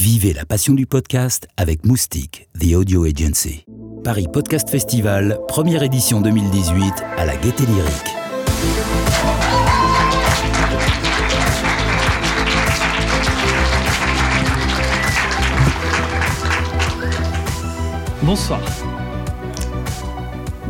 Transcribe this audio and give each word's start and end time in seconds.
Vivez 0.00 0.32
la 0.32 0.46
passion 0.46 0.72
du 0.72 0.86
podcast 0.86 1.46
avec 1.58 1.84
Moustique, 1.84 2.48
The 2.58 2.72
Audio 2.74 3.04
Agency. 3.04 3.66
Paris 4.02 4.28
Podcast 4.32 4.70
Festival, 4.70 5.38
première 5.46 5.82
édition 5.82 6.22
2018 6.22 7.04
à 7.18 7.26
la 7.26 7.36
Gaîté 7.36 7.66
Lyrique. 7.66 7.92
Bonsoir. 18.22 18.62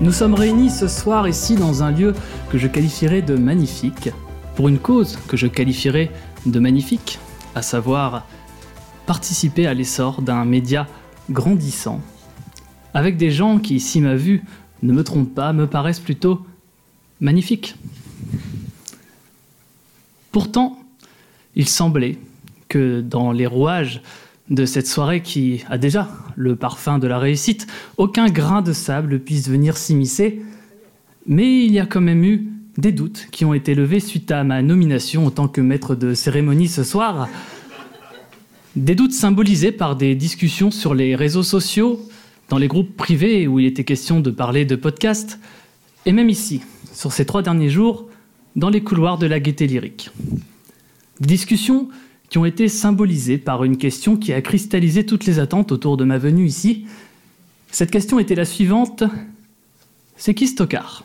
Nous 0.00 0.10
sommes 0.10 0.34
réunis 0.34 0.70
ce 0.70 0.88
soir 0.88 1.28
ici 1.28 1.54
dans 1.54 1.84
un 1.84 1.92
lieu 1.92 2.14
que 2.50 2.58
je 2.58 2.66
qualifierais 2.66 3.22
de 3.22 3.36
magnifique, 3.36 4.10
pour 4.56 4.66
une 4.66 4.80
cause 4.80 5.20
que 5.28 5.36
je 5.36 5.46
qualifierais 5.46 6.10
de 6.46 6.58
magnifique, 6.58 7.20
à 7.54 7.62
savoir 7.62 8.26
participer 9.10 9.66
à 9.66 9.74
l'essor 9.74 10.22
d'un 10.22 10.44
média 10.44 10.86
grandissant, 11.30 12.00
avec 12.94 13.16
des 13.16 13.32
gens 13.32 13.58
qui, 13.58 13.80
si 13.80 14.00
ma 14.00 14.14
vue 14.14 14.44
ne 14.84 14.92
me 14.92 15.02
trompe 15.02 15.34
pas, 15.34 15.52
me 15.52 15.66
paraissent 15.66 15.98
plutôt 15.98 16.46
magnifiques. 17.20 17.74
Pourtant, 20.30 20.78
il 21.56 21.66
semblait 21.66 22.18
que 22.68 23.00
dans 23.00 23.32
les 23.32 23.48
rouages 23.48 24.00
de 24.48 24.64
cette 24.64 24.86
soirée 24.86 25.22
qui 25.22 25.64
a 25.68 25.76
déjà 25.76 26.08
le 26.36 26.54
parfum 26.54 27.00
de 27.00 27.08
la 27.08 27.18
réussite, 27.18 27.66
aucun 27.96 28.28
grain 28.28 28.62
de 28.62 28.72
sable 28.72 29.18
puisse 29.18 29.48
venir 29.48 29.76
s'immiscer, 29.76 30.40
mais 31.26 31.64
il 31.64 31.72
y 31.72 31.80
a 31.80 31.86
quand 31.86 32.00
même 32.00 32.22
eu 32.22 32.46
des 32.78 32.92
doutes 32.92 33.26
qui 33.32 33.44
ont 33.44 33.54
été 33.54 33.74
levés 33.74 33.98
suite 33.98 34.30
à 34.30 34.44
ma 34.44 34.62
nomination 34.62 35.26
en 35.26 35.32
tant 35.32 35.48
que 35.48 35.60
maître 35.60 35.96
de 35.96 36.14
cérémonie 36.14 36.68
ce 36.68 36.84
soir. 36.84 37.28
Des 38.76 38.94
doutes 38.94 39.12
symbolisés 39.12 39.72
par 39.72 39.96
des 39.96 40.14
discussions 40.14 40.70
sur 40.70 40.94
les 40.94 41.16
réseaux 41.16 41.42
sociaux, 41.42 42.00
dans 42.48 42.58
les 42.58 42.68
groupes 42.68 42.96
privés 42.96 43.46
où 43.46 43.58
il 43.58 43.66
était 43.66 43.84
question 43.84 44.20
de 44.20 44.30
parler 44.30 44.64
de 44.64 44.76
podcast, 44.76 45.38
et 46.06 46.12
même 46.12 46.28
ici, 46.28 46.62
sur 46.92 47.12
ces 47.12 47.26
trois 47.26 47.42
derniers 47.42 47.70
jours, 47.70 48.08
dans 48.56 48.70
les 48.70 48.82
couloirs 48.82 49.18
de 49.18 49.26
la 49.26 49.40
gaieté 49.40 49.66
lyrique. 49.66 50.10
Des 51.20 51.26
discussions 51.26 51.88
qui 52.28 52.38
ont 52.38 52.44
été 52.44 52.68
symbolisées 52.68 53.38
par 53.38 53.64
une 53.64 53.76
question 53.76 54.16
qui 54.16 54.32
a 54.32 54.40
cristallisé 54.40 55.04
toutes 55.04 55.26
les 55.26 55.38
attentes 55.38 55.72
autour 55.72 55.96
de 55.96 56.04
ma 56.04 56.18
venue 56.18 56.46
ici. 56.46 56.86
Cette 57.72 57.90
question 57.90 58.18
était 58.18 58.34
la 58.34 58.44
suivante 58.44 59.04
c'est 60.20 60.34
qui 60.34 60.46
Stockard 60.46 61.02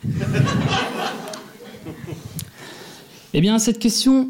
Eh 3.32 3.40
bien, 3.40 3.58
cette 3.58 3.78
question, 3.78 4.28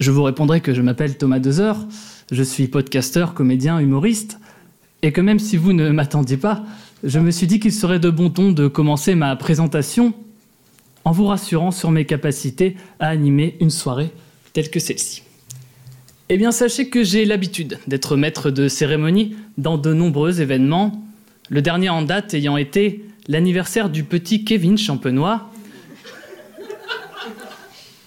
je 0.00 0.10
vous 0.10 0.24
répondrai 0.24 0.60
que 0.60 0.74
je 0.74 0.82
m'appelle 0.82 1.16
Thomas 1.16 1.38
Dezer, 1.38 1.86
je 2.30 2.42
suis 2.42 2.68
podcasteur, 2.68 3.34
comédien, 3.34 3.78
humoriste, 3.78 4.38
et 5.02 5.12
que 5.12 5.20
même 5.20 5.38
si 5.38 5.56
vous 5.56 5.72
ne 5.72 5.90
m'attendiez 5.90 6.36
pas, 6.36 6.64
je 7.04 7.18
me 7.18 7.30
suis 7.30 7.46
dit 7.46 7.60
qu'il 7.60 7.72
serait 7.72 8.00
de 8.00 8.10
bon 8.10 8.30
ton 8.30 8.52
de 8.52 8.66
commencer 8.66 9.14
ma 9.14 9.34
présentation 9.36 10.12
en 11.04 11.12
vous 11.12 11.26
rassurant 11.26 11.70
sur 11.70 11.90
mes 11.90 12.04
capacités 12.04 12.76
à 13.00 13.08
animer 13.08 13.56
une 13.60 13.70
soirée 13.70 14.10
telle 14.52 14.70
que 14.70 14.80
celle-ci. 14.80 15.22
Eh 16.28 16.36
bien, 16.36 16.50
sachez 16.50 16.90
que 16.90 17.04
j'ai 17.04 17.24
l'habitude 17.24 17.78
d'être 17.86 18.16
maître 18.16 18.50
de 18.50 18.68
cérémonie 18.68 19.34
dans 19.56 19.78
de 19.78 19.94
nombreux 19.94 20.42
événements, 20.42 21.02
le 21.48 21.62
dernier 21.62 21.88
en 21.88 22.02
date 22.02 22.34
ayant 22.34 22.58
été 22.58 23.04
l'anniversaire 23.28 23.88
du 23.88 24.04
petit 24.04 24.44
Kevin 24.44 24.76
Champenois, 24.76 25.50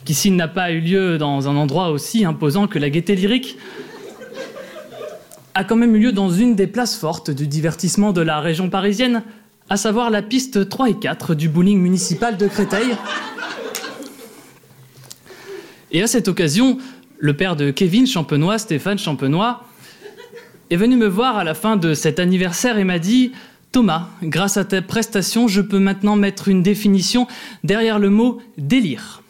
qui 0.05 0.13
s'il 0.13 0.35
n'a 0.35 0.47
pas 0.47 0.71
eu 0.71 0.81
lieu 0.81 1.17
dans 1.17 1.47
un 1.47 1.55
endroit 1.55 1.89
aussi 1.89 2.25
imposant 2.25 2.67
que 2.67 2.77
la 2.77 2.89
gaieté 2.89 3.15
lyrique, 3.15 3.57
a 5.53 5.63
quand 5.63 5.75
même 5.75 5.95
eu 5.95 5.99
lieu 5.99 6.11
dans 6.11 6.29
une 6.29 6.55
des 6.55 6.67
places 6.67 6.95
fortes 6.95 7.31
du 7.31 7.47
divertissement 7.47 8.13
de 8.13 8.21
la 8.21 8.39
région 8.39 8.69
parisienne, 8.69 9.23
à 9.69 9.77
savoir 9.77 10.09
la 10.09 10.21
piste 10.21 10.69
3 10.69 10.89
et 10.89 10.99
4 10.99 11.35
du 11.35 11.49
bowling 11.49 11.79
municipal 11.79 12.37
de 12.37 12.47
Créteil. 12.47 12.95
Et 15.91 16.01
à 16.01 16.07
cette 16.07 16.27
occasion, 16.27 16.77
le 17.19 17.35
père 17.35 17.55
de 17.55 17.71
Kevin 17.71 18.07
Champenois, 18.07 18.57
Stéphane 18.57 18.97
Champenois, 18.97 19.65
est 20.69 20.77
venu 20.77 20.95
me 20.95 21.07
voir 21.07 21.37
à 21.37 21.43
la 21.43 21.53
fin 21.53 21.75
de 21.75 21.93
cet 21.93 22.19
anniversaire 22.19 22.77
et 22.77 22.85
m'a 22.85 22.99
dit 22.99 23.33
Thomas, 23.73 24.07
grâce 24.23 24.57
à 24.57 24.65
tes 24.65 24.81
prestations, 24.81 25.47
je 25.47 25.61
peux 25.61 25.79
maintenant 25.79 26.15
mettre 26.15 26.47
une 26.47 26.63
définition 26.63 27.27
derrière 27.63 27.99
le 27.99 28.09
mot 28.09 28.41
délire. 28.57 29.21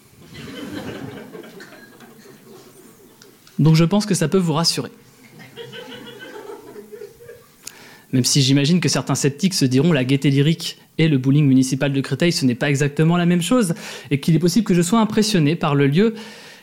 Donc 3.60 3.76
je 3.76 3.84
pense 3.84 4.06
que 4.06 4.16
ça 4.16 4.28
peut 4.28 4.40
vous 4.40 4.54
rassurer. 4.54 4.92
Même 8.14 8.26
si 8.26 8.42
j'imagine 8.42 8.80
que 8.80 8.90
certains 8.90 9.16
sceptiques 9.16 9.54
se 9.54 9.66
diront 9.66 9.94
la 9.94 10.04
gaieté 10.04 10.30
lyrique 10.30 10.78
et 10.98 11.08
le 11.08 11.18
bowling 11.18 11.48
municipal 11.48 11.94
de 11.94 12.02
Créteil, 12.02 12.32
ce 12.32 12.46
n'est 12.46 12.56
pas 12.56 12.70
exactement 12.70 13.18
la 13.18 13.26
même 13.26 13.42
chose, 13.42 13.74
et 14.10 14.20
qu'il 14.20 14.36
est 14.36 14.40
possible 14.40 14.66
que 14.66 14.74
je 14.74 14.82
sois 14.82 15.00
impressionné 15.00 15.56
par 15.56 15.76
le 15.76 15.88
lieu 15.88 16.16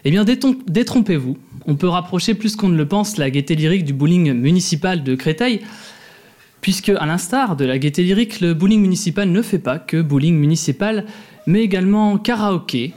eh 0.04 0.10
bien, 0.10 0.24
détrompez-vous. 0.24 1.36
On 1.66 1.76
peut 1.76 1.88
rapprocher 1.88 2.34
plus 2.34 2.56
qu'on 2.56 2.68
ne 2.68 2.76
le 2.76 2.86
pense 2.86 3.16
la 3.16 3.30
gaieté 3.30 3.54
lyrique 3.54 3.84
du 3.84 3.92
bowling 3.92 4.32
municipal 4.32 5.02
de 5.02 5.14
Créteil, 5.14 5.60
puisque, 6.60 6.90
à 6.90 7.04
l'instar 7.06 7.56
de 7.56 7.64
la 7.64 7.78
gaieté 7.78 8.02
lyrique, 8.02 8.40
le 8.40 8.54
bowling 8.54 8.80
municipal 8.80 9.30
ne 9.30 9.42
fait 9.42 9.58
pas 9.58 9.78
que 9.78 10.00
bowling 10.00 10.36
municipal, 10.36 11.04
mais 11.46 11.62
également 11.62 12.16
karaoké, 12.18 12.94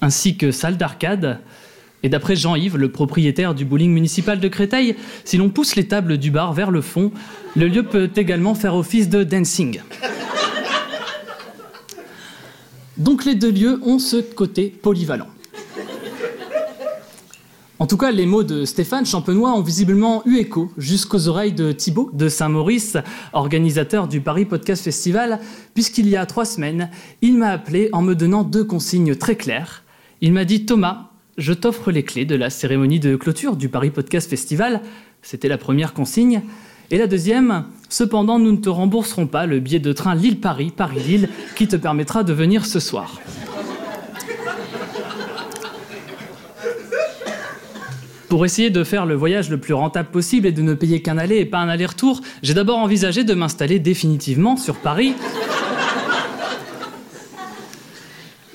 ainsi 0.00 0.36
que 0.36 0.50
salle 0.50 0.76
d'arcade. 0.76 1.40
Et 2.04 2.10
d'après 2.10 2.36
Jean-Yves, 2.36 2.76
le 2.76 2.90
propriétaire 2.90 3.54
du 3.54 3.64
bowling 3.64 3.90
municipal 3.90 4.38
de 4.38 4.48
Créteil, 4.48 4.94
si 5.24 5.38
l'on 5.38 5.48
pousse 5.48 5.74
les 5.74 5.88
tables 5.88 6.18
du 6.18 6.30
bar 6.30 6.52
vers 6.52 6.70
le 6.70 6.82
fond, 6.82 7.10
le 7.56 7.66
lieu 7.66 7.82
peut 7.82 8.10
également 8.14 8.54
faire 8.54 8.74
office 8.74 9.08
de 9.08 9.24
dancing. 9.24 9.80
Donc 12.98 13.24
les 13.24 13.34
deux 13.34 13.50
lieux 13.50 13.80
ont 13.82 13.98
ce 13.98 14.18
côté 14.18 14.68
polyvalent. 14.68 15.28
En 17.78 17.86
tout 17.86 17.96
cas, 17.96 18.12
les 18.12 18.26
mots 18.26 18.44
de 18.44 18.66
Stéphane 18.66 19.06
Champenois 19.06 19.54
ont 19.54 19.62
visiblement 19.62 20.22
eu 20.26 20.36
écho 20.36 20.70
jusqu'aux 20.76 21.26
oreilles 21.28 21.52
de 21.54 21.72
Thibaut 21.72 22.10
de 22.12 22.28
Saint-Maurice, 22.28 22.98
organisateur 23.32 24.08
du 24.08 24.20
Paris 24.20 24.44
Podcast 24.44 24.84
Festival, 24.84 25.40
puisqu'il 25.72 26.08
y 26.08 26.16
a 26.16 26.26
trois 26.26 26.44
semaines, 26.44 26.90
il 27.22 27.38
m'a 27.38 27.48
appelé 27.48 27.88
en 27.92 28.02
me 28.02 28.14
donnant 28.14 28.44
deux 28.44 28.64
consignes 28.64 29.16
très 29.16 29.36
claires. 29.36 29.84
Il 30.20 30.32
m'a 30.34 30.44
dit 30.44 30.66
Thomas, 30.66 31.10
je 31.36 31.52
t'offre 31.52 31.90
les 31.90 32.02
clés 32.02 32.24
de 32.24 32.36
la 32.36 32.50
cérémonie 32.50 33.00
de 33.00 33.16
clôture 33.16 33.56
du 33.56 33.68
Paris 33.68 33.90
Podcast 33.90 34.28
Festival. 34.28 34.80
C'était 35.22 35.48
la 35.48 35.58
première 35.58 35.92
consigne. 35.92 36.42
Et 36.90 36.98
la 36.98 37.06
deuxième, 37.06 37.64
cependant, 37.88 38.38
nous 38.38 38.52
ne 38.52 38.58
te 38.58 38.68
rembourserons 38.68 39.26
pas 39.26 39.46
le 39.46 39.58
billet 39.58 39.80
de 39.80 39.92
train 39.92 40.14
Lille-Paris, 40.14 40.72
Paris-Lille, 40.76 41.28
qui 41.56 41.66
te 41.66 41.76
permettra 41.76 42.22
de 42.22 42.32
venir 42.32 42.66
ce 42.66 42.78
soir. 42.78 43.20
Pour 48.28 48.44
essayer 48.44 48.70
de 48.70 48.84
faire 48.84 49.06
le 49.06 49.14
voyage 49.14 49.48
le 49.48 49.58
plus 49.58 49.74
rentable 49.74 50.10
possible 50.10 50.46
et 50.46 50.52
de 50.52 50.60
ne 50.60 50.74
payer 50.74 51.02
qu'un 51.02 51.18
aller 51.18 51.36
et 51.38 51.44
pas 51.46 51.58
un 51.58 51.68
aller-retour, 51.68 52.20
j'ai 52.42 52.54
d'abord 52.54 52.78
envisagé 52.78 53.24
de 53.24 53.32
m'installer 53.32 53.78
définitivement 53.78 54.56
sur 54.56 54.76
Paris. 54.76 55.14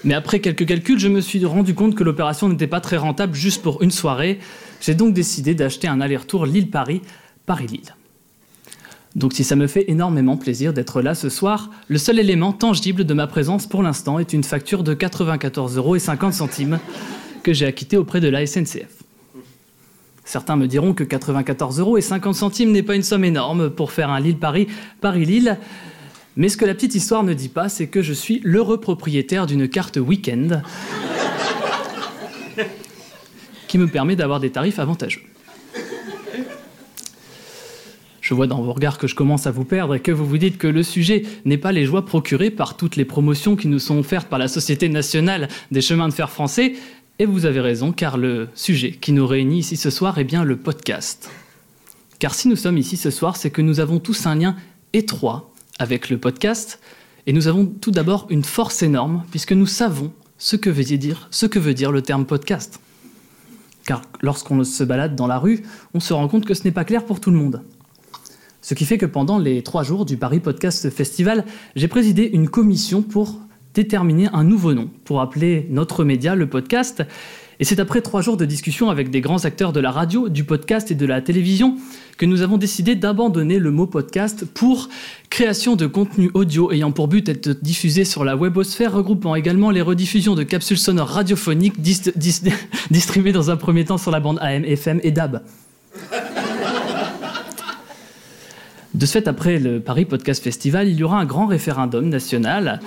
Mais 0.03 0.13
après 0.13 0.39
quelques 0.39 0.65
calculs, 0.65 0.99
je 0.99 1.07
me 1.07 1.21
suis 1.21 1.43
rendu 1.45 1.73
compte 1.73 1.95
que 1.95 2.03
l'opération 2.03 2.47
n'était 2.49 2.67
pas 2.67 2.81
très 2.81 2.97
rentable 2.97 3.35
juste 3.35 3.61
pour 3.61 3.81
une 3.81 3.91
soirée. 3.91 4.39
J'ai 4.81 4.95
donc 4.95 5.13
décidé 5.13 5.55
d'acheter 5.55 5.87
un 5.87 5.99
aller-retour 5.99 6.45
Lille-Paris, 6.45 7.01
Paris-Lille. 7.45 7.95
Donc 9.15 9.33
si 9.33 9.43
ça 9.43 9.55
me 9.55 9.67
fait 9.67 9.89
énormément 9.89 10.38
plaisir 10.38 10.71
d'être 10.71 11.01
là 11.01 11.15
ce 11.15 11.29
soir, 11.29 11.71
le 11.88 11.97
seul 11.97 12.19
élément 12.19 12.53
tangible 12.53 13.05
de 13.05 13.13
ma 13.13 13.27
présence 13.27 13.67
pour 13.67 13.81
l'instant 13.81 14.19
est 14.19 14.33
une 14.33 14.43
facture 14.43 14.83
de 14.83 14.93
94 14.93 15.77
euros 15.77 15.95
et 15.95 15.99
50 15.99 16.33
centimes 16.33 16.79
que 17.43 17.53
j'ai 17.53 17.65
acquittée 17.65 17.97
auprès 17.97 18.21
de 18.21 18.29
la 18.29 18.45
SNCF. 18.45 19.03
Certains 20.25 20.57
me 20.57 20.67
diront 20.67 20.94
que 20.94 21.03
94 21.03 21.79
euros 21.79 21.97
et 21.97 22.01
50 22.01 22.35
centimes 22.35 22.71
n'est 22.71 22.83
pas 22.83 22.95
une 22.95 23.01
somme 23.01 23.24
énorme 23.24 23.71
pour 23.71 23.91
faire 23.91 24.12
un 24.12 24.19
Lille-Paris, 24.19 24.68
Paris-Lille. 25.01 25.57
Mais 26.35 26.49
ce 26.49 26.57
que 26.57 26.65
la 26.65 26.73
petite 26.73 26.95
histoire 26.95 27.23
ne 27.23 27.33
dit 27.33 27.49
pas, 27.49 27.69
c'est 27.69 27.87
que 27.87 28.01
je 28.01 28.13
suis 28.13 28.39
l'heureux 28.43 28.79
propriétaire 28.79 29.45
d'une 29.45 29.67
carte 29.67 29.97
week-end 29.97 30.61
qui 33.67 33.77
me 33.77 33.87
permet 33.87 34.15
d'avoir 34.15 34.39
des 34.39 34.51
tarifs 34.51 34.79
avantageux. 34.79 35.21
Je 38.29 38.35
vois 38.35 38.45
dans 38.45 38.61
vos 38.61 38.73
regards 38.73 38.99
que 38.99 39.07
je 39.07 39.15
commence 39.15 39.47
à 39.47 39.51
vous 39.51 39.65
perdre 39.65 39.95
et 39.95 39.99
que 39.99 40.11
vous 40.11 40.25
vous 40.25 40.37
dites 40.37 40.59
que 40.59 40.67
le 40.67 40.83
sujet 40.83 41.23
n'est 41.45 41.57
pas 41.57 41.71
les 41.71 41.85
joies 41.85 42.05
procurées 42.05 42.51
par 42.51 42.77
toutes 42.77 42.95
les 42.95 43.05
promotions 43.05 43.55
qui 43.55 43.67
nous 43.67 43.79
sont 43.79 43.97
offertes 43.97 44.27
par 44.27 44.37
la 44.37 44.47
Société 44.47 44.87
nationale 44.87 45.47
des 45.71 45.81
chemins 45.81 46.07
de 46.07 46.13
fer 46.13 46.29
français. 46.29 46.75
Et 47.17 47.25
vous 47.25 47.47
avez 47.47 47.59
raison, 47.59 47.91
car 47.91 48.17
le 48.17 48.47
sujet 48.53 48.91
qui 48.91 49.13
nous 49.13 49.25
réunit 49.25 49.59
ici 49.59 49.77
ce 49.77 49.89
soir 49.89 50.19
est 50.19 50.25
bien 50.25 50.43
le 50.43 50.57
podcast. 50.57 51.31
Car 52.19 52.35
si 52.35 52.49
nous 52.49 52.55
sommes 52.55 52.77
ici 52.77 52.97
ce 52.97 53.09
soir, 53.09 53.35
c'est 53.35 53.49
que 53.49 53.63
nous 53.63 53.79
avons 53.79 53.99
tous 53.99 54.27
un 54.27 54.35
lien 54.35 54.55
étroit 54.93 55.51
avec 55.79 56.09
le 56.09 56.17
podcast. 56.17 56.79
Et 57.25 57.33
nous 57.33 57.47
avons 57.47 57.65
tout 57.65 57.91
d'abord 57.91 58.27
une 58.29 58.43
force 58.43 58.83
énorme, 58.83 59.23
puisque 59.31 59.53
nous 59.53 59.65
savons 59.65 60.11
ce 60.37 60.55
que 60.55 60.69
veut 60.69 60.83
dire, 60.83 61.27
ce 61.31 61.45
que 61.45 61.59
veut 61.59 61.73
dire 61.73 61.91
le 61.91 62.01
terme 62.01 62.25
podcast. 62.25 62.79
Car 63.85 64.01
lorsqu'on 64.21 64.63
se 64.63 64.83
balade 64.83 65.15
dans 65.15 65.27
la 65.27 65.39
rue, 65.39 65.63
on 65.93 65.99
se 65.99 66.13
rend 66.13 66.27
compte 66.27 66.45
que 66.45 66.53
ce 66.53 66.63
n'est 66.63 66.71
pas 66.71 66.85
clair 66.85 67.05
pour 67.05 67.19
tout 67.19 67.31
le 67.31 67.37
monde. 67.37 67.63
Ce 68.61 68.73
qui 68.73 68.85
fait 68.85 68.97
que 68.97 69.05
pendant 69.05 69.39
les 69.39 69.63
trois 69.63 69.83
jours 69.83 70.05
du 70.05 70.17
Paris 70.17 70.39
Podcast 70.39 70.89
Festival, 70.89 71.45
j'ai 71.75 71.87
présidé 71.87 72.29
une 72.31 72.49
commission 72.49 73.01
pour 73.01 73.39
déterminer 73.73 74.27
un 74.33 74.43
nouveau 74.43 74.73
nom, 74.73 74.89
pour 75.05 75.21
appeler 75.21 75.67
notre 75.69 76.03
média 76.03 76.35
le 76.35 76.47
podcast. 76.49 77.03
Et 77.61 77.65
c'est 77.65 77.81
après 77.81 78.00
trois 78.00 78.21
jours 78.21 78.38
de 78.38 78.45
discussion 78.45 78.89
avec 78.89 79.09
des 79.09 79.19
grands 79.19 79.44
acteurs 79.44 79.73
de 79.73 79.81
la 79.81 79.91
radio, 79.91 80.29
du 80.29 80.45
podcast 80.45 80.91
et 80.91 80.95
de 80.95 81.06
la 81.06 81.21
télévision 81.21 81.75
que 82.17 82.25
nous 82.25 82.41
avons 82.41 82.56
décidé 82.56 82.95
d'abandonner 82.95 83.59
le 83.59 83.69
mot 83.69 83.85
podcast 83.85 84.45
pour 84.45 84.88
création 85.29 85.75
de 85.75 85.85
contenu 85.85 86.31
audio 86.33 86.71
ayant 86.71 86.91
pour 86.91 87.09
but 87.09 87.25
d'être 87.25 87.50
diffusé 87.61 88.06
sur 88.06 88.23
la 88.23 88.38
webosphère, 88.38 88.94
regroupant 88.94 89.35
également 89.35 89.71
les 89.71 89.81
rediffusions 89.81 90.35
de 90.35 90.44
capsules 90.44 90.77
sonores 90.77 91.09
radiophoniques 91.09 91.81
distribuées 92.91 93.33
dans 93.33 93.51
un 93.51 93.57
premier 93.57 93.83
temps 93.83 93.97
sur 93.97 94.12
la 94.12 94.21
bande 94.21 94.39
AM, 94.39 94.63
FM 94.63 95.01
et 95.03 95.12
DAB. 95.12 95.41
De 98.94 99.05
ce 99.05 99.12
fait, 99.12 99.27
après 99.27 99.59
le 99.59 99.81
Paris 99.81 100.05
Podcast 100.05 100.41
Festival, 100.41 100.88
il 100.88 100.95
y 100.95 101.03
aura 101.03 101.19
un 101.19 101.25
grand 101.25 101.45
référendum 101.45 102.07
national 102.07 102.79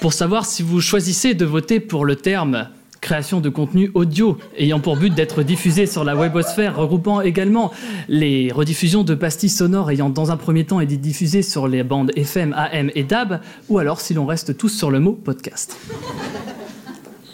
pour 0.00 0.12
savoir 0.12 0.44
si 0.46 0.64
vous 0.64 0.80
choisissez 0.80 1.34
de 1.34 1.44
voter 1.44 1.78
pour 1.78 2.04
le 2.04 2.16
terme 2.16 2.68
création 3.04 3.42
de 3.42 3.50
contenu 3.50 3.90
audio 3.92 4.38
ayant 4.56 4.80
pour 4.80 4.96
but 4.96 5.14
d'être 5.14 5.42
diffusé 5.42 5.84
sur 5.84 6.04
la 6.04 6.16
webosphère, 6.16 6.74
regroupant 6.76 7.20
également 7.20 7.70
les 8.08 8.50
rediffusions 8.50 9.04
de 9.04 9.14
pastilles 9.14 9.50
sonores 9.50 9.90
ayant 9.90 10.08
dans 10.08 10.30
un 10.30 10.38
premier 10.38 10.64
temps 10.64 10.80
été 10.80 10.96
diffusées 10.96 11.42
sur 11.42 11.68
les 11.68 11.82
bandes 11.82 12.12
FM, 12.16 12.54
AM 12.56 12.90
et 12.94 13.04
DAB, 13.04 13.42
ou 13.68 13.78
alors 13.78 14.00
si 14.00 14.14
l'on 14.14 14.24
reste 14.24 14.56
tous 14.56 14.70
sur 14.70 14.90
le 14.90 15.00
mot 15.00 15.12
podcast. 15.12 15.76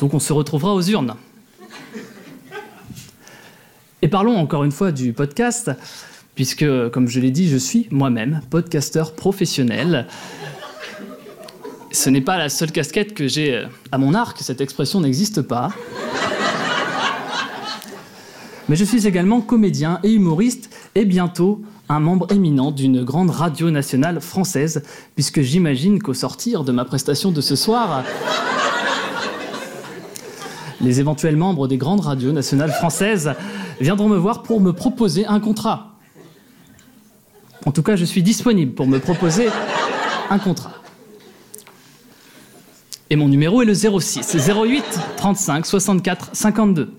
Donc 0.00 0.12
on 0.12 0.18
se 0.18 0.32
retrouvera 0.32 0.74
aux 0.74 0.82
urnes. 0.82 1.14
Et 4.02 4.08
parlons 4.08 4.38
encore 4.38 4.64
une 4.64 4.72
fois 4.72 4.90
du 4.90 5.12
podcast, 5.12 5.70
puisque, 6.34 6.66
comme 6.90 7.06
je 7.06 7.20
l'ai 7.20 7.30
dit, 7.30 7.48
je 7.48 7.56
suis 7.56 7.86
moi-même 7.92 8.40
podcasteur 8.50 9.14
professionnel 9.14 10.08
ce 11.92 12.10
n'est 12.10 12.20
pas 12.20 12.38
la 12.38 12.48
seule 12.48 12.72
casquette 12.72 13.14
que 13.14 13.26
j'ai 13.26 13.54
euh, 13.54 13.66
à 13.92 13.98
mon 13.98 14.14
arc, 14.14 14.38
cette 14.40 14.60
expression 14.60 15.00
n'existe 15.00 15.42
pas. 15.42 15.70
Mais 18.68 18.76
je 18.76 18.84
suis 18.84 19.06
également 19.06 19.40
comédien 19.40 19.98
et 20.04 20.12
humoriste 20.12 20.70
et 20.94 21.04
bientôt 21.04 21.62
un 21.88 21.98
membre 21.98 22.30
éminent 22.30 22.70
d'une 22.70 23.02
grande 23.02 23.30
radio 23.30 23.70
nationale 23.72 24.20
française, 24.20 24.84
puisque 25.16 25.40
j'imagine 25.40 26.00
qu'au 26.00 26.14
sortir 26.14 26.62
de 26.62 26.70
ma 26.70 26.84
prestation 26.84 27.32
de 27.32 27.40
ce 27.40 27.56
soir, 27.56 28.04
les 30.80 31.00
éventuels 31.00 31.36
membres 31.36 31.66
des 31.66 31.78
grandes 31.78 32.00
radios 32.00 32.30
nationales 32.30 32.70
françaises 32.70 33.32
viendront 33.80 34.08
me 34.08 34.16
voir 34.16 34.44
pour 34.44 34.60
me 34.60 34.72
proposer 34.72 35.26
un 35.26 35.40
contrat. 35.40 35.96
En 37.66 37.72
tout 37.72 37.82
cas, 37.82 37.96
je 37.96 38.04
suis 38.04 38.22
disponible 38.22 38.72
pour 38.72 38.86
me 38.86 39.00
proposer 39.00 39.48
un 40.30 40.38
contrat. 40.38 40.79
Et 43.10 43.16
mon 43.16 43.28
numéro 43.28 43.60
est 43.60 43.64
le 43.64 43.74
06 43.74 44.36
08 44.48 44.84
35 45.16 45.66
64 45.66 46.30
52. 46.32 46.92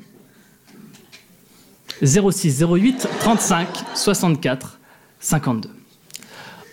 06 2.03 2.63
08 2.63 3.07
35 3.21 3.67
64 3.95 4.79
52. 5.21 5.69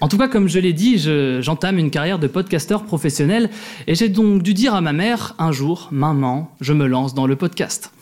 En 0.01 0.09
tout 0.09 0.19
cas, 0.19 0.29
comme 0.29 0.49
je 0.49 0.59
l'ai 0.59 0.73
dit, 0.73 0.99
j'entame 1.41 1.79
une 1.79 1.91
carrière 1.91 2.19
de 2.19 2.27
podcasteur 2.27 2.85
professionnel 2.85 3.51
et 3.87 3.95
j'ai 3.95 4.09
donc 4.09 4.43
dû 4.43 4.55
dire 4.55 4.75
à 4.75 4.81
ma 4.81 4.93
mère 4.93 5.35
un 5.39 5.53
jour, 5.53 5.89
maman, 5.93 6.53
je 6.61 6.73
me 6.73 6.87
lance 6.87 7.15
dans 7.15 7.27
le 7.27 7.37
podcast. 7.37 7.93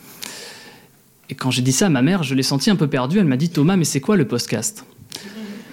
Et 1.29 1.35
quand 1.35 1.51
j'ai 1.51 1.63
dit 1.63 1.73
ça 1.73 1.87
à 1.87 1.91
ma 1.91 2.03
mère, 2.03 2.23
je 2.23 2.35
l'ai 2.35 2.43
senti 2.43 2.71
un 2.71 2.77
peu 2.77 2.87
perdu. 2.87 3.19
Elle 3.19 3.27
m'a 3.27 3.37
dit 3.37 3.51
Thomas, 3.51 3.77
mais 3.77 3.85
c'est 3.85 4.01
quoi 4.01 4.17
le 4.17 4.27
podcast? 4.27 4.85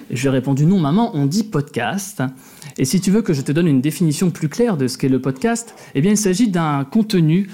Et 0.10 0.16
Je 0.16 0.22
lui 0.22 0.28
ai 0.28 0.32
répondu 0.32 0.66
non, 0.66 0.80
maman, 0.80 1.12
on 1.14 1.26
dit 1.26 1.44
podcast. 1.44 2.24
Et 2.78 2.86
si 2.86 3.02
tu 3.02 3.12
veux 3.12 3.22
que 3.22 3.34
je 3.34 3.42
te 3.42 3.52
donne 3.52 3.68
une 3.68 3.82
définition 3.82 4.32
plus 4.32 4.50
claire 4.50 4.78
de 4.78 4.88
ce 4.88 4.98
qu'est 4.98 5.10
le 5.10 5.22
podcast, 5.22 5.76
eh 5.96 6.02
bien 6.02 6.12
il 6.12 6.18
s'agit 6.18 6.48
d'un 6.48 6.84
contenu 6.84 7.50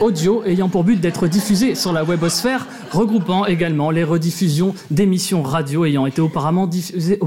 audio 0.00 0.42
ayant 0.44 0.68
pour 0.68 0.84
but 0.84 1.00
d'être 1.00 1.28
diffusé 1.28 1.74
sur 1.74 1.92
la 1.92 2.04
webosphère, 2.04 2.66
regroupant 2.90 3.44
également 3.46 3.90
les 3.90 4.04
rediffusions 4.04 4.74
d'émissions 4.90 5.42
radio 5.42 5.84
ayant 5.84 6.06
été 6.06 6.20
auparavant 6.20 6.66
diffusées, 6.66 7.18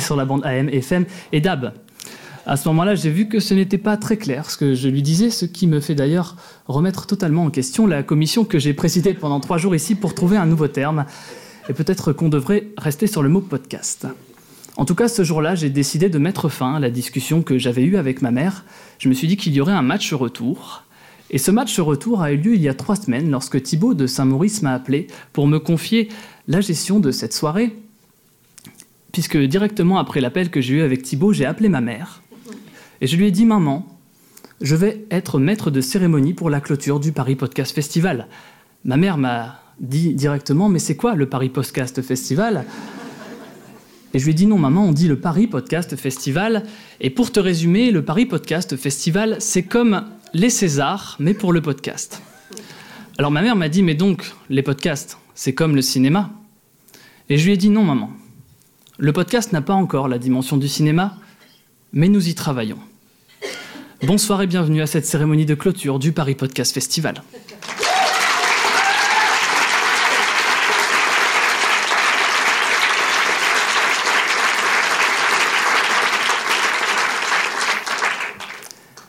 sur 0.00 0.16
la 0.16 0.24
bande 0.24 0.44
AM, 0.44 0.68
FM 0.68 1.04
et 1.32 1.40
DAB. 1.40 1.72
À 2.48 2.56
ce 2.56 2.68
moment-là, 2.68 2.94
j'ai 2.94 3.10
vu 3.10 3.28
que 3.28 3.40
ce 3.40 3.54
n'était 3.54 3.78
pas 3.78 3.96
très 3.96 4.16
clair 4.16 4.50
ce 4.50 4.56
que 4.56 4.74
je 4.74 4.88
lui 4.88 5.02
disais, 5.02 5.30
ce 5.30 5.46
qui 5.46 5.66
me 5.66 5.80
fait 5.80 5.96
d'ailleurs 5.96 6.36
remettre 6.68 7.06
totalement 7.06 7.44
en 7.44 7.50
question 7.50 7.88
la 7.88 8.04
commission 8.04 8.44
que 8.44 8.60
j'ai 8.60 8.72
présidée 8.72 9.14
pendant 9.14 9.40
trois 9.40 9.58
jours 9.58 9.74
ici 9.74 9.96
pour 9.96 10.14
trouver 10.14 10.36
un 10.36 10.46
nouveau 10.46 10.68
terme. 10.68 11.06
Et 11.68 11.72
peut-être 11.72 12.12
qu'on 12.12 12.28
devrait 12.28 12.68
rester 12.78 13.06
sur 13.06 13.22
le 13.22 13.28
mot 13.28 13.40
podcast. 13.40 14.06
En 14.76 14.84
tout 14.84 14.94
cas, 14.94 15.08
ce 15.08 15.24
jour-là, 15.24 15.54
j'ai 15.54 15.70
décidé 15.70 16.08
de 16.08 16.18
mettre 16.18 16.48
fin 16.48 16.74
à 16.74 16.80
la 16.80 16.90
discussion 16.90 17.42
que 17.42 17.58
j'avais 17.58 17.82
eue 17.82 17.96
avec 17.96 18.22
ma 18.22 18.30
mère. 18.30 18.64
Je 18.98 19.08
me 19.08 19.14
suis 19.14 19.26
dit 19.26 19.36
qu'il 19.36 19.54
y 19.54 19.60
aurait 19.60 19.72
un 19.72 19.82
match 19.82 20.12
retour. 20.12 20.84
Et 21.30 21.38
ce 21.38 21.50
match 21.50 21.78
retour 21.80 22.22
a 22.22 22.32
eu 22.32 22.36
lieu 22.36 22.54
il 22.54 22.60
y 22.60 22.68
a 22.68 22.74
trois 22.74 22.94
semaines 22.94 23.30
lorsque 23.30 23.60
Thibaut 23.62 23.94
de 23.94 24.06
Saint-Maurice 24.06 24.62
m'a 24.62 24.74
appelé 24.74 25.08
pour 25.32 25.48
me 25.48 25.58
confier 25.58 26.08
la 26.46 26.60
gestion 26.60 27.00
de 27.00 27.10
cette 27.10 27.32
soirée. 27.32 27.74
Puisque 29.12 29.38
directement 29.38 29.98
après 29.98 30.20
l'appel 30.20 30.50
que 30.50 30.60
j'ai 30.60 30.74
eu 30.74 30.82
avec 30.82 31.02
Thibaut, 31.02 31.32
j'ai 31.32 31.46
appelé 31.46 31.68
ma 31.68 31.80
mère. 31.80 32.22
Et 33.00 33.06
je 33.06 33.16
lui 33.16 33.26
ai 33.26 33.30
dit 33.30 33.44
Maman, 33.44 33.86
je 34.60 34.76
vais 34.76 35.04
être 35.10 35.40
maître 35.40 35.70
de 35.70 35.80
cérémonie 35.80 36.34
pour 36.34 36.50
la 36.50 36.60
clôture 36.60 37.00
du 37.00 37.12
Paris 37.12 37.34
Podcast 37.34 37.74
Festival. 37.74 38.28
Ma 38.84 38.96
mère 38.96 39.18
m'a 39.18 39.60
dit 39.80 40.14
directement 40.14 40.68
Mais 40.68 40.78
c'est 40.78 40.96
quoi 40.96 41.14
le 41.14 41.28
Paris 41.28 41.48
Podcast 41.48 42.02
Festival? 42.02 42.64
Et 44.14 44.18
je 44.18 44.24
lui 44.24 44.30
ai 44.30 44.34
dit 44.34 44.46
non, 44.46 44.58
maman, 44.58 44.86
on 44.86 44.92
dit 44.92 45.08
le 45.08 45.20
Paris 45.20 45.46
Podcast 45.46 45.96
Festival. 45.96 46.64
Et 47.00 47.10
pour 47.10 47.32
te 47.32 47.40
résumer, 47.40 47.90
le 47.90 48.04
Paris 48.04 48.26
Podcast 48.26 48.76
Festival, 48.76 49.36
c'est 49.40 49.64
comme 49.64 50.04
les 50.32 50.50
Césars, 50.50 51.16
mais 51.18 51.34
pour 51.34 51.52
le 51.52 51.60
podcast. 51.60 52.22
Alors 53.18 53.30
ma 53.30 53.42
mère 53.42 53.56
m'a 53.56 53.68
dit, 53.68 53.82
mais 53.82 53.94
donc, 53.94 54.32
les 54.48 54.62
podcasts, 54.62 55.18
c'est 55.34 55.54
comme 55.54 55.74
le 55.74 55.82
cinéma? 55.82 56.30
Et 57.28 57.38
je 57.38 57.44
lui 57.46 57.52
ai 57.52 57.56
dit 57.56 57.70
non, 57.70 57.82
maman. 57.82 58.10
Le 58.98 59.12
podcast 59.12 59.52
n'a 59.52 59.62
pas 59.62 59.74
encore 59.74 60.08
la 60.08 60.18
dimension 60.18 60.56
du 60.56 60.68
cinéma, 60.68 61.16
mais 61.92 62.08
nous 62.08 62.28
y 62.28 62.34
travaillons. 62.34 62.78
Bonsoir 64.02 64.42
et 64.42 64.46
bienvenue 64.46 64.82
à 64.82 64.86
cette 64.86 65.06
cérémonie 65.06 65.46
de 65.46 65.54
clôture 65.54 65.98
du 65.98 66.12
Paris 66.12 66.34
Podcast 66.34 66.72
Festival. 66.72 67.22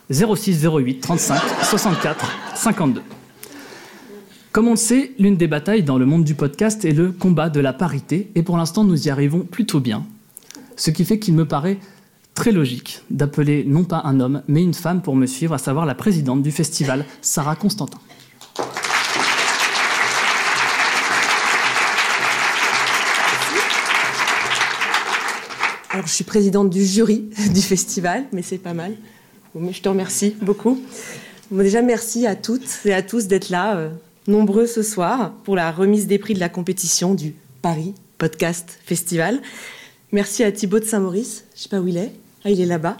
06 0.09 0.65
08 0.65 1.01
35 1.01 1.41
64 1.63 2.31
52. 2.55 3.01
Comme 4.53 4.67
on 4.67 4.71
le 4.71 4.77
sait, 4.77 5.11
l'une 5.19 5.35
des 5.35 5.47
batailles 5.47 5.83
dans 5.83 5.97
le 5.97 6.05
monde 6.05 6.23
du 6.23 6.33
podcast 6.33 6.85
est 6.85 6.93
le 6.93 7.11
combat 7.11 7.49
de 7.49 7.59
la 7.59 7.73
parité, 7.73 8.31
et 8.35 8.41
pour 8.41 8.55
l'instant 8.57 8.85
nous 8.85 9.07
y 9.07 9.09
arrivons 9.09 9.41
plutôt 9.41 9.81
bien. 9.81 10.05
Ce 10.77 10.91
qui 10.91 11.03
fait 11.03 11.19
qu'il 11.19 11.33
me 11.33 11.45
paraît 11.45 11.77
très 12.35 12.51
logique 12.51 13.01
d'appeler 13.09 13.65
non 13.67 13.83
pas 13.83 14.01
un 14.05 14.19
homme, 14.21 14.43
mais 14.47 14.63
une 14.63 14.73
femme 14.73 15.01
pour 15.01 15.15
me 15.15 15.25
suivre, 15.25 15.53
à 15.53 15.57
savoir 15.57 15.85
la 15.85 15.95
présidente 15.95 16.41
du 16.41 16.51
festival, 16.51 17.03
Sarah 17.21 17.55
Constantin. 17.55 17.99
Alors, 25.89 26.05
je 26.05 26.13
suis 26.13 26.23
présidente 26.23 26.69
du 26.69 26.85
jury 26.85 27.29
du 27.53 27.61
festival, 27.61 28.25
mais 28.31 28.41
c'est 28.41 28.59
pas 28.59 28.73
mal 28.73 28.95
je 29.71 29.81
te 29.81 29.89
remercie 29.89 30.35
beaucoup. 30.41 30.79
déjà, 31.51 31.81
merci 31.81 32.27
à 32.27 32.35
toutes 32.35 32.79
et 32.85 32.93
à 32.93 33.01
tous 33.01 33.27
d'être 33.27 33.49
là, 33.49 33.77
euh, 33.77 33.89
nombreux 34.27 34.67
ce 34.67 34.83
soir, 34.83 35.33
pour 35.43 35.55
la 35.55 35.71
remise 35.71 36.07
des 36.07 36.19
prix 36.19 36.33
de 36.33 36.39
la 36.39 36.49
compétition 36.49 37.13
du 37.13 37.33
Paris 37.61 37.93
Podcast 38.17 38.79
Festival. 38.85 39.41
Merci 40.11 40.43
à 40.43 40.51
Thibaut 40.51 40.79
de 40.79 40.85
Saint-Maurice, 40.85 41.43
je 41.53 41.59
ne 41.59 41.63
sais 41.63 41.69
pas 41.69 41.79
où 41.79 41.87
il 41.87 41.97
est, 41.97 42.11
ah, 42.45 42.49
il 42.49 42.61
est 42.61 42.65
là-bas, 42.65 42.97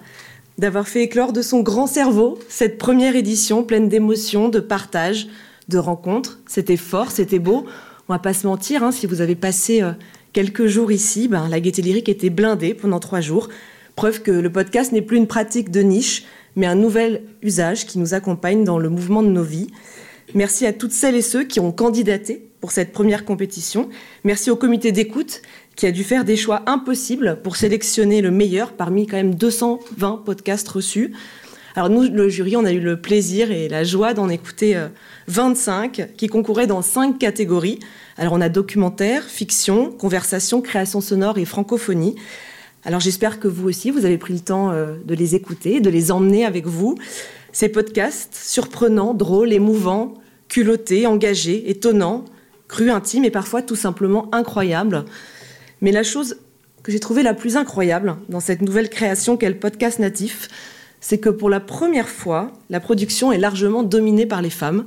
d'avoir 0.58 0.88
fait 0.88 1.04
éclore 1.04 1.34
de 1.34 1.42
son 1.42 1.62
grand 1.62 1.88
cerveau 1.88 2.40
cette 2.50 2.78
première 2.78 3.16
édition 3.16 3.64
pleine 3.64 3.90
d'émotions, 3.90 4.50
de 4.50 4.60
partage, 4.60 5.28
de 5.68 5.78
rencontres. 5.78 6.40
C'était 6.48 6.78
fort, 6.78 7.12
c'était 7.12 7.40
beau. 7.40 7.66
On 8.10 8.14
va 8.14 8.20
pas 8.20 8.34
se 8.34 8.48
mentir, 8.48 8.84
hein, 8.84 8.92
si 8.92 9.06
vous 9.06 9.22
avez 9.22 9.36
passé 9.36 9.82
euh, 9.82 9.92
quelques 10.34 10.68
jours 10.68 10.92
ici, 10.92 11.28
ben, 11.28 11.48
la 11.50 11.60
Gaieté 11.60 11.82
Lyrique 11.82 12.10
était 12.10 12.30
blindée 12.30 12.74
pendant 12.74 13.00
trois 13.00 13.22
jours. 13.22 13.50
Preuve 13.96 14.22
que 14.22 14.32
le 14.32 14.52
podcast 14.52 14.92
n'est 14.92 15.02
plus 15.02 15.18
une 15.18 15.28
pratique 15.28 15.72
de 15.72 15.82
niche, 15.82 16.24
mais 16.58 16.66
un 16.66 16.76
nouvel 16.76 17.22
usage 17.42 17.86
qui 17.86 18.00
nous 18.00 18.14
accompagne 18.14 18.66
dans 18.66 18.80
le 18.80 18.90
mouvement 18.90 19.24
de 19.24 19.30
nos 19.30 19.44
vies. 19.44 19.68
Merci 20.34 20.66
à 20.66 20.74
toutes 20.74 20.92
celles 20.92 21.16
et 21.16 21.22
ceux 21.22 21.46
qui 21.46 21.62
ont 21.62 21.72
candidaté 21.72 22.50
pour 22.60 22.72
cette 22.72 22.92
première 22.92 23.24
compétition. 23.24 23.88
Merci 24.26 24.50
au 24.50 24.58
comité 24.58 24.92
d'écoute 24.92 25.42
qui 25.76 25.86
a 25.86 25.92
dû 25.92 26.04
faire 26.04 26.26
des 26.26 26.36
choix 26.36 26.64
impossibles 26.66 27.40
pour 27.44 27.56
sélectionner 27.56 28.22
le 28.22 28.32
meilleur 28.32 28.74
parmi 28.74 29.06
quand 29.06 29.18
même 29.18 29.36
220 29.36 30.24
podcasts 30.26 30.68
reçus. 30.68 31.14
Alors 31.76 31.92
nous, 31.92 32.10
le 32.10 32.28
jury, 32.28 32.58
on 32.58 32.66
a 32.66 32.72
eu 32.72 32.80
le 32.80 33.00
plaisir 33.00 33.52
et 33.52 33.70
la 33.70 33.84
joie 33.84 34.16
d'en 34.16 34.28
écouter 34.28 34.84
25 35.28 36.00
euh, 36.00 36.06
qui 36.18 36.26
concouraient 36.26 36.66
dans 36.66 36.82
cinq 36.82 37.20
catégories. 37.20 37.78
Alors 38.18 38.34
on 38.34 38.42
a 38.42 38.50
documentaire, 38.50 39.24
fiction, 39.24 39.92
conversation, 39.92 40.62
création 40.62 41.02
sonore 41.02 41.38
et 41.38 41.46
francophonie. 41.46 42.16
Alors 42.86 43.00
j'espère 43.00 43.40
que 43.40 43.48
vous 43.48 43.68
aussi, 43.68 43.92
vous 43.92 44.06
avez 44.06 44.18
pris 44.18 44.34
le 44.34 44.40
temps 44.40 44.72
euh, 44.72 44.96
de 45.04 45.16
les 45.16 45.36
écouter, 45.36 45.82
de 45.82 45.90
les 45.90 46.12
emmener 46.12 46.46
avec 46.46 46.66
vous. 46.66 46.96
Ces 47.52 47.70
podcasts 47.70 48.36
surprenants, 48.36 49.14
drôles, 49.14 49.52
émouvants, 49.52 50.14
culottés, 50.48 51.08
engagés, 51.08 51.70
étonnants, 51.70 52.26
crus, 52.68 52.92
intimes 52.92 53.26
et 53.26 53.32
parfois 53.32 53.62
tout 53.62 53.76
simplement 53.76 54.30
incroyables. 54.34 55.06
Mais 55.82 55.92
la 55.92 56.04
chose 56.04 56.38
que 56.84 56.92
j'ai 56.92 57.00
trouvée 57.00 57.24
la 57.24 57.34
plus 57.34 57.58
incroyable 57.58 58.18
dans 58.30 58.40
cette 58.40 58.62
nouvelle 58.62 58.90
création 58.90 59.38
qu'est 59.38 59.50
le 59.50 59.60
podcast 59.60 60.00
natif, 60.00 60.48
c'est 61.02 61.18
que 61.18 61.30
pour 61.30 61.50
la 61.50 61.60
première 61.60 62.10
fois, 62.10 62.54
la 62.70 62.80
production 62.80 63.32
est 63.32 63.38
largement 63.38 63.84
dominée 63.84 64.26
par 64.26 64.42
les 64.42 64.50
femmes. 64.50 64.86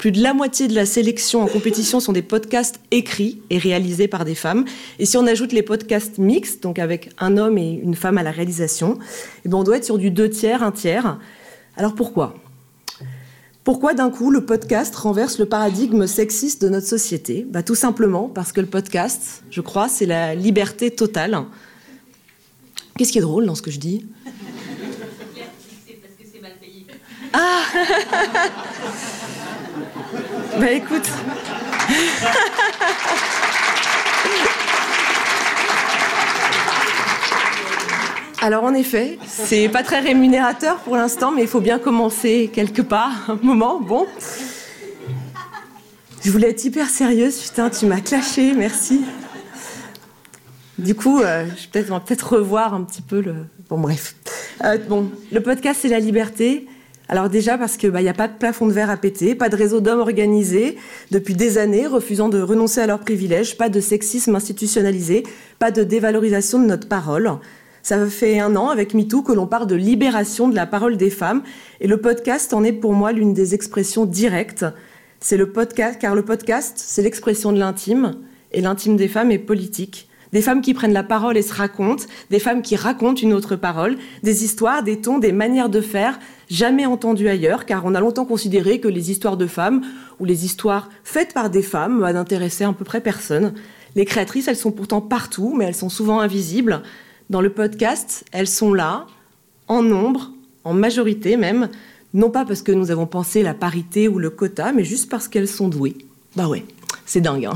Plus 0.00 0.12
de 0.12 0.22
la 0.22 0.32
moitié 0.32 0.66
de 0.66 0.74
la 0.74 0.86
sélection 0.86 1.42
en 1.42 1.46
compétition 1.46 2.00
sont 2.00 2.14
des 2.14 2.22
podcasts 2.22 2.80
écrits 2.90 3.42
et 3.50 3.58
réalisés 3.58 4.08
par 4.08 4.24
des 4.24 4.34
femmes. 4.34 4.64
Et 4.98 5.04
si 5.04 5.18
on 5.18 5.26
ajoute 5.26 5.52
les 5.52 5.62
podcasts 5.62 6.16
mixtes, 6.16 6.62
donc 6.62 6.78
avec 6.78 7.10
un 7.18 7.36
homme 7.36 7.58
et 7.58 7.72
une 7.72 7.94
femme 7.94 8.16
à 8.16 8.22
la 8.22 8.30
réalisation, 8.30 8.98
eh 9.44 9.50
ben, 9.50 9.58
on 9.58 9.62
doit 9.62 9.76
être 9.76 9.84
sur 9.84 9.98
du 9.98 10.10
deux 10.10 10.30
tiers, 10.30 10.62
un 10.62 10.72
tiers. 10.72 11.18
Alors 11.76 11.94
pourquoi? 11.94 12.34
Pourquoi 13.62 13.92
d'un 13.92 14.08
coup 14.08 14.30
le 14.30 14.46
podcast 14.46 14.96
renverse 14.96 15.38
le 15.38 15.44
paradigme 15.44 16.06
sexiste 16.06 16.62
de 16.62 16.70
notre 16.70 16.86
société? 16.86 17.46
Bah, 17.46 17.62
Tout 17.62 17.74
simplement 17.74 18.30
parce 18.30 18.52
que 18.52 18.62
le 18.62 18.68
podcast, 18.68 19.42
je 19.50 19.60
crois, 19.60 19.90
c'est 19.90 20.06
la 20.06 20.34
liberté 20.34 20.90
totale. 20.90 21.44
Qu'est-ce 22.96 23.12
qui 23.12 23.18
est 23.18 23.20
drôle 23.20 23.44
dans 23.44 23.54
ce 23.54 23.60
que 23.60 23.70
je 23.70 23.78
dis? 23.78 24.06
Ah 27.34 27.64
Bah 30.60 30.72
écoute. 30.72 31.08
Alors 38.42 38.64
en 38.64 38.74
effet, 38.74 39.18
c'est 39.26 39.70
pas 39.70 39.82
très 39.82 40.00
rémunérateur 40.00 40.76
pour 40.80 40.96
l'instant, 40.96 41.32
mais 41.32 41.40
il 41.40 41.48
faut 41.48 41.62
bien 41.62 41.78
commencer 41.78 42.50
quelque 42.52 42.82
part, 42.82 43.30
un 43.30 43.38
moment. 43.42 43.80
Bon. 43.80 44.06
Je 46.22 46.30
voulais 46.30 46.50
être 46.50 46.62
hyper 46.62 46.90
sérieuse, 46.90 47.38
putain, 47.38 47.70
tu 47.70 47.86
m'as 47.86 48.02
clashé, 48.02 48.52
merci. 48.52 49.00
Du 50.78 50.94
coup, 50.94 51.22
euh, 51.22 51.46
je 51.56 51.68
peut 51.68 51.86
on 51.88 51.94
va 51.94 52.00
peut-être 52.00 52.36
revoir 52.36 52.74
un 52.74 52.82
petit 52.84 53.02
peu 53.02 53.22
le. 53.22 53.46
Bon, 53.70 53.78
bref. 53.78 54.14
Euh, 54.64 54.76
bon, 54.76 55.10
le 55.32 55.40
podcast, 55.40 55.80
c'est 55.80 55.88
la 55.88 56.00
liberté. 56.00 56.66
Alors 57.12 57.28
déjà 57.28 57.58
parce 57.58 57.76
qu'il 57.76 57.90
bah, 57.90 58.02
n'y 58.02 58.08
a 58.08 58.14
pas 58.14 58.28
de 58.28 58.38
plafond 58.38 58.68
de 58.68 58.72
verre 58.72 58.88
à 58.88 58.96
péter, 58.96 59.34
pas 59.34 59.48
de 59.48 59.56
réseau 59.56 59.80
d'hommes 59.80 59.98
organisés 59.98 60.76
depuis 61.10 61.34
des 61.34 61.58
années, 61.58 61.88
refusant 61.88 62.28
de 62.28 62.40
renoncer 62.40 62.80
à 62.80 62.86
leurs 62.86 63.00
privilèges, 63.00 63.56
pas 63.56 63.68
de 63.68 63.80
sexisme 63.80 64.36
institutionnalisé, 64.36 65.24
pas 65.58 65.72
de 65.72 65.82
dévalorisation 65.82 66.60
de 66.60 66.66
notre 66.66 66.86
parole. 66.86 67.28
Ça 67.82 68.06
fait 68.06 68.38
un 68.38 68.54
an 68.54 68.68
avec 68.68 68.94
MeToo 68.94 69.22
que 69.22 69.32
l'on 69.32 69.48
parle 69.48 69.66
de 69.66 69.74
libération 69.74 70.48
de 70.48 70.54
la 70.54 70.66
parole 70.66 70.96
des 70.96 71.10
femmes 71.10 71.42
et 71.80 71.88
le 71.88 72.00
podcast 72.00 72.54
en 72.54 72.62
est 72.62 72.72
pour 72.72 72.92
moi 72.92 73.10
l'une 73.10 73.34
des 73.34 73.54
expressions 73.54 74.06
directes. 74.06 74.64
C'est 75.18 75.44
podcast, 75.46 75.98
car 76.00 76.14
le 76.14 76.24
podcast, 76.24 76.74
c'est 76.76 77.02
l'expression 77.02 77.50
de 77.50 77.58
l'intime 77.58 78.18
et 78.52 78.60
l'intime 78.60 78.96
des 78.96 79.08
femmes 79.08 79.32
est 79.32 79.38
politique. 79.38 80.08
Des 80.32 80.42
femmes 80.42 80.62
qui 80.62 80.74
prennent 80.74 80.92
la 80.92 81.02
parole 81.02 81.36
et 81.36 81.42
se 81.42 81.52
racontent, 81.52 82.04
des 82.30 82.38
femmes 82.38 82.62
qui 82.62 82.76
racontent 82.76 83.20
une 83.20 83.32
autre 83.32 83.56
parole, 83.56 83.96
des 84.22 84.44
histoires, 84.44 84.82
des 84.82 85.00
tons, 85.00 85.18
des 85.18 85.32
manières 85.32 85.68
de 85.68 85.80
faire 85.80 86.18
jamais 86.48 86.86
entendues 86.86 87.28
ailleurs, 87.28 87.66
car 87.66 87.84
on 87.84 87.94
a 87.94 88.00
longtemps 88.00 88.24
considéré 88.24 88.80
que 88.80 88.88
les 88.88 89.10
histoires 89.10 89.36
de 89.36 89.46
femmes 89.46 89.82
ou 90.18 90.24
les 90.24 90.44
histoires 90.44 90.88
faites 91.04 91.34
par 91.34 91.50
des 91.50 91.62
femmes 91.62 92.00
bah, 92.00 92.12
n'intéressaient 92.12 92.64
à 92.64 92.72
peu 92.72 92.84
près 92.84 93.00
personne. 93.00 93.54
Les 93.96 94.04
créatrices, 94.04 94.48
elles 94.48 94.56
sont 94.56 94.72
pourtant 94.72 95.00
partout, 95.00 95.54
mais 95.56 95.64
elles 95.64 95.74
sont 95.74 95.88
souvent 95.88 96.20
invisibles. 96.20 96.82
Dans 97.28 97.40
le 97.40 97.50
podcast, 97.50 98.24
elles 98.32 98.48
sont 98.48 98.72
là, 98.72 99.06
en 99.68 99.82
nombre, 99.82 100.32
en 100.64 100.74
majorité 100.74 101.36
même, 101.36 101.68
non 102.14 102.30
pas 102.30 102.44
parce 102.44 102.62
que 102.62 102.72
nous 102.72 102.90
avons 102.90 103.06
pensé 103.06 103.42
la 103.42 103.54
parité 103.54 104.08
ou 104.08 104.18
le 104.18 104.30
quota, 104.30 104.72
mais 104.72 104.84
juste 104.84 105.08
parce 105.08 105.28
qu'elles 105.28 105.48
sont 105.48 105.68
douées. 105.68 105.96
Bah 106.36 106.48
ouais, 106.48 106.64
c'est 107.06 107.20
dingue. 107.20 107.46
Hein 107.46 107.54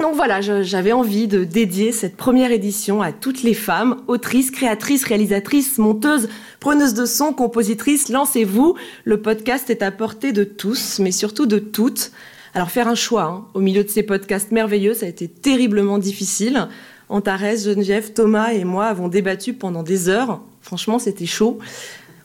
donc 0.00 0.14
voilà, 0.14 0.40
j'avais 0.40 0.92
envie 0.92 1.28
de 1.28 1.44
dédier 1.44 1.92
cette 1.92 2.16
première 2.16 2.50
édition 2.50 3.02
à 3.02 3.12
toutes 3.12 3.42
les 3.42 3.54
femmes, 3.54 4.02
autrices, 4.08 4.50
créatrices, 4.50 5.04
réalisatrices, 5.04 5.78
monteuses, 5.78 6.28
preneuses 6.60 6.94
de 6.94 7.04
son, 7.04 7.32
compositrices. 7.32 8.08
Lancez-vous, 8.08 8.74
le 9.04 9.20
podcast 9.20 9.70
est 9.70 9.82
à 9.82 9.90
portée 9.90 10.32
de 10.32 10.44
tous, 10.44 10.98
mais 10.98 11.12
surtout 11.12 11.46
de 11.46 11.58
toutes. 11.58 12.12
Alors 12.54 12.70
faire 12.70 12.88
un 12.88 12.94
choix 12.94 13.24
hein, 13.24 13.44
au 13.54 13.60
milieu 13.60 13.84
de 13.84 13.88
ces 13.88 14.02
podcasts 14.02 14.50
merveilleux, 14.50 14.94
ça 14.94 15.06
a 15.06 15.08
été 15.08 15.28
terriblement 15.28 15.98
difficile. 15.98 16.68
Antares, 17.08 17.56
Geneviève, 17.56 18.12
Thomas 18.12 18.52
et 18.52 18.64
moi 18.64 18.86
avons 18.86 19.08
débattu 19.08 19.52
pendant 19.52 19.82
des 19.82 20.08
heures. 20.08 20.40
Franchement, 20.62 20.98
c'était 20.98 21.26
chaud. 21.26 21.58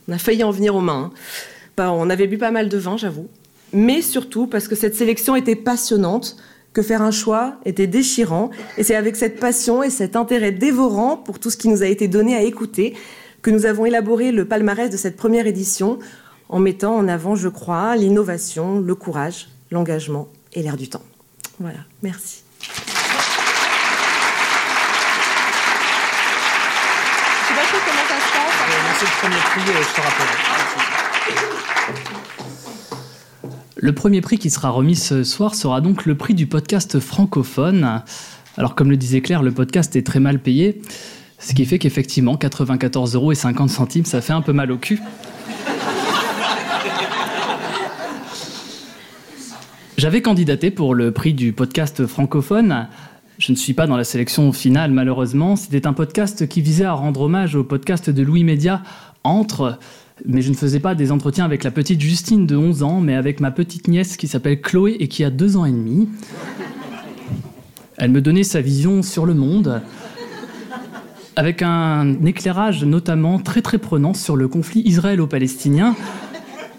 On 0.07 0.13
a 0.13 0.17
failli 0.17 0.43
en 0.43 0.51
venir 0.51 0.75
aux 0.75 0.81
mains. 0.81 1.12
Hein. 1.77 1.89
on 1.91 2.09
avait 2.09 2.27
bu 2.27 2.38
pas 2.38 2.51
mal 2.51 2.69
de 2.69 2.77
vin, 2.77 2.97
j'avoue. 2.97 3.27
Mais 3.74 4.01
surtout 4.01 4.47
parce 4.47 4.67
que 4.67 4.75
cette 4.75 4.95
sélection 4.95 5.36
était 5.36 5.55
passionnante 5.55 6.38
que 6.77 6.84
faire 6.84 7.01
un 7.01 7.10
choix 7.10 7.55
était 7.65 7.88
déchirant. 7.88 8.51
Et 8.77 8.84
c'est 8.84 8.93
avec 8.93 9.15
cette 9.15 9.39
passion 9.39 9.81
et 9.81 9.89
cet 9.89 10.15
intérêt 10.15 10.51
dévorant 10.51 11.17
pour 11.17 11.39
tout 11.39 11.50
ce 11.50 11.57
qui 11.57 11.69
nous 11.69 11.81
a 11.81 11.88
été 11.88 12.07
donné 12.07 12.36
à 12.36 12.43
écouter 12.43 12.93
que 13.41 13.50
nous 13.50 13.65
avons 13.65 13.88
élaboré 13.88 14.31
le 14.31 14.46
palmarès 14.46 14.88
de 14.91 14.96
cette 14.96 15.17
première 15.17 15.48
édition 15.48 15.98
en 16.50 16.60
mettant 16.60 16.96
en 16.96 17.07
avant, 17.07 17.34
je 17.34 17.50
crois, 17.50 17.96
l'innovation, 17.96 18.79
le 18.79 18.93
courage, 18.93 19.50
l'engagement 19.72 20.27
et 20.53 20.62
l'air 20.62 20.77
du 20.77 20.88
temps. 20.88 21.01
Voilà, 21.60 21.79
merci. 22.03 22.43
Je 22.62 22.67
sais 22.67 22.75
pas 27.55 27.63
comment 27.72 28.05
ça 28.07 28.19
se 28.22 28.29
passe. 28.38 29.01
le 29.01 29.07
premier 29.19 29.41
prix, 29.41 29.62
je 29.65 29.96
te 29.96 30.46
le 33.79 33.93
premier 33.93 34.22
prix 34.22 34.38
qui 34.38 34.50
sera 34.50 34.69
remis 34.69 34.96
ce 34.96 35.24
soir 35.24 35.53
sera 35.53 35.81
donc 35.81 36.05
le 36.05 36.15
prix 36.15 36.34
du 36.34 36.48
podcast 36.48 37.00
francophone. 37.00 38.01
Alors 38.57 38.74
comme 38.74 38.89
le 38.89 38.98
disait 38.98 39.22
Claire, 39.22 39.43
le 39.43 39.51
podcast 39.51 39.96
est 39.96 40.05
très 40.05 40.19
mal 40.19 40.39
payé, 40.39 40.81
ce 41.38 41.53
qui 41.53 41.63
fait 41.65 41.77
qu'effectivement 41.77 42.38
94 42.38 43.13
euros 43.15 43.31
et 43.31 43.36
50 43.36 43.69
centimes, 43.69 44.05
ça 44.05 44.22
fait 44.22 44.34
un 44.34 44.41
peu 44.41 44.53
mal 44.53 44.72
au 44.72 44.77
cul. 44.77 45.00
J'avais 49.98 50.22
candidaté 50.22 50.72
pour 50.72 50.96
le 50.96 51.12
prix 51.12 51.34
du 51.34 51.53
podcast 51.53 52.05
francophone. 52.07 52.88
Je 53.38 53.51
ne 53.51 53.57
suis 53.57 53.74
pas 53.74 53.86
dans 53.86 53.98
la 53.98 54.03
sélection 54.03 54.51
finale 54.53 54.91
malheureusement. 54.91 55.55
C'était 55.55 55.86
un 55.86 55.93
podcast 55.93 56.48
qui 56.48 56.62
visait 56.62 56.86
à 56.86 56.93
rendre 56.93 57.22
hommage 57.22 57.55
au 57.55 57.63
podcast 57.63 58.10
de 58.10 58.24
Louis 58.24 58.43
Média 58.43 58.81
entre 59.24 59.77
mais 60.25 60.41
je 60.41 60.50
ne 60.50 60.55
faisais 60.55 60.79
pas 60.79 60.95
des 60.95 61.12
entretiens 61.12 61.45
avec 61.45 61.63
la 61.63 61.71
petite 61.71 62.01
Justine 62.01 62.47
de 62.47 62.55
11 62.55 62.83
ans, 62.83 63.01
mais 63.01 63.15
avec 63.15 63.39
ma 63.39 63.51
petite 63.51 63.88
nièce 63.88 64.17
qui 64.17 64.27
s'appelle 64.27 64.62
Chloé 64.62 64.97
et 65.00 65.07
qui 65.07 65.24
a 65.24 65.29
2 65.29 65.57
ans 65.57 65.65
et 65.65 65.71
demi. 65.71 66.09
Elle 67.97 68.12
me 68.12 68.21
donnait 68.21 68.43
sa 68.43 68.62
vision 68.62 69.01
sur 69.01 69.25
le 69.25 69.33
monde, 69.33 69.81
avec 71.36 71.62
un 71.62 72.25
éclairage 72.25 72.83
notamment 72.83 73.39
très 73.39 73.62
très 73.62 73.77
prenant 73.77 74.13
sur 74.13 74.36
le 74.36 74.47
conflit 74.47 74.81
israélo-palestinien, 74.86 75.95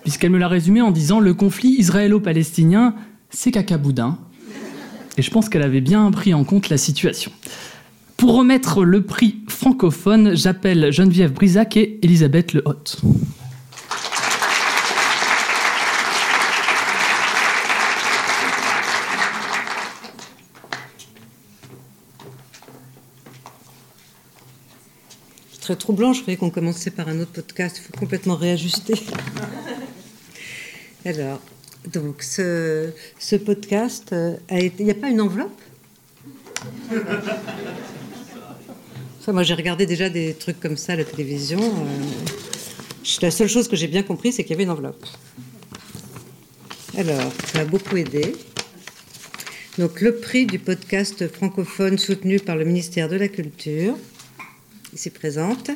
puisqu'elle 0.02 0.30
me 0.30 0.38
l'a 0.38 0.49
résumé 0.49 0.80
en 0.80 0.90
disant 0.90 1.21
le 1.21 1.35
conflit 1.35 1.76
israélo-palestinien, 1.78 2.95
c'est 3.30 3.50
cacaboudin. 3.50 4.18
Et 5.16 5.23
je 5.23 5.30
pense 5.30 5.49
qu'elle 5.49 5.62
avait 5.62 5.80
bien 5.80 6.11
pris 6.11 6.35
en 6.35 6.45
compte 6.45 6.68
la 6.68 6.76
situation. 6.76 7.33
Pour 8.18 8.34
remettre 8.34 8.84
le 8.84 9.04
prix 9.04 9.37
francophone, 9.48 10.37
j'appelle 10.37 10.90
Geneviève 10.90 11.32
Brisac 11.32 11.76
et 11.76 12.00
Elisabeth 12.02 12.52
Le 12.52 12.62
Hotte. 12.64 13.00
très 25.60 25.76
troublant. 25.76 26.14
Je 26.14 26.22
croyais 26.22 26.38
qu'on 26.38 26.50
commençait 26.50 26.90
par 26.90 27.08
un 27.08 27.20
autre 27.20 27.32
podcast. 27.32 27.76
Il 27.78 27.82
faut 27.82 27.98
complètement 28.00 28.37
réajuster. 28.37 28.94
Alors, 31.04 31.40
donc, 31.92 32.22
ce, 32.22 32.90
ce 33.18 33.37
podcast 33.37 34.14
été. 34.50 34.76
Il 34.78 34.87
n'y 34.87 34.90
a 34.90 34.94
pas 34.94 35.08
une 35.08 35.20
enveloppe? 35.20 35.60
Moi, 39.32 39.42
j'ai 39.42 39.54
regardé 39.54 39.85
déjà 39.87 40.08
des 40.08 40.35
trucs 40.35 40.58
comme 40.58 40.76
ça 40.76 40.94
à 40.94 40.97
la 40.97 41.04
télévision. 41.04 41.61
Euh, 41.61 43.20
la 43.23 43.30
seule 43.30 43.49
chose 43.49 43.68
que 43.68 43.76
j'ai 43.76 43.87
bien 43.87 44.02
compris, 44.02 44.32
c'est 44.32 44.42
qu'il 44.42 44.52
y 44.52 44.54
avait 44.54 44.64
une 44.64 44.70
enveloppe. 44.70 45.04
Alors, 46.97 47.32
ça 47.52 47.61
a 47.61 47.64
beaucoup 47.64 47.97
aidé. 47.97 48.35
Donc, 49.76 50.00
le 50.00 50.16
prix 50.16 50.47
du 50.47 50.58
podcast 50.58 51.28
francophone 51.28 51.99
soutenu 51.99 52.40
par 52.40 52.56
le 52.56 52.64
ministère 52.64 53.08
de 53.08 53.16
la 53.16 53.28
Culture, 53.28 53.97
ici 54.94 55.11
présente. 55.11 55.70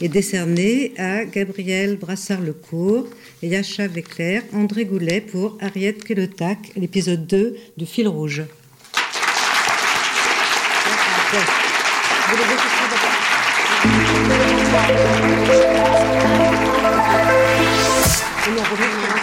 est 0.00 0.08
décerné 0.08 0.94
à 0.96 1.24
Gabriel 1.24 1.96
Brassard-Lecourt, 1.96 3.06
Yacha 3.42 3.86
Veclair, 3.86 4.42
André 4.52 4.84
Goulet 4.84 5.20
pour 5.20 5.58
Ariette 5.60 6.02
Kelotak, 6.04 6.72
l'épisode 6.74 7.26
2 7.26 7.56
du 7.76 7.86
Fil 7.86 8.08
Rouge. 8.08 8.42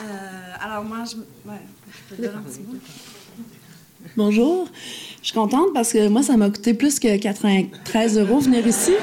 Euh, 0.00 0.04
alors 0.60 0.84
moi, 0.84 0.98
je... 1.04 1.16
Ouais, 1.48 1.60
je 1.90 1.98
peux 2.08 2.16
te 2.16 2.22
donner 2.22 2.34
un 2.38 2.40
petit 2.42 2.60
mot. 2.60 2.74
Bonjour, 4.16 4.68
je 5.20 5.26
suis 5.26 5.34
contente 5.34 5.72
parce 5.74 5.92
que 5.92 6.08
moi, 6.08 6.22
ça 6.22 6.36
m'a 6.36 6.48
coûté 6.50 6.74
plus 6.74 6.98
que 6.98 7.16
93 7.18 8.18
euros 8.18 8.40
venir 8.40 8.66
ici. 8.66 8.94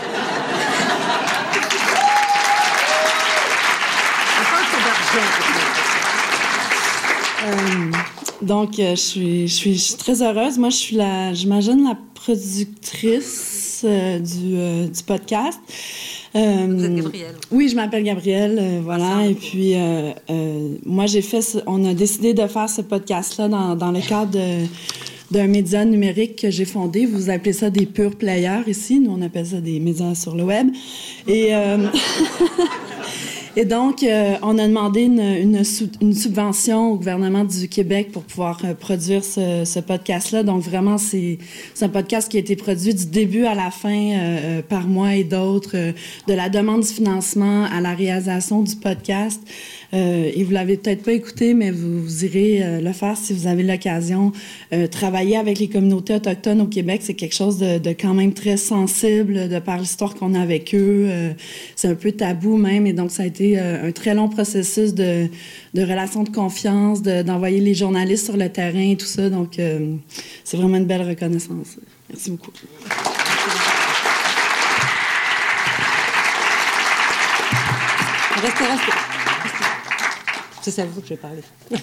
Euh, 7.45 7.91
donc, 8.41 8.79
euh, 8.79 8.91
je, 8.91 9.01
suis, 9.01 9.47
je, 9.47 9.53
suis, 9.53 9.73
je 9.73 9.79
suis 9.79 9.95
très 9.95 10.21
heureuse. 10.21 10.57
Moi, 10.57 10.69
je 10.69 10.75
suis 10.77 10.95
la, 10.95 11.33
j'imagine, 11.33 11.83
la 11.83 11.97
productrice 12.13 13.81
euh, 13.85 14.19
du, 14.19 14.55
euh, 14.57 14.87
du 14.87 15.03
podcast. 15.03 15.59
Euh, 16.35 16.67
Vous 16.69 16.83
êtes 16.85 16.95
Gabrielle. 16.95 17.35
Oui, 17.51 17.69
je 17.69 17.75
m'appelle 17.75 18.03
Gabrielle, 18.03 18.81
voilà. 18.83 19.25
Et 19.25 19.33
puis, 19.33 19.73
moi, 20.85 21.05
j'ai 21.07 21.21
fait, 21.21 21.41
ce- 21.41 21.57
on 21.65 21.83
a 21.85 21.93
décidé 21.93 22.33
de 22.33 22.45
faire 22.47 22.69
ce 22.69 22.81
podcast-là 22.81 23.47
dans, 23.47 23.75
dans 23.75 23.91
le 23.91 23.99
cadre 24.01 24.31
de- 24.31 24.65
d'un 25.31 25.47
média 25.47 25.85
numérique 25.85 26.35
que 26.37 26.49
j'ai 26.51 26.65
fondé. 26.65 27.05
Vous 27.05 27.29
appelez 27.29 27.53
ça 27.53 27.69
des 27.69 27.85
pure 27.85 28.15
players 28.15 28.63
ici. 28.67 28.99
Nous, 28.99 29.11
on 29.11 29.21
appelle 29.21 29.45
ça 29.45 29.59
des 29.61 29.79
médias 29.79 30.13
sur 30.15 30.35
le 30.35 30.43
web. 30.43 30.69
Et, 31.27 31.53
euh, 31.55 31.77
et 33.59 33.65
donc, 33.65 34.03
euh, 34.03 34.35
on 34.41 34.57
a 34.57 34.65
demandé 34.65 35.01
une, 35.01 35.65
subvention 35.65 36.93
au 36.93 36.95
gouvernement 36.95 37.43
du 37.43 37.67
Québec 37.67 38.09
pour 38.13 38.23
pouvoir 38.23 38.61
euh, 38.63 38.73
produire 38.73 39.21
ce, 39.21 39.79
podcast-là. 39.81 40.43
Donc, 40.43 40.61
vraiment, 40.61 40.97
c'est 40.97 41.37
un 41.81 41.89
podcast 41.89 42.31
qui 42.31 42.37
a 42.37 42.39
été 42.39 42.55
produit 42.55 42.93
du 42.93 43.07
début 43.07 43.43
à 43.43 43.55
la 43.55 43.69
fin 43.69 44.13
euh, 44.13 44.61
par 44.61 44.87
moi 44.87 45.15
et 45.15 45.25
d'autres, 45.25 45.75
de 45.75 46.33
la 46.33 46.47
demande 46.47 46.83
du 46.83 46.87
financement 46.87 47.65
à 47.65 47.81
la 47.81 47.93
réalisation 47.93 48.61
du 48.61 48.77
podcast. 48.77 49.41
Euh, 49.93 50.31
et 50.33 50.43
vous 50.43 50.51
l'avez 50.51 50.77
peut-être 50.77 51.03
pas 51.03 51.13
écouté, 51.13 51.53
mais 51.53 51.71
vous, 51.71 52.23
irez 52.23 52.63
euh, 52.63 52.81
le 52.81 52.93
faire 52.93 53.17
si 53.17 53.33
vous 53.33 53.47
avez 53.47 53.63
l'occasion. 53.63 54.31
Euh, 54.71 54.87
travailler 54.87 55.37
avec 55.37 55.59
les 55.59 55.67
communautés 55.67 56.13
autochtones 56.15 56.61
au 56.61 56.67
Québec, 56.67 57.01
c'est 57.03 57.15
quelque 57.15 57.35
chose 57.35 57.57
de, 57.57 57.79
quand 57.99 58.13
même 58.13 58.33
très 58.33 58.57
sensible 58.57 59.49
de 59.49 59.59
par 59.59 59.79
l'histoire 59.79 60.15
qu'on 60.15 60.35
a 60.35 60.41
avec 60.41 60.75
eux. 60.75 61.09
C'est 61.75 61.87
un 61.87 61.95
peu 61.95 62.11
tabou 62.11 62.57
même, 62.57 62.85
et 62.85 62.93
donc 62.93 63.11
ça 63.11 63.23
a 63.23 63.25
été 63.25 63.57
un 63.57 63.91
très 63.91 64.13
long 64.13 64.29
processus 64.29 64.93
de, 64.93 65.27
de 65.73 65.81
relations 65.81 66.23
de 66.23 66.29
confiance, 66.29 67.01
de- 67.01 67.23
d'envoyer 67.23 67.59
les 67.59 67.73
journalistes 67.73 68.25
sur 68.25 68.37
le 68.37 68.49
terrain 68.49 68.91
et 68.91 68.95
tout 68.95 69.05
ça. 69.05 69.29
Donc 69.29 69.59
c'est 70.43 70.57
vraiment 70.57 70.77
une 70.77 70.85
belle 70.85 71.07
reconnaissance. 71.07 71.77
Merci 72.09 72.31
beaucoup. 72.31 72.51
C'est 80.69 80.81
à 80.81 80.85
vous 80.85 81.01
que 81.01 81.07
je 81.07 81.13
vais 81.13 81.17
parler. 81.17 81.41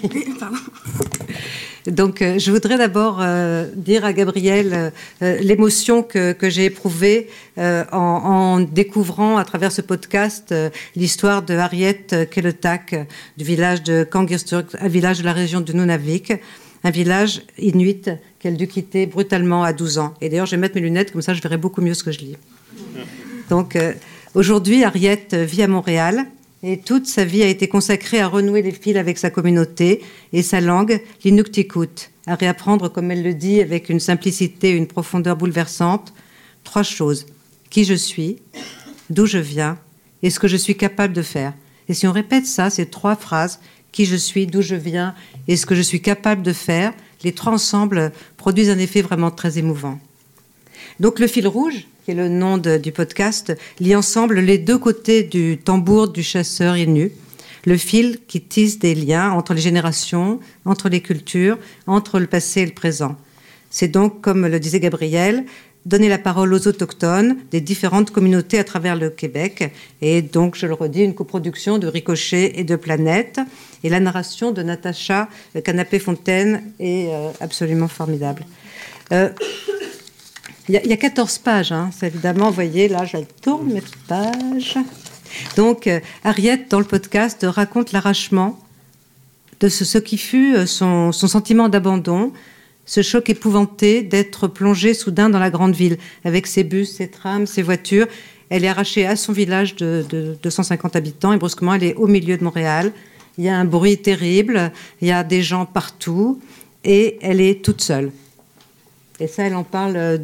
Donc, 1.87 2.21
euh, 2.21 2.39
je 2.39 2.51
voudrais 2.51 2.79
d'abord 2.79 3.19
euh, 3.21 3.69
dire 3.75 4.05
à 4.05 4.13
Gabriel 4.13 4.73
euh, 4.73 4.91
euh, 5.23 5.39
l'émotion 5.39 6.03
que, 6.03 6.33
que 6.33 6.51
j'ai 6.51 6.65
éprouvée 6.65 7.29
en, 7.57 7.77
en 7.93 8.61
découvrant 8.61 9.39
à 9.39 9.45
travers 9.45 9.73
ce 9.73 9.81
podcast 9.81 10.55
l'histoire 10.95 11.43
de 11.43 11.55
Harriet 11.55 12.07
Kelotak 12.31 12.93
euh, 12.93 13.05
du 13.37 13.45
village 13.45 13.83
de 13.83 14.05
Kangersturk, 14.05 14.77
un 14.79 14.89
village 14.89 15.21
de 15.21 15.25
la 15.25 15.33
région 15.33 15.61
du 15.61 15.75
Nunavik, 15.75 16.33
un 16.85 16.91
village 16.91 17.43
inuit 17.59 18.11
qu'elle 18.39 18.57
dut 18.57 18.67
quitter 18.67 19.07
brutalement 19.07 19.63
à 19.65 19.73
12 19.73 19.99
ans. 19.99 20.15
Et 20.21 20.29
d'ailleurs, 20.29 20.47
je 20.47 20.53
vais 20.53 20.61
mettre 20.61 20.75
mes 20.75 20.83
lunettes, 20.83 21.13
comme 21.13 21.23
ça 21.23 21.35
je 21.35 21.41
verrai 21.41 21.57
beaucoup 21.57 21.81
mieux 21.81 21.95
ce 21.95 22.05
que 22.05 22.13
je 22.13 22.21
lis. 22.21 22.37
Donc, 23.49 23.79
aujourd'hui, 24.35 24.85
Harriet 24.85 25.29
vit 25.33 25.63
à 25.63 25.69
Montréal 25.69 26.27
et 26.69 26.79
toute 26.79 27.07
sa 27.07 27.25
vie 27.25 27.45
a 27.45 27.49
été 27.49 27.69
consacrée 27.69 28.19
à 28.19 28.27
renouer 28.27 28.61
les 28.61 28.73
fils 28.73 28.97
avec 28.97 29.19
sa 29.19 29.31
communauté 29.31 30.03
et 30.33 30.43
sa 30.43 30.61
langue, 30.61 31.01
l'inuktitut, 31.23 32.11
à 32.27 32.35
réapprendre, 32.35 32.89
comme 32.89 33.13
elle 33.13 33.23
le 33.23 33.35
dit, 33.35 33.61
avec 33.61 33.89
une 33.89 34.01
simplicité 34.01 34.71
et 34.71 34.77
une 34.77 34.89
profondeur 34.89 35.37
bouleversante, 35.37 36.13
trois 36.65 36.83
choses. 36.83 37.27
Qui 37.71 37.85
je 37.85 37.95
suis, 37.95 38.39
d'où 39.11 39.27
je 39.27 39.39
viens 39.39 39.79
et 40.25 40.31
ce 40.31 40.41
que 40.41 40.49
je 40.49 40.57
suis 40.57 40.77
capable 40.77 41.15
de 41.15 41.23
faire. 41.23 41.55
Et 41.89 41.95
si 41.95 42.09
on 42.09 42.13
répète 42.13 42.47
ça, 42.47 42.69
ces 42.69 42.87
trois 42.87 43.15
phrases, 43.15 43.61
qui 43.93 44.05
je 44.05 44.17
suis, 44.17 44.49
d'où 44.49 44.61
je 44.61 44.75
viens 44.75 45.15
et 45.47 45.57
ce 45.57 45.67
que 45.67 45.77
je 45.77 45.83
suis 45.83 46.03
capable 46.03 46.43
de 46.43 46.53
faire, 46.53 46.93
les 47.23 47.31
trois 47.31 47.53
ensemble 47.53 48.11
produisent 48.37 48.71
un 48.71 48.79
effet 48.79 49.03
vraiment 49.03 49.31
très 49.31 49.59
émouvant. 49.59 50.01
Donc 51.01 51.19
le 51.19 51.27
fil 51.27 51.47
rouge, 51.47 51.87
qui 52.05 52.13
est 52.13 52.15
le 52.15 52.29
nom 52.29 52.57
du 52.59 52.93
podcast, 52.93 53.57
lie 53.81 53.95
ensemble 53.95 54.41
les 54.41 54.59
deux 54.59 54.79
côtés 54.79 55.23
du 55.23 55.59
tambour 55.59 56.09
du 56.09 56.23
chasseur 56.23 56.77
nu. 56.77 57.13
Le 57.65 57.77
fil 57.77 58.19
qui 58.29 58.41
tisse 58.41 58.79
des 58.79 58.95
liens 58.95 59.33
entre 59.33 59.53
les 59.53 59.61
générations, 59.61 60.41
entre 60.65 60.89
les 60.89 61.01
cultures, 61.01 61.59
entre 61.87 62.21
le 62.21 62.27
passé 62.27 62.63
et 62.63 62.67
le 62.67 62.73
présent. 62.73 63.17
C'est 63.71 63.89
donc, 63.89 64.21
comme 64.21 64.47
le 64.47 64.61
disait 64.61 64.81
Gabriel, 64.81 65.45
donner 65.85 66.09
la 66.09 66.19
parole 66.19 66.55
aux 66.55 66.67
autochtones 66.69 67.37
des 67.51 67.61
différentes 67.61 68.11
communautés 68.11 68.59
à 68.59 68.65
travers 68.65 68.97
le 68.97 69.11
Québec. 69.11 69.73
Et 70.01 70.23
donc, 70.23 70.57
je 70.57 70.67
le 70.67 70.75
redis, 70.75 71.03
une 71.03 71.15
coproduction 71.15 71.79
de 71.79 71.87
Ricochet 71.87 72.59
et 72.59 72.65
de 72.65 72.77
Planète. 72.77 73.41
Et 73.85 73.89
la 73.89 74.01
narration 74.01 74.51
de 74.51 74.63
Natacha 74.63 75.29
Canapé-Fontaine 75.65 76.73
est 76.81 77.09
euh, 77.09 77.31
absolument 77.41 77.89
formidable. 77.89 78.45
Euh, 79.13 79.29
il 80.69 80.75
y, 80.75 80.79
a, 80.79 80.83
il 80.85 80.91
y 80.91 80.93
a 80.93 80.97
14 80.97 81.39
pages, 81.39 81.73
hein. 81.73 81.91
évidemment, 82.03 82.49
vous 82.49 82.55
voyez, 82.55 82.89
là, 82.89 83.05
je 83.05 83.19
tourne 83.41 83.73
mes 83.73 83.83
pages. 84.09 84.77
Donc, 85.57 85.87
euh, 85.87 86.01
Harriet, 86.25 86.67
dans 86.69 86.79
le 86.79 86.85
podcast, 86.85 87.47
raconte 87.49 87.93
l'arrachement 87.93 88.59
de 89.61 89.69
ce, 89.69 89.99
qui 89.99 90.19
fut 90.19 90.55
euh, 90.55 90.67
son, 90.67 91.13
son 91.13 91.29
sentiment 91.29 91.69
d'abandon, 91.69 92.33
ce 92.85 93.03
choc 93.03 93.31
épouvanté 93.31 94.03
d'être 94.03 94.49
plongée 94.49 94.95
soudain 94.95 95.29
dans 95.29 95.39
la 95.39 95.51
grande 95.51 95.75
ville, 95.75 95.99
avec 96.25 96.47
ses 96.47 96.65
bus, 96.65 96.97
ses 96.97 97.09
trams, 97.09 97.47
ses 97.47 97.63
voitures. 97.63 98.07
Elle 98.49 98.65
est 98.65 98.69
arrachée 98.69 99.07
à 99.07 99.17
son 99.17 99.33
village 99.33 99.75
de, 99.77 100.05
de 100.09 100.37
250 100.43 100.95
habitants 100.95 101.33
et 101.33 101.37
brusquement, 101.37 101.75
elle 101.75 101.85
est 101.85 101.95
au 101.95 102.07
milieu 102.07 102.37
de 102.37 102.45
Montréal. 102.45 102.93
Il 103.39 103.45
y 103.45 103.49
a 103.49 103.57
un 103.57 103.65
bruit 103.65 103.99
terrible, 103.99 104.73
il 105.01 105.09
y 105.09 105.13
a 105.13 105.25
des 105.25 105.43
gens 105.43 105.67
partout 105.67 106.41
et 106.85 107.19
elle 107.21 107.41
est 107.41 107.63
toute 107.65 107.83
seule. 107.83 108.13
Et 109.19 109.27
ça, 109.27 109.45
elle 109.45 109.55
en 109.55 109.65
parle 109.65 109.97
euh, 109.97 110.19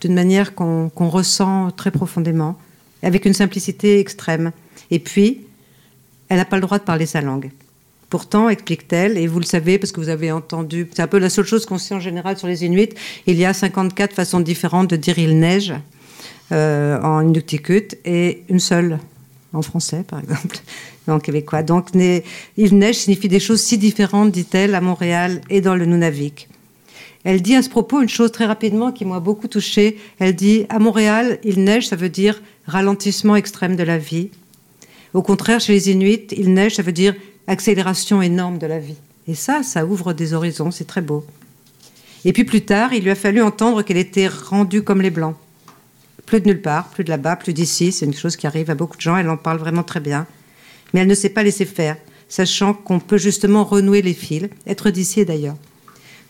d'une 0.00 0.14
manière 0.14 0.54
qu'on 0.54 0.90
ressent 0.96 1.70
très 1.72 1.90
profondément, 1.90 2.56
avec 3.02 3.24
une 3.24 3.34
simplicité 3.34 4.00
extrême. 4.00 4.52
Et 4.90 4.98
puis, 4.98 5.42
elle 6.28 6.38
n'a 6.38 6.44
pas 6.44 6.56
le 6.56 6.62
droit 6.62 6.78
de 6.78 6.84
parler 6.84 7.06
sa 7.06 7.20
langue. 7.20 7.50
Pourtant, 8.10 8.48
explique-t-elle, 8.48 9.18
et 9.18 9.26
vous 9.26 9.38
le 9.38 9.44
savez 9.44 9.78
parce 9.78 9.92
que 9.92 10.00
vous 10.00 10.08
avez 10.08 10.32
entendu, 10.32 10.88
c'est 10.94 11.02
un 11.02 11.06
peu 11.06 11.18
la 11.18 11.28
seule 11.28 11.44
chose 11.44 11.66
qu'on 11.66 11.76
sait 11.76 11.94
en 11.94 12.00
général 12.00 12.38
sur 12.38 12.46
les 12.46 12.64
Inuits, 12.64 12.94
il 13.26 13.36
y 13.36 13.44
a 13.44 13.52
54 13.52 14.14
façons 14.14 14.40
différentes 14.40 14.88
de 14.88 14.96
dire 14.96 15.18
il 15.18 15.38
neige 15.38 15.74
euh, 16.50 16.98
en 17.02 17.20
inuktitut 17.20 17.88
et 18.06 18.44
une 18.48 18.60
seule 18.60 18.98
en 19.52 19.60
français, 19.60 20.04
par 20.08 20.20
exemple, 20.20 20.58
en 21.08 21.18
québécois. 21.18 21.62
Donc, 21.62 21.88
il 21.94 22.78
neige 22.78 22.96
signifie 22.96 23.28
des 23.28 23.40
choses 23.40 23.60
si 23.60 23.76
différentes, 23.76 24.30
dit-elle, 24.30 24.74
à 24.74 24.80
Montréal 24.80 25.42
et 25.50 25.60
dans 25.60 25.74
le 25.74 25.84
Nunavik. 25.84 26.47
Elle 27.28 27.42
dit 27.42 27.56
à 27.56 27.62
ce 27.62 27.68
propos 27.68 28.00
une 28.00 28.08
chose 28.08 28.32
très 28.32 28.46
rapidement 28.46 28.90
qui 28.90 29.04
m'a 29.04 29.20
beaucoup 29.20 29.48
touchée. 29.48 29.98
Elle 30.18 30.34
dit 30.34 30.64
à 30.70 30.78
Montréal, 30.78 31.38
il 31.44 31.62
neige, 31.62 31.86
ça 31.86 31.94
veut 31.94 32.08
dire 32.08 32.40
ralentissement 32.66 33.36
extrême 33.36 33.76
de 33.76 33.82
la 33.82 33.98
vie. 33.98 34.30
Au 35.12 35.20
contraire, 35.20 35.60
chez 35.60 35.74
les 35.74 35.90
Inuits, 35.90 36.28
il 36.34 36.54
neige, 36.54 36.76
ça 36.76 36.82
veut 36.82 36.90
dire 36.90 37.14
accélération 37.46 38.22
énorme 38.22 38.56
de 38.56 38.66
la 38.66 38.78
vie. 38.78 38.96
Et 39.26 39.34
ça, 39.34 39.62
ça 39.62 39.84
ouvre 39.84 40.14
des 40.14 40.32
horizons, 40.32 40.70
c'est 40.70 40.86
très 40.86 41.02
beau. 41.02 41.22
Et 42.24 42.32
puis 42.32 42.44
plus 42.44 42.62
tard, 42.62 42.94
il 42.94 43.04
lui 43.04 43.10
a 43.10 43.14
fallu 43.14 43.42
entendre 43.42 43.82
qu'elle 43.82 43.98
était 43.98 44.28
rendue 44.28 44.82
comme 44.82 45.02
les 45.02 45.10
Blancs. 45.10 45.36
Plus 46.24 46.40
de 46.40 46.46
nulle 46.46 46.62
part, 46.62 46.88
plus 46.88 47.04
de 47.04 47.10
là-bas, 47.10 47.36
plus 47.36 47.52
d'ici, 47.52 47.92
c'est 47.92 48.06
une 48.06 48.14
chose 48.14 48.36
qui 48.36 48.46
arrive 48.46 48.70
à 48.70 48.74
beaucoup 48.74 48.96
de 48.96 49.02
gens, 49.02 49.18
elle 49.18 49.28
en 49.28 49.36
parle 49.36 49.58
vraiment 49.58 49.82
très 49.82 50.00
bien. 50.00 50.26
Mais 50.94 51.00
elle 51.00 51.08
ne 51.08 51.14
s'est 51.14 51.28
pas 51.28 51.42
laissée 51.42 51.66
faire, 51.66 51.98
sachant 52.26 52.72
qu'on 52.72 53.00
peut 53.00 53.18
justement 53.18 53.64
renouer 53.64 54.00
les 54.00 54.14
fils, 54.14 54.48
être 54.66 54.88
d'ici 54.88 55.26
d'ailleurs. 55.26 55.56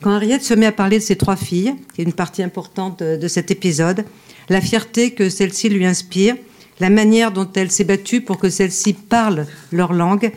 Quand 0.01 0.11
Harriet 0.11 0.39
se 0.39 0.53
met 0.53 0.65
à 0.65 0.71
parler 0.71 0.99
de 0.99 1.03
ses 1.03 1.17
trois 1.17 1.35
filles, 1.35 1.75
qui 1.93 2.01
est 2.01 2.05
une 2.05 2.13
partie 2.13 2.41
importante 2.41 3.03
de, 3.03 3.17
de 3.17 3.27
cet 3.27 3.51
épisode, 3.51 4.05
la 4.47 4.61
fierté 4.61 5.11
que 5.11 5.29
celle-ci 5.29 5.69
lui 5.69 5.85
inspire, 5.85 6.35
la 6.79 6.89
manière 6.89 7.31
dont 7.31 7.47
elle 7.55 7.69
s'est 7.71 7.83
battue 7.83 8.21
pour 8.21 8.37
que 8.37 8.49
celle-ci 8.49 8.93
parle 8.93 9.45
leur 9.71 9.91
langue, 9.91 10.31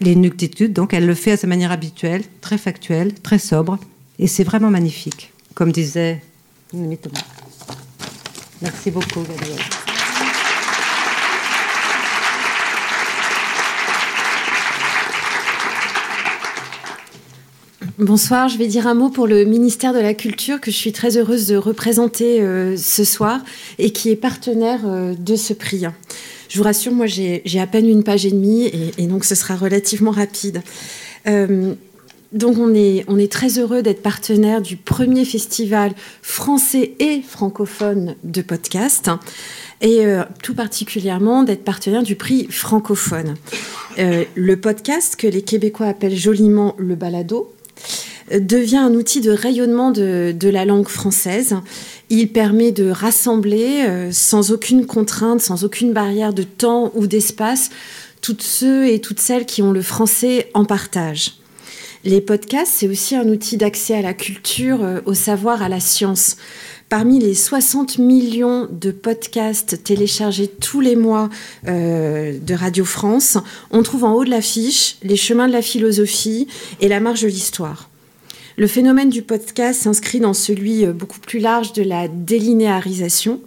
les 0.00 0.16
nuctitudes, 0.16 0.72
donc 0.72 0.92
elle 0.92 1.06
le 1.06 1.14
fait 1.14 1.32
à 1.32 1.36
sa 1.36 1.46
manière 1.46 1.72
habituelle, 1.72 2.22
très 2.40 2.58
factuelle, 2.58 3.14
très 3.14 3.38
sobre, 3.38 3.78
et 4.18 4.26
c'est 4.26 4.44
vraiment 4.44 4.70
magnifique, 4.70 5.32
comme 5.54 5.72
disait. 5.72 6.22
Merci 8.60 8.90
beaucoup, 8.90 9.22
Gabriel. 9.22 9.81
Bonsoir, 18.02 18.48
je 18.48 18.58
vais 18.58 18.66
dire 18.66 18.88
un 18.88 18.94
mot 18.94 19.10
pour 19.10 19.28
le 19.28 19.44
ministère 19.44 19.94
de 19.94 20.00
la 20.00 20.12
Culture 20.12 20.60
que 20.60 20.72
je 20.72 20.76
suis 20.76 20.90
très 20.90 21.16
heureuse 21.16 21.46
de 21.46 21.54
représenter 21.54 22.40
euh, 22.40 22.76
ce 22.76 23.04
soir 23.04 23.38
et 23.78 23.92
qui 23.92 24.10
est 24.10 24.16
partenaire 24.16 24.80
euh, 24.86 25.14
de 25.16 25.36
ce 25.36 25.52
prix. 25.52 25.84
Je 26.48 26.58
vous 26.58 26.64
rassure, 26.64 26.90
moi 26.90 27.06
j'ai 27.06 27.60
à 27.60 27.66
peine 27.68 27.88
une 27.88 28.02
page 28.02 28.26
et 28.26 28.32
demie 28.32 28.68
et, 28.98 29.06
donc 29.06 29.24
ce 29.24 29.36
sera 29.36 29.54
relativement 29.54 30.10
rapide. 30.10 30.62
Euh, 31.28 31.74
donc 32.32 32.58
on 32.58 32.74
est, 32.74 33.04
on 33.06 33.18
est 33.18 33.30
très 33.30 33.60
heureux 33.60 33.82
d'être 33.82 34.02
partenaire 34.02 34.62
du 34.62 34.76
premier 34.76 35.24
festival 35.24 35.92
français 36.22 36.94
et 36.98 37.22
francophone 37.22 38.16
de 38.24 38.42
podcast 38.42 39.12
et 39.80 40.04
tout 40.42 40.54
particulièrement 40.54 41.44
d'être 41.44 41.62
partenaire 41.62 42.02
du 42.02 42.16
prix 42.16 42.46
francophone. 42.48 43.34
le 43.98 44.54
podcast 44.54 45.14
que 45.16 45.26
les 45.26 45.42
Québécois 45.42 45.86
appellent 45.86 46.16
joliment 46.16 46.74
le 46.78 46.94
balado 46.94 47.52
devient 48.40 48.78
un 48.78 48.94
outil 48.94 49.20
de 49.20 49.30
rayonnement 49.30 49.90
de, 49.90 50.48
la 50.48 50.64
langue 50.64 50.88
française. 50.88 51.56
Il 52.10 52.28
permet 52.32 52.72
de 52.72 52.90
rassembler 52.90 53.84
euh, 53.86 54.10
sans 54.12 54.52
aucune 54.52 54.86
contrainte, 54.86 55.40
sans 55.40 55.64
aucune 55.64 55.92
barrière 55.92 56.32
de 56.32 56.42
temps 56.42 56.92
ou 56.94 57.06
d'espace, 57.06 57.70
toutes 58.20 58.42
ceux 58.42 58.88
et 58.88 59.00
toutes 59.00 59.20
celles 59.20 59.46
qui 59.46 59.62
ont 59.62 59.72
le 59.72 59.82
français 59.82 60.50
en 60.54 60.64
partage. 60.64 61.38
Les 62.04 62.20
podcasts, 62.20 62.72
c'est 62.76 62.88
aussi 62.88 63.14
un 63.14 63.28
outil 63.28 63.56
d'accès 63.56 63.94
à 63.94 64.02
la 64.02 64.12
culture, 64.12 64.82
euh, 64.82 65.00
au 65.06 65.14
savoir, 65.14 65.62
à 65.62 65.68
la 65.68 65.78
science. 65.78 66.36
Parmi 66.88 67.20
les 67.20 67.34
60 67.34 67.98
millions 67.98 68.68
de 68.70 68.90
podcasts 68.90 69.82
téléchargés 69.82 70.48
tous 70.48 70.80
les 70.80 70.96
mois 70.96 71.30
euh, 71.68 72.36
de 72.38 72.54
Radio 72.54 72.84
France, 72.84 73.38
on 73.70 73.82
trouve 73.82 74.04
en 74.04 74.14
haut 74.14 74.24
de 74.24 74.30
l'affiche 74.30 74.96
les 75.02 75.16
chemins 75.16 75.46
de 75.46 75.52
la 75.52 75.62
philosophie 75.62 76.48
et 76.80 76.88
la 76.88 77.00
marge 77.00 77.22
de 77.22 77.28
l'histoire. 77.28 77.88
Le 78.58 78.66
phénomène 78.66 79.08
du 79.08 79.22
podcast 79.22 79.80
s'inscrit 79.80 80.20
dans 80.20 80.34
celui 80.34 80.84
euh, 80.84 80.92
beaucoup 80.92 81.20
plus 81.20 81.38
large 81.38 81.72
de 81.72 81.82
la 81.82 82.06
délinéarisation. 82.08 83.40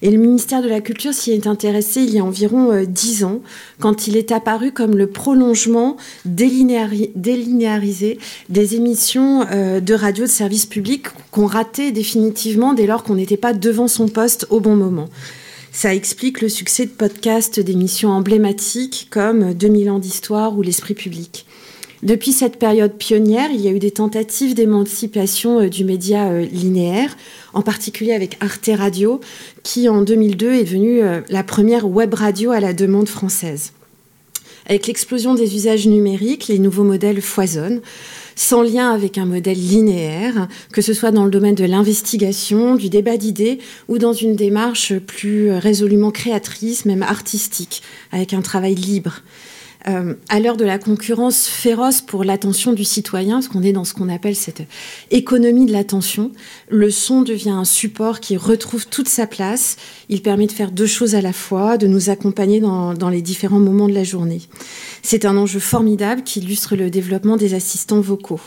Et 0.00 0.10
le 0.10 0.16
ministère 0.16 0.62
de 0.62 0.68
la 0.68 0.80
Culture 0.80 1.12
s'y 1.12 1.32
est 1.32 1.46
intéressé 1.46 2.00
il 2.02 2.14
y 2.14 2.18
a 2.18 2.24
environ 2.24 2.72
euh, 2.72 2.86
dix 2.86 3.22
ans, 3.24 3.42
quand 3.80 4.06
il 4.06 4.16
est 4.16 4.32
apparu 4.32 4.72
comme 4.72 4.96
le 4.96 5.08
prolongement 5.08 5.98
délinéarisé 6.24 8.18
des 8.48 8.76
émissions 8.76 9.46
euh, 9.50 9.80
de 9.80 9.92
radio 9.92 10.24
de 10.24 10.30
service 10.30 10.64
public 10.64 11.08
qu'on 11.30 11.46
ratait 11.46 11.92
définitivement 11.92 12.72
dès 12.72 12.86
lors 12.86 13.02
qu'on 13.02 13.16
n'était 13.16 13.36
pas 13.36 13.52
devant 13.52 13.88
son 13.88 14.08
poste 14.08 14.46
au 14.48 14.60
bon 14.60 14.74
moment. 14.74 15.10
Ça 15.70 15.94
explique 15.94 16.40
le 16.40 16.48
succès 16.48 16.86
de 16.86 16.90
podcasts 16.90 17.60
d'émissions 17.60 18.08
emblématiques 18.08 19.08
comme 19.10 19.52
2000 19.52 19.90
ans 19.90 19.98
d'histoire 19.98 20.56
ou 20.56 20.62
L'Esprit 20.62 20.94
public. 20.94 21.44
Depuis 22.06 22.30
cette 22.30 22.60
période 22.60 22.92
pionnière, 22.92 23.50
il 23.52 23.60
y 23.60 23.66
a 23.66 23.72
eu 23.72 23.80
des 23.80 23.90
tentatives 23.90 24.54
d'émancipation 24.54 25.58
euh, 25.58 25.68
du 25.68 25.84
média 25.84 26.28
euh, 26.28 26.46
linéaire, 26.46 27.16
en 27.52 27.62
particulier 27.62 28.12
avec 28.12 28.36
Arte 28.38 28.70
Radio, 28.72 29.20
qui 29.64 29.88
en 29.88 30.02
2002 30.02 30.52
est 30.52 30.62
devenue 30.62 31.02
euh, 31.02 31.22
la 31.30 31.42
première 31.42 31.88
web 31.88 32.14
radio 32.14 32.52
à 32.52 32.60
la 32.60 32.74
demande 32.74 33.08
française. 33.08 33.72
Avec 34.66 34.86
l'explosion 34.86 35.34
des 35.34 35.56
usages 35.56 35.88
numériques, 35.88 36.46
les 36.46 36.60
nouveaux 36.60 36.84
modèles 36.84 37.20
foisonnent, 37.20 37.80
sans 38.36 38.62
lien 38.62 38.92
avec 38.92 39.18
un 39.18 39.26
modèle 39.26 39.58
linéaire, 39.58 40.46
que 40.72 40.82
ce 40.82 40.94
soit 40.94 41.10
dans 41.10 41.24
le 41.24 41.30
domaine 41.32 41.56
de 41.56 41.64
l'investigation, 41.64 42.76
du 42.76 42.88
débat 42.88 43.16
d'idées 43.16 43.58
ou 43.88 43.98
dans 43.98 44.12
une 44.12 44.36
démarche 44.36 44.96
plus 44.96 45.50
résolument 45.50 46.12
créatrice, 46.12 46.84
même 46.84 47.02
artistique, 47.02 47.82
avec 48.12 48.32
un 48.32 48.42
travail 48.42 48.76
libre. 48.76 49.22
Euh, 49.88 50.14
à 50.28 50.40
l'heure 50.40 50.56
de 50.56 50.64
la 50.64 50.78
concurrence 50.78 51.46
féroce 51.46 52.00
pour 52.00 52.24
l'attention 52.24 52.72
du 52.72 52.84
citoyen, 52.84 53.36
parce 53.36 53.46
qu'on 53.46 53.62
est 53.62 53.72
dans 53.72 53.84
ce 53.84 53.94
qu'on 53.94 54.08
appelle 54.08 54.34
cette 54.34 54.62
économie 55.12 55.64
de 55.64 55.72
l'attention, 55.72 56.32
le 56.68 56.90
son 56.90 57.22
devient 57.22 57.50
un 57.50 57.64
support 57.64 58.18
qui 58.18 58.36
retrouve 58.36 58.88
toute 58.88 59.08
sa 59.08 59.28
place. 59.28 59.76
Il 60.08 60.22
permet 60.22 60.46
de 60.46 60.52
faire 60.52 60.72
deux 60.72 60.86
choses 60.86 61.14
à 61.14 61.20
la 61.20 61.32
fois, 61.32 61.78
de 61.78 61.86
nous 61.86 62.10
accompagner 62.10 62.58
dans, 62.58 62.94
dans 62.94 63.10
les 63.10 63.22
différents 63.22 63.60
moments 63.60 63.88
de 63.88 63.94
la 63.94 64.02
journée. 64.02 64.40
C'est 65.02 65.24
un 65.24 65.36
enjeu 65.36 65.60
formidable 65.60 66.24
qui 66.24 66.40
illustre 66.40 66.74
le 66.74 66.90
développement 66.90 67.36
des 67.36 67.54
assistants 67.54 68.00
vocaux. 68.00 68.40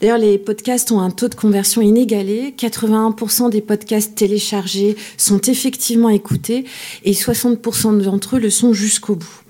D'ailleurs, 0.00 0.18
les 0.18 0.36
podcasts 0.36 0.92
ont 0.92 1.00
un 1.00 1.10
taux 1.10 1.28
de 1.28 1.34
conversion 1.34 1.80
inégalé. 1.80 2.54
81% 2.58 3.48
des 3.48 3.62
podcasts 3.62 4.14
téléchargés 4.14 4.96
sont 5.16 5.40
effectivement 5.40 6.10
écoutés 6.10 6.66
et 7.04 7.12
60% 7.12 8.02
d'entre 8.02 8.36
eux 8.36 8.40
le 8.40 8.50
sont 8.50 8.74
jusqu'au 8.74 9.16
bout. 9.16 9.43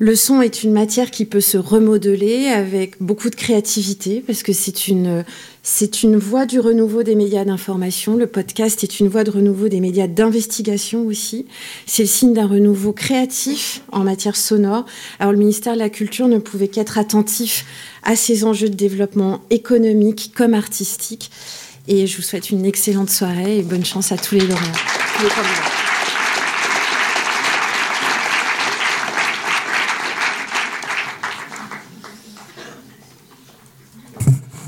Le 0.00 0.16
son 0.16 0.42
est 0.42 0.64
une 0.64 0.72
matière 0.72 1.12
qui 1.12 1.24
peut 1.24 1.40
se 1.40 1.56
remodeler 1.56 2.48
avec 2.48 3.00
beaucoup 3.00 3.30
de 3.30 3.36
créativité 3.36 4.24
parce 4.26 4.42
que 4.42 4.52
c'est 4.52 4.88
une, 4.88 5.24
c'est 5.62 6.02
une 6.02 6.16
voie 6.16 6.46
du 6.46 6.58
renouveau 6.58 7.04
des 7.04 7.14
médias 7.14 7.44
d'information. 7.44 8.16
Le 8.16 8.26
podcast 8.26 8.82
est 8.82 8.98
une 8.98 9.06
voie 9.06 9.22
de 9.22 9.30
renouveau 9.30 9.68
des 9.68 9.78
médias 9.78 10.08
d'investigation 10.08 11.06
aussi. 11.06 11.46
C'est 11.86 12.02
le 12.02 12.08
signe 12.08 12.32
d'un 12.32 12.48
renouveau 12.48 12.92
créatif 12.92 13.82
en 13.92 14.02
matière 14.02 14.34
sonore. 14.34 14.84
Alors 15.20 15.32
le 15.32 15.38
ministère 15.38 15.74
de 15.74 15.78
la 15.78 15.90
Culture 15.90 16.26
ne 16.26 16.38
pouvait 16.38 16.68
qu'être 16.68 16.98
attentif 16.98 17.64
à 18.02 18.16
ces 18.16 18.42
enjeux 18.42 18.70
de 18.70 18.74
développement 18.74 19.42
économique 19.50 20.32
comme 20.34 20.54
artistique. 20.54 21.30
Et 21.86 22.08
je 22.08 22.16
vous 22.16 22.22
souhaite 22.22 22.50
une 22.50 22.64
excellente 22.66 23.10
soirée 23.10 23.58
et 23.58 23.62
bonne 23.62 23.84
chance 23.84 24.10
à 24.10 24.16
tous 24.16 24.34
les 24.34 24.40
lauréats. 24.40 25.83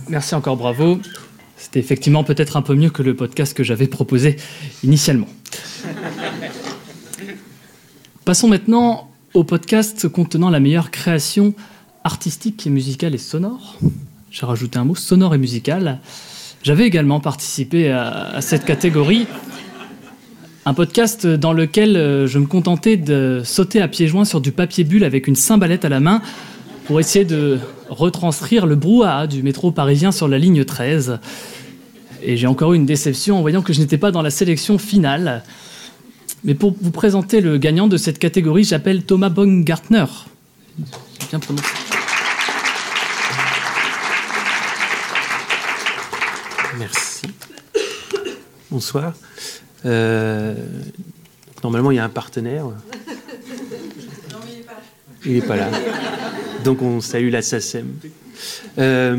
Merci 0.09 0.35
encore, 0.35 0.57
bravo. 0.57 1.01
C'était 1.57 1.81
effectivement 1.81 2.23
peut-être 2.23 2.57
un 2.57 2.63
peu 2.63 2.75
mieux 2.75 2.91
que 2.91 3.03
le 3.03 3.17
podcast 3.17 3.57
que 3.57 3.65
j'avais 3.65 3.89
proposé 3.89 4.37
initialement. 4.85 5.27
Passons 8.25 8.49
maintenant 8.49 9.11
au 9.35 9.43
podcast 9.43 10.09
contenant 10.09 10.51
la 10.51 10.61
meilleure 10.61 10.91
création 10.91 11.55
artistique, 12.05 12.67
musicale 12.67 13.15
et 13.15 13.19
sonore. 13.19 13.79
J'ai 14.31 14.47
rajouté 14.47 14.79
un 14.79 14.85
mot, 14.85 14.95
sonore 14.95 15.35
et 15.35 15.39
musical. 15.39 15.99
J'avais 16.63 16.87
également 16.87 17.21
participé 17.21 17.91
à, 17.91 18.41
cette 18.41 18.65
catégorie. 18.65 19.27
Un 20.67 20.75
podcast 20.75 21.27
dans 21.27 21.53
lequel 21.53 21.97
euh, 21.97 22.27
je 22.27 22.39
me 22.41 22.47
contentais 22.47 22.97
de 22.97 23.43
sauter 23.45 23.81
à 23.81 23.87
pieds 23.87 24.09
joints 24.09 24.25
sur 24.25 24.41
du 24.41 24.51
papier 24.51 24.83
bulle 24.83 25.05
avec 25.05 25.29
une 25.29 25.37
cymbalette 25.37 25.85
à 25.85 25.89
la 25.89 26.01
main 26.01 26.23
pour 26.87 27.01
essayer 27.01 27.25
de 27.25 27.59
retranscrire 27.89 28.67
le 28.67 28.77
brouhaha 28.77 29.27
du 29.27 29.43
métro 29.43 29.73
parisien 29.73 30.13
sur 30.13 30.29
la 30.29 30.39
ligne 30.39 30.65
13. 30.65 31.19
Et 32.23 32.37
j'ai 32.37 32.47
encore 32.47 32.73
eu 32.73 32.77
une 32.77 32.87
déception 32.87 33.39
en 33.39 33.41
voyant 33.41 33.63
que 33.63 33.73
je 33.73 33.81
n'étais 33.81 33.99
pas 33.99 34.11
dans 34.11 34.23
la 34.23 34.31
sélection 34.31 34.79
finale. 34.79 35.43
Mais 36.45 36.55
pour 36.55 36.75
vous 36.81 36.91
présenter 36.93 37.41
le 37.41 37.59
gagnant 37.59 37.89
de 37.89 37.97
cette 37.97 38.19
catégorie, 38.19 38.65
j'appelle 38.65 39.05
Thomas 39.05 39.29
Baumgartner. 39.29 40.07
Bien 41.31 41.41
prononcé. 41.41 41.67
Merci. 46.79 47.23
Bonsoir. 48.71 49.15
Euh, 49.85 50.55
normalement, 51.63 51.91
il 51.91 51.97
y 51.97 51.99
a 51.99 52.05
un 52.05 52.09
partenaire. 52.09 52.65
Non, 52.65 52.73
mais 54.45 54.53
il 54.53 54.59
n'est 54.59 54.63
pas 54.63 54.83
Il 55.25 55.33
n'est 55.35 55.41
pas 55.43 55.57
là. 55.57 55.71
Donc 56.67 56.83
on 56.83 57.01
salue 57.01 57.31
la 57.31 57.43
SACEM. 57.43 57.87
Euh, 58.79 59.17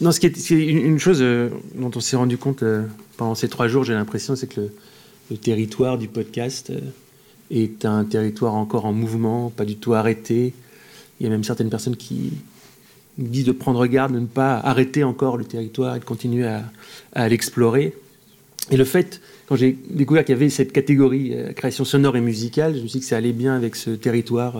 non, 0.00 0.12
ce 0.12 0.20
qui 0.20 0.26
est, 0.26 0.50
une, 0.50 1.00
chose 1.00 1.18
euh, 1.20 1.48
dont 1.74 1.90
on 1.96 1.98
s'est 1.98 2.14
rendu 2.14 2.38
compte 2.38 2.62
euh, 2.62 2.84
pendant 3.16 3.34
ces 3.34 3.48
trois 3.48 3.66
jours, 3.66 3.82
j'ai 3.82 3.92
l'impression, 3.92 4.36
c'est 4.36 4.46
que 4.46 4.70
le, 5.30 5.36
territoire 5.36 5.98
du 5.98 6.06
podcast 6.06 6.72
est 7.50 7.84
un 7.84 8.04
territoire 8.04 8.54
encore 8.54 8.84
en 8.84 8.92
mouvement, 8.92 9.50
pas 9.50 9.64
du 9.64 9.76
tout 9.76 9.94
arrêté. 9.94 10.54
Il 11.18 11.24
y 11.24 11.26
a 11.26 11.30
même 11.30 11.42
certaines 11.42 11.70
personnes 11.70 11.96
qui 11.96 12.34
disent 13.18 13.46
de 13.46 13.52
prendre 13.52 13.84
garde, 13.88 14.14
de 14.14 14.20
ne 14.20 14.26
pas 14.26 14.58
arrêter 14.58 15.02
encore 15.02 15.38
le 15.38 15.44
territoire 15.44 15.96
et 15.96 15.98
de 15.98 16.04
continuer 16.04 16.46
à, 16.46 16.62
à 17.14 17.28
l'explorer. 17.28 17.94
Et 18.70 18.76
le 18.76 18.84
fait, 18.84 19.20
quand 19.48 19.56
j'ai 19.56 19.76
découvert 19.90 20.24
qu'il 20.24 20.36
y 20.36 20.38
avait 20.38 20.50
cette 20.50 20.70
catégorie 20.70 21.34
création 21.56 21.84
sonore 21.84 22.16
et 22.16 22.20
musicale, 22.20 22.76
je 22.76 22.82
me 22.82 22.86
suis 22.86 23.00
dit 23.00 23.04
que 23.04 23.08
ça 23.08 23.16
allait 23.16 23.32
bien 23.32 23.56
avec 23.56 23.74
ce 23.74 23.90
territoire 23.90 24.54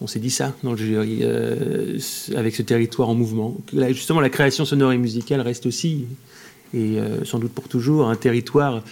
on 0.00 0.06
s'est 0.06 0.18
dit 0.18 0.30
ça 0.30 0.54
dans 0.62 0.72
le 0.72 0.76
jury, 0.78 1.18
euh, 1.22 1.98
avec 2.36 2.54
ce 2.54 2.62
territoire 2.62 3.08
en 3.08 3.14
mouvement. 3.14 3.56
justement, 3.88 4.20
la 4.20 4.30
création 4.30 4.64
sonore 4.64 4.92
et 4.92 4.98
musicale 4.98 5.40
reste 5.40 5.66
aussi 5.66 6.06
et 6.74 6.98
sans 7.24 7.38
doute 7.38 7.52
pour 7.52 7.66
toujours 7.66 8.10
un 8.10 8.14
territoire 8.14 8.84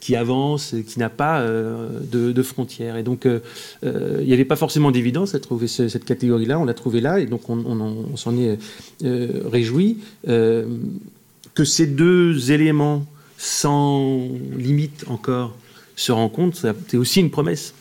qui 0.00 0.16
avance, 0.16 0.74
qui 0.88 0.98
n'a 0.98 1.08
pas 1.08 1.46
de, 1.46 2.42
frontières. 2.42 2.96
Et 2.96 3.04
donc, 3.04 3.24
il 3.24 4.24
n'y 4.24 4.32
avait 4.32 4.44
pas 4.44 4.56
forcément 4.56 4.90
d'évidence 4.90 5.36
à 5.36 5.38
trouver 5.38 5.68
cette 5.68 6.04
catégorie-là. 6.04 6.58
On 6.58 6.64
l'a 6.64 6.74
trouvé 6.74 7.00
là, 7.00 7.20
et 7.20 7.26
donc 7.26 7.48
on, 7.48 8.16
s'en 8.16 8.36
est 8.36 8.58
réjoui. 9.00 9.98
que 10.26 11.64
ces 11.64 11.86
deux 11.86 12.50
éléments, 12.50 13.06
sans 13.38 14.26
limite 14.56 15.04
encore, 15.06 15.54
se 16.00 16.10
rencontrent, 16.10 16.58
c'est 16.88 16.96
aussi 16.96 17.20
une 17.20 17.30
promesse. 17.30 17.74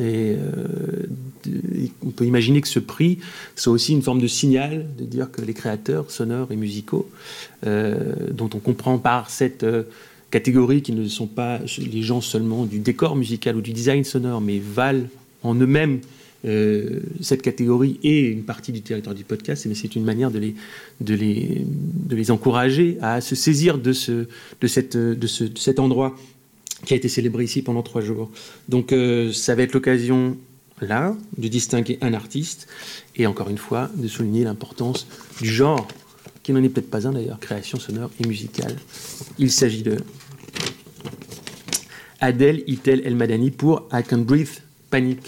Euh, 0.00 0.36
on 2.04 2.10
peut 2.10 2.24
imaginer 2.24 2.60
que 2.60 2.68
ce 2.68 2.78
prix 2.78 3.18
soit 3.56 3.72
aussi 3.72 3.92
une 3.92 4.02
forme 4.02 4.20
de 4.20 4.26
signal 4.26 4.86
de 4.98 5.04
dire 5.04 5.30
que 5.30 5.42
les 5.42 5.54
créateurs 5.54 6.10
sonores 6.10 6.52
et 6.52 6.56
musicaux, 6.56 7.08
euh, 7.66 8.14
dont 8.30 8.50
on 8.54 8.58
comprend 8.58 8.98
par 8.98 9.30
cette 9.30 9.64
euh, 9.64 9.84
catégorie 10.30 10.82
qui 10.82 10.92
ne 10.92 11.06
sont 11.08 11.26
pas 11.26 11.60
les 11.78 12.02
gens 12.02 12.20
seulement 12.20 12.64
du 12.64 12.78
décor 12.78 13.16
musical 13.16 13.56
ou 13.56 13.60
du 13.60 13.72
design 13.72 14.04
sonore, 14.04 14.40
mais 14.40 14.58
valent 14.58 15.06
en 15.42 15.54
eux-mêmes 15.54 16.00
cette 17.22 17.40
catégorie 17.40 17.98
et 18.02 18.20
une 18.20 18.42
partie 18.42 18.70
du 18.70 18.82
territoire 18.82 19.14
du 19.14 19.24
podcast, 19.24 19.66
c'est 19.72 19.96
une 19.96 20.04
manière 20.04 20.30
de 20.30 20.38
les, 21.14 22.30
encourager 22.30 22.98
à 23.00 23.22
se 23.22 23.34
saisir 23.34 23.78
de, 23.78 23.94
cet 23.94 25.78
endroit 25.78 26.14
qui 26.84 26.94
a 26.94 26.96
été 26.96 27.08
célébré 27.08 27.44
ici 27.44 27.62
pendant 27.62 27.82
trois 27.82 28.02
jours. 28.02 28.30
Donc 28.68 28.92
euh, 28.92 29.32
ça 29.32 29.54
va 29.54 29.62
être 29.62 29.72
l'occasion, 29.72 30.36
là, 30.80 31.14
de 31.38 31.48
distinguer 31.48 31.98
un 32.00 32.14
artiste 32.14 32.66
et 33.16 33.26
encore 33.26 33.48
une 33.48 33.58
fois 33.58 33.90
de 33.94 34.08
souligner 34.08 34.44
l'importance 34.44 35.06
du 35.40 35.48
genre, 35.48 35.86
qui 36.42 36.52
n'en 36.52 36.62
est 36.62 36.68
peut-être 36.68 36.90
pas 36.90 37.06
un 37.06 37.12
d'ailleurs, 37.12 37.40
création 37.40 37.78
sonore 37.78 38.10
et 38.20 38.26
musicale. 38.26 38.76
Il 39.38 39.50
s'agit 39.50 39.82
de 39.82 39.98
Adèle 42.20 42.62
Itel 42.66 43.02
El 43.04 43.16
Madani 43.16 43.50
pour 43.50 43.88
I 43.92 44.02
Can 44.02 44.18
Breathe 44.18 44.62
Panic. 44.90 45.20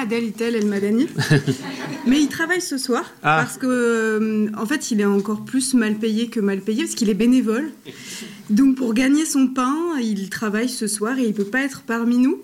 Ne 0.00 0.06
Adèle 0.06 0.24
Itel 0.24 0.56
El 0.56 0.66
Madani, 0.66 1.06
mais 2.06 2.20
il 2.20 2.28
travaille 2.28 2.60
ce 2.60 2.78
soir 2.78 3.04
ah. 3.22 3.42
parce 3.42 3.58
que, 3.58 3.66
euh, 3.66 4.50
en 4.56 4.66
fait, 4.66 4.90
il 4.90 5.00
est 5.00 5.04
encore 5.04 5.44
plus 5.44 5.74
mal 5.74 5.94
payé 5.96 6.28
que 6.28 6.40
mal 6.40 6.60
payé 6.60 6.84
parce 6.84 6.94
qu'il 6.94 7.10
est 7.10 7.14
bénévole. 7.14 7.70
Donc, 8.48 8.76
pour 8.76 8.94
gagner 8.94 9.24
son 9.24 9.48
pain, 9.48 9.76
il 10.00 10.30
travaille 10.30 10.68
ce 10.68 10.86
soir 10.86 11.18
et 11.18 11.24
il 11.24 11.34
peut 11.34 11.44
pas 11.44 11.62
être 11.62 11.82
parmi 11.82 12.18
nous. 12.18 12.42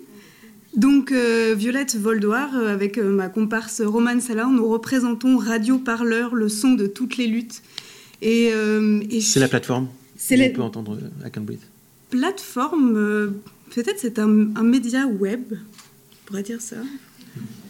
Donc, 0.75 1.11
euh, 1.11 1.55
Violette 1.57 1.95
Voldoir, 1.95 2.55
euh, 2.55 2.73
avec 2.73 2.97
ma 2.97 3.29
comparse 3.29 3.81
Romane 3.81 4.21
Salah, 4.21 4.47
nous 4.51 4.67
représentons 4.67 5.37
Radio 5.37 5.79
Parleur, 5.79 6.35
le 6.35 6.49
son 6.49 6.73
de 6.73 6.87
toutes 6.87 7.17
les 7.17 7.27
luttes. 7.27 7.61
Et, 8.21 8.51
c'est 9.21 9.39
la 9.39 9.47
plateforme. 9.47 9.87
C'est 10.15 10.49
on 10.49 10.53
peut 10.53 10.61
entendre 10.61 10.97
à 11.23 11.29
Cambridge. 11.29 11.59
Plateforme, 12.09 13.33
peut-être 13.75 13.99
c'est 13.99 14.17
un, 14.17 14.55
un 14.55 14.63
média 14.63 15.05
web 15.05 15.53
pourrait 16.27 16.43
dire 16.43 16.61
ça. 16.61 16.75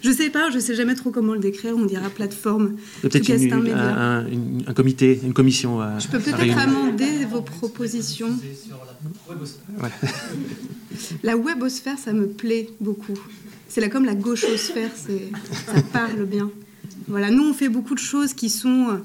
Je 0.01 0.12
sais 0.12 0.30
pas, 0.30 0.51
je 0.51 0.60
sais 0.60 0.75
jamais 0.75 0.95
trop 0.95 1.10
comment 1.12 1.34
le 1.34 1.39
décrire. 1.39 1.75
On 1.75 1.86
dira 1.86 2.10
plateforme. 2.10 2.75
Peut-être 3.01 3.30
un, 3.32 4.25
un, 4.67 4.73
comité, 4.73 5.19
une 5.23 5.34
commission. 5.34 5.82
À, 5.82 5.99
je 5.99 6.08
peux 6.08 6.19
peut-être 6.19 6.58
amender 6.58 7.25
vos 7.25 7.41
propositions. 7.41 8.38
La, 9.82 9.89
la 11.23 11.38
webosphère, 11.38 11.97
ça 11.97 12.13
me 12.13 12.27
plaît 12.27 12.69
beaucoup. 12.80 13.17
C'est 13.67 13.82
là 13.82 13.89
comme 13.89 14.06
la 14.06 14.15
gauchosphère, 14.15 14.91
ça 14.95 15.82
parle 15.93 16.25
bien. 16.25 16.49
Voilà, 17.08 17.32
nous 17.32 17.43
on 17.43 17.53
fait 17.53 17.69
beaucoup 17.69 17.95
de 17.95 17.99
choses 17.99 18.34
qui 18.34 18.49
sont 18.49 18.88
euh, 18.89 18.97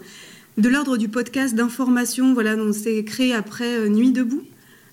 de 0.58 0.68
l'ordre 0.68 0.96
du 0.96 1.08
podcast 1.08 1.54
d'information. 1.54 2.34
Voilà, 2.34 2.56
on 2.56 2.72
s'est 2.72 3.04
créé 3.04 3.32
après 3.32 3.78
euh, 3.78 3.88
Nuit 3.88 4.12
debout. 4.12 4.42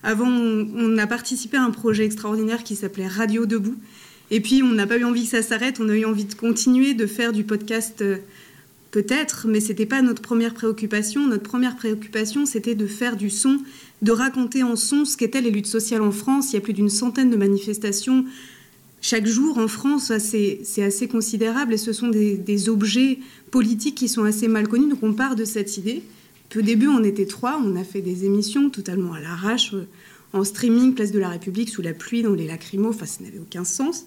Avant, 0.04 0.28
on 0.30 0.98
a 0.98 1.08
participé 1.08 1.58
à 1.58 1.64
un 1.64 1.72
projet 1.72 2.06
extraordinaire 2.06 2.64
qui 2.64 2.76
s'appelait 2.76 3.08
Radio 3.08 3.46
debout, 3.46 3.76
et 4.32 4.42
puis, 4.42 4.62
on 4.64 4.72
n'a 4.72 4.86
pas 4.86 4.98
eu 4.98 5.04
envie 5.04 5.24
que 5.24 5.30
ça 5.30 5.42
s'arrête, 5.42 5.80
on 5.80 5.90
a 5.90 5.96
eu 5.96 6.06
envie 6.06 6.26
de 6.26 6.36
continuer, 6.36 6.94
de 6.94 7.08
faire 7.08 7.34
du 7.34 7.44
podcast 7.44 8.02
euh, 8.02 8.18
peut-être, 8.92 9.48
mais 9.48 9.60
ce 9.60 9.70
n'était 9.70 9.86
pas 9.86 10.02
notre 10.02 10.22
première 10.22 10.54
préoccupation. 10.54 11.28
Notre 11.28 11.44
première 11.44 11.76
préoccupation, 11.76 12.46
c'était 12.46 12.76
de 12.76 12.86
faire 12.86 13.18
du 13.18 13.30
son, 13.30 13.60
de 14.02 14.12
raconter 14.12 14.64
en 14.64 14.76
son 14.76 15.06
ce 15.06 15.18
qu'étaient 15.18 15.42
les 15.42 15.52
luttes 15.52 15.68
sociales 15.68 16.02
en 16.02 16.12
France. 16.12 16.52
Il 16.52 16.56
y 16.56 16.58
a 16.58 16.62
plus 16.62 16.74
d'une 16.74 16.90
centaine 16.90 17.30
de 17.30 17.38
manifestations 17.38 18.26
chaque 19.02 19.26
jour 19.26 19.58
en 19.58 19.68
France, 19.68 20.12
c'est 20.20 20.84
assez 20.84 21.08
considérable 21.08 21.74
et 21.74 21.78
ce 21.78 21.94
sont 21.94 22.10
des, 22.10 22.36
des, 22.36 22.68
objets 22.68 23.20
politiques 23.50 23.96
qui 23.96 24.10
sont 24.10 24.24
assez 24.26 24.48
mal 24.48 24.68
connus. 24.68 24.90
Donc 24.90 25.04
on 25.04 25.14
part 25.14 25.36
de 25.36 25.46
cette 25.46 25.78
idée. 25.78 26.04
Au 26.56 26.62
début, 26.62 26.88
on 26.88 27.04
était 27.04 27.26
trois, 27.26 27.62
on 27.64 27.76
a 27.76 27.84
fait 27.84 28.02
des 28.02 28.26
émissions 28.26 28.70
totalement 28.70 29.14
à 29.14 29.22
l'arrache 29.22 29.74
en 30.32 30.44
streaming, 30.44 30.94
place 30.94 31.12
de 31.12 31.20
la 31.20 31.30
République, 31.30 31.70
sous 31.70 31.82
la 31.82 31.94
pluie, 31.94 32.22
dans 32.22 32.34
les 32.34 32.46
lacrymos, 32.46 32.90
enfin, 32.90 33.06
ça 33.06 33.24
n'avait 33.24 33.40
aucun 33.40 33.64
sens. 33.64 34.06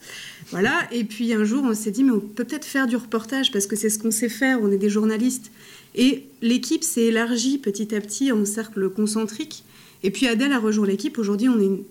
Voilà. 0.51 0.73
Et 0.93 1.05
puis 1.05 1.33
un 1.33 1.45
jour, 1.45 1.65
on 1.65 1.75
s'est 1.75 1.91
dit, 1.91 2.05
mais 2.05 2.13
on 2.13 2.21
peut 2.21 2.45
peut-être 2.45 2.65
faire 2.65 2.87
du 2.87 2.97
reportage, 2.97 3.51
parce 3.51 3.67
que 3.67 3.75
c'est 3.75 3.91
ce 3.91 3.99
qu'on 3.99 4.13
sait 4.13 4.29
faire, 4.29 4.61
on 4.63 4.71
est 4.71 4.79
des 4.79 4.91
journalistes. 4.91 5.51
Et 5.95 6.25
l'équipe 6.41 6.85
s'est 6.85 7.07
élargie 7.07 7.59
petit 7.59 7.95
à 7.95 8.01
petit 8.01 8.33
en 8.33 8.45
cercle 8.45 8.89
concentrique. 8.89 9.65
Et 10.03 10.11
puis 10.11 10.27
Adèle 10.27 10.53
a 10.53 10.59
rejoint 10.59 10.87
l'équipe. 10.87 11.19
Aujourd'hui, 11.19 11.49
on 11.49 11.61
est 11.61 11.67
une... 11.67 11.83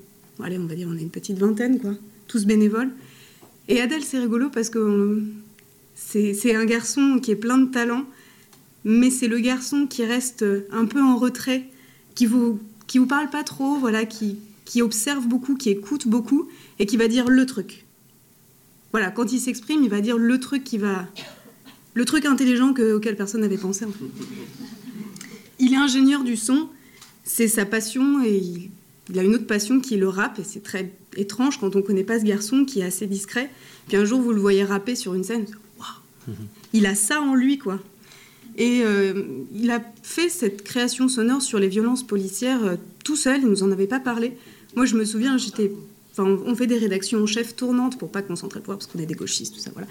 Allez, 0.42 0.58
on 0.58 0.66
va 0.66 0.76
dire, 0.76 0.88
on 0.90 0.98
est 0.98 1.02
une 1.02 1.12
petite 1.12 1.38
vingtaine, 1.38 1.80
quoi. 1.80 1.94
Tous 2.28 2.46
bénévoles. 2.46 2.90
Et 3.68 3.80
Adèle, 3.80 4.04
c'est 4.04 4.20
rigolo 4.20 4.50
parce 4.50 4.70
que 4.70 5.22
c'est 5.96 6.56
un 6.56 6.66
garçon 6.66 7.20
qui 7.22 7.32
est 7.32 7.36
plein 7.36 7.58
de 7.58 7.70
talent, 7.70 8.06
mais 8.84 9.12
c'est 9.12 9.28
le 9.28 9.40
garçon 9.40 9.86
qui 9.88 10.04
reste 10.04 10.44
un 10.72 10.86
peu 10.86 11.02
en 11.02 11.18
retrait, 11.18 11.66
qui 12.16 12.26
vous 12.26 12.60
qui 12.92 12.98
vous 12.98 13.06
parle 13.06 13.30
pas 13.30 13.46
trop, 13.46 13.78
voilà, 13.78 14.04
qui, 14.04 14.36
qui 14.66 14.82
observe 14.82 15.26
beaucoup, 15.26 15.56
qui 15.56 15.70
écoute 15.70 16.10
beaucoup 16.10 16.50
et 16.78 16.86
qui 16.86 16.98
va 16.98 17.08
dire 17.08 17.30
le 17.30 17.46
truc. 17.46 17.86
Voilà, 18.92 19.12
quand 19.12 19.32
il 19.32 19.40
s'exprime, 19.40 19.82
il 19.82 19.90
va 19.90 20.02
dire 20.02 20.18
le 20.18 20.40
truc 20.42 20.66
qui 20.66 20.78
va, 20.78 21.08
le 21.94 22.04
truc 22.04 22.26
intelligent 22.26 22.74
que, 22.74 22.96
auquel 22.96 23.16
personne 23.16 23.40
n'avait 23.40 23.58
pensé. 23.58 23.86
Il 25.58 25.72
est 25.72 25.78
ingénieur 25.78 26.26
du 26.26 26.36
son, 26.36 26.68
c'est 27.24 27.48
sa 27.48 27.66
passion 27.66 28.26
et 28.26 28.44
il, 29.10 29.20
a 29.20 29.24
une 29.24 29.36
autre 29.36 29.48
passion 29.48 29.80
qui 29.80 29.94
est 29.94 29.98
le 29.98 30.10
rap 30.10 30.38
et 30.38 30.44
c'est 30.44 30.62
très 30.62 30.92
étrange 31.16 31.62
quand 31.62 31.78
on 31.78 31.82
connaît 31.82 32.04
pas 32.04 32.20
ce 32.20 32.26
garçon 32.26 32.66
qui 32.66 32.82
est 32.82 32.86
assez 32.86 33.08
discret. 33.08 33.50
Puis 33.88 33.96
un 33.96 34.04
jour 34.04 34.22
vous 34.22 34.34
le 34.34 34.42
voyez 34.42 34.66
rapper 34.66 34.96
sur 34.96 35.14
une 35.14 35.24
scène, 35.24 35.46
il 36.74 36.86
a 36.86 36.96
ça 36.96 37.22
en 37.22 37.36
lui 37.36 37.58
quoi. 37.58 37.80
Et 38.58 38.82
euh, 38.84 39.14
il 39.54 39.72
a 39.72 39.82
fait 40.04 40.30
cette 40.30 40.64
création 40.64 41.08
sonore 41.08 41.42
sur 41.42 41.60
les 41.60 41.68
violences 41.68 42.04
policières 42.04 42.64
euh, 42.66 42.76
tout 43.04 43.16
seul, 43.16 43.42
il 43.42 43.48
nous 43.48 43.64
en 43.64 43.72
avait 43.72 43.88
pas 43.88 44.00
parlé. 44.00 44.34
Moi, 44.76 44.86
je 44.86 44.96
me 44.96 45.06
souviens, 45.06 45.38
j'étais 45.38 45.72
Enfin, 46.14 46.26
on 46.46 46.56
fait 46.56 46.68
des 46.68 46.78
rédactions 46.78 47.24
en 47.24 47.26
chef 47.26 47.56
tournantes 47.56 47.98
pour 47.98 48.12
pas 48.12 48.22
concentrer 48.22 48.60
le 48.60 48.64
pouvoir 48.64 48.78
parce 48.78 48.92
qu'on 48.92 49.00
est 49.00 49.06
des 49.06 49.14
gauchistes, 49.14 49.54
tout 49.54 49.62
ça, 49.62 49.72
voilà. 49.74 49.88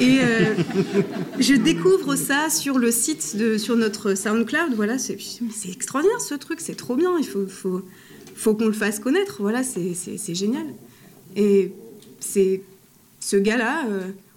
Et 0.00 0.18
euh, 0.20 0.56
je 1.38 1.54
découvre 1.54 2.16
ça 2.16 2.50
sur 2.50 2.80
le 2.80 2.90
site 2.90 3.36
de, 3.36 3.56
sur 3.58 3.76
notre 3.76 4.16
SoundCloud, 4.16 4.74
voilà. 4.74 4.98
C'est 4.98 5.16
extraordinaire 5.70 6.20
ce 6.20 6.34
truc, 6.34 6.58
c'est 6.60 6.74
trop 6.74 6.96
bien. 6.96 7.16
Il 7.16 7.24
faut, 7.24 7.46
faut, 7.46 7.82
faut 8.34 8.56
qu'on 8.56 8.66
le 8.66 8.72
fasse 8.72 8.98
connaître, 8.98 9.36
voilà. 9.38 9.62
C'est 9.62 10.34
génial. 10.34 10.66
Et 11.36 11.70
c'est 12.18 12.60
ce 13.20 13.36
gars-là, 13.36 13.86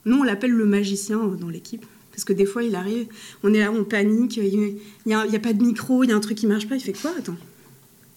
nous 0.05 0.17
on 0.17 0.23
l'appelle 0.23 0.51
le 0.51 0.65
magicien 0.65 1.25
dans 1.25 1.49
l'équipe. 1.49 1.87
Parce 2.15 2.23
que 2.23 2.33
des 2.33 2.45
fois, 2.45 2.63
il 2.63 2.75
arrive, 2.75 3.07
on 3.43 3.53
est 3.53 3.59
là, 3.59 3.71
on 3.71 3.83
panique, 3.83 4.37
il 4.37 4.77
n'y 5.05 5.13
a, 5.13 5.19
a, 5.19 5.39
pas 5.39 5.53
de 5.53 5.61
micro, 5.61 6.03
il 6.03 6.09
y 6.09 6.13
a 6.13 6.15
un 6.15 6.21
truc 6.21 6.37
qui 6.37 6.47
marche 6.47 6.67
pas. 6.67 6.75
Il 6.75 6.81
fait 6.81 6.93
quoi 6.93 7.11
Attends. 7.17 7.35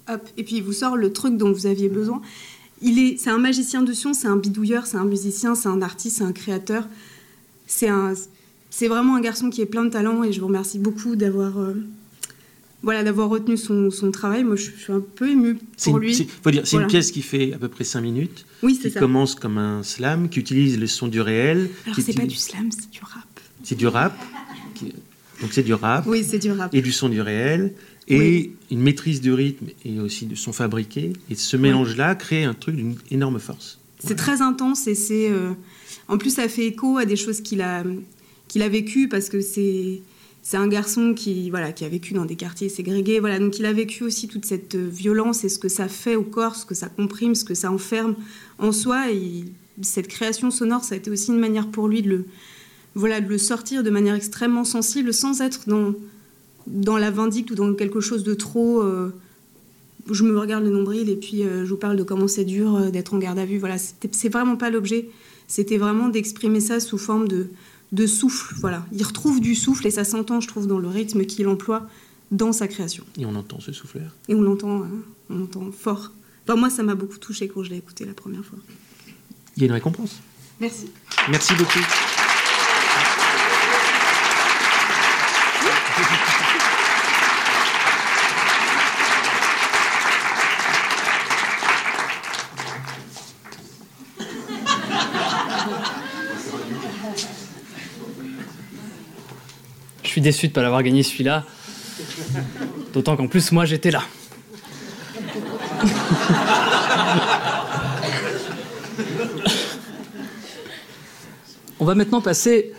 Hop. 0.09 0.23
Et 0.37 0.45
puis, 0.45 0.57
il 0.57 0.63
vous 0.63 0.73
sort 0.73 0.97
le 0.97 1.13
truc 1.13 1.37
dont 1.37 1.53
vous 1.53 1.67
aviez 1.67 1.89
besoin. 1.89 2.23
Il 2.81 2.99
est, 2.99 3.17
c'est 3.19 3.31
un 3.31 3.39
magicien 3.39 3.83
de 3.83 3.93
son, 3.93 4.15
c'est 4.15 4.29
un 4.29 4.37
bidouilleur, 4.37 4.87
c'est 4.87 4.97
un 4.97 5.05
musicien, 5.05 5.55
c'est 5.57 5.69
un 5.69 5.83
artiste, 5.83 6.19
c'est 6.19 6.25
un 6.25 6.33
créateur. 6.33 6.87
C'est 7.67 7.89
un, 7.89 8.15
c'est 8.71 8.89
vraiment 8.89 9.17
un 9.17 9.21
garçon 9.21 9.51
qui 9.51 9.61
est 9.61 9.67
plein 9.67 9.85
de 9.85 9.91
talent 9.91 10.23
et 10.23 10.33
je 10.33 10.41
vous 10.41 10.47
remercie 10.47 10.79
beaucoup 10.79 11.17
d'avoir. 11.17 11.59
Euh, 11.59 11.75
voilà, 12.83 13.03
d'avoir 13.03 13.29
retenu 13.29 13.57
son, 13.57 13.91
son, 13.91 14.13
travail. 14.13 14.45
Moi, 14.45 14.55
je, 14.55 14.71
suis 14.71 14.93
un 14.93 15.01
peu 15.01 15.29
émue 15.29 15.59
pour 15.83 15.99
lui. 15.99 16.29
Faut 16.43 16.51
dire, 16.53 16.65
c'est 16.65 16.77
une 16.77 16.87
pièce 16.87 17.11
qui 17.11 17.23
fait 17.23 17.53
à 17.53 17.59
peu 17.59 17.69
près 17.69 17.83
5 17.83 18.01
minutes. 18.01 18.47
Oui, 18.63 18.79
c'est 18.81 18.91
Qui 18.91 18.99
commence 18.99 19.35
comme 19.35 19.59
un 19.59 19.83
slam, 19.83 20.29
qui 20.29 20.39
utilise 20.39 20.79
le 20.79 20.87
son 20.87 21.09
du 21.09 21.21
réel. 21.21 21.71
Alors, 21.87 21.99
c'est 21.99 22.15
pas 22.15 22.27
du 22.27 22.37
slam, 22.37 22.71
c'est 22.71 22.89
du 22.91 23.01
rap. 23.03 23.25
C'est 23.69 23.75
du 23.75 23.87
rap. 23.87 24.19
Donc 25.43 25.53
c'est 25.53 25.63
du 25.63 25.75
rap. 25.75 26.07
Oui, 26.07 26.25
c'est 26.27 26.39
du 26.39 26.51
rap. 26.51 26.75
Et 26.75 26.81
du 26.81 26.91
son 26.91 27.11
du 27.11 27.21
réel. 27.21 27.75
Et 28.07 28.53
une 28.71 28.81
maîtrise 28.81 29.21
du 29.21 29.31
rythme 29.31 29.67
et 29.85 30.01
aussi 30.01 30.25
du 30.25 30.37
son 30.37 30.55
fabriqué. 30.55 31.13
Et 31.29 31.35
ce 31.35 31.59
mélange-là 31.59 32.15
crée 32.15 32.45
un 32.45 32.55
truc 32.55 32.77
d'une 32.77 32.97
énorme 33.11 33.39
force. 33.39 33.79
C'est 33.99 34.15
très 34.15 34.41
intense 34.41 34.87
et 34.87 34.95
c'est. 34.95 35.31
Euh, 35.31 35.53
en 36.09 36.17
plus, 36.17 36.31
ça 36.31 36.49
fait 36.49 36.65
écho 36.65 36.97
à 36.97 37.05
des 37.05 37.17
choses 37.17 37.43
qu'il 37.43 37.61
a, 37.61 37.85
qu'il 38.47 38.63
a 38.63 38.71
vécues 38.71 39.07
parce 39.07 39.29
que 39.29 39.43
c'est. 39.43 40.01
c'est 40.43 40.57
un 40.57 40.69
garçon 40.69 41.13
qui, 41.13 41.51
voilà, 41.51 41.73
qui 41.73 41.85
a 41.85 41.91
vécu 41.91 42.15
dans 42.15 42.25
des 42.25 42.37
quartiers 42.37 42.71
ségrégés. 42.71 43.21
Voilà, 43.21 43.39
donc 43.39 43.59
il 43.59 43.67
a 43.67 43.75
vécu 43.75 44.03
aussi 44.03 44.29
toute 44.29 44.47
cette 44.47 44.77
violence 44.77 45.45
et 45.45 45.51
ce 45.51 45.59
que 45.59 45.69
ça 45.69 45.89
fait 45.89 46.17
au 46.17 46.25
corps, 46.25 46.57
ce 46.57 46.65
que 46.65 46.75
ça 46.75 46.89
comprime, 46.89 47.35
ce 47.35 47.45
que 47.45 47.55
ça 47.55 47.71
enferme 47.71 48.17
en 48.59 48.73
soi. 48.73 49.13
Et 49.13 49.45
cette 49.83 50.09
création 50.09 50.51
sonore, 50.51 50.85
ça 50.85 50.95
a 50.95 50.97
été 50.97 51.11
aussi 51.11 51.33
une 51.33 51.39
manière 51.39 51.69
pour 51.69 51.87
lui 51.87 52.01
de 52.01 52.09
le, 52.09 52.25
voilà, 52.99 53.21
de 53.21 53.29
le 53.29 53.39
sortir 53.39 53.85
de 53.85 53.91
manière 53.91 54.17
extrêmement 54.17 54.65
sensible 54.65 55.15
sans 55.15 55.41
être 55.41 55.69
dans, 55.69 55.95
dans 56.67 56.99
la 56.99 57.13
vindicte 57.13 57.53
ou 57.53 57.55
dans 57.55 57.73
quelque 57.75 58.01
chose 58.01 58.25
de 58.25 58.35
trop. 58.35 58.83
Euh, 58.83 59.15
je 60.11 60.25
me 60.25 60.37
regarde 60.37 60.65
le 60.65 60.71
nombril 60.71 61.09
et 61.09 61.15
puis 61.15 61.45
euh, 61.45 61.65
je 61.65 61.71
vous 61.71 61.77
parle 61.77 61.97
de 61.97 62.03
comment 62.03 62.27
c'est 62.27 62.45
dur 62.45 62.75
euh, 62.75 62.91
d'être 62.91 63.15
en 63.15 63.19
garde 63.19 63.39
à 63.39 63.45
vue. 63.45 63.59
Voilà, 63.59 63.77
c'est 63.79 64.29
vraiment 64.29 64.57
pas 64.57 64.71
l'objet. 64.71 65.09
C'était 65.47 65.79
vraiment 65.79 66.09
d'exprimer 66.09 66.59
ça 66.59 66.81
sous 66.81 66.99
forme 66.99 67.29
de, 67.29 67.47
de 67.93 68.07
souffle. 68.09 68.57
Voilà, 68.59 68.85
il 68.93 69.05
retrouve 69.05 69.41
du 69.41 69.55
souffle 69.55 69.87
et 69.87 69.93
ça 69.93 70.03
s'entend, 70.03 70.41
je 70.41 70.49
trouve, 70.49 70.67
dans 70.67 70.81
le 70.81 70.89
rythme 70.89 71.25
qu'il 71.25 71.47
emploie 71.47 71.87
dans 72.33 72.53
sa 72.53 72.67
création. 72.67 73.05
Et 73.17 73.27
on 73.27 73.35
entend 73.37 73.61
ce 73.61 73.73
souffle 73.73 74.01
Et 74.29 74.35
on 74.35 74.43
l'entend, 74.43 74.83
hein, 74.83 74.89
on 75.31 75.45
entend 75.45 75.71
fort. 75.71 76.11
Enfin, 76.45 76.57
moi, 76.59 76.69
ça 76.69 76.83
m'a 76.83 76.97
beaucoup 76.97 77.19
touché 77.19 77.47
quand 77.47 77.63
je 77.63 77.71
l'ai 77.71 77.77
écouté 77.77 78.05
la 78.05 78.15
première 78.15 78.45
fois. 78.45 78.59
Il 79.57 79.63
y 79.63 79.65
a 79.65 79.67
une 79.67 79.73
récompense? 79.73 80.17
Merci. 80.61 80.91
Merci 81.31 81.55
beaucoup. 81.55 81.79
Je 100.03 100.09
suis 100.09 100.21
déçu 100.21 100.47
de 100.47 100.53
ne 100.53 100.55
pas 100.55 100.63
l'avoir 100.63 100.83
gagné 100.83 101.03
celui-là. 101.03 101.45
D'autant 102.93 103.17
qu'en 103.17 103.29
plus, 103.29 103.53
moi, 103.53 103.65
j'étais 103.65 103.91
là. 103.91 104.03
On 111.81 111.85
va 111.85 111.95
maintenant 111.95 112.21
passer 112.21 112.73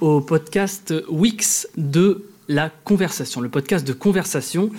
au 0.00 0.20
podcast 0.20 0.94
Wix 1.08 1.68
de 1.76 2.24
la 2.48 2.70
conversation, 2.70 3.40
le 3.40 3.48
podcast 3.48 3.86
de 3.86 3.92
conversation. 3.92 4.70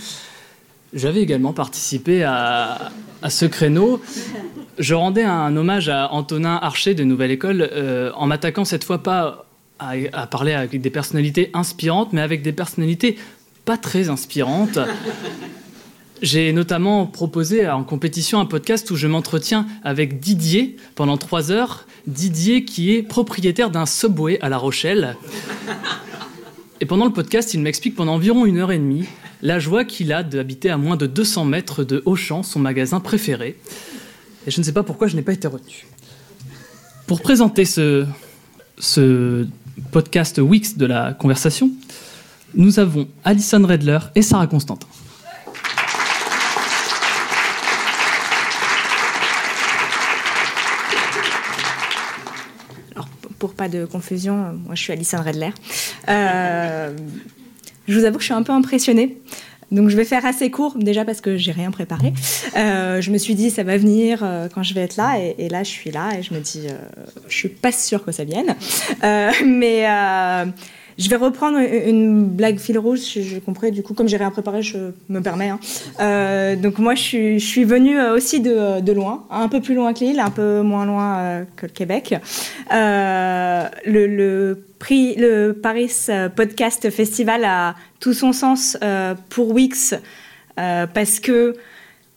J'avais 0.93 1.21
également 1.21 1.51
participé 1.51 2.23
à, 2.23 2.91
ce 3.27 3.45
créneau. 3.45 4.01
Je 4.77 4.93
rendais 4.93 5.23
un 5.23 5.55
hommage 5.55 5.87
à 5.87 6.11
Antonin 6.11 6.59
Archer 6.61 6.95
de 6.95 7.05
Nouvelle 7.05 7.31
École 7.31 7.69
euh, 7.71 8.11
en 8.15 8.27
m'attaquant 8.27 8.65
cette 8.65 8.83
fois 8.83 9.01
pas 9.01 9.45
à, 9.79 10.27
parler 10.27 10.53
avec 10.53 10.81
des 10.81 10.89
personnalités 10.89 11.49
inspirantes, 11.53 12.11
mais 12.11 12.21
avec 12.21 12.41
des 12.41 12.51
personnalités 12.51 13.17
pas 13.63 13.77
très 13.77 14.09
inspirantes. 14.09 14.79
J'ai 16.21 16.51
notamment 16.53 17.05
proposé 17.05 17.69
en 17.69 17.83
compétition 17.83 18.39
un 18.39 18.45
podcast 18.45 18.89
où 18.91 18.95
je 18.95 19.07
m'entretiens 19.07 19.65
avec 19.83 20.19
Didier 20.19 20.77
pendant 20.95 21.17
trois 21.17 21.51
heures. 21.51 21.87
Didier 22.07 22.65
qui 22.65 22.93
est 22.93 23.01
propriétaire 23.01 23.69
d'un 23.69 23.85
Subway 23.85 24.39
à 24.41 24.49
La 24.49 24.57
Rochelle. 24.57 25.15
Et 26.81 26.85
pendant 26.85 27.05
le 27.05 27.13
podcast, 27.13 27.53
il 27.53 27.61
m'explique 27.61 27.95
pendant 27.95 28.15
environ 28.15 28.45
une 28.45 28.57
heure 28.57 28.71
et 28.71 28.77
demie 28.77 29.05
la 29.41 29.59
joie 29.59 29.85
qu'il 29.85 30.11
a 30.11 30.23
d'habiter 30.23 30.69
à 30.69 30.77
moins 30.77 30.97
de 30.97 31.05
200 31.05 31.45
mètres 31.45 31.83
de 31.83 32.01
Auchan, 32.05 32.43
son 32.43 32.59
magasin 32.59 32.99
préféré. 32.99 33.57
Et 34.47 34.51
je 34.51 34.59
ne 34.59 34.63
sais 34.63 34.73
pas 34.73 34.83
pourquoi 34.83 35.07
je 35.07 35.15
n'ai 35.15 35.23
pas 35.23 35.33
été 35.33 35.47
retenu. 35.47 35.87
Pour 37.07 37.21
présenter 37.21 37.65
ce, 37.65 38.05
ce 38.77 39.47
podcast 39.91 40.37
Wix 40.37 40.77
de 40.77 40.85
la 40.85 41.13
conversation, 41.13 41.71
nous 42.53 42.79
avons 42.79 43.07
Alison 43.23 43.65
Redler 43.65 43.99
et 44.13 44.21
Sarah 44.21 44.47
Constantin. 44.47 44.87
Alors, 52.93 53.07
pour 53.39 53.53
pas 53.53 53.67
de 53.67 53.85
confusion, 53.85 54.53
moi 54.53 54.75
je 54.75 54.81
suis 54.81 54.93
Alison 54.93 55.21
Redler. 55.23 55.51
Euh, 56.07 56.95
je 57.87 57.99
vous 57.99 58.05
avoue 58.05 58.17
que 58.17 58.21
je 58.21 58.27
suis 58.27 58.33
un 58.33 58.43
peu 58.43 58.53
impressionnée. 58.53 59.21
Donc 59.71 59.89
je 59.89 59.97
vais 59.97 60.05
faire 60.05 60.25
assez 60.25 60.51
court, 60.51 60.77
déjà 60.77 61.05
parce 61.05 61.21
que 61.21 61.37
j'ai 61.37 61.51
rien 61.51 61.71
préparé. 61.71 62.13
Euh, 62.55 63.01
je 63.01 63.11
me 63.11 63.17
suis 63.17 63.35
dit 63.35 63.49
ça 63.49 63.63
va 63.63 63.77
venir 63.77 64.19
euh, 64.21 64.47
quand 64.53 64.63
je 64.63 64.73
vais 64.73 64.81
être 64.81 64.95
là, 64.95 65.17
et, 65.17 65.49
là 65.49 65.63
je 65.63 65.69
suis 65.69 65.91
là 65.91 66.11
et 66.17 66.23
je 66.23 66.33
me 66.33 66.39
dis 66.39 66.67
euh, 66.69 66.77
je 67.27 67.35
suis 67.35 67.49
pas 67.49 67.71
sûre 67.71 68.05
que 68.05 68.11
ça 68.11 68.23
vienne, 68.23 68.55
mais 69.45 69.85
je 70.97 71.09
vais 71.09 71.17
reprendre 71.17 71.57
une 71.57 72.25
blague 72.25 72.57
fil 72.57 72.77
rouge, 72.77 72.99
j'ai 72.99 73.41
compris. 73.41 73.71
Du 73.71 73.83
coup, 73.83 73.93
comme 73.93 74.07
j'ai 74.07 74.15
rien 74.17 74.31
préparé, 74.31 74.61
je 74.61 74.77
me 75.09 75.19
permets. 75.19 75.49
Hein. 75.49 75.59
Euh, 75.99 76.55
donc 76.55 76.79
moi, 76.79 76.95
je 76.95 77.01
suis, 77.01 77.39
je 77.39 77.61
venue 77.65 77.99
euh, 77.99 78.15
aussi 78.15 78.39
de, 78.39 78.91
loin, 78.93 79.25
un 79.29 79.49
peu 79.49 79.59
plus 79.59 79.75
loin 79.75 79.93
que 79.93 79.99
l'île, 79.99 80.21
un 80.21 80.29
peu 80.29 80.61
moins 80.61 80.85
loin 80.85 81.17
euh, 81.17 81.43
que 81.57 81.65
le 81.65 81.71
Québec. 81.71 82.15
le 83.85 84.55
Paris 85.61 86.07
Podcast 86.35 86.89
Festival 86.89 87.43
a 87.43 87.75
tout 87.99 88.13
son 88.13 88.31
sens 88.31 88.77
pour 89.29 89.51
Wix 89.51 89.95
parce 90.55 91.19
que 91.19 91.55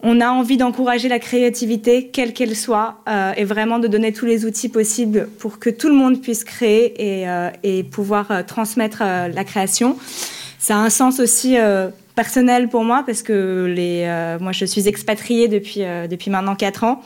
on 0.01 0.21
a 0.21 0.29
envie 0.29 0.57
d'encourager 0.57 1.09
la 1.09 1.19
créativité, 1.19 2.09
quelle 2.09 2.33
qu'elle 2.33 2.55
soit, 2.55 2.99
euh, 3.09 3.33
et 3.37 3.45
vraiment 3.45 3.79
de 3.79 3.89
donner 3.89 4.13
tous 4.13 4.27
les 4.27 4.45
outils 4.45 4.69
possibles 4.69 5.29
pour 5.39 5.59
que 5.59 5.71
tout 5.71 5.89
le 5.89 5.95
monde 5.95 6.21
puisse 6.21 6.45
créer 6.45 7.21
et, 7.23 7.29
euh, 7.29 7.83
pouvoir 7.91 8.31
euh, 8.31 8.43
transmettre 8.43 9.03
la 9.03 9.45
création. 9.45 9.97
Ça 10.59 10.77
a 10.77 10.79
un 10.79 10.91
sens 10.91 11.21
aussi 11.21 11.57
personnel 12.17 12.69
pour 12.69 12.83
moi 12.83 13.05
parce 13.07 13.23
que 13.23 14.39
moi 14.41 14.51
je 14.51 14.65
suis 14.65 14.89
expatriée 14.89 15.47
depuis, 15.47 15.83
depuis 16.11 16.31
maintenant 16.31 16.57
4 16.57 16.83
ans 16.83 17.01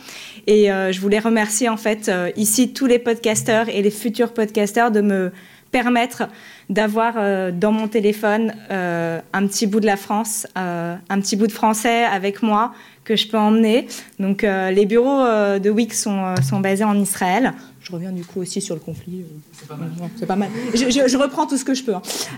et 0.47 0.65
je 0.67 0.99
voulais 0.99 1.19
remercier 1.19 1.69
en 1.69 1.77
fait 1.77 2.11
ici 2.35 2.73
tous 2.73 2.87
les 2.87 2.97
podcasteurs 2.97 3.69
et 3.69 3.83
les 3.83 3.91
futurs 3.91 4.33
podcasteurs 4.33 4.89
de 4.89 5.01
me 5.01 5.31
permettre 5.73 6.29
d'avoir 6.69 7.15
dans 7.51 7.73
mon 7.73 7.89
téléphone 7.89 8.53
un 8.69 9.47
petit 9.47 9.67
bout 9.67 9.81
de 9.81 9.85
la 9.85 9.97
France, 9.97 10.47
un 10.55 11.19
petit 11.19 11.35
bout 11.35 11.47
de 11.47 11.51
français 11.51 12.05
avec 12.05 12.41
moi 12.41 12.71
que 13.03 13.15
je 13.15 13.27
peux 13.27 13.37
emmener. 13.37 13.87
Donc 14.19 14.43
euh, 14.43 14.71
les 14.71 14.85
bureaux 14.85 15.25
euh, 15.25 15.59
de 15.59 15.69
Wix 15.69 16.01
sont, 16.01 16.25
euh, 16.25 16.35
sont, 16.37 16.59
basés 16.59 16.83
en 16.83 16.97
Israël. 16.99 17.53
Je 17.81 17.91
reviens 17.91 18.11
du 18.11 18.23
coup 18.23 18.41
aussi 18.41 18.61
sur 18.61 18.75
le 18.75 18.81
conflit. 18.81 19.25
C'est 19.51 19.67
pas 19.67 19.75
mal. 19.75 19.89
C'est 20.17 20.25
pas 20.25 20.35
mal. 20.35 20.49
Je, 20.73 21.17
reprends 21.17 21.45
tout 21.45 21.57
ce 21.57 21.65
que 21.65 21.73
je 21.73 21.83
peux. 21.83 21.93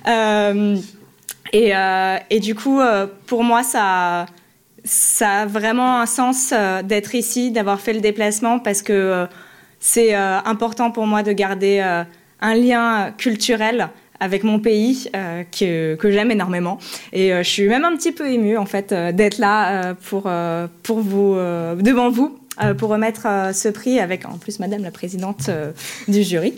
Hein. 0.05 0.75
Et, 1.53 1.71
et, 2.29 2.39
du 2.39 2.55
coup, 2.55 2.81
pour 3.27 3.43
moi, 3.43 3.61
ça, 3.61 4.25
ça 4.83 5.41
a 5.41 5.45
vraiment 5.45 6.01
un 6.01 6.07
sens 6.07 6.51
d'être 6.83 7.13
ici, 7.13 7.51
d'avoir 7.51 7.79
fait 7.79 7.93
le 7.93 8.01
déplacement, 8.01 8.57
parce 8.57 8.81
que 8.81 9.27
c'est 9.79 10.15
important 10.15 10.89
pour 10.89 11.05
moi 11.05 11.21
de 11.21 11.31
garder 11.31 12.03
un 12.41 12.55
lien 12.55 13.11
culturel 13.17 13.89
avec 14.19 14.43
mon 14.43 14.59
pays 14.59 15.09
euh, 15.15 15.43
que, 15.43 15.95
que 15.95 16.11
j'aime 16.11 16.31
énormément. 16.31 16.79
Et 17.13 17.33
euh, 17.33 17.43
je 17.43 17.49
suis 17.49 17.67
même 17.67 17.85
un 17.85 17.95
petit 17.95 18.11
peu 18.11 18.29
émue 18.29 18.57
en 18.57 18.65
fait 18.65 18.91
euh, 18.91 19.11
d'être 19.11 19.37
là 19.37 19.93
pour, 20.09 20.29
pour 20.83 20.99
vous, 20.99 21.35
devant 21.79 22.09
vous 22.09 22.37
pour 22.77 22.89
remettre 22.89 23.27
ce 23.53 23.67
prix 23.67 23.99
avec 23.99 24.25
en 24.25 24.37
plus 24.37 24.59
Madame 24.59 24.81
la 24.81 24.91
Présidente 24.91 25.49
du 26.07 26.23
jury. 26.23 26.53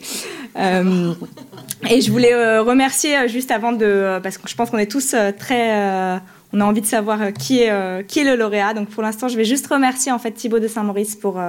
et 0.55 2.01
je 2.01 2.11
voulais 2.11 2.59
remercier 2.59 3.27
juste 3.27 3.49
avant 3.51 3.71
de, 3.71 4.19
parce 4.21 4.37
que 4.37 4.47
je 4.47 4.55
pense 4.55 4.69
qu'on 4.69 4.77
est 4.77 4.91
tous 4.91 5.15
très 5.39 6.21
on 6.53 6.61
a 6.61 6.65
envie 6.65 6.81
de 6.81 6.85
savoir 6.85 7.33
qui 7.33 7.61
est, 7.61 8.07
qui 8.07 8.19
est 8.19 8.23
le 8.23 8.35
lauréat. 8.35 8.73
Donc 8.73 8.89
pour 8.89 9.01
l'instant, 9.03 9.27
je 9.27 9.37
vais 9.37 9.45
juste 9.45 9.67
remercier 9.67 10.11
en 10.11 10.19
fait 10.19 10.31
Thibaut 10.31 10.59
de 10.59 10.67
Saint-Maurice 10.67 11.15
pour. 11.15 11.41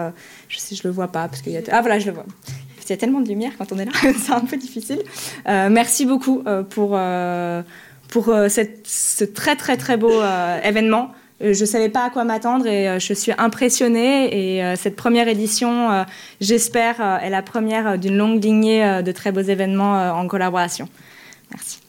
je 0.49 0.59
sais, 0.59 0.75
je 0.75 0.83
le 0.85 0.91
vois 0.95 1.09
pas 1.09 1.29
parce 1.29 1.43
qu'il 1.43 1.53
y 1.53 1.57
a. 1.59 1.61
Ah 1.71 1.83
voilà, 1.83 1.99
je 1.99 2.07
le 2.07 2.12
vois 2.12 2.27
il 2.88 2.92
y 2.92 2.94
a 2.94 2.96
tellement 2.96 3.20
de 3.20 3.29
lumière 3.29 3.53
quand 3.59 3.72
on 3.72 3.79
est 3.79 3.85
là, 3.85 3.92
c'est 4.18 4.33
un 4.33 4.40
peu 4.40 4.57
difficile. 4.57 5.03
Euh, 5.48 5.68
merci 5.70 6.07
beaucoup 6.07 6.42
euh, 6.46 6.62
pour, 6.62 6.92
euh, 6.94 7.62
pour 8.09 8.27
ce 8.27 9.24
très 9.24 9.57
très 9.57 9.77
très 9.77 9.96
beau 9.96 10.22
événement. 10.62 11.12
Je 11.40 11.48
ne 11.48 11.66
savais 11.66 11.88
pas 11.88 12.05
à 12.05 12.11
quoi 12.11 12.24
m'attendre 12.24 12.66
et 12.66 12.98
je 12.98 13.14
suis 13.14 13.31
impressionnée. 13.38 14.57
Et 14.59 14.77
cette 14.77 14.96
première 14.96 15.29
édition, 15.29 16.05
j'espère, 16.41 17.01
est 17.22 17.30
la 17.30 17.43
première 17.43 17.97
d'une 17.97 18.16
longue 18.16 18.43
lignée 18.43 19.03
de 19.05 19.12
très 19.12 19.30
beaux 19.30 19.41
événements 19.41 20.11
en 20.11 20.26
collaboration. 20.26 20.89
Merci. 21.53 21.80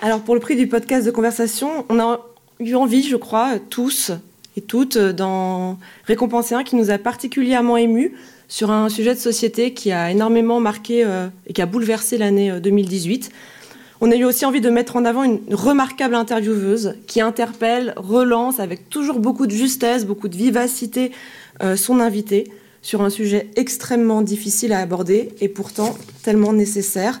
Alors 0.00 0.20
pour 0.20 0.34
le 0.34 0.40
prix 0.40 0.56
du 0.56 0.68
podcast 0.68 1.04
de 1.04 1.10
conversation, 1.10 1.84
on 1.90 2.00
a 2.00 2.20
eu 2.60 2.76
envie, 2.76 3.02
je 3.02 3.16
crois, 3.16 3.58
tous, 3.58 4.12
toutes 4.62 4.96
euh, 4.96 5.12
d'en 5.12 5.78
récompenser 6.04 6.54
un 6.54 6.64
qui 6.64 6.76
nous 6.76 6.90
a 6.90 6.98
particulièrement 6.98 7.76
ému 7.76 8.14
sur 8.48 8.70
un 8.70 8.88
sujet 8.88 9.14
de 9.14 9.18
société 9.18 9.74
qui 9.74 9.92
a 9.92 10.10
énormément 10.10 10.60
marqué 10.60 11.04
euh, 11.04 11.28
et 11.46 11.52
qui 11.52 11.62
a 11.62 11.66
bouleversé 11.66 12.18
l'année 12.18 12.60
2018. 12.60 13.30
Euh, 13.30 13.36
On 14.00 14.10
a 14.10 14.16
eu 14.16 14.24
aussi 14.24 14.46
envie 14.46 14.60
de 14.60 14.70
mettre 14.70 14.96
en 14.96 15.04
avant 15.04 15.24
une 15.24 15.40
remarquable 15.50 16.14
intervieweuse 16.14 16.94
qui 17.06 17.20
interpelle, 17.20 17.92
relance 17.96 18.60
avec 18.60 18.88
toujours 18.88 19.18
beaucoup 19.18 19.46
de 19.46 19.52
justesse, 19.52 20.06
beaucoup 20.06 20.28
de 20.28 20.36
vivacité 20.36 21.10
son 21.74 21.98
invité 21.98 22.52
sur 22.82 23.02
un 23.02 23.10
sujet 23.10 23.48
extrêmement 23.56 24.22
difficile 24.22 24.72
à 24.72 24.78
aborder 24.78 25.30
et 25.40 25.48
pourtant 25.48 25.98
tellement 26.22 26.52
nécessaire. 26.52 27.20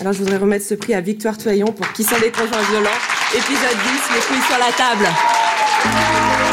Alors 0.00 0.12
je 0.12 0.18
voudrais 0.18 0.38
remettre 0.38 0.64
ce 0.64 0.74
prix 0.74 0.94
à 0.94 1.00
Victoire 1.00 1.38
Toyon 1.38 1.66
pour 1.66 1.92
Qui 1.92 2.02
sont 2.02 2.16
les 2.20 2.30
conjoints 2.30 2.62
violents, 2.70 2.90
épisode 3.32 3.58
10, 3.58 4.14
les 4.14 4.20
couilles 4.22 4.46
sur 4.48 4.58
la 4.58 4.72
table. 4.72 6.43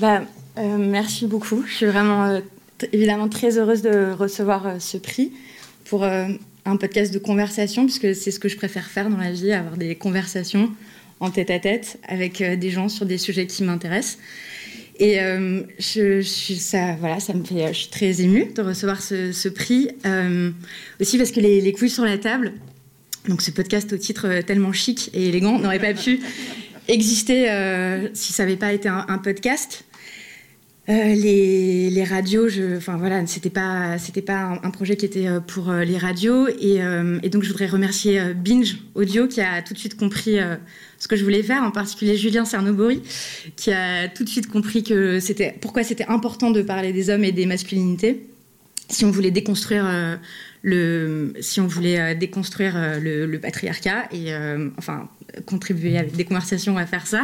Bah, 0.00 0.22
euh, 0.58 0.76
merci 0.78 1.26
beaucoup. 1.26 1.64
Je 1.66 1.74
suis 1.74 1.86
vraiment 1.86 2.26
euh, 2.26 2.40
évidemment 2.92 3.28
très 3.28 3.58
heureuse 3.58 3.82
de 3.82 4.12
recevoir 4.12 4.66
euh, 4.66 4.78
ce 4.78 4.96
prix 4.96 5.32
pour 5.84 6.04
un 6.04 6.76
podcast 6.76 7.14
de 7.14 7.18
conversation, 7.18 7.86
puisque 7.86 8.14
c'est 8.14 8.30
ce 8.30 8.38
que 8.38 8.50
je 8.50 8.56
préfère 8.56 8.86
faire 8.86 9.08
dans 9.08 9.16
la 9.16 9.32
vie, 9.32 9.52
avoir 9.52 9.78
des 9.78 9.94
conversations 9.94 10.70
en 11.18 11.30
tête 11.30 11.50
à 11.50 11.58
tête 11.58 11.98
avec 12.06 12.42
des 12.42 12.70
gens 12.70 12.90
sur 12.90 13.06
des 13.06 13.16
sujets 13.16 13.46
qui 13.46 13.64
m'intéressent. 13.64 14.18
Et 15.00 15.16
je, 15.78 16.20
ça, 16.20 16.94
voilà, 17.00 17.20
ça 17.20 17.32
me 17.32 17.42
fait, 17.42 17.68
je 17.68 17.78
suis 17.78 17.88
très 17.88 18.20
émue 18.20 18.52
de 18.54 18.60
recevoir 18.60 19.00
ce, 19.00 19.48
prix. 19.48 19.88
aussi 21.00 21.16
parce 21.16 21.30
que 21.30 21.40
les, 21.40 21.72
couilles 21.72 21.88
sur 21.88 22.04
la 22.04 22.18
table, 22.18 22.52
donc 23.30 23.40
ce 23.40 23.50
podcast 23.50 23.90
au 23.94 23.96
titre 23.96 24.42
tellement 24.42 24.74
chic 24.74 25.08
et 25.14 25.28
élégant, 25.28 25.58
n'aurait 25.58 25.78
pas 25.78 25.94
pu 25.94 26.20
exister 26.88 27.46
si 28.12 28.34
ça 28.34 28.44
n'avait 28.44 28.58
pas 28.58 28.74
été 28.74 28.90
un 28.90 29.16
podcast. 29.16 29.86
Euh, 30.88 31.14
les, 31.14 32.04
radios, 32.04 32.48
je, 32.48 32.78
enfin 32.78 32.96
voilà, 32.96 33.26
c'était 33.26 33.50
pas, 33.50 33.98
un, 34.62 34.70
projet 34.70 34.96
qui 34.96 35.04
était 35.04 35.26
euh, 35.26 35.40
pour 35.40 35.68
euh, 35.68 35.84
les 35.84 35.98
radios 35.98 36.48
et, 36.48 36.78
donc 37.28 37.42
je 37.42 37.48
voudrais 37.48 37.66
remercier 37.66 38.32
Binge 38.34 38.78
Audio 38.94 39.28
qui 39.28 39.42
a 39.42 39.60
tout 39.60 39.74
de 39.74 39.78
suite 39.78 39.98
compris 39.98 40.38
ce 40.98 41.08
que 41.08 41.14
je 41.16 41.24
voulais 41.24 41.42
faire, 41.42 41.62
en 41.62 41.70
particulier 41.70 42.16
Julien 42.16 42.46
Cernobori 42.46 43.02
qui 43.56 43.70
a 43.70 44.08
tout 44.08 44.24
de 44.24 44.28
suite 44.30 44.48
compris 44.48 44.82
que 44.82 45.20
c'était 45.20 45.54
pourquoi 45.60 45.84
c'était 45.84 46.06
important 46.06 46.50
de 46.50 46.62
parler 46.62 46.92
des 46.94 47.10
hommes 47.10 47.24
et 47.24 47.32
des 47.32 47.44
masculinités 47.44 48.26
si 48.88 49.04
on 49.04 49.10
voulait 49.10 49.30
déconstruire 49.30 50.18
le, 50.62 51.34
si 51.40 51.60
on 51.60 51.66
voulait 51.66 52.14
déconstruire 52.14 52.98
le 52.98 53.36
patriarcat 53.36 54.08
et 54.12 54.32
enfin 54.78 55.10
contribuer 55.44 55.98
avec 55.98 56.16
des 56.16 56.24
conversations 56.24 56.78
à 56.78 56.86
faire 56.86 57.06
ça. 57.06 57.22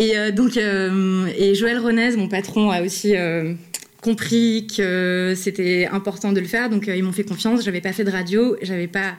Et 0.00 0.16
euh, 0.16 0.30
donc, 0.32 0.56
euh, 0.56 1.26
et 1.36 1.54
Joël 1.54 1.78
Renez, 1.78 2.16
mon 2.16 2.26
patron, 2.26 2.70
a 2.70 2.80
aussi 2.80 3.14
euh, 3.14 3.52
compris 4.00 4.66
que 4.74 5.34
c'était 5.36 5.86
important 5.92 6.32
de 6.32 6.40
le 6.40 6.46
faire, 6.46 6.70
donc 6.70 6.86
ils 6.86 7.04
m'ont 7.04 7.12
fait 7.12 7.22
confiance. 7.22 7.62
J'avais 7.62 7.82
pas 7.82 7.92
fait 7.92 8.04
de 8.04 8.10
radio, 8.10 8.56
j'avais 8.62 8.86
pas, 8.86 9.16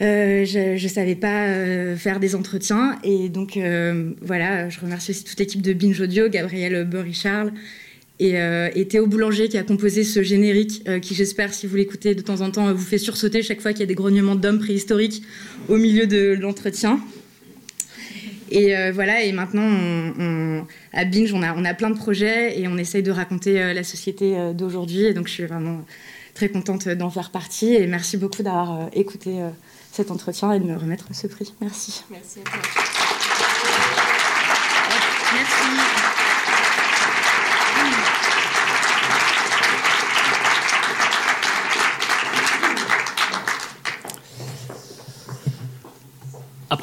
je, 0.00 0.82
ne 0.82 0.88
savais 0.88 1.14
pas 1.14 1.94
faire 1.96 2.18
des 2.18 2.34
entretiens, 2.34 2.98
et 3.04 3.28
donc 3.28 3.56
voilà, 4.20 4.68
je 4.70 4.80
remercie 4.80 5.12
aussi 5.12 5.22
toute 5.22 5.38
l'équipe 5.38 5.62
de 5.62 5.72
Binge 5.72 6.00
Audio, 6.00 6.28
Gabriel 6.28 6.84
Burry-Charles 6.84 7.52
et, 8.18 8.34
et, 8.74 8.88
Théo 8.88 9.06
Boulanger 9.06 9.48
qui 9.48 9.56
a 9.56 9.62
composé 9.62 10.02
ce 10.02 10.24
générique, 10.24 10.82
qui 11.00 11.14
j'espère, 11.14 11.54
si 11.54 11.68
vous 11.68 11.76
l'écoutez 11.76 12.16
de 12.16 12.22
temps 12.22 12.40
en 12.40 12.50
temps, 12.50 12.74
vous 12.74 12.84
fait 12.84 12.98
sursauter 12.98 13.40
chaque 13.44 13.60
fois 13.60 13.70
qu'il 13.72 13.80
y 13.80 13.84
a 13.84 13.86
des 13.86 13.94
grognements 13.94 14.34
d'hommes 14.34 14.58
préhistoriques 14.58 15.22
au 15.68 15.76
milieu 15.76 16.08
de 16.08 16.36
l'entretien. 16.40 16.98
Et 18.50 18.76
euh, 18.76 18.92
voilà, 18.92 19.22
et 19.22 19.32
maintenant, 19.32 19.68
à 20.92 21.04
Binge, 21.04 21.32
on 21.32 21.42
a, 21.42 21.54
on 21.54 21.64
a 21.64 21.74
plein 21.74 21.90
de 21.90 21.96
projets 21.96 22.58
et 22.58 22.68
on 22.68 22.76
essaye 22.76 23.02
de 23.02 23.10
raconter 23.10 23.60
euh, 23.60 23.72
la 23.72 23.84
société 23.84 24.36
euh, 24.36 24.52
d'aujourd'hui. 24.52 25.04
Et 25.04 25.14
donc, 25.14 25.26
je 25.28 25.32
suis 25.32 25.46
vraiment 25.46 25.80
très 26.34 26.48
contente 26.48 26.88
d'en 26.88 27.10
faire 27.10 27.30
partie. 27.30 27.74
Et 27.74 27.86
merci 27.86 28.16
beaucoup 28.16 28.42
d'avoir 28.42 28.88
écouté 28.92 29.40
cet 29.90 30.10
entretien 30.10 30.52
et 30.52 30.60
de 30.60 30.64
me 30.64 30.76
remettre 30.76 31.06
ce 31.12 31.26
prix. 31.26 31.54
Merci. 31.60 32.04
Merci 32.10 32.40
à 32.40 32.50
toi. 32.50 32.60
Merci. 35.34 36.05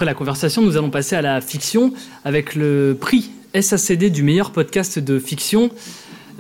La 0.04 0.14
conversation, 0.14 0.62
nous 0.62 0.76
allons 0.76 0.90
passer 0.90 1.16
à 1.16 1.22
la 1.22 1.40
fiction 1.40 1.94
avec 2.26 2.56
le 2.56 2.98
prix 3.00 3.32
SACD 3.60 4.10
du 4.10 4.22
meilleur 4.22 4.52
podcast 4.52 5.00
de 5.00 5.18
fiction. 5.18 5.70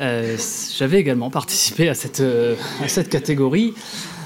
Euh, 0.01 0.35
j'avais 0.77 0.99
également 0.99 1.29
participé 1.29 1.87
à 1.87 1.93
cette, 1.93 2.19
euh, 2.19 2.55
à 2.83 2.89
cette 2.89 3.07
catégorie 3.07 3.73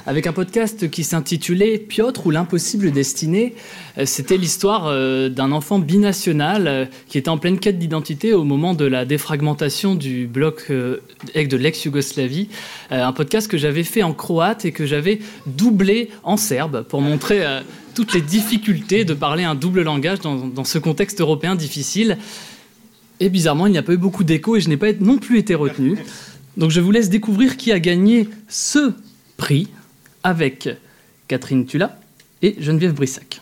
avec 0.07 0.25
un 0.25 0.33
podcast 0.33 0.89
qui 0.89 1.03
s'intitulait 1.03 1.77
Piotr 1.77 2.25
ou 2.25 2.31
l'impossible 2.31 2.91
destinée. 2.91 3.53
Euh, 3.97 4.05
c'était 4.05 4.37
l'histoire 4.37 4.91
d'un 5.29 5.51
enfant 5.51 5.79
binational 5.79 6.89
qui 7.09 7.17
était 7.17 7.29
en 7.29 7.37
pleine 7.37 7.59
quête 7.59 7.77
d'identité 7.77 8.33
au 8.33 8.45
moment 8.45 8.73
de 8.73 8.85
la 8.85 9.05
défragmentation 9.05 9.95
du 9.95 10.25
bloc 10.25 10.71
de 10.71 11.57
l'ex-Yougoslavie. 11.57 12.47
Un 12.89 13.11
podcast 13.11 13.47
que 13.49 13.57
j'avais 13.57 13.83
fait 13.83 14.01
en 14.01 14.13
croate 14.13 14.65
et 14.65 14.71
que 14.71 14.85
j'avais 14.85 15.19
doublé 15.45 16.09
en 16.23 16.37
serbe 16.37 16.83
pour 16.83 17.01
montrer 17.01 17.43
toutes 17.97 18.13
les 18.13 18.21
difficultés 18.21 19.05
de 19.05 19.13
parler 19.13 19.43
un 19.43 19.55
double 19.55 19.81
langage 19.81 20.19
dans, 20.19 20.63
ce 20.63 20.77
contexte 20.77 21.19
européen 21.19 21.55
difficile. 21.55 22.17
Et 23.19 23.29
bizarrement, 23.29 23.65
il 23.65 23.71
n'y 23.71 23.77
a 23.79 23.83
pas 23.83 23.93
eu 23.93 23.97
beaucoup 23.97 24.23
d'écho 24.23 24.55
et 24.55 24.61
je 24.61 24.69
n'ai 24.69 24.77
pas 24.77 24.93
non 24.99 25.17
plus 25.17 25.39
été 25.39 25.55
retenu. 25.55 25.97
Donc 26.57 26.71
je 26.71 26.79
vous 26.79 26.91
laisse 26.91 27.09
découvrir 27.09 27.57
qui 27.57 27.71
a 27.71 27.79
gagné 27.79 28.29
ce 28.47 28.93
prix 29.35 29.67
avec 30.23 30.69
Catherine 31.27 31.65
Tula 31.65 31.99
et 32.41 32.55
Geneviève 32.59 32.93
Brissac. 32.93 33.41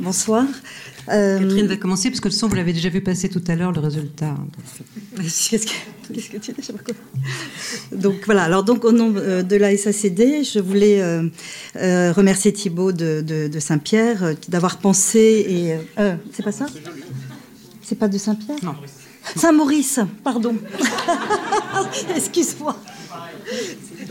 Bonsoir. 0.00 0.44
Euh, 1.12 1.38
Catherine 1.38 1.66
va 1.66 1.76
commencer 1.76 2.10
parce 2.10 2.20
que 2.20 2.28
le 2.28 2.32
son, 2.32 2.48
vous 2.48 2.54
l'avez 2.54 2.72
déjà 2.72 2.88
vu 2.88 3.00
passer 3.02 3.28
tout 3.28 3.42
à 3.46 3.54
l'heure, 3.54 3.72
le 3.72 3.80
résultat. 3.80 4.34
Qu'est-ce 5.16 5.66
que, 6.30 6.38
tu 6.38 6.52
dis 6.52 6.68
Donc 7.92 8.14
voilà, 8.24 8.44
alors 8.44 8.64
donc 8.64 8.84
au 8.84 8.92
nom 8.92 9.12
euh, 9.16 9.42
de 9.42 9.56
la 9.56 9.76
SACD, 9.76 10.42
je 10.44 10.58
voulais 10.58 11.00
euh, 11.02 12.12
remercier 12.12 12.52
Thibault 12.52 12.92
de, 12.92 13.50
Saint-Pierre 13.58 14.34
d'avoir 14.48 14.78
pensé 14.78 15.46
et... 15.48 15.76
c'est 16.32 16.42
pas 16.42 16.52
ça? 16.52 16.66
C'est 17.82 17.98
pas 17.98 18.08
de 18.08 18.18
Saint-Pierre? 18.18 18.58
Non. 18.62 18.74
Saint-Maurice, 19.36 20.00
pardon. 20.24 20.56
Excuse-moi. 22.16 22.76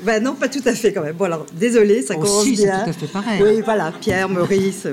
Ben 0.04 0.24
non, 0.24 0.34
pas 0.34 0.50
tout 0.50 0.62
à 0.66 0.74
fait 0.74 0.92
quand 0.94 1.04
même. 1.04 1.16
Bon 1.16 1.26
alors, 1.26 1.46
désolé, 1.54 2.02
ça 2.02 2.16
oh, 2.18 2.22
commence 2.22 2.44
si, 2.44 2.56
bien. 2.56 2.84
tout 2.84 2.90
à 2.90 2.94
fait 2.94 3.08
pareil. 3.08 3.42
Oui, 3.42 3.62
voilà, 3.64 3.94
Pierre, 4.00 4.30
Maurice. 4.30 4.88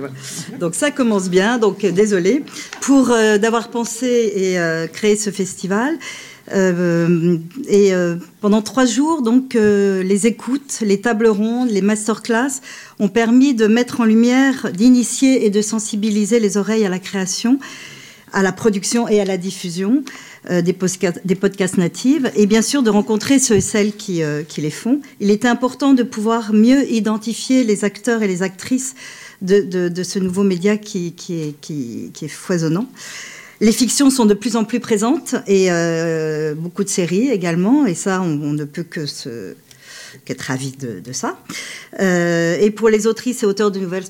Donc 0.60 0.74
ça 0.74 0.90
commence 0.90 1.28
bien. 1.28 1.58
Donc 1.58 1.84
désolé 1.84 2.44
pour 2.80 3.10
euh, 3.10 3.38
d'avoir 3.38 3.70
pensé 3.70 4.32
et 4.34 4.58
euh, 4.58 4.86
créé 4.86 5.16
ce 5.16 5.30
festival. 5.30 5.98
Euh, 6.54 7.36
et 7.68 7.92
pendant 8.40 8.62
trois 8.62 8.86
jours, 8.86 9.20
donc 9.20 9.52
les 9.54 10.26
écoutes, 10.26 10.78
les 10.80 11.00
tables 11.00 11.26
rondes, 11.26 11.70
les 11.70 11.82
masterclass 11.82 12.62
ont 12.98 13.08
permis 13.08 13.52
de 13.52 13.66
mettre 13.66 14.00
en 14.00 14.04
lumière, 14.04 14.70
d'initier 14.72 15.44
et 15.44 15.50
de 15.50 15.60
sensibiliser 15.60 16.40
les 16.40 16.56
oreilles 16.56 16.86
à 16.86 16.88
la 16.88 16.98
création, 16.98 17.58
à 18.32 18.42
la 18.42 18.52
production 18.52 19.08
et 19.08 19.20
à 19.20 19.26
la 19.26 19.36
diffusion. 19.36 20.02
Euh, 20.50 20.62
des, 20.62 20.72
podcasts, 20.72 21.20
des 21.24 21.36
natives 21.78 22.30
et 22.36 22.46
bien 22.46 22.62
sûr 22.62 22.84
de 22.84 22.90
rencontrer 22.90 23.40
ceux 23.40 23.56
et 23.56 23.60
celles 23.60 23.92
qui, 23.92 24.22
euh, 24.22 24.44
qui, 24.44 24.60
les 24.60 24.70
font. 24.70 25.00
Il 25.18 25.32
est 25.32 25.44
important 25.44 25.94
de 25.94 26.04
pouvoir 26.04 26.52
mieux 26.52 26.88
identifier 26.90 27.64
les 27.64 27.84
acteurs 27.84 28.22
et 28.22 28.28
les 28.28 28.42
actrices 28.44 28.94
de, 29.42 29.90
ce 30.02 30.18
nouveau 30.20 30.44
média 30.44 30.76
qui, 30.76 31.14
est, 31.28 32.28
foisonnant. 32.28 32.86
Les 33.60 33.72
fictions 33.72 34.10
sont 34.10 34.26
de 34.26 34.34
plus 34.34 34.54
en 34.54 34.62
plus 34.62 34.78
présentes 34.78 35.34
et 35.48 35.72
euh, 35.72 36.54
beaucoup 36.54 36.84
de 36.84 36.88
séries 36.88 37.30
également, 37.30 37.84
et 37.86 37.94
ça, 37.94 38.22
on 38.22 38.52
ne 38.52 38.64
peut 38.64 38.84
que 38.84 39.06
se, 39.06 39.54
qu'être 40.24 40.42
ravi 40.42 40.72
de, 40.72 41.12
ça. 41.12 41.38
Euh, 42.00 42.56
et 42.60 42.70
pour 42.70 42.88
les 42.88 43.06
autrices 43.06 43.42
et 43.42 43.46
auteurs 43.46 43.70
de 43.70 43.78
nouvelles 43.78 44.04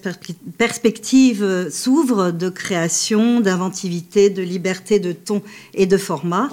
perspectives 0.56 1.42
euh, 1.42 1.70
s'ouvrent 1.70 2.32
de 2.32 2.48
création, 2.48 3.40
d'inventivité, 3.40 4.30
de 4.30 4.42
liberté 4.42 4.98
de 4.98 5.12
ton 5.12 5.42
et 5.74 5.86
de 5.86 5.96
format. 5.96 6.48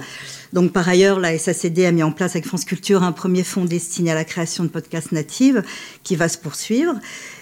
Donc, 0.53 0.71
par 0.71 0.87
ailleurs, 0.87 1.19
la 1.19 1.37
SACD 1.37 1.85
a 1.85 1.91
mis 1.91 2.03
en 2.03 2.11
place 2.11 2.31
avec 2.31 2.45
France 2.45 2.65
Culture 2.65 3.03
un 3.03 3.11
premier 3.11 3.43
fonds 3.43 3.65
destiné 3.65 4.11
à 4.11 4.15
la 4.15 4.23
création 4.23 4.63
de 4.63 4.69
podcasts 4.69 5.11
natives 5.11 5.63
qui 6.03 6.15
va 6.15 6.29
se 6.29 6.37
poursuivre. 6.37 6.95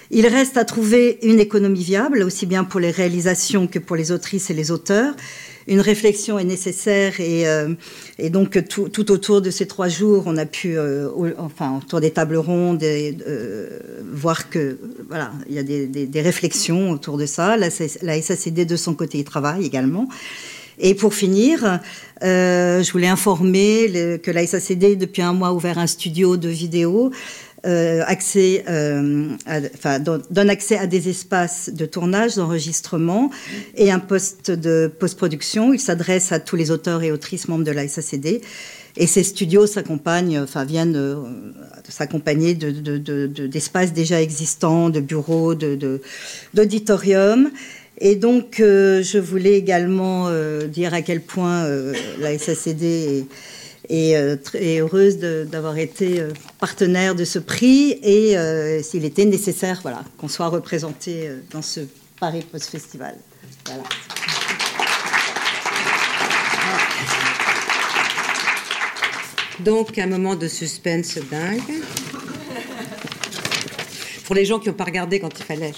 Il 0.09 0.27
reste 0.27 0.57
à 0.57 0.65
trouver 0.65 1.19
une 1.23 1.39
économie 1.39 1.83
viable, 1.83 2.23
aussi 2.23 2.45
bien 2.45 2.63
pour 2.63 2.79
les 2.79 2.91
réalisations 2.91 3.67
que 3.67 3.79
pour 3.79 3.95
les 3.95 4.11
autrices 4.11 4.49
et 4.49 4.53
les 4.53 4.71
auteurs. 4.71 5.15
Une 5.67 5.79
réflexion 5.79 6.37
est 6.39 6.43
nécessaire 6.43 7.19
et, 7.19 7.47
euh, 7.47 7.73
et 8.19 8.29
donc 8.29 8.67
tout, 8.67 8.89
tout, 8.89 9.11
autour 9.11 9.41
de 9.41 9.49
ces 9.49 9.65
trois 9.65 9.87
jours, 9.87 10.23
on 10.25 10.37
a 10.37 10.45
pu, 10.45 10.77
euh, 10.77 11.09
enfin 11.37 11.77
autour 11.77 12.01
des 12.01 12.11
tables 12.11 12.37
rondes, 12.37 12.83
et, 12.83 13.17
euh, 13.27 13.79
voir 14.11 14.49
que 14.49 14.77
voilà, 15.07 15.31
il 15.47 15.55
y 15.55 15.59
a 15.59 15.63
des, 15.63 15.87
des, 15.87 16.05
des 16.05 16.21
réflexions 16.21 16.91
autour 16.91 17.17
de 17.17 17.25
ça. 17.25 17.57
La, 17.57 17.69
la, 18.01 18.21
SACD 18.21 18.65
de 18.65 18.75
son 18.75 18.93
côté 18.93 19.19
y 19.19 19.23
travaille 19.23 19.65
également. 19.65 20.07
Et 20.79 20.95
pour 20.95 21.13
finir, 21.13 21.79
euh, 22.23 22.81
je 22.81 22.91
voulais 22.91 23.07
informer 23.07 24.19
que 24.23 24.31
la 24.31 24.45
SACD 24.45 24.95
depuis 24.95 25.21
un 25.21 25.33
mois 25.33 25.49
a 25.49 25.53
ouvert 25.53 25.77
un 25.77 25.87
studio 25.87 26.35
de 26.35 26.49
vidéo 26.49 27.11
accès, 27.63 28.63
euh, 28.67 29.29
à, 29.45 29.99
donne 29.99 30.49
accès 30.49 30.77
à 30.77 30.87
des 30.87 31.09
espaces 31.09 31.69
de 31.73 31.85
tournage, 31.85 32.35
d'enregistrement 32.35 33.31
et 33.75 33.91
un 33.91 33.99
poste 33.99 34.51
de 34.51 34.91
post-production. 34.99 35.73
Il 35.73 35.79
s'adresse 35.79 36.31
à 36.31 36.39
tous 36.39 36.55
les 36.55 36.71
auteurs 36.71 37.03
et 37.03 37.11
autrices 37.11 37.47
membres 37.47 37.63
de 37.63 37.71
la 37.71 37.87
SACD. 37.87 38.41
Et 38.95 39.07
ces 39.07 39.23
studios 39.23 39.65
s'accompagnent, 39.65 40.45
viennent 40.67 40.95
euh, 40.95 41.15
s'accompagner 41.89 42.53
d'espaces 42.53 43.89
de, 43.89 43.93
de, 43.93 43.95
déjà 43.95 44.21
existants, 44.21 44.89
de 44.89 44.99
bureaux, 44.99 45.55
d'auditoriums. 46.53 47.49
Et 47.99 48.15
donc, 48.15 48.59
euh, 48.59 49.01
je 49.03 49.17
voulais 49.17 49.53
également 49.53 50.25
euh, 50.27 50.67
dire 50.67 50.93
à 50.93 51.01
quel 51.01 51.21
point 51.21 51.63
euh, 51.63 51.93
la 52.19 52.37
SACD 52.37 52.83
est 52.83 53.25
et 53.89 54.15
euh, 54.15 54.35
très 54.35 54.79
heureuse 54.79 55.17
d'avoir 55.17 55.77
été 55.77 56.19
euh, 56.19 56.31
partenaire 56.59 57.15
de 57.15 57.25
ce 57.25 57.39
prix 57.39 57.97
et 58.01 58.37
euh, 58.37 58.81
s'il 58.81 59.05
était 59.05 59.25
nécessaire 59.25 59.79
voilà, 59.81 60.03
qu'on 60.17 60.27
soit 60.27 60.47
représenté 60.47 61.29
dans 61.51 61.61
ce 61.61 61.81
Paris 62.19 62.45
Post 62.49 62.69
Festival. 62.69 63.15
Donc 69.59 69.97
un 69.97 70.07
moment 70.07 70.35
de 70.35 70.47
suspense 70.47 71.17
dingue. 71.29 71.61
Pour 74.25 74.35
les 74.35 74.45
gens 74.45 74.59
qui 74.59 74.69
n'ont 74.69 74.75
pas 74.75 74.85
regardé 74.85 75.19
quand 75.19 75.37
il 75.37 75.43
fallait. 75.43 75.73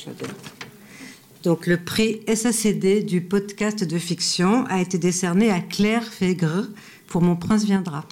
Donc 1.44 1.68
le 1.68 1.78
prix 1.78 2.22
SACD 2.34 3.04
du 3.04 3.22
podcast 3.22 3.84
de 3.84 4.00
fiction 4.00 4.66
a 4.68 4.82
été 4.82 4.98
décerné 4.98 5.52
à 5.52 5.60
Claire 5.60 6.04
Fégre 6.04 6.68
pour 7.16 7.22
Mon 7.22 7.38
prince 7.38 7.64
viendra. 7.64 8.04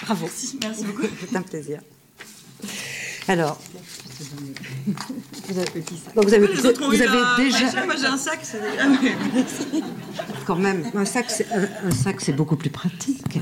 Bravo. 0.00 0.30
Merci 0.62 0.84
beaucoup. 0.84 1.02
C'est 1.20 1.36
un 1.36 1.42
plaisir. 1.42 1.82
Alors, 3.28 3.60
vous 4.20 5.58
avez, 5.58 5.82
donc 6.14 6.24
vous 6.26 6.34
avez, 6.34 6.46
vous 6.46 7.02
avez 7.02 7.42
déjà. 7.42 7.84
Moi 7.86 7.94
j'ai 7.98 8.06
un 8.06 8.16
sac, 8.16 8.40
c'est 8.42 8.60
Quand 10.46 10.56
même, 10.56 10.84
un 10.94 11.04
sac, 11.04 11.26
c'est, 11.28 11.46
un 11.50 11.90
sac, 11.90 12.20
c'est 12.20 12.32
beaucoup 12.32 12.56
plus 12.56 12.70
pratique. 12.70 13.38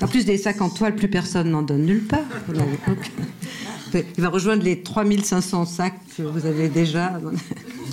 En 0.00 0.06
plus 0.06 0.24
des 0.24 0.36
sacs 0.36 0.60
en 0.60 0.68
toile, 0.68 0.94
plus 0.94 1.08
personne 1.08 1.50
n'en 1.50 1.62
donne 1.62 1.84
nulle 1.84 2.04
part. 2.06 2.20
Il 3.94 4.22
va 4.22 4.28
rejoindre 4.28 4.62
les 4.62 4.82
3500 4.82 5.66
sacs 5.66 5.94
que 6.16 6.22
vous 6.22 6.46
avez 6.46 6.68
déjà. 6.68 7.18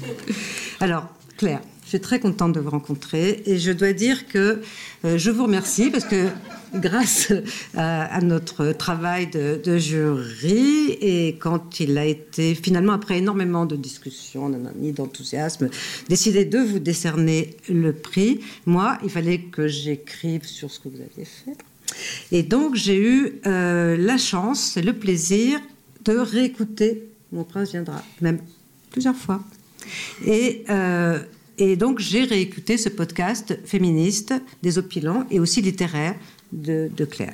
Alors, 0.79 1.07
Claire, 1.37 1.61
je 1.87 1.91
suis 1.91 2.01
très 2.01 2.19
contente 2.19 2.51
de 2.51 2.59
vous 2.59 2.69
rencontrer 2.69 3.43
et 3.45 3.57
je 3.59 3.71
dois 3.71 3.93
dire 3.93 4.27
que 4.27 4.59
euh, 5.05 5.17
je 5.17 5.31
vous 5.31 5.43
remercie 5.43 5.89
parce 5.89 6.03
que 6.03 6.27
grâce 6.75 7.31
à, 7.77 8.13
à 8.13 8.19
notre 8.19 8.73
travail 8.73 9.27
de, 9.27 9.77
jury 9.77 10.97
et 10.99 11.37
quand 11.39 11.79
il 11.79 11.97
a 11.97 12.03
été 12.03 12.55
finalement 12.55 12.91
après 12.91 13.19
énormément 13.19 13.65
de 13.65 13.77
discussions, 13.77 14.51
d'enthousiasme, 14.75 15.69
décidé 16.09 16.43
de 16.43 16.59
vous 16.59 16.79
décerner 16.79 17.55
le 17.69 17.93
prix, 17.93 18.41
moi, 18.65 18.97
il 19.05 19.09
fallait 19.09 19.39
que 19.39 19.69
j'écrive 19.69 20.45
sur 20.45 20.69
ce 20.69 20.81
que 20.81 20.89
vous 20.89 20.99
aviez 20.99 21.23
fait. 21.23 21.55
Et 22.33 22.43
donc 22.43 22.75
j'ai 22.75 22.97
eu 22.97 23.39
euh, 23.45 23.95
la 23.95 24.17
chance 24.17 24.75
et 24.75 24.81
le 24.81 24.91
plaisir 24.91 25.61
de 26.03 26.17
réécouter 26.17 27.07
Mon 27.31 27.45
prince 27.45 27.71
viendra, 27.71 28.03
même 28.19 28.39
plusieurs 28.91 29.15
fois. 29.15 29.41
Et 30.25 30.65
euh, 30.69 31.19
et 31.57 31.75
donc, 31.75 31.99
j'ai 31.99 32.23
réécouté 32.23 32.77
ce 32.77 32.89
podcast 32.89 33.57
féministe, 33.65 34.33
désopilant 34.61 35.25
et 35.31 35.39
aussi 35.39 35.61
littéraire 35.61 36.15
de, 36.51 36.89
de, 36.95 37.05
Claire. 37.05 37.33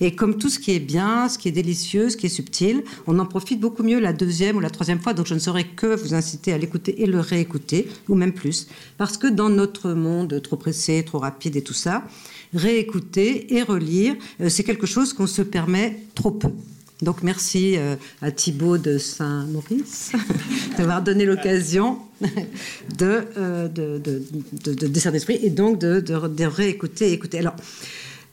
Et 0.00 0.14
comme 0.14 0.38
tout 0.38 0.48
ce 0.48 0.58
qui 0.58 0.72
est 0.72 0.80
bien, 0.80 1.28
ce 1.28 1.36
qui 1.36 1.48
est 1.48 1.52
délicieux, 1.52 2.08
ce 2.08 2.16
qui 2.16 2.26
est 2.26 2.30
subtil, 2.30 2.84
on 3.06 3.18
en 3.18 3.26
profite 3.26 3.60
beaucoup 3.60 3.82
mieux 3.82 3.98
la 3.98 4.12
deuxième 4.12 4.56
ou 4.56 4.60
la 4.60 4.70
troisième 4.70 5.00
fois. 5.00 5.14
Donc, 5.14 5.26
je 5.26 5.34
ne 5.34 5.40
saurais 5.40 5.64
que 5.64 5.96
vous 5.96 6.14
inciter 6.14 6.52
à 6.52 6.58
l'écouter 6.58 7.02
et 7.02 7.06
le 7.06 7.18
réécouter, 7.18 7.88
ou 8.08 8.14
même 8.14 8.32
plus. 8.32 8.68
Parce 8.98 9.18
que 9.18 9.26
dans 9.26 9.48
notre 9.48 9.92
monde 9.92 10.40
trop 10.42 10.56
pressé, 10.56 11.04
trop 11.04 11.18
rapide 11.18 11.56
et 11.56 11.62
tout 11.62 11.74
ça, 11.74 12.04
réécouter 12.54 13.54
et 13.56 13.62
relire, 13.62 14.14
euh, 14.40 14.48
c'est 14.48 14.64
quelque 14.64 14.86
chose 14.86 15.12
qu'on 15.12 15.26
se 15.26 15.42
permet 15.42 16.04
trop 16.14 16.30
peu. 16.30 16.50
Donc 17.02 17.22
merci 17.22 17.76
euh, 17.76 17.96
à 18.22 18.30
Thibault 18.30 18.78
de 18.78 18.96
Saint-Maurice 18.96 20.12
d'avoir 20.78 21.02
donné 21.02 21.26
l'occasion 21.26 21.98
de, 22.98 23.22
euh, 23.36 23.68
de, 23.68 23.98
de, 23.98 24.22
de, 24.64 24.72
de 24.72 24.86
décerner 24.86 25.18
ce 25.18 25.26
prix 25.26 25.38
et 25.42 25.50
donc 25.50 25.78
de, 25.78 26.14
réécouter 26.44 27.12
écouter. 27.12 27.40
Alors, 27.40 27.56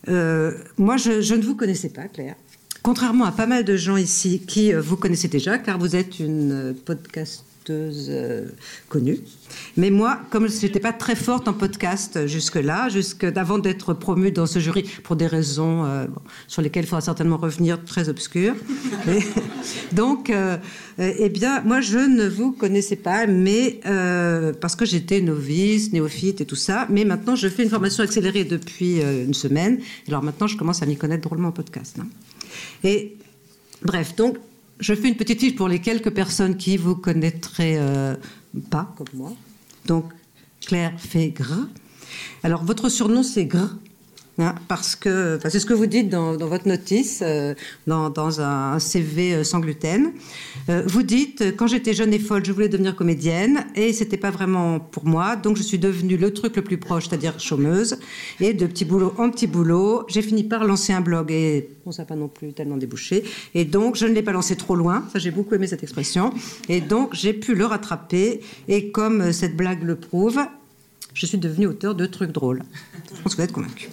euh, 0.07 0.53
moi, 0.78 0.97
je, 0.97 1.34
ne 1.34 1.41
vous 1.41 1.55
connaissais 1.55 1.89
pas, 1.89 2.07
Claire. 2.07 2.36
Contrairement 2.82 3.26
à 3.26 3.32
pas 3.32 3.47
mal 3.47 3.64
de 3.64 3.78
gens 3.78 3.97
ici 3.97 4.41
qui 4.45 4.74
vous 4.74 4.97
connaissez 4.97 5.30
déjà, 5.30 5.57
car 5.57 5.78
vous 5.78 5.95
êtes 5.95 6.20
une 6.20 6.76
podcast 6.86 7.43
euh, 7.70 8.45
connue. 8.89 9.20
Mais 9.76 9.89
moi, 9.89 10.19
comme 10.30 10.47
je 10.47 10.61
n'étais 10.61 10.80
pas 10.80 10.93
très 10.93 11.15
forte 11.15 11.47
en 11.47 11.53
podcast 11.53 12.28
jusque-là, 12.28 12.89
jusque 12.89 13.24
avant 13.24 13.57
d'être 13.57 13.93
promue 13.93 14.32
dans 14.32 14.45
ce 14.45 14.59
jury, 14.59 14.84
pour 15.03 15.15
des 15.15 15.28
raisons 15.28 15.86
euh, 15.86 16.05
sur 16.47 16.61
lesquelles 16.61 16.84
il 16.84 16.88
faudra 16.88 17.01
certainement 17.01 17.38
revenir, 17.38 17.84
très 17.84 18.09
obscures. 18.09 18.55
Donc, 19.91 20.30
euh, 20.30 20.57
eh 20.99 21.30
bien, 21.30 21.61
moi, 21.61 21.82
je 21.82 21.97
ne 21.97 22.28
vous 22.28 22.51
connaissais 22.51 22.95
pas, 22.95 23.26
mais 23.26 23.80
euh, 23.86 24.53
parce 24.53 24.76
que 24.76 24.86
j'étais 24.86 25.21
novice, 25.21 25.91
néophyte 25.91 26.41
et 26.41 26.45
tout 26.45 26.55
ça. 26.55 26.88
Mais 26.89 27.05
maintenant, 27.05 27.36
je 27.36 27.47
fais 27.47 27.63
une 27.63 27.69
formation 27.69 28.03
accélérée 28.03 28.43
depuis 28.43 29.01
euh, 29.01 29.26
une 29.26 29.34
semaine. 29.34 29.80
Alors 30.07 30.24
maintenant, 30.24 30.47
je 30.47 30.57
commence 30.57 30.84
à 30.84 30.86
m'y 30.86 30.97
connaître 30.97 31.24
drôlement 31.28 31.49
en 31.49 31.51
podcast. 31.51 31.97
Hein. 31.99 32.07
Et 32.84 33.17
bref, 33.84 34.15
donc, 34.15 34.38
je 34.80 34.93
fais 34.93 35.07
une 35.07 35.15
petite 35.15 35.39
fiche 35.39 35.55
pour 35.55 35.67
les 35.67 35.80
quelques 35.80 36.11
personnes 36.11 36.57
qui 36.57 36.78
vous 36.78 36.95
connaîtraient 36.95 37.78
euh, 37.78 38.15
pas, 38.69 38.93
comme 38.97 39.07
moi. 39.13 39.34
Donc, 39.86 40.06
Claire 40.66 40.94
Fégre. 40.98 41.68
Alors, 42.44 42.64
votre 42.64 42.90
surnom, 42.90 43.24
c'est 43.24 43.46
Gr. 43.46 43.68
Hein, 44.40 44.56
parce 44.68 44.96
que 44.96 45.40
c'est 45.48 45.60
ce 45.60 45.66
que 45.68 45.76
vous 45.76 45.86
dites 45.86 46.10
dans, 46.10 46.36
votre 46.38 46.68
notice, 46.68 47.20
euh, 47.22 47.54
dans, 47.86 48.42
un 48.42 48.80
CV 48.80 49.36
euh, 49.36 49.44
sans 49.44 49.60
gluten. 49.60 50.12
Euh, 50.70 50.82
vous 50.88 51.04
dites 51.04 51.56
quand 51.56 51.68
j'étais 51.68 51.94
jeune 51.94 52.12
et 52.16 52.20
folle, 52.20 52.44
je 52.44 52.52
voulais 52.52 52.68
devenir 52.68 52.96
comédienne 52.96 53.68
et 53.76 53.94
c'était 53.94 54.18
pas 54.18 54.32
vraiment 54.32 54.80
pour 54.80 55.06
moi, 55.06 55.36
donc 55.36 55.58
je 55.58 55.62
suis 55.62 55.78
devenue 55.78 56.18
le 56.18 56.34
truc 56.34 56.56
le 56.56 56.64
plus 56.64 56.80
proche, 56.80 57.10
c'est-à-dire 57.10 57.40
chômeuse. 57.40 58.00
Et 58.40 58.54
de 58.54 58.66
petit 58.66 58.86
boulot 58.86 59.14
en 59.20 59.30
petit 59.30 59.46
boulot, 59.46 60.04
j'ai 60.08 60.24
fini 60.24 60.44
par 60.44 60.66
lancer 60.66 60.94
un 60.94 61.02
blog 61.02 61.32
et 61.32 61.70
bon, 61.86 61.92
ça 61.92 62.02
n'a 62.02 62.08
pas 62.08 62.16
non 62.16 62.28
plus 62.28 62.54
tellement 62.54 62.78
débouché. 62.78 63.24
Et 63.54 63.66
donc 63.66 63.98
je 63.98 64.08
ne 64.08 64.14
l'ai 64.14 64.24
pas 64.24 64.32
lancé 64.32 64.56
trop 64.56 64.76
loin, 64.76 65.06
ça 65.14 65.20
j'ai 65.20 65.30
beaucoup 65.30 65.54
aimé 65.54 65.68
cette 65.68 65.84
expression. 65.84 66.34
Et 66.70 66.82
donc 66.82 67.14
j'ai 67.14 67.34
pu 67.34 67.54
le 67.54 67.68
rattraper. 67.68 68.42
Et 68.68 68.90
comme 68.90 69.32
cette 69.32 69.56
blague 69.56 69.84
le 69.84 69.96
prouve, 69.96 70.40
je 71.14 71.28
suis 71.28 71.38
devenue 71.38 71.68
auteur 71.68 71.94
de 71.94 72.08
trucs 72.08 72.32
drôles. 72.32 72.64
Je 73.16 73.22
pense 73.22 73.36
que 73.36 73.42
vous 73.42 73.46
êtes 73.46 73.52
convaincus. 73.52 73.90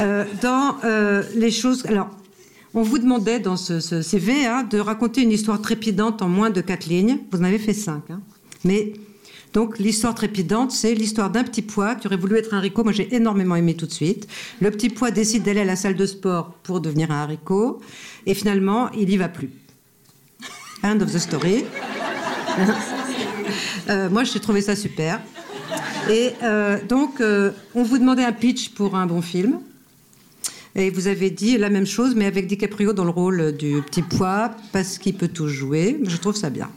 Euh, 0.00 0.24
dans 0.42 0.76
euh, 0.84 1.22
les 1.34 1.50
choses. 1.50 1.86
Alors, 1.86 2.10
on 2.74 2.82
vous 2.82 2.98
demandait 2.98 3.40
dans 3.40 3.56
ce, 3.56 3.80
ce 3.80 4.02
CV 4.02 4.44
hein, 4.46 4.62
de 4.64 4.78
raconter 4.78 5.22
une 5.22 5.32
histoire 5.32 5.60
trépidante 5.62 6.20
en 6.20 6.28
moins 6.28 6.50
de 6.50 6.60
quatre 6.60 6.86
lignes. 6.86 7.18
Vous 7.30 7.40
en 7.40 7.44
avez 7.44 7.58
fait 7.58 7.72
cinq. 7.72 8.02
Hein. 8.10 8.20
Mais 8.64 8.92
donc, 9.54 9.78
l'histoire 9.78 10.14
trépidante, 10.14 10.70
c'est 10.70 10.94
l'histoire 10.94 11.30
d'un 11.30 11.44
petit 11.44 11.62
pois 11.62 11.94
qui 11.94 12.06
aurait 12.06 12.18
voulu 12.18 12.36
être 12.36 12.52
un 12.52 12.58
haricot. 12.58 12.84
Moi, 12.84 12.92
j'ai 12.92 13.14
énormément 13.14 13.56
aimé 13.56 13.74
tout 13.74 13.86
de 13.86 13.92
suite. 13.92 14.28
Le 14.60 14.70
petit 14.70 14.90
pois 14.90 15.10
décide 15.10 15.44
d'aller 15.44 15.60
à 15.60 15.64
la 15.64 15.76
salle 15.76 15.96
de 15.96 16.04
sport 16.04 16.52
pour 16.62 16.80
devenir 16.80 17.10
un 17.10 17.22
haricot. 17.22 17.80
Et 18.26 18.34
finalement, 18.34 18.90
il 18.92 19.08
n'y 19.08 19.16
va 19.16 19.28
plus. 19.28 19.50
End 20.82 21.00
of 21.00 21.10
the 21.10 21.18
story. 21.18 21.64
euh, 23.88 24.10
moi, 24.10 24.24
j'ai 24.24 24.40
trouvé 24.40 24.60
ça 24.60 24.76
super. 24.76 25.20
Et 26.10 26.32
donc, 26.88 27.20
on 27.74 27.82
vous 27.82 27.98
demandait 27.98 28.22
un 28.22 28.32
pitch 28.32 28.68
pour 28.68 28.94
un 28.94 29.06
bon 29.06 29.22
film. 29.22 29.58
Et 30.78 30.90
vous 30.90 31.06
avez 31.06 31.30
dit 31.30 31.56
la 31.56 31.70
même 31.70 31.86
chose, 31.86 32.14
mais 32.14 32.26
avec 32.26 32.46
DiCaprio 32.46 32.92
dans 32.92 33.04
le 33.04 33.10
rôle 33.10 33.56
du 33.56 33.80
petit 33.80 34.02
pois, 34.02 34.50
parce 34.72 34.98
qu'il 34.98 35.14
peut 35.14 35.28
tout 35.28 35.48
jouer. 35.48 35.98
Je 36.02 36.16
trouve 36.18 36.36
ça 36.36 36.50
bien. 36.50 36.70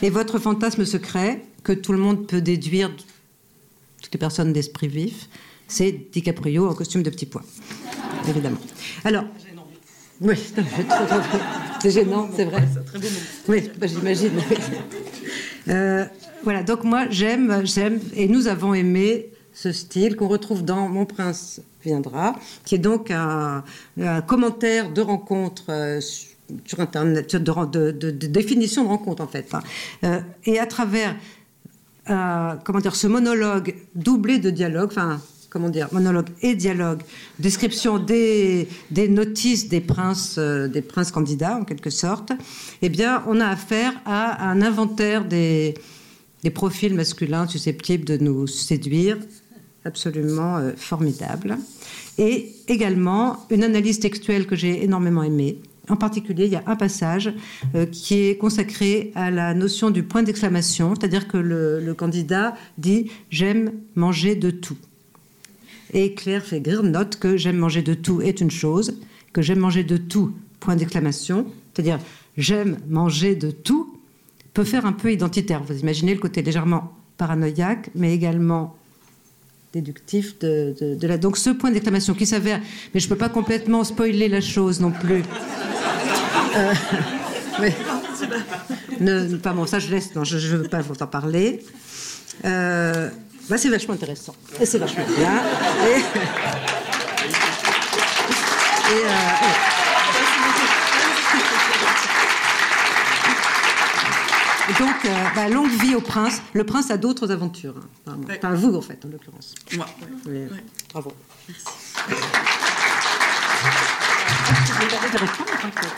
Et 0.00 0.10
votre 0.10 0.38
fantasme 0.38 0.84
secret, 0.84 1.42
que 1.64 1.72
tout 1.72 1.92
le 1.92 1.98
monde 1.98 2.28
peut 2.28 2.40
déduire, 2.40 2.94
toutes 4.00 4.12
les 4.12 4.18
personnes 4.18 4.52
d'esprit 4.52 4.86
vif, 4.86 5.28
c'est 5.66 6.12
DiCaprio 6.12 6.68
en 6.68 6.74
costume 6.74 7.02
de 7.02 7.10
petit 7.10 7.26
pois, 7.26 7.42
évidemment. 8.28 8.58
Alors, 9.04 9.24
oui, 10.20 10.36
c'est 11.82 11.90
gênant, 11.90 12.30
c'est 12.34 12.44
vrai. 12.44 12.62
Oui, 13.48 13.70
bah, 13.76 13.88
j'imagine. 13.88 14.30
Euh, 15.68 16.04
voilà, 16.44 16.62
donc 16.62 16.84
moi 16.84 17.06
j'aime, 17.10 17.66
j'aime, 17.66 17.98
et 18.14 18.28
nous 18.28 18.46
avons 18.46 18.72
aimé 18.72 19.30
ce 19.56 19.72
style 19.72 20.16
qu'on 20.16 20.28
retrouve 20.28 20.64
dans 20.64 20.86
Mon 20.86 21.06
Prince 21.06 21.62
viendra, 21.82 22.36
qui 22.66 22.74
est 22.74 22.78
donc 22.78 23.10
un, 23.10 23.64
commentaire 24.26 24.92
de 24.92 25.00
rencontre 25.00 25.64
euh, 25.70 26.00
sur 26.66 26.80
Internet, 26.80 27.34
de, 27.34 27.90
de, 27.90 28.26
définition 28.26 28.84
de 28.84 28.88
rencontre 28.88 29.22
en 29.22 29.26
fait. 29.26 29.48
Hein. 29.54 29.62
Euh, 30.04 30.20
et 30.44 30.58
à 30.58 30.66
travers 30.66 31.16
comment 32.06 32.78
dire, 32.78 32.94
ce 32.94 33.08
monologue 33.08 33.74
doublé 33.96 34.38
de 34.38 34.50
dialogue, 34.50 34.90
enfin 34.92 35.20
comment 35.48 35.70
dire, 35.70 35.88
monologue 35.90 36.28
et 36.42 36.54
dialogue, 36.54 37.00
description 37.38 37.98
des, 37.98 38.68
des 38.90 39.08
notices 39.08 39.68
des 39.68 39.80
princes, 39.80 40.36
euh, 40.38 40.68
des 40.68 40.82
princes 40.82 41.10
candidats 41.10 41.56
en 41.56 41.64
quelque 41.64 41.88
sorte, 41.88 42.32
eh 42.82 42.90
bien, 42.90 43.24
on 43.26 43.40
a 43.40 43.46
affaire 43.46 43.94
à 44.04 44.48
un 44.48 44.60
inventaire 44.60 45.24
des, 45.24 45.74
des 46.42 46.50
profils 46.50 46.94
masculins 46.94 47.48
susceptibles 47.48 48.04
de 48.04 48.18
nous 48.18 48.46
séduire, 48.46 49.18
absolument 49.86 50.56
euh, 50.58 50.72
formidable. 50.76 51.56
Et 52.18 52.54
également 52.68 53.46
une 53.50 53.64
analyse 53.64 54.00
textuelle 54.00 54.46
que 54.46 54.56
j'ai 54.56 54.84
énormément 54.84 55.22
aimée. 55.22 55.58
En 55.88 55.96
particulier, 55.96 56.46
il 56.46 56.52
y 56.52 56.56
a 56.56 56.64
un 56.66 56.76
passage 56.76 57.32
euh, 57.74 57.86
qui 57.86 58.14
est 58.14 58.36
consacré 58.36 59.12
à 59.14 59.30
la 59.30 59.54
notion 59.54 59.90
du 59.90 60.02
point 60.02 60.22
d'exclamation, 60.22 60.94
c'est-à-dire 60.94 61.28
que 61.28 61.36
le, 61.36 61.94
candidat 61.94 62.54
dit 62.76 63.10
J'aime 63.30 63.72
manger 63.94 64.34
de 64.34 64.50
tout. 64.50 64.76
Et 65.92 66.14
Claire 66.14 66.44
fait 66.44 66.60
note 66.60 67.16
que 67.16 67.36
j'aime 67.36 67.56
manger 67.56 67.82
de 67.82 67.94
tout 67.94 68.20
est 68.20 68.40
une 68.40 68.50
chose, 68.50 68.98
que 69.32 69.42
j'aime 69.42 69.60
manger 69.60 69.84
de 69.84 69.96
tout, 69.96 70.32
point 70.58 70.74
d'exclamation, 70.74 71.46
c'est-à-dire 71.72 72.00
j'aime 72.36 72.78
manger 72.88 73.36
de 73.36 73.52
tout, 73.52 73.96
peut 74.52 74.64
faire 74.64 74.86
un 74.86 74.92
peu 74.92 75.12
identitaire. 75.12 75.62
Vous 75.62 75.78
imaginez 75.78 76.12
le 76.12 76.20
côté 76.20 76.42
légèrement 76.42 76.92
paranoïaque, 77.16 77.90
mais 77.94 78.12
également 78.12 78.75
déductif 79.76 80.38
de, 80.38 80.96
la... 81.02 81.18
Donc 81.18 81.36
ce 81.36 81.50
point 81.50 81.70
d'exclamation 81.70 82.14
qui 82.14 82.26
s'avère, 82.26 82.60
mais 82.92 83.00
je 83.00 83.06
ne 83.06 83.10
peux 83.10 83.16
pas 83.16 83.28
complètement 83.28 83.84
spoiler 83.84 84.28
la 84.28 84.40
chose 84.40 84.80
non 84.80 84.90
plus. 84.90 85.22
Euh, 86.56 86.72
pas 89.42 89.52
bon, 89.52 89.66
ça 89.66 89.78
je 89.78 89.90
laisse, 89.90 90.14
non, 90.14 90.24
je 90.24 90.36
ne 90.36 90.62
veux 90.62 90.68
pas 90.68 90.80
vous 90.80 90.94
en 91.00 91.06
parler. 91.06 91.62
Euh, 92.44 93.10
bah, 93.48 93.58
c'est 93.58 93.68
vachement 93.68 93.94
intéressant. 93.94 94.34
Et 94.60 94.66
c'est 94.66 94.78
vachement 94.78 95.04
bien. 95.16 95.42
Et, 95.86 96.02
euh, 98.92 99.85
donc, 104.78 105.04
euh, 105.04 105.24
bah, 105.34 105.48
longue 105.48 105.70
vie 105.70 105.94
au 105.94 106.00
prince. 106.00 106.42
Le 106.52 106.64
prince 106.64 106.90
a 106.90 106.96
d'autres 106.96 107.30
aventures. 107.30 107.74
Hein. 108.06 108.16
Enfin, 108.28 108.54
vous, 108.54 108.74
en 108.74 108.82
fait, 108.82 109.04
en 109.04 109.08
l'occurrence. 109.08 109.54
Moi. 109.74 109.86
Ouais. 110.26 110.48
Bravo. 110.92 111.12
Merci. 111.48 111.64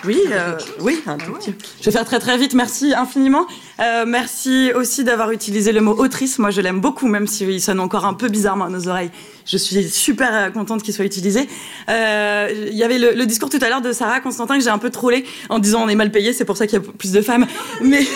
Oui, 0.05 0.20
euh, 0.31 0.57
oui, 0.81 1.03
un 1.07 1.18
tout 1.18 1.33
petit. 1.33 1.55
Je 1.81 1.85
vais 1.87 1.91
faire 1.91 2.05
très 2.05 2.18
très 2.18 2.39
vite. 2.39 2.55
Merci 2.55 2.95
infiniment. 2.95 3.47
Euh, 3.81 4.05
merci 4.07 4.72
aussi 4.74 5.05
d'avoir 5.05 5.31
utilisé 5.33 5.72
le 5.72 5.81
mot 5.81 5.93
autrice. 5.93 6.39
Moi, 6.39 6.51
je 6.51 6.61
l'aime 6.61 6.81
beaucoup, 6.81 7.09
même 7.09 7.26
s'il 7.26 7.61
sonne 7.61 7.81
encore 7.81 8.05
un 8.07 8.14
peu 8.14 8.29
bizarrement 8.29 8.66
à 8.66 8.70
nos 8.70 8.89
oreilles. 8.89 9.11
Je 9.45 9.57
suis 9.57 9.89
super 9.89 10.31
euh, 10.33 10.51
contente 10.51 10.83
qu'il 10.83 10.95
soit 10.95 11.05
utilisé. 11.05 11.49
Il 11.89 12.74
y 12.74 12.83
avait 12.83 12.99
le, 12.99 13.26
discours 13.26 13.51
tout 13.51 13.59
à 13.61 13.68
l'heure 13.68 13.83
de 13.83 13.93
Sarah 13.93 14.20
Constantin 14.20 14.57
que 14.57 14.64
j'ai 14.64 14.70
un 14.70 14.79
peu 14.79 14.91
trollé 14.91 15.24
en 15.49 15.59
disant 15.59 15.83
on 15.83 15.89
est 15.89 15.95
mal 15.95 16.11
payé, 16.11 16.33
c'est 16.33 16.45
pour 16.45 16.57
ça 16.57 16.66
qu'il 16.66 16.79
y 16.79 16.83
a 16.83 16.93
plus 16.93 17.12
de 17.12 17.20
femmes. 17.20 17.47
Mais 17.83 18.07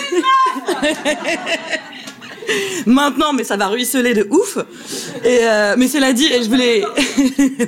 Maintenant, 2.85 3.33
mais 3.33 3.43
ça 3.43 3.57
va 3.57 3.67
ruisseler 3.67 4.13
de 4.13 4.27
ouf. 4.29 4.57
Euh, 5.25 5.75
mais 5.77 5.87
cela 5.87 6.13
dit, 6.13 6.27
je 6.27 6.49
voulais 6.49 6.83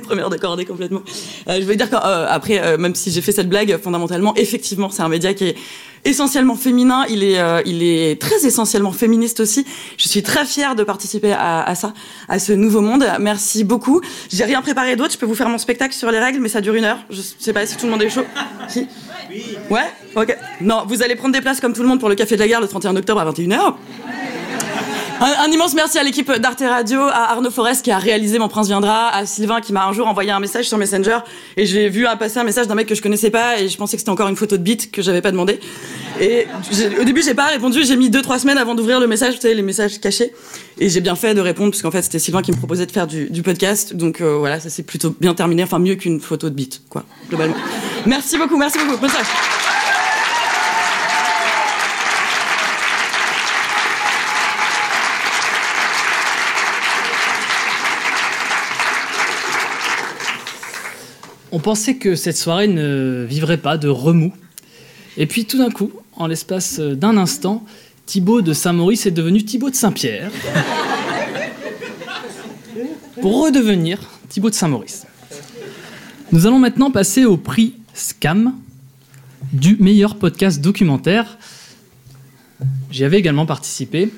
première 0.00 0.30
de 0.30 0.36
cordée 0.36 0.64
complètement. 0.64 1.02
Euh, 1.48 1.56
je 1.58 1.62
voulais 1.62 1.76
dire 1.76 1.90
qu'après, 1.90 2.60
euh, 2.60 2.78
même 2.78 2.94
si 2.94 3.10
j'ai 3.10 3.20
fait 3.20 3.32
cette 3.32 3.48
blague, 3.48 3.78
fondamentalement, 3.82 4.34
effectivement, 4.36 4.90
c'est 4.90 5.02
un 5.02 5.08
média 5.08 5.34
qui 5.34 5.48
est 5.48 5.56
essentiellement 6.06 6.56
féminin. 6.56 7.04
Il 7.08 7.22
est, 7.22 7.38
il 7.66 7.82
est 7.82 8.20
très 8.20 8.46
essentiellement 8.46 8.92
féministe 8.92 9.40
aussi. 9.40 9.66
Je 9.96 10.08
suis 10.08 10.22
très 10.22 10.44
fière 10.44 10.74
de 10.74 10.84
participer 10.84 11.32
à, 11.32 11.62
à 11.62 11.74
ça, 11.74 11.92
à 12.28 12.38
ce 12.38 12.52
nouveau 12.52 12.80
monde. 12.80 13.06
Merci 13.20 13.64
beaucoup. 13.64 14.00
J'ai 14.32 14.44
rien 14.44 14.62
préparé 14.62 14.96
d'autre. 14.96 15.12
Je 15.12 15.18
peux 15.18 15.26
vous 15.26 15.34
faire 15.34 15.48
mon 15.48 15.58
spectacle 15.58 15.94
sur 15.94 16.10
les 16.10 16.18
règles, 16.18 16.40
mais 16.40 16.48
ça 16.48 16.60
dure 16.60 16.74
une 16.74 16.84
heure. 16.84 16.98
Je 17.10 17.20
sais 17.38 17.52
pas 17.52 17.66
si 17.66 17.76
tout 17.76 17.86
le 17.86 17.92
monde 17.92 18.02
est 18.02 18.10
chaud. 18.10 18.24
Si 18.68 18.86
Ouais 19.70 19.92
Ok. 20.14 20.36
Non, 20.60 20.84
vous 20.86 21.02
allez 21.02 21.14
prendre 21.14 21.34
des 21.34 21.40
places 21.40 21.60
comme 21.60 21.72
tout 21.72 21.82
le 21.82 21.88
monde 21.88 22.00
pour 22.00 22.08
le 22.08 22.14
Café 22.14 22.36
de 22.36 22.40
la 22.40 22.48
Gare 22.48 22.60
le 22.60 22.68
31 22.68 22.96
octobre 22.96 23.20
à 23.20 23.30
21h. 23.30 23.74
Un, 25.20 25.50
immense 25.50 25.74
merci 25.74 25.98
à 25.98 26.02
l'équipe 26.02 26.30
d'Arte 26.30 26.60
Radio, 26.60 27.00
à 27.00 27.32
Arnaud 27.32 27.50
Forest 27.50 27.82
qui 27.82 27.90
a 27.90 27.98
réalisé 27.98 28.38
Mon 28.38 28.48
Prince 28.48 28.66
Viendra, 28.66 29.08
à 29.08 29.24
Sylvain 29.24 29.62
qui 29.62 29.72
m'a 29.72 29.86
un 29.86 29.92
jour 29.92 30.06
envoyé 30.06 30.30
un 30.30 30.40
message 30.40 30.68
sur 30.68 30.76
Messenger 30.76 31.18
et 31.56 31.64
j'ai 31.64 31.88
vu 31.88 32.06
passer 32.18 32.38
un 32.38 32.44
message 32.44 32.66
d'un 32.66 32.74
mec 32.74 32.86
que 32.86 32.94
je 32.94 33.00
connaissais 33.00 33.30
pas 33.30 33.58
et 33.58 33.68
je 33.68 33.76
pensais 33.78 33.96
que 33.96 34.00
c'était 34.00 34.10
encore 34.10 34.28
une 34.28 34.36
photo 34.36 34.58
de 34.58 34.62
bite 34.62 34.90
que 34.90 35.00
j'avais 35.00 35.22
pas 35.22 35.30
demandé. 35.30 35.58
Et 36.20 36.46
au 37.00 37.04
début, 37.04 37.22
j'ai 37.22 37.34
pas 37.34 37.46
répondu, 37.46 37.84
j'ai 37.84 37.96
mis 37.96 38.10
deux 38.10 38.20
trois 38.20 38.38
semaines 38.38 38.58
avant 38.58 38.74
d'ouvrir 38.74 39.00
le 39.00 39.06
message, 39.06 39.36
vous 39.36 39.40
savez, 39.40 39.54
les 39.54 39.62
messages 39.62 40.00
cachés. 40.00 40.32
Et 40.78 40.90
j'ai 40.90 41.00
bien 41.00 41.16
fait 41.16 41.34
de 41.34 41.40
répondre 41.40 41.70
puisqu'en 41.70 41.90
fait, 41.90 42.02
c'était 42.02 42.18
Sylvain 42.18 42.42
qui 42.42 42.52
me 42.52 42.56
proposait 42.56 42.86
de 42.86 42.92
faire 42.92 43.06
du, 43.06 43.42
podcast. 43.42 43.94
Donc 43.94 44.20
euh, 44.20 44.36
voilà, 44.36 44.60
ça 44.60 44.68
s'est 44.68 44.82
plutôt 44.82 45.14
bien 45.18 45.34
terminé, 45.34 45.62
enfin 45.62 45.78
mieux 45.78 45.94
qu'une 45.94 46.20
photo 46.20 46.50
de 46.50 46.54
bite, 46.54 46.82
quoi, 46.90 47.04
globalement. 47.28 47.56
merci 48.04 48.36
beaucoup, 48.36 48.58
merci 48.58 48.78
beaucoup. 48.78 48.98
Bonne 48.98 49.10
On 61.56 61.58
pensait 61.58 61.96
que 61.96 62.16
cette 62.16 62.36
soirée 62.36 62.68
ne 62.68 63.24
vivrait 63.26 63.56
pas 63.56 63.78
de 63.78 63.88
remous. 63.88 64.34
Et 65.16 65.24
puis 65.24 65.46
tout 65.46 65.56
d'un 65.56 65.70
coup, 65.70 65.90
en 66.12 66.26
l'espace 66.26 66.78
d'un 66.78 67.16
instant, 67.16 67.64
Thibaut 68.04 68.42
de 68.42 68.52
Saint-Maurice 68.52 69.06
est 69.06 69.10
devenu 69.10 69.42
Thibaut 69.42 69.70
de 69.70 69.74
Saint-Pierre. 69.74 70.30
pour 73.22 73.42
redevenir 73.42 73.98
Thibaut 74.28 74.50
de 74.50 74.54
Saint-Maurice. 74.54 75.06
Nous 76.30 76.46
allons 76.46 76.58
maintenant 76.58 76.90
passer 76.90 77.24
au 77.24 77.38
prix 77.38 77.72
SCAM 77.94 78.52
du 79.54 79.78
meilleur 79.80 80.16
podcast 80.16 80.60
documentaire. 80.60 81.38
J'y 82.90 83.04
avais 83.04 83.18
également 83.18 83.46
participé 83.46 84.10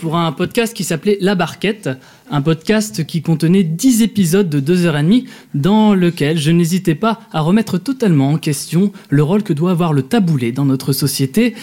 pour 0.00 0.16
un 0.16 0.32
podcast 0.32 0.74
qui 0.74 0.82
s'appelait 0.82 1.18
La 1.20 1.36
Barquette, 1.36 1.90
un 2.30 2.42
podcast 2.42 3.06
qui 3.06 3.22
contenait 3.22 3.62
10 3.62 4.02
épisodes 4.02 4.48
de 4.48 4.60
2h30 4.60 5.26
dans 5.54 5.94
lequel 5.94 6.38
je 6.38 6.50
n'hésitais 6.50 6.94
pas 6.94 7.20
à 7.32 7.40
remettre 7.40 7.78
totalement 7.78 8.30
en 8.30 8.38
question 8.38 8.92
le 9.08 9.22
rôle 9.22 9.42
que 9.42 9.52
doit 9.52 9.70
avoir 9.70 9.92
le 9.92 10.02
taboulé 10.02 10.52
dans 10.52 10.64
notre 10.64 10.92
société. 10.92 11.54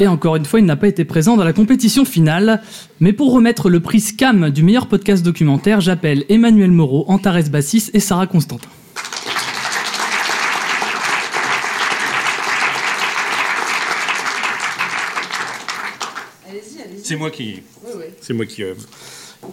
Et 0.00 0.08
encore 0.08 0.36
une 0.36 0.44
fois, 0.44 0.58
il 0.60 0.66
n'a 0.66 0.76
pas 0.76 0.88
été 0.88 1.04
présent 1.04 1.36
dans 1.36 1.44
la 1.44 1.52
compétition 1.52 2.04
finale. 2.04 2.62
Mais 3.00 3.12
pour 3.12 3.32
remettre 3.32 3.70
le 3.70 3.80
prix 3.80 4.00
SCAM 4.00 4.50
du 4.50 4.62
meilleur 4.62 4.88
podcast 4.88 5.24
documentaire, 5.24 5.80
j'appelle 5.80 6.24
Emmanuel 6.28 6.72
Moreau, 6.72 7.04
Antares 7.08 7.48
Bassis 7.50 7.90
et 7.94 8.00
Sarah 8.00 8.26
Constantin. 8.26 8.68
C'est 17.04 17.16
moi 17.16 17.30
qui. 17.30 17.62
C'est 18.22 18.32
moi 18.32 18.46
qui. 18.46 18.62
Euh, 18.62 18.74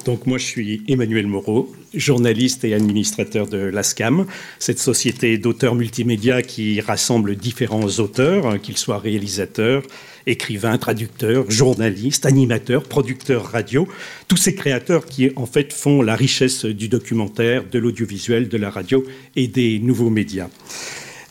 donc 0.05 0.25
moi 0.25 0.37
je 0.37 0.45
suis 0.45 0.81
Emmanuel 0.87 1.27
Moreau, 1.27 1.71
journaliste 1.93 2.63
et 2.63 2.73
administrateur 2.73 3.47
de 3.47 3.57
l'ASCAM, 3.57 4.25
cette 4.59 4.79
société 4.79 5.37
d'auteurs 5.37 5.75
multimédia 5.75 6.41
qui 6.41 6.81
rassemble 6.81 7.35
différents 7.35 7.87
auteurs, 7.99 8.47
hein, 8.47 8.59
qu'ils 8.59 8.77
soient 8.77 8.99
réalisateurs, 8.99 9.83
écrivains, 10.25 10.77
traducteurs, 10.77 11.49
journalistes, 11.49 12.25
animateurs, 12.25 12.83
producteurs 12.83 13.45
radio, 13.45 13.87
tous 14.27 14.37
ces 14.37 14.55
créateurs 14.55 15.05
qui 15.05 15.31
en 15.35 15.45
fait 15.45 15.73
font 15.73 16.01
la 16.01 16.15
richesse 16.15 16.65
du 16.65 16.87
documentaire, 16.87 17.63
de 17.69 17.79
l'audiovisuel, 17.79 18.49
de 18.49 18.57
la 18.57 18.69
radio 18.69 19.03
et 19.35 19.47
des 19.47 19.79
nouveaux 19.79 20.09
médias. 20.09 20.49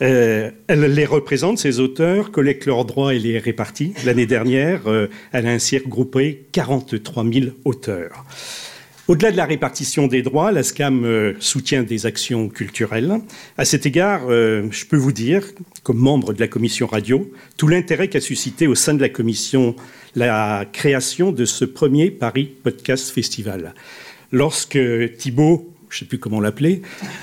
Euh, 0.03 0.51
elle 0.67 0.81
les 0.81 1.05
représente, 1.05 1.59
ces 1.59 1.81
auteurs, 1.81 2.31
collecte 2.31 2.67
leurs 2.67 2.85
droits 2.85 3.15
et 3.15 3.19
les 3.19 3.39
répartit. 3.39 3.93
L'année 4.05 4.27
dernière, 4.27 4.83
elle 5.33 5.47
a 5.47 5.51
ainsi 5.51 5.79
regroupé 5.79 6.47
43 6.53 7.25
000 7.25 7.47
auteurs. 7.65 8.25
Au-delà 9.11 9.33
de 9.33 9.37
la 9.37 9.45
répartition 9.45 10.07
des 10.07 10.23
droits, 10.23 10.53
la 10.53 10.63
SCAM 10.63 11.05
euh, 11.05 11.35
soutient 11.41 11.83
des 11.83 12.07
actions 12.07 12.49
culturelles. 12.49 13.19
À 13.59 13.65
cet 13.65 13.85
égard, 13.85 14.23
euh, 14.29 14.69
je 14.71 14.87
peux 14.87 14.97
vous 14.97 15.11
dire, 15.11 15.43
comme 15.83 15.99
membre 15.99 16.33
de 16.33 16.39
la 16.39 16.47
commission 16.47 16.87
radio, 16.87 17.29
tout 17.57 17.67
l'intérêt 17.67 18.07
qu'a 18.07 18.21
suscité 18.21 18.69
au 18.69 18.77
sein 18.77 18.95
de 18.95 19.01
la 19.01 19.09
commission 19.09 19.75
la 20.15 20.65
création 20.73 21.33
de 21.33 21.45
ce 21.45 21.65
premier 21.65 22.13
Paris 22.13 22.53
Podcast 22.63 23.11
Festival. 23.11 23.75
Lorsque 24.31 24.79
Thibault 25.19 25.69
je 25.91 25.97
ne 25.97 25.99
sais 26.01 26.05
plus 26.07 26.19
comment 26.19 26.41
l'appeler, 26.41 26.83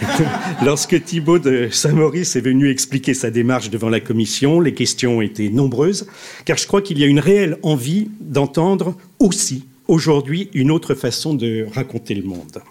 lorsque 0.65 1.03
Thibault 1.03 1.39
de 1.39 1.69
Saint-Maurice 1.71 2.35
est 2.35 2.41
venu 2.41 2.69
expliquer 2.69 3.13
sa 3.13 3.31
démarche 3.31 3.69
devant 3.69 3.89
la 3.89 4.01
commission, 4.01 4.59
les 4.59 4.73
questions 4.73 5.21
étaient 5.21 5.49
nombreuses, 5.49 6.07
car 6.45 6.57
je 6.57 6.67
crois 6.67 6.81
qu'il 6.81 6.99
y 6.99 7.03
a 7.03 7.07
une 7.07 7.19
réelle 7.19 7.57
envie 7.63 8.09
d'entendre 8.19 8.95
aussi 9.19 9.65
aujourd'hui 9.87 10.49
une 10.53 10.69
autre 10.69 10.95
façon 10.95 11.33
de 11.33 11.65
raconter 11.73 12.13
le 12.13 12.23
monde. 12.23 12.61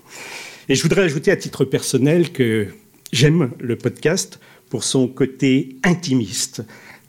Et 0.68 0.74
je 0.74 0.82
voudrais 0.82 1.03
ajouter 1.03 1.30
à 1.30 1.36
titre 1.36 1.64
personnel 1.64 2.30
que 2.30 2.68
j'aime 3.12 3.51
le 3.59 3.76
podcast 3.76 4.38
pour 4.68 4.84
son 4.84 5.09
côté 5.09 5.76
intimiste, 5.82 6.62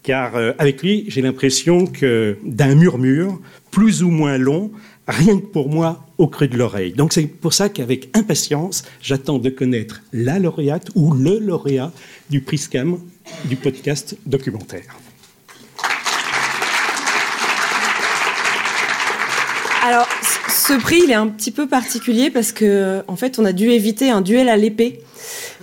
car 0.03 0.35
euh, 0.35 0.53
avec 0.59 0.81
lui, 0.81 1.05
j'ai 1.07 1.21
l'impression 1.21 1.85
que 1.87 2.37
d'un 2.43 2.75
murmure, 2.75 3.41
plus 3.71 4.03
ou 4.03 4.09
moins 4.09 4.37
long, 4.37 4.71
rien 5.07 5.39
que 5.39 5.45
pour 5.45 5.69
moi, 5.69 6.05
au 6.17 6.27
creux 6.27 6.47
de 6.47 6.57
l'oreille. 6.57 6.93
Donc 6.93 7.13
c'est 7.13 7.27
pour 7.27 7.53
ça 7.53 7.69
qu'avec 7.69 8.09
impatience, 8.15 8.83
j'attends 9.01 9.39
de 9.39 9.49
connaître 9.49 10.01
la 10.13 10.39
lauréate 10.39 10.89
ou 10.95 11.13
le 11.13 11.39
lauréat 11.39 11.91
du 12.29 12.41
prix 12.41 12.57
SCAM 12.57 12.99
du 13.45 13.55
podcast 13.55 14.17
documentaire. 14.25 14.97
Alors, 19.83 20.07
ce 20.49 20.73
prix, 20.73 20.99
il 21.01 21.11
est 21.11 21.15
un 21.15 21.27
petit 21.27 21.51
peu 21.51 21.65
particulier 21.65 22.29
parce 22.29 22.51
que, 22.51 23.01
en 23.07 23.15
fait, 23.15 23.39
on 23.39 23.45
a 23.45 23.53
dû 23.53 23.69
éviter 23.69 24.09
un 24.09 24.19
duel 24.19 24.49
à 24.49 24.57
l'épée. 24.57 24.99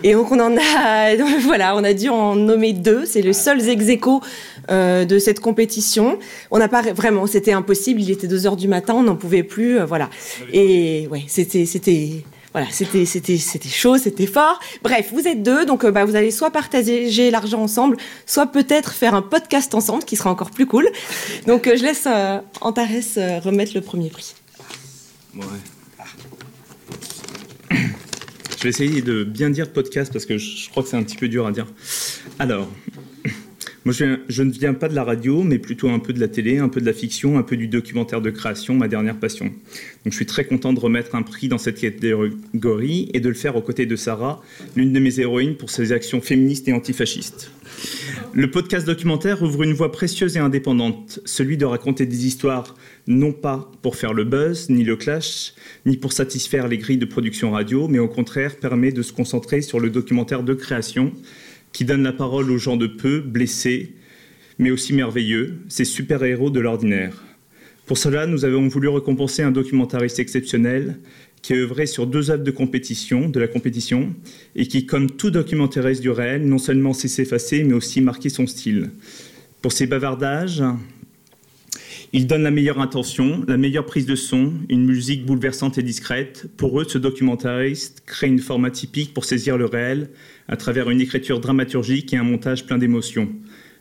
Et 0.03 0.13
donc, 0.13 0.33
on 0.33 0.41
en 0.41 0.57
a, 0.57 1.15
voilà, 1.41 1.77
on 1.77 1.85
a 1.85 1.93
dû 1.93 2.09
en 2.09 2.35
nommer 2.37 2.73
deux. 2.73 3.05
C'est 3.07 3.23
les 3.23 3.33
seuls 3.33 3.69
ex 3.69 3.85
euh, 4.71 5.05
de 5.05 5.19
cette 5.19 5.41
compétition. 5.41 6.19
On 6.51 6.59
n'a 6.59 6.69
pas 6.69 6.83
vraiment, 6.93 7.27
c'était 7.27 7.53
impossible. 7.53 8.01
Il 8.01 8.11
était 8.11 8.27
2 8.27 8.47
heures 8.47 8.57
du 8.57 8.69
matin, 8.69 8.95
on 8.95 9.03
n'en 9.03 9.17
pouvait 9.17 9.43
plus, 9.43 9.79
euh, 9.79 9.85
voilà. 9.85 10.09
Et 10.53 11.07
ouais, 11.11 11.25
c'était, 11.29 11.67
c'était, 11.67 12.25
voilà, 12.53 12.69
c'était, 12.71 13.05
chaud, 13.69 13.99
c'était 13.99 14.27
fort. 14.27 14.59
Bref, 14.83 15.11
vous 15.13 15.29
êtes 15.29 15.43
deux, 15.43 15.67
donc 15.67 15.85
euh, 15.85 15.91
bah, 15.91 16.05
vous 16.05 16.17
allez 16.17 16.31
soit 16.31 16.51
partager 16.51 17.31
l'argent 17.31 17.61
ensemble, 17.61 17.97
soit 18.27 18.47
peut-être 18.47 18.93
faire 18.93 19.15
un 19.15 19.23
podcast 19.23 19.75
ensemble, 19.75 20.05
qui 20.05 20.17
sera 20.17 20.31
encore 20.31 20.51
plus 20.51 20.67
cool. 20.67 20.89
Donc 21.47 21.67
je 21.67 21.83
laisse 21.83 22.09
Antares 22.61 23.43
remettre 23.45 23.73
le 23.75 23.81
premier 23.81 24.09
prix. 24.09 24.35
Je 25.35 25.74
vais 28.65 28.71
essayer 28.71 29.03
de 29.03 29.25
bien 29.25 29.51
dire 29.51 29.71
podcast 29.71 30.13
parce 30.13 30.25
que 30.25 30.39
je 30.39 30.71
crois 30.71 30.83
que 30.83 30.89
c'est 30.89 30.97
un 30.97 31.03
petit 31.03 31.17
peu 31.17 31.29
dur 31.29 31.47
à 31.47 31.53
dire. 31.53 31.67
Alors, 32.39 32.71
moi 33.85 33.93
je, 33.93 34.43
ne 34.43 34.51
viens 34.51 34.73
pas 34.73 34.89
de 34.89 34.95
la 34.95 35.05
radio, 35.05 35.43
mais 35.43 35.59
plutôt 35.59 35.91
un 35.91 35.99
peu 35.99 36.15
de 36.15 36.21
la 36.21 36.29
télé, 36.29 36.57
un 36.57 36.71
peu 36.71 36.81
de 36.81 36.87
la 36.87 36.95
fiction, 36.95 37.37
un 37.37 37.43
peu 37.43 37.59
du 37.59 37.69
documentaire 37.69 38.23
de 38.23 38.31
création, 38.31 38.75
ma 38.75 38.89
dernière 38.89 39.17
passion. 39.19 39.45
Donc 39.45 40.13
je 40.13 40.17
suis 40.17 40.25
très 40.25 40.47
content 40.47 40.73
de 40.73 40.81
remettre 40.81 41.15
un 41.15 41.23
prix 41.23 41.49
dans 41.49 41.59
cette 41.59 41.79
catégorie 41.79 43.11
et 43.13 43.21
de 43.21 43.29
le 43.29 43.35
faire 43.35 43.55
aux 43.57 43.61
côtés 43.61 43.85
de 43.85 43.97
Sarah, 43.97 44.43
l'une 44.77 44.95
de 44.95 45.01
mes 45.01 45.21
héroïnes 45.21 45.57
pour 45.57 45.69
ses 45.69 45.93
actions 45.93 46.23
féministes 46.23 46.67
et 46.67 46.73
antifascistes. 46.73 47.51
Le 48.33 48.51
podcast 48.51 48.87
documentaire 48.87 49.43
ouvre 49.43 49.63
une 49.63 49.75
voie 49.75 49.93
précieuse 49.93 50.39
et 50.39 50.41
indépendante, 50.41 51.21
celui 51.27 51.59
de 51.59 51.67
raconter 51.67 52.07
des 52.07 52.27
histoires 52.27 52.75
non 53.07 53.33
pas 53.33 53.71
pour 53.83 53.97
faire 53.97 54.15
le 54.15 54.25
buzz, 54.25 54.71
ni 54.71 54.85
le 54.85 54.97
clash, 54.97 55.55
ni 55.87 55.97
pour 55.97 56.13
satisfaire 56.13 56.69
les 56.69 56.79
grilles 56.79 56.99
de 56.99 57.05
production 57.05 57.51
radio, 57.51 57.89
mais 57.89 57.99
au 57.99 58.09
contraire 58.09 58.57
permet 58.57 58.93
de 58.93 59.03
se 59.03 59.13
concentrer 59.13 59.61
sur 59.61 59.81
le 59.81 59.91
documentaire 59.91 60.43
de 60.43 60.55
création 60.55 61.13
qui 61.73 61.85
donne 61.85 62.03
la 62.03 62.13
parole 62.13 62.51
aux 62.51 62.59
gens 62.59 62.77
de 62.77 62.87
peu, 62.87 63.21
blessés, 63.21 63.95
mais 64.59 64.71
aussi 64.71 64.93
merveilleux, 64.93 65.59
ces 65.69 65.85
super-héros 65.85 66.51
de 66.51 66.61
l'ordinaire. 66.61 67.23
Pour 67.87 67.99
cela, 67.99 68.27
nous 68.27 68.45
avons 68.45 68.69
voulu 68.69 68.89
récompenser 68.89 69.43
un 69.43 69.51
documentariste 69.51 70.19
exceptionnel 70.19 70.99
qui 71.43 71.53
a 71.53 71.57
œuvré 71.57 71.87
sur 71.87 72.07
deux 72.07 72.31
œuvres 72.31 72.45
de 72.45 72.51
compétition, 72.51 73.29
de 73.29 73.39
la 73.39 73.49
compétition, 73.49 74.15
et 74.57 74.67
qui, 74.67 74.87
comme 74.87 75.11
tout 75.11 75.31
documentariste 75.31 76.01
du 76.01 76.09
réel, 76.09 76.47
non 76.47 76.57
seulement 76.57 76.95
s'est 76.95 77.23
effacé, 77.23 77.65
mais 77.65 77.75
aussi 77.75 78.01
marqué 78.01 78.31
son 78.31 78.47
style. 78.47 78.91
Pour 79.61 79.73
ses 79.73 79.87
bavardages, 79.87 80.63
il 82.13 82.27
donne 82.27 82.43
la 82.43 82.51
meilleure 82.51 82.81
intention, 82.81 83.45
la 83.49 83.57
meilleure 83.57 83.87
prise 83.87 84.07
de 84.07 84.17
son, 84.17 84.53
une 84.69 84.85
musique 84.85 85.25
bouleversante 85.25 85.79
et 85.79 85.83
discrète. 85.83 86.47
Pour 86.57 86.81
eux, 86.81 86.85
ce 86.89 86.99
documentariste 86.99 88.03
crée 88.07 88.29
une 88.29 88.39
forme 88.39 88.65
atypique 88.65 89.15
pour 89.15 89.25
saisir 89.25 89.57
le 89.57 89.67
réel 89.67 90.11
à 90.49 90.57
travers 90.57 90.91
une 90.91 91.01
écriture 91.01 91.41
dramaturgique 91.41 92.13
et 92.13 92.17
un 92.17 92.23
montage 92.23 92.67
plein 92.67 92.79
d'émotions. 92.79 93.31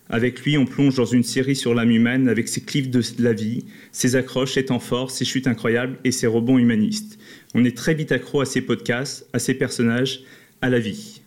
Avec 0.10 0.42
lui, 0.44 0.58
on 0.58 0.66
plonge 0.66 0.96
dans 0.96 1.06
une 1.06 1.24
série 1.24 1.56
sur 1.56 1.74
l'âme 1.74 1.92
humaine 1.92 2.28
avec 2.28 2.48
ses 2.48 2.62
cliffs 2.62 2.90
de 2.90 3.02
la 3.20 3.34
vie, 3.34 3.66
ses 3.92 4.16
accroches, 4.16 4.54
ses 4.54 4.66
temps 4.66 4.80
forts, 4.80 5.12
ses 5.12 5.26
chutes 5.26 5.48
incroyables 5.48 5.98
et 6.04 6.12
ses 6.12 6.28
rebonds 6.28 6.58
humanistes. 6.58 7.18
On 7.56 7.64
est 7.64 7.76
très 7.76 7.94
vite 7.94 8.12
accro 8.12 8.42
à 8.42 8.46
ces 8.46 8.62
podcasts, 8.62 9.28
à 9.34 9.40
ces 9.40 9.54
personnages, 9.54 10.22
à 10.62 10.70
la 10.70 10.80
vie. 10.80 11.22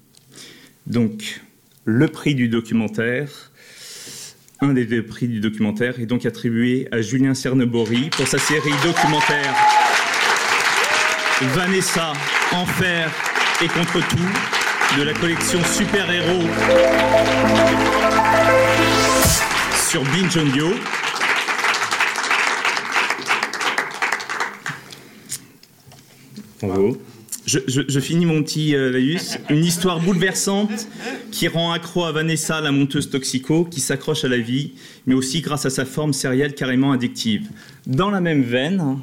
Donc, 0.87 1.41
le 1.85 2.09
prix 2.09 2.35
du 2.35 2.49
documentaire, 2.49 3.51
un 4.61 4.73
des 4.73 5.03
prix 5.03 5.29
du 5.29 5.41
documentaire, 5.41 6.01
est 6.01 6.07
donc 6.07 6.25
attribué 6.25 6.89
à 6.91 7.03
Julien 7.03 7.35
Cernebory 7.35 8.11
pour 8.11 8.27
sa 8.27 8.39
série 8.39 8.71
documentaire 8.85 9.55
Vanessa, 11.55 12.13
Enfer 12.53 13.11
et 13.63 13.69
contre 13.69 14.01
tout 14.09 14.99
de 14.99 15.03
la 15.03 15.13
collection 15.13 15.59
Super 15.65 16.11
Héros 16.11 16.49
sur 19.91 20.03
Binge 20.05 20.37
Audio. 20.37 20.69
Bravo. 26.63 26.97
Je, 27.47 28.01
finis 28.01 28.27
mon 28.27 28.43
petit 28.43 28.75
euh, 28.75 28.91
laïus. 28.91 29.39
Une 29.51 29.65
histoire 29.65 30.01
bouleversante 30.01 30.89
qui 31.37 31.49
rend 31.49 31.71
accro 31.71 32.05
à 32.05 32.13
Vanessa, 32.13 32.63
la 32.63 32.73
monteuse 32.73 33.11
toxico, 33.11 33.67
qui 33.67 33.81
s'accroche 33.81 34.25
à 34.25 34.29
la 34.29 34.39
vie, 34.39 34.73
mais 35.05 35.13
aussi 35.13 35.43
grâce 35.43 35.67
à 35.67 35.71
sa 35.71 35.85
forme 35.85 36.15
sérielle 36.15 36.55
carrément 36.55 36.93
addictive. 36.93 37.51
Dans 37.87 38.09
la 38.09 38.23
même 38.23 38.41
veine, 38.41 39.01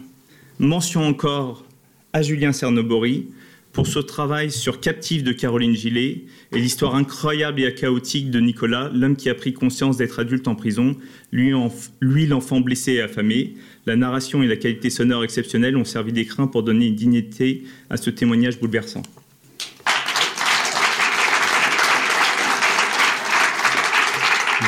mention 0.57 1.05
encore 1.05 1.63
à 2.11 2.23
Julien 2.23 2.51
Cernobori 2.51 3.27
pour 3.71 3.85
ce 3.85 3.99
travail 3.99 4.49
sur 4.49 4.79
Captive 4.79 5.21
de 5.21 5.31
Caroline 5.31 5.75
Gillet 5.75 6.23
et 6.51 6.59
l'histoire 6.59 6.95
incroyable 6.95 7.61
et 7.61 7.71
chaotique 7.75 8.31
de 8.31 8.39
Nicolas, 8.39 8.89
l'homme 8.91 9.15
qui 9.15 9.29
a 9.29 9.35
pris 9.35 9.53
conscience 9.53 9.97
d'être 9.97 10.17
adulte 10.17 10.47
en 10.47 10.55
prison, 10.55 10.95
lui, 11.31 11.53
lui 12.01 12.25
l'enfant 12.25 12.61
blessé 12.61 12.93
et 12.93 13.01
affamé. 13.01 13.53
La 13.85 13.95
narration 13.95 14.41
et 14.41 14.47
la 14.47 14.55
qualité 14.55 14.89
sonore 14.89 15.23
exceptionnelle 15.23 15.77
ont 15.77 15.85
servi 15.85 16.11
d'écrin 16.11 16.47
pour 16.47 16.63
donner 16.63 16.87
une 16.87 16.95
dignité 16.95 17.63
à 17.91 17.97
ce 17.97 18.09
témoignage 18.09 18.59
bouleversant. 18.59 19.03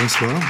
Bonsoir. 0.01 0.41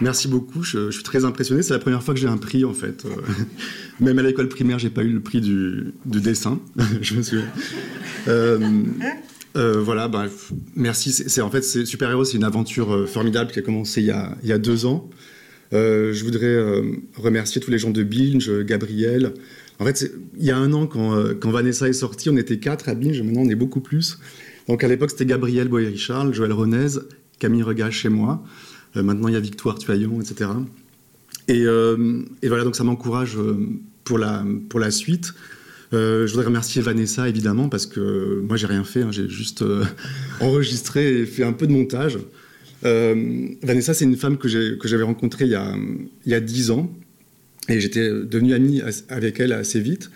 Merci 0.00 0.28
beaucoup. 0.28 0.62
Je, 0.62 0.90
suis 0.90 1.02
très 1.02 1.24
impressionné. 1.24 1.62
C'est 1.62 1.72
la 1.72 1.78
première 1.78 2.02
fois 2.02 2.14
que 2.14 2.20
j'ai 2.20 2.28
un 2.28 2.36
prix, 2.36 2.64
en 2.64 2.74
fait. 2.74 3.04
Euh, 3.04 3.10
même 4.00 4.18
à 4.18 4.22
l'école 4.22 4.48
primaire, 4.48 4.78
j'ai 4.78 4.90
pas 4.90 5.02
eu 5.02 5.10
le 5.10 5.20
prix 5.20 5.40
du, 5.40 5.94
dessin. 6.04 6.60
je 7.00 7.14
me 7.14 7.22
souviens. 7.22 7.46
Euh, 8.28 8.82
euh, 9.56 9.80
voilà. 9.80 10.08
Bah, 10.08 10.26
merci. 10.74 11.12
C'est 11.12 11.40
en 11.40 11.50
fait, 11.50 11.62
Super 11.62 12.10
Héros, 12.10 12.24
c'est 12.24 12.36
une 12.36 12.44
aventure 12.44 13.08
formidable 13.08 13.50
qui 13.50 13.58
a 13.58 13.62
commencé 13.62 14.00
il 14.00 14.06
y 14.06 14.52
a, 14.52 14.58
deux 14.58 14.86
ans. 14.86 15.10
Je 15.72 16.24
voudrais 16.24 16.82
remercier 17.16 17.60
tous 17.60 17.70
les 17.70 17.78
gens 17.78 17.90
de 17.90 18.02
Binge, 18.02 18.50
Gabriel. 18.64 19.34
En 19.78 19.84
fait, 19.84 20.10
il 20.38 20.44
y 20.44 20.50
a 20.50 20.56
un 20.56 20.72
an, 20.72 20.86
quand, 20.86 21.50
Vanessa 21.50 21.88
est 21.88 21.92
sortie, 21.94 22.30
on 22.30 22.36
était 22.36 22.58
quatre 22.58 22.88
à 22.88 22.94
Binge, 22.94 23.20
maintenant 23.22 23.42
on 23.42 23.48
est 23.48 23.56
beaucoup 23.56 23.80
plus. 23.80 24.18
Donc 24.68 24.82
à 24.82 24.88
l'époque, 24.88 25.10
c'était 25.10 25.26
Gabriel 25.26 25.68
Boyer-Richard, 25.68 26.32
Joël 26.32 26.52
Renez, 26.52 26.98
Camille 27.38 27.62
Regage 27.62 27.94
chez 27.94 28.08
moi. 28.08 28.42
maintenant, 28.94 29.28
il 29.28 29.34
y 29.34 29.36
a 29.36 29.40
Victoire 29.40 29.78
Tuaillon, 29.78 30.20
etc. 30.20 30.50
Et, 31.48 31.64
voilà, 31.64 32.64
donc 32.64 32.76
ça 32.76 32.84
m'encourage 32.84 33.36
pour, 34.04 34.18
la, 34.18 34.44
pour 34.68 34.80
la 34.80 34.90
suite. 34.90 35.34
je 35.92 36.26
voudrais 36.30 36.46
remercier 36.46 36.82
Vanessa, 36.82 37.28
évidemment, 37.28 37.68
parce 37.68 37.86
que 37.86 38.42
moi, 38.46 38.56
j'ai 38.56 38.66
rien 38.66 38.84
fait. 38.84 39.02
Hein. 39.02 39.12
j'ai 39.12 39.28
juste 39.28 39.64
enregistré 40.40 41.20
et 41.20 41.26
fait 41.26 41.44
un 41.44 41.52
peu 41.52 41.66
de 41.66 41.72
montage. 41.72 42.18
Euh, 42.84 43.48
Vanessa, 43.62 43.94
c'est 43.94 44.04
une 44.04 44.16
femme 44.16 44.36
que 44.38 44.48
j'avais 44.48 45.02
rencontrée 45.02 45.44
il 45.46 45.50
y, 45.50 45.54
a, 45.54 45.74
il 46.24 46.32
y 46.32 46.34
a 46.34 46.40
10 46.40 46.70
ans. 46.70 46.90
Et 47.68 47.80
j'étais 47.80 48.08
devenu 48.08 48.54
ami 48.54 48.80
avec 49.08 49.40
elle 49.40 49.52
assez 49.52 49.80
vite. 49.80 50.10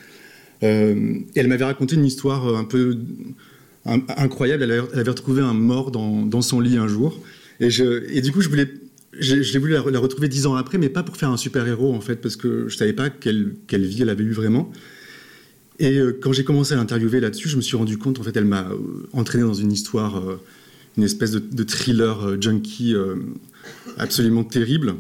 Euh, 0.63 1.19
et 1.35 1.41
elle 1.41 1.49
m'avait 1.49 1.65
raconté 1.65 1.97
une 1.97 2.05
histoire 2.05 2.55
un 2.55 2.65
peu 2.65 2.97
incroyable. 3.85 4.63
Elle 4.63 4.73
avait, 4.73 5.11
retrouvé 5.11 5.43
un 5.43 5.55
mort 5.55 5.91
dans, 5.91 6.43
son 6.43 6.61
lit 6.61 6.77
un 6.77 6.89
jour. 6.89 7.19
Et, 7.61 8.21
du 8.21 8.33
coup, 8.33 8.41
je 8.41 8.49
voulais, 8.49 8.69
j'ai 9.19 9.59
voulu 9.59 9.73
la, 9.73 9.81
retrouver 9.81 10.29
dix 10.29 10.47
ans 10.47 10.55
après, 10.55 10.79
mais 10.79 10.89
pas 10.89 11.03
pour 11.03 11.17
faire 11.17 11.31
un 11.31 11.37
super 11.37 11.67
héros 11.67 11.95
en 11.95 12.01
fait, 12.01 12.17
parce 12.17 12.37
que 12.37 12.69
je 12.69 12.77
savais 12.77 12.93
pas 12.93 13.11
quelle, 13.11 13.55
vie 13.71 14.03
elle 14.03 14.09
avait 14.09 14.25
eu 14.25 14.33
vraiment. 14.33 14.71
Et 15.79 15.99
quand 16.21 16.33
j'ai 16.33 16.45
commencé 16.45 16.75
à 16.75 16.77
l'interviewer 16.77 17.21
là-dessus, 17.21 17.49
je 17.49 17.57
me 17.57 17.63
suis 17.63 17.77
rendu 17.77 17.97
compte, 17.97 18.19
en 18.21 18.23
fait, 18.23 18.37
elle 18.37 18.45
m'a 18.45 18.69
entraîné 19.13 19.45
dans 19.45 19.55
une 19.55 19.73
histoire, 19.73 20.23
une 20.97 21.05
espèce 21.05 21.33
de, 21.33 21.65
thriller 21.65 22.41
junkie 22.41 22.95
absolument 23.97 24.45
terrible. 24.45 24.95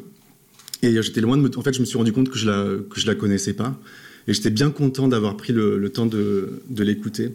Et 0.83 1.03
j'étais 1.03 1.21
loin 1.21 1.37
de 1.37 1.43
me... 1.43 1.59
En 1.59 1.63
fait, 1.63 1.75
je 1.75 1.81
me 1.81 1.85
suis 1.85 1.99
rendu 1.99 2.13
compte 2.13 2.31
que 2.31 2.39
je 2.39 2.47
la, 2.47 2.67
la 3.05 3.15
connaissais 3.15 3.53
pas. 3.53 3.79
Et 4.27 4.33
j'étais 4.33 4.49
bien 4.49 4.71
content 4.71 5.09
d'avoir 5.09 5.37
pris 5.37 5.53
le, 5.53 5.87
temps 5.91 6.07
de 6.07 6.61
l'écouter. 6.79 7.33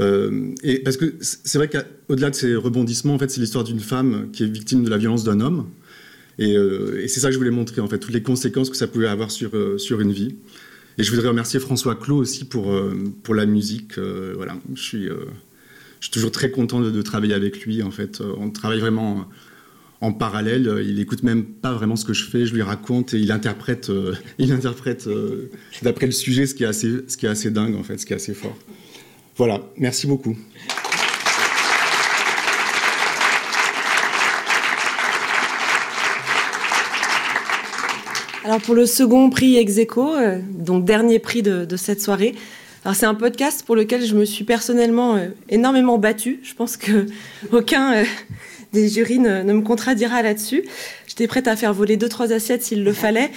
Euh, 0.00 0.54
et 0.62 0.78
parce 0.78 0.96
que 0.96 1.14
c'est 1.20 1.58
vrai 1.58 1.68
qu'au-delà 1.68 2.30
de 2.30 2.34
ces 2.34 2.54
rebondissements, 2.54 3.14
en 3.14 3.18
fait, 3.18 3.30
c'est 3.30 3.40
l'histoire 3.40 3.64
d'une 3.64 3.80
femme 3.80 4.30
qui 4.32 4.44
est 4.44 4.46
victime 4.46 4.84
de 4.84 4.90
la 4.90 4.98
violence 4.98 5.24
d'un 5.24 5.40
homme. 5.40 5.68
Euh, 6.40 7.02
et, 7.02 7.08
c'est 7.08 7.20
ça 7.20 7.28
que 7.28 7.32
je 7.34 7.38
voulais 7.38 7.50
montrer, 7.50 7.80
en 7.80 7.88
fait, 7.88 7.98
toutes 7.98 8.14
les 8.14 8.22
conséquences 8.22 8.70
que 8.70 8.76
ça 8.76 8.86
pouvait 8.86 9.08
avoir 9.08 9.30
sur, 9.30 9.50
euh, 9.54 9.76
sur 9.78 10.00
une 10.00 10.12
vie. 10.12 10.36
Et 10.98 11.02
je 11.02 11.10
voudrais 11.10 11.28
remercier 11.28 11.60
François 11.60 11.94
Clos 11.94 12.16
aussi 12.16 12.44
pour, 12.44 12.76
pour 13.22 13.34
la 13.36 13.46
musique. 13.46 14.00
voilà, 14.34 14.58
je 14.74 14.82
suis, 14.82 15.04
je 15.04 15.14
suis 16.00 16.10
toujours 16.10 16.32
très 16.32 16.50
content 16.50 16.80
de, 16.80 17.02
travailler 17.02 17.34
avec 17.34 17.64
lui. 17.64 17.84
En 17.84 17.92
fait, 17.92 18.20
on 18.20 18.50
travaille 18.50 18.80
vraiment 18.80 19.28
en 20.00 20.12
parallèle. 20.12 20.82
Il 20.84 20.98
écoute 20.98 21.22
même 21.22 21.44
pas 21.44 21.72
vraiment 21.72 21.94
ce 21.94 22.04
que 22.04 22.14
je 22.14 22.24
fais. 22.24 22.46
Je 22.46 22.52
lui 22.52 22.62
raconte 22.62 23.14
et 23.14 23.18
il 23.18 23.30
interprète, 23.30 23.92
interprète 24.40 25.08
d'après 25.82 26.06
le 26.06 26.12
sujet, 26.12 26.46
ce 26.46 26.56
qui 26.56 26.64
est 26.64 26.66
assez, 26.66 26.90
ce 27.06 27.16
qui 27.16 27.26
est 27.26 27.28
assez 27.28 27.52
dingue 27.52 27.76
en 27.76 27.84
fait, 27.84 27.98
ce 27.98 28.04
qui 28.04 28.12
est 28.12 28.16
assez 28.16 28.34
fort. 28.34 28.58
Voilà, 29.38 29.60
merci 29.76 30.08
beaucoup. 30.08 30.34
Alors 38.44 38.60
pour 38.60 38.74
le 38.74 38.84
second 38.84 39.30
prix 39.30 39.56
ex 39.58 39.78
euh, 39.78 40.40
donc 40.50 40.84
dernier 40.84 41.20
prix 41.20 41.42
de, 41.42 41.76
cette 41.76 42.00
soirée, 42.00 42.34
alors 42.84 42.96
c'est 42.96 43.06
un 43.06 43.14
podcast 43.14 43.62
pour 43.64 43.76
lequel 43.76 44.04
je 44.04 44.16
me 44.16 44.24
suis 44.24 44.42
personnellement 44.42 45.14
euh, 45.14 45.28
énormément 45.48 45.98
battue. 45.98 46.40
Je 46.42 46.54
pense 46.54 46.76
que 46.76 47.06
aucun 47.52 47.94
euh, 47.94 48.04
des 48.72 48.88
jurys 48.88 49.20
ne, 49.20 49.44
me 49.44 49.60
contradira 49.60 50.22
là-dessus. 50.22 50.64
J'étais 51.06 51.28
prête 51.28 51.46
à 51.46 51.54
faire 51.54 51.72
voler 51.72 51.96
deux 51.96 52.08
trois 52.08 52.32
assiettes 52.32 52.64
s'il 52.64 52.82
le 52.82 52.92
fallait. 52.92 53.30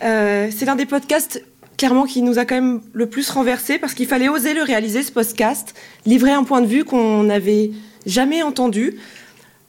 c'est 0.00 0.64
l'un 0.64 0.74
des 0.74 0.86
podcasts 0.86 1.44
clairement 1.84 2.06
qui 2.06 2.22
nous 2.22 2.38
a 2.38 2.46
quand 2.46 2.54
même 2.54 2.80
le 2.94 3.04
plus 3.04 3.28
renversé 3.28 3.78
parce 3.78 3.92
qu'il 3.92 4.06
fallait 4.06 4.30
oser 4.30 4.54
le 4.54 4.62
réaliser, 4.62 5.02
ce 5.02 5.12
podcast, 5.12 5.74
livrer 6.06 6.30
un 6.30 6.42
point 6.42 6.62
de 6.62 6.66
vue 6.66 6.82
qu'on 6.82 7.24
n'avait 7.24 7.72
jamais 8.06 8.42
entendu, 8.42 8.96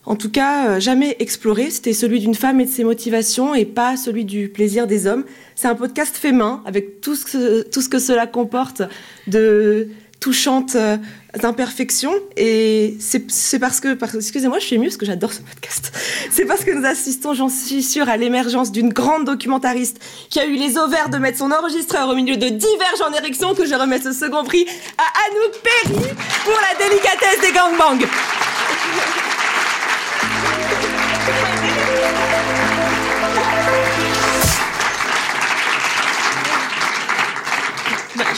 en 0.05 0.15
tout 0.15 0.31
cas 0.31 0.65
euh, 0.65 0.79
jamais 0.79 1.17
exploré. 1.19 1.69
C'était 1.71 1.91
celui 1.91 2.21
d'une 2.21 2.33
femme 2.33 2.61
et 2.61 2.65
de 2.67 2.69
ses 2.69 2.85
motivations 2.85 3.53
et 3.53 3.65
pas 3.65 3.97
celui 3.97 4.23
du 4.23 4.47
plaisir 4.47 4.87
des 4.87 5.07
hommes. 5.07 5.25
C'est 5.55 5.67
un 5.67 5.75
podcast 5.75 6.15
fait 6.15 6.31
main 6.31 6.63
avec 6.65 7.01
tout 7.01 7.15
ce 7.15 7.63
tout 7.63 7.81
ce 7.81 7.89
que 7.89 7.99
cela 7.99 8.27
comporte 8.27 8.81
de 9.27 9.89
touchantes 10.21 10.77
euh, 10.77 10.95
imperfections. 11.43 12.13
Et 12.37 12.97
c'est 12.99 13.59
parce 13.59 13.79
que, 13.79 13.97
excusez-moi, 14.15 14.59
je 14.59 14.65
suis 14.65 14.75
émue 14.75 14.87
parce 14.87 14.97
que 14.97 15.05
j'adore 15.05 15.33
ce 15.33 15.41
podcast. 15.41 15.91
C'est 16.31 16.45
parce 16.45 16.63
que 16.63 16.71
nous 16.71 16.85
assistons, 16.85 17.33
j'en 17.33 17.49
suis 17.49 17.83
sûre, 17.83 18.09
à 18.09 18.17
l'émergence 18.17 18.71
d'une 18.71 18.89
grande 18.89 19.25
documentariste 19.25 19.99
qui 20.29 20.39
a 20.39 20.45
eu 20.45 20.55
les 20.55 20.77
ovaires 20.77 21.09
de 21.09 21.17
mettre 21.17 21.39
son 21.39 21.51
enregistreur 21.51 22.09
au 22.09 22.15
milieu 22.15 22.37
de 22.37 22.49
diverges 22.49 23.01
en 23.07 23.13
érection 23.13 23.53
que 23.53 23.65
je 23.65 23.75
remets 23.75 24.01
ce 24.01 24.13
second 24.13 24.43
prix 24.43 24.65
à 24.97 25.03
Anouk 25.27 25.61
Perry 25.61 26.13
pour 26.43 26.59
la 26.61 26.87
délicatesse 26.87 27.41
des 27.41 27.51
gangbangs. 27.51 28.05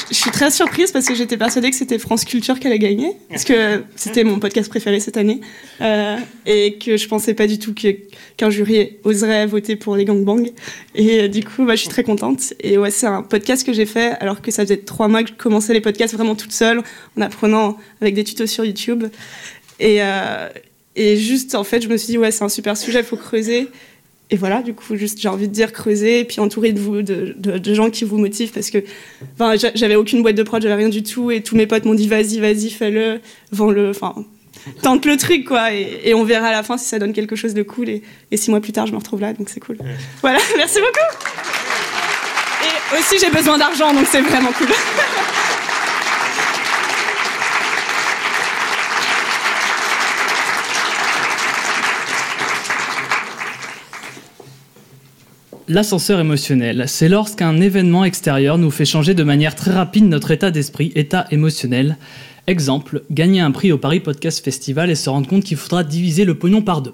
Je 0.10 0.16
suis 0.16 0.32
très 0.32 0.52
surprise 0.52 0.92
parce 0.92 1.06
que 1.06 1.16
j'étais 1.16 1.38
persuadée 1.38 1.70
que 1.70 1.76
c'était 1.76 2.00
France 2.00 2.26
Culture 2.26 2.60
qui 2.60 2.68
allait 2.68 2.80
gagner, 2.80 3.12
parce 3.30 3.44
que 3.44 3.84
c'était 3.96 4.24
mon 4.24 4.40
podcast 4.40 4.70
préféré 4.70 5.00
cette 5.00 5.18
année, 5.18 5.42
euh, 5.82 6.18
et 6.46 6.78
que 6.78 6.98
je 6.98 7.08
pensais 7.08 7.34
pas 7.34 7.48
du 7.48 7.60
tout 7.60 7.74
qu'un 7.74 8.50
jury 8.50 8.98
oserait 9.04 9.46
voter 9.46 9.76
pour 9.76 9.96
les 9.96 10.06
gangbangs. 10.06 10.52
Et 10.96 11.22
euh, 11.22 11.28
du 11.28 11.44
coup, 11.44 11.66
bah, 11.66 11.76
je 11.76 11.82
suis 11.82 11.90
très 11.90 12.04
contente. 12.04 12.54
Et 12.62 12.78
ouais, 12.78 12.92
c'est 12.92 13.08
un 13.08 13.24
podcast 13.24 13.66
que 13.66 13.74
j'ai 13.74 13.86
fait 13.86 14.12
alors 14.20 14.42
que 14.42 14.52
ça 14.52 14.64
faisait 14.64 14.78
trois 14.78 15.08
mois 15.08 15.24
que 15.24 15.30
je 15.30 15.34
commençais 15.34 15.74
les 15.74 15.82
podcasts 15.82 16.14
vraiment 16.14 16.36
toute 16.36 16.54
seule, 16.54 16.82
en 17.18 17.22
apprenant 17.22 17.78
avec 18.02 18.14
des 18.14 18.24
tutos 18.24 18.48
sur 18.48 18.66
YouTube. 18.66 19.06
Et, 19.80 20.02
euh, 20.02 20.50
et 20.96 21.18
juste, 21.18 21.56
en 21.56 21.64
fait, 21.64 21.82
je 21.82 21.90
me 21.90 21.98
suis 21.98 22.08
dit, 22.08 22.18
ouais, 22.18 22.32
c'est 22.32 22.44
un 22.44 22.50
super 22.50 22.76
sujet, 22.78 23.00
il 23.00 23.06
faut 23.06 23.18
creuser 23.18 23.68
et 24.30 24.36
voilà, 24.36 24.62
du 24.62 24.74
coup, 24.74 24.96
juste, 24.98 25.22
j'ai 25.22 25.30
envie 25.30 25.48
de 25.48 25.54
dire 25.54 25.72
creuser, 25.72 26.20
et 26.20 26.24
puis 26.26 26.42
entourer 26.42 26.74
de 26.74 26.80
vous, 26.80 27.02
de, 27.02 27.34
de, 27.38 27.74
gens 27.74 27.90
qui 27.90 28.04
vous 28.04 28.18
motivent, 28.18 28.52
parce 28.52 28.70
que 28.70 28.80
j'avais 29.74 29.96
aucune 29.96 30.22
boîte 30.22 30.36
de 30.36 30.44
prod, 30.44 30.62
j'avais 30.62 30.76
rien 30.76 30.90
du 30.90 31.02
tout, 31.02 31.32
et 31.32 31.42
tous 31.42 31.56
mes 31.56 31.66
potes 31.66 31.86
m'ont 31.86 31.94
dit 31.94 32.10
vas-y, 32.10 32.40
vas-y, 32.40 32.70
fais-le, 32.70 33.22
vends-le, 33.54 33.90
enfin, 33.90 34.16
tente 34.82 35.06
le 35.06 35.16
truc, 35.16 35.46
quoi, 35.46 35.72
et, 35.72 36.14
on 36.14 36.26
verra 36.26 36.48
à 36.48 36.52
la 36.52 36.64
fin 36.64 36.78
si 36.78 36.86
ça 36.86 37.00
donne 37.00 37.14
quelque 37.14 37.38
chose 37.38 37.54
de 37.54 37.64
cool, 37.64 37.88
et, 37.88 38.02
et 38.32 38.36
six 38.36 38.52
mois 38.52 38.60
plus 38.60 38.74
tard, 38.74 38.86
je 38.86 38.92
me 38.92 38.98
retrouve 38.98 39.22
là, 39.22 39.32
donc 39.32 39.48
c'est 39.48 39.62
cool. 39.62 39.78
Voilà, 40.22 40.40
merci 40.58 40.80
beaucoup. 40.80 41.28
Et 42.64 43.00
aussi, 43.00 43.16
j'ai 43.24 43.32
besoin 43.32 43.58
d'argent, 43.58 43.94
donc 43.94 44.08
c'est 44.12 44.22
vraiment 44.22 44.52
cool. 44.52 44.68
L'ascenseur 55.70 56.22
émotionnel, 56.22 56.86
c'est 56.88 57.10
lorsqu'un 57.10 57.60
événement 57.60 58.06
extérieur 58.06 58.58
nous 58.58 58.72
fait 58.72 58.86
changer 58.86 59.14
de 59.14 59.24
manière 59.24 59.54
très 59.54 59.72
rapide 59.72 60.06
notre 60.06 60.32
état 60.32 60.50
d'esprit, 60.50 60.94
état 60.96 61.28
émotionnel. 61.30 61.98
Exemple, 62.48 63.04
gagner 63.12 63.42
un 63.42 63.52
prix 63.52 63.74
au 63.74 63.78
Paris 63.78 64.00
Podcast 64.00 64.42
Festival 64.42 64.90
et 64.90 64.96
se 64.96 65.10
rendre 65.10 65.28
compte 65.28 65.44
qu'il 65.44 65.58
faudra 65.58 65.84
diviser 65.84 66.24
le 66.24 66.36
pognon 66.36 66.62
par 66.62 66.82
deux. 66.82 66.94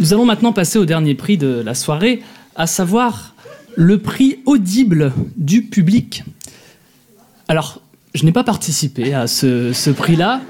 Nous 0.00 0.14
allons 0.14 0.24
maintenant 0.24 0.54
passer 0.54 0.78
au 0.78 0.86
dernier 0.86 1.14
prix 1.14 1.36
de 1.36 1.60
la 1.62 1.74
soirée, 1.74 2.22
à 2.56 2.66
savoir 2.66 3.34
le 3.76 3.98
prix 3.98 4.38
audible 4.46 5.12
du 5.36 5.64
public. 5.64 6.24
Alors, 7.46 7.82
je 8.14 8.24
n'ai 8.24 8.32
pas 8.32 8.42
participé 8.42 9.12
à 9.12 9.26
ce, 9.26 9.74
ce 9.74 9.90
prix-là, 9.90 10.40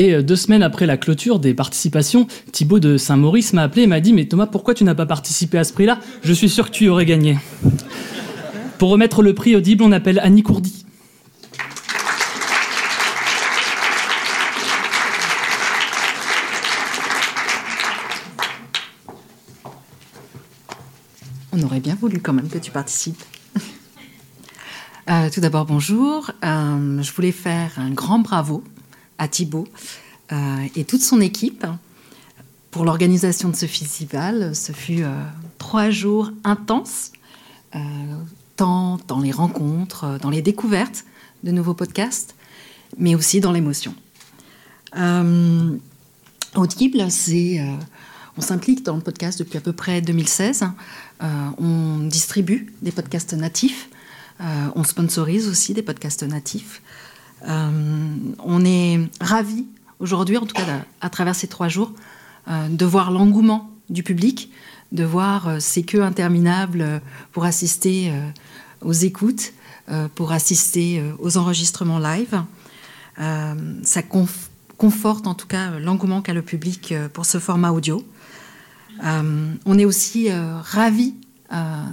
et 0.00 0.14
euh, 0.14 0.22
deux 0.22 0.36
semaines 0.36 0.62
après 0.62 0.86
la 0.86 0.96
clôture 0.96 1.38
des 1.38 1.52
participations, 1.52 2.26
Thibaut 2.52 2.80
de 2.80 2.96
Saint-Maurice 2.96 3.52
m'a 3.52 3.64
appelé 3.64 3.82
et 3.82 3.86
m'a 3.86 4.00
dit 4.00 4.14
Mais 4.14 4.24
Thomas, 4.24 4.46
pourquoi 4.46 4.72
tu 4.72 4.82
n'as 4.82 4.94
pas 4.94 5.04
participé 5.04 5.58
à 5.58 5.64
ce 5.64 5.74
prix-là? 5.74 6.00
Je 6.22 6.32
suis 6.32 6.48
sûr 6.48 6.64
que 6.64 6.70
tu 6.70 6.84
y 6.84 6.88
aurais 6.88 7.04
gagné. 7.04 7.38
Pour 8.78 8.88
remettre 8.88 9.22
le 9.22 9.34
prix 9.34 9.54
audible, 9.54 9.84
on 9.84 9.92
appelle 9.92 10.18
Annie 10.20 10.42
Courdy. 10.42 10.86
On 21.52 21.62
aurait 21.62 21.80
bien 21.80 21.94
voulu 21.94 22.20
quand 22.20 22.32
même 22.32 22.48
que 22.48 22.56
tu 22.56 22.70
participes. 22.70 23.22
Euh, 25.10 25.28
tout 25.28 25.40
d'abord, 25.40 25.66
bonjour. 25.66 26.30
Euh, 26.44 27.02
je 27.02 27.12
voulais 27.12 27.32
faire 27.32 27.72
un 27.78 27.90
grand 27.90 28.20
bravo 28.20 28.62
à 29.20 29.28
Thibault 29.28 29.68
euh, 30.32 30.66
et 30.74 30.84
toute 30.84 31.02
son 31.02 31.20
équipe 31.20 31.64
pour 32.72 32.84
l'organisation 32.84 33.50
de 33.50 33.54
ce 33.54 33.66
festival. 33.66 34.56
Ce 34.56 34.72
fut 34.72 35.02
euh, 35.02 35.12
trois 35.58 35.90
jours 35.90 36.32
intenses, 36.42 37.12
euh, 37.76 37.78
tant 38.56 38.98
dans 39.06 39.20
les 39.20 39.30
rencontres, 39.30 40.18
dans 40.20 40.30
les 40.30 40.42
découvertes 40.42 41.04
de 41.44 41.52
nouveaux 41.52 41.74
podcasts, 41.74 42.34
mais 42.98 43.14
aussi 43.14 43.40
dans 43.40 43.52
l'émotion. 43.52 43.94
Audible, 46.56 47.10
c'est 47.10 47.64
on 48.36 48.40
s'implique 48.40 48.82
dans 48.84 48.96
le 48.96 49.02
podcast 49.02 49.38
depuis 49.38 49.56
à 49.56 49.60
peu 49.60 49.72
près 49.72 50.00
2016. 50.00 50.64
on 51.20 51.98
distribue 52.08 52.74
des 52.82 52.90
podcasts 52.90 53.34
natifs. 53.34 53.88
on 54.40 54.82
sponsorise 54.82 55.46
aussi 55.46 55.74
des 55.74 55.82
podcasts 55.82 56.24
natifs. 56.24 56.82
Euh, 57.48 58.16
on 58.38 58.64
est 58.64 59.00
ravis 59.20 59.66
aujourd'hui, 59.98 60.36
en 60.36 60.46
tout 60.46 60.54
cas 60.54 60.84
à, 61.00 61.10
travers 61.10 61.34
ces 61.34 61.46
trois 61.46 61.68
jours, 61.68 61.92
euh, 62.48 62.68
de 62.68 62.84
voir 62.84 63.10
l'engouement 63.10 63.70
du 63.88 64.02
public, 64.02 64.50
de 64.92 65.04
voir 65.04 65.48
euh, 65.48 65.56
ces 65.60 65.82
queues 65.82 66.02
interminables 66.02 67.00
pour 67.32 67.44
assister 67.44 68.12
aux 68.82 68.92
écoutes, 68.92 69.52
pour 70.14 70.32
assister 70.32 71.02
aux 71.18 71.36
enregistrements 71.36 71.98
live. 71.98 72.42
ça 73.16 74.02
conforte 74.76 75.26
en 75.26 75.34
tout 75.34 75.46
cas 75.46 75.78
l'engouement 75.78 76.22
qu'a 76.22 76.32
le 76.32 76.42
public 76.42 76.94
pour 77.12 77.26
ce 77.26 77.38
format 77.38 77.72
audio. 77.72 78.04
on 79.02 79.78
est 79.78 79.84
aussi 79.84 80.28
ravis 80.30 81.14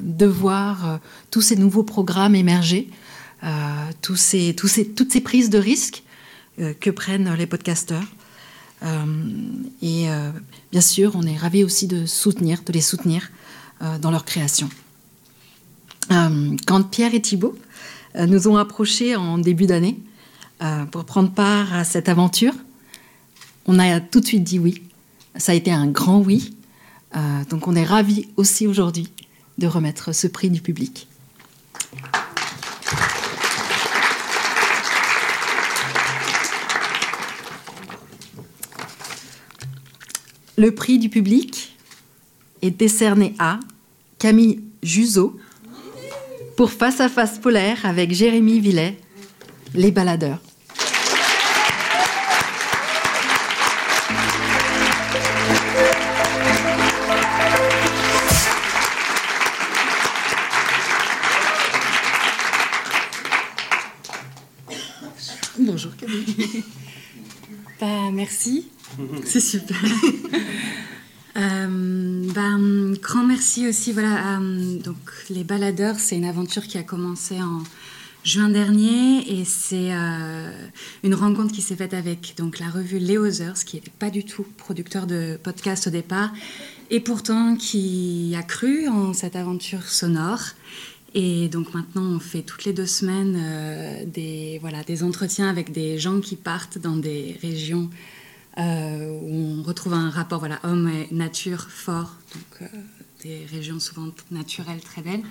de 0.03 0.25
voir 0.25 0.99
tous 1.31 1.41
ces 1.41 1.55
nouveaux 1.55 1.83
programmes 1.83 2.35
émerger 2.35 2.89
tous 4.01 4.15
ces, 4.15 4.55
toutes 4.55 5.11
ces 5.11 5.21
prises 5.21 5.49
de 5.49 5.57
risques 5.57 6.03
euh, 6.59 6.73
que 6.73 6.89
prennent 6.89 7.33
les 7.35 7.45
podcasteurs. 7.45 8.03
Euh, 8.83 9.05
et 9.81 10.07
bien 10.71 10.81
sûr, 10.81 11.13
on 11.15 11.23
est 11.23 11.37
ravis 11.37 11.63
aussi 11.63 11.87
de 11.87 12.05
soutenir, 12.05 12.63
de 12.63 12.71
les 12.73 12.81
soutenir 12.81 13.31
dans 14.01 14.09
leur 14.09 14.25
création. 14.25 14.69
quand 16.09 16.83
Pierre 16.89 17.13
et 17.13 17.21
Thibault 17.21 17.55
nous 18.19 18.47
ont 18.47 18.57
approchés 18.57 19.15
en 19.15 19.37
début 19.37 19.67
d'année 19.67 19.99
pour 20.91 21.05
prendre 21.05 21.31
part 21.31 21.73
à 21.73 21.83
cette 21.83 22.09
aventure, 22.09 22.53
on 23.67 23.77
a 23.77 23.99
tout 23.99 24.19
de 24.19 24.25
suite 24.25 24.43
dit 24.43 24.57
oui. 24.57 24.81
Ça 25.35 25.51
a 25.51 25.55
été 25.55 25.71
un 25.71 25.87
grand 25.87 26.19
oui. 26.19 26.55
donc 27.49 27.67
on 27.67 27.75
est 27.75 27.83
ravis 27.83 28.27
aussi 28.35 28.65
aujourd'hui 28.65 29.09
de 29.57 29.67
remettre 29.67 30.13
ce 30.13 30.27
prix 30.27 30.49
du 30.49 30.61
public. 30.61 31.06
Le 40.59 40.73
prix 40.73 40.97
du 40.97 41.07
public 41.07 41.77
est 42.63 42.71
décerné 42.71 43.35
à 43.37 43.59
Camille 44.17 44.63
Juzo 44.81 45.37
pour 46.55 46.71
Face 46.71 46.99
à 46.99 47.09
Face 47.09 47.37
Polaire 47.37 47.85
avec 47.85 48.11
Jérémy 48.11 48.59
Villet, 48.59 48.97
Les 49.75 49.91
Baladeurs. 49.91 50.41
Bonjour 65.59 65.95
Camille. 65.97 66.63
bah, 67.79 68.09
merci. 68.11 68.71
C'est 69.25 69.39
super. 69.39 69.77
Euh, 71.37 72.31
ben, 72.33 72.93
grand 72.99 73.23
merci 73.23 73.67
aussi. 73.67 73.91
Voilà, 73.91 74.39
euh, 74.39 74.79
donc 74.79 74.97
les 75.29 75.43
baladeurs, 75.43 75.99
c'est 75.99 76.17
une 76.17 76.25
aventure 76.25 76.63
qui 76.63 76.79
a 76.79 76.83
commencé 76.83 77.39
en 77.39 77.61
juin 78.23 78.49
dernier 78.49 79.39
et 79.39 79.45
c'est 79.45 79.93
euh, 79.93 80.51
une 81.03 81.13
rencontre 81.13 81.53
qui 81.53 81.61
s'est 81.61 81.75
faite 81.75 81.93
avec 81.93 82.33
donc 82.37 82.57
la 82.57 82.69
revue 82.69 82.97
Les 82.97 83.19
Others, 83.19 83.53
qui 83.65 83.75
n'était 83.75 83.91
pas 83.99 84.09
du 84.09 84.25
tout 84.25 84.47
producteur 84.57 85.05
de 85.05 85.39
podcast 85.41 85.85
au 85.85 85.89
départ 85.91 86.33
et 86.89 86.99
pourtant 86.99 87.55
qui 87.55 88.33
a 88.35 88.41
cru 88.41 88.87
en 88.87 89.13
cette 89.13 89.35
aventure 89.35 89.83
sonore. 89.83 90.41
Et 91.13 91.49
donc 91.49 91.73
maintenant, 91.75 92.03
on 92.03 92.19
fait 92.19 92.41
toutes 92.41 92.65
les 92.65 92.73
deux 92.73 92.87
semaines 92.87 94.09
des, 94.11 94.57
voilà, 94.59 94.83
des 94.83 95.03
entretiens 95.03 95.49
avec 95.49 95.71
des 95.71 95.99
gens 95.99 96.19
qui 96.19 96.35
partent 96.35 96.79
dans 96.79 96.95
des 96.95 97.37
régions 97.43 97.89
euh, 98.57 99.19
où 99.21 99.59
on 99.59 99.63
retrouve 99.63 99.93
un 99.93 100.09
rapport 100.09 100.39
voilà, 100.39 100.59
homme 100.63 100.89
et 100.89 101.13
nature 101.13 101.69
fort, 101.69 102.15
donc 102.33 102.61
euh, 102.63 102.77
des 103.21 103.45
régions 103.45 103.79
souvent 103.79 104.07
naturelles 104.31 104.81
très 104.81 105.03
belles, 105.03 105.21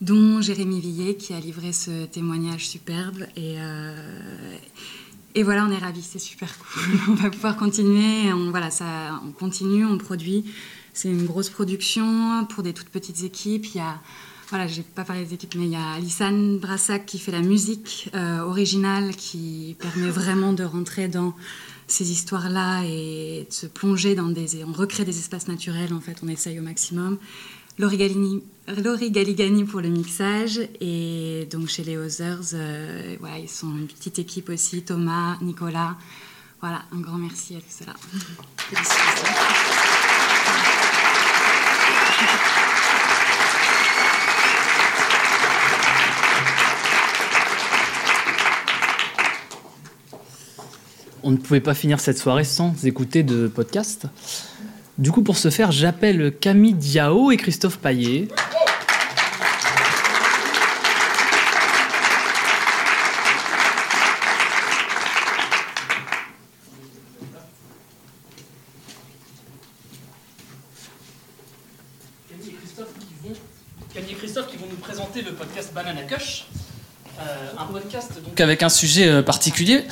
dont 0.00 0.40
Jérémy 0.40 0.80
Villet 0.80 1.16
qui 1.16 1.34
a 1.34 1.40
livré 1.40 1.72
ce 1.72 2.06
témoignage 2.06 2.68
superbe. 2.68 3.26
Et, 3.34 3.56
euh, 3.58 4.56
et 5.34 5.42
voilà, 5.42 5.64
on 5.64 5.72
est 5.72 5.78
ravis, 5.78 6.02
c'est 6.02 6.20
super 6.20 6.56
cool. 6.56 7.00
on 7.08 7.14
va 7.14 7.30
pouvoir 7.30 7.56
continuer, 7.56 8.32
on, 8.32 8.50
voilà, 8.50 8.70
ça, 8.70 9.20
on 9.26 9.32
continue, 9.32 9.84
on 9.84 9.98
produit. 9.98 10.44
C'est 10.92 11.08
une 11.08 11.26
grosse 11.26 11.50
production 11.50 12.46
pour 12.46 12.62
des 12.62 12.74
toutes 12.74 12.90
petites 12.90 13.24
équipes. 13.24 13.66
Il 13.74 13.78
y 13.78 13.80
a 13.80 13.98
voilà, 14.50 14.66
j'ai 14.66 14.82
pas 14.82 15.04
parlé 15.04 15.24
des 15.24 15.32
équipes, 15.32 15.54
mais 15.54 15.64
il 15.64 15.70
y 15.70 15.76
a 15.76 15.92
Alissane 15.92 16.58
Brassac 16.58 17.06
qui 17.06 17.18
fait 17.18 17.32
la 17.32 17.40
musique 17.40 18.10
originale 18.12 19.16
qui 19.16 19.76
permet 19.80 20.10
vraiment 20.10 20.52
de 20.52 20.62
rentrer 20.62 21.08
dans 21.08 21.32
ces 21.92 22.10
histoires-là 22.10 22.82
et 22.84 23.46
de 23.48 23.52
se 23.52 23.66
plonger 23.66 24.14
dans 24.14 24.28
des... 24.28 24.64
On 24.64 24.72
recrée 24.72 25.04
des 25.04 25.18
espaces 25.18 25.48
naturels, 25.48 25.92
en 25.92 26.00
fait, 26.00 26.16
on 26.22 26.28
essaye 26.28 26.58
au 26.58 26.62
maximum. 26.62 27.18
Laurie, 27.78 29.10
Galigani 29.10 29.64
pour 29.64 29.80
le 29.80 29.88
mixage 29.88 30.60
et 30.80 31.48
donc 31.50 31.68
chez 31.68 31.84
les 31.84 31.96
Others, 31.96 32.54
euh, 32.54 33.16
ils 33.40 33.48
sont 33.48 33.70
une 33.70 33.86
petite 33.86 34.18
équipe 34.18 34.50
aussi, 34.50 34.82
Thomas, 34.82 35.38
Nicolas. 35.40 35.96
Voilà, 36.60 36.82
un 36.92 37.00
grand 37.00 37.18
merci 37.18 37.56
à 37.56 37.60
tout 37.60 37.64
cela. 37.70 37.94
On 51.22 51.30
ne 51.30 51.36
pouvait 51.36 51.60
pas 51.60 51.74
finir 51.74 52.00
cette 52.00 52.18
soirée 52.18 52.44
sans 52.44 52.84
écouter 52.84 53.22
de 53.22 53.48
podcast. 53.48 54.06
Du 54.98 55.10
coup, 55.10 55.22
pour 55.22 55.36
ce 55.36 55.50
faire, 55.50 55.72
j'appelle 55.72 56.36
Camille 56.38 56.74
Diao 56.74 57.30
et 57.30 57.36
Christophe 57.36 57.78
Paillet. 57.78 58.28
Camille 73.94 74.12
et 74.12 74.14
Christophe 74.14 74.48
qui 74.48 74.56
vont 74.56 74.66
nous 74.68 74.76
présenter 74.76 75.22
le 75.22 75.32
podcast 75.32 75.72
Banana 75.74 76.02
Cush. 76.02 76.46
Euh, 77.20 77.52
un 77.58 77.64
podcast 77.66 78.22
donc 78.24 78.31
avec 78.42 78.62
un 78.62 78.68
sujet 78.68 79.08
euh, 79.08 79.22
particulier. 79.22 79.84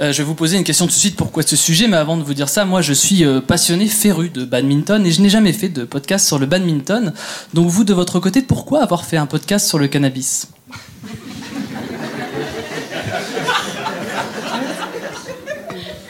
Euh, 0.00 0.12
je 0.12 0.18
vais 0.18 0.24
vous 0.24 0.34
poser 0.34 0.56
une 0.56 0.64
question 0.64 0.86
tout 0.86 0.92
de 0.92 0.96
suite 0.96 1.16
pourquoi 1.16 1.42
ce 1.42 1.56
sujet, 1.56 1.88
mais 1.88 1.96
avant 1.96 2.16
de 2.16 2.22
vous 2.22 2.34
dire 2.34 2.48
ça, 2.48 2.64
moi 2.64 2.80
je 2.80 2.92
suis 2.92 3.24
passionné 3.46 3.86
féru 3.88 4.30
de 4.30 4.44
badminton 4.44 5.04
et 5.04 5.10
je 5.10 5.20
n'ai 5.20 5.28
jamais 5.28 5.52
fait 5.52 5.68
de 5.68 5.84
podcast 5.84 6.26
sur 6.26 6.38
le 6.38 6.46
badminton. 6.46 7.12
Donc 7.54 7.68
vous 7.68 7.84
de 7.84 7.92
votre 7.92 8.20
côté, 8.20 8.42
pourquoi 8.42 8.82
avoir 8.82 9.04
fait 9.04 9.16
un 9.16 9.26
podcast 9.26 9.68
sur 9.68 9.78
le 9.78 9.88
cannabis? 9.88 10.48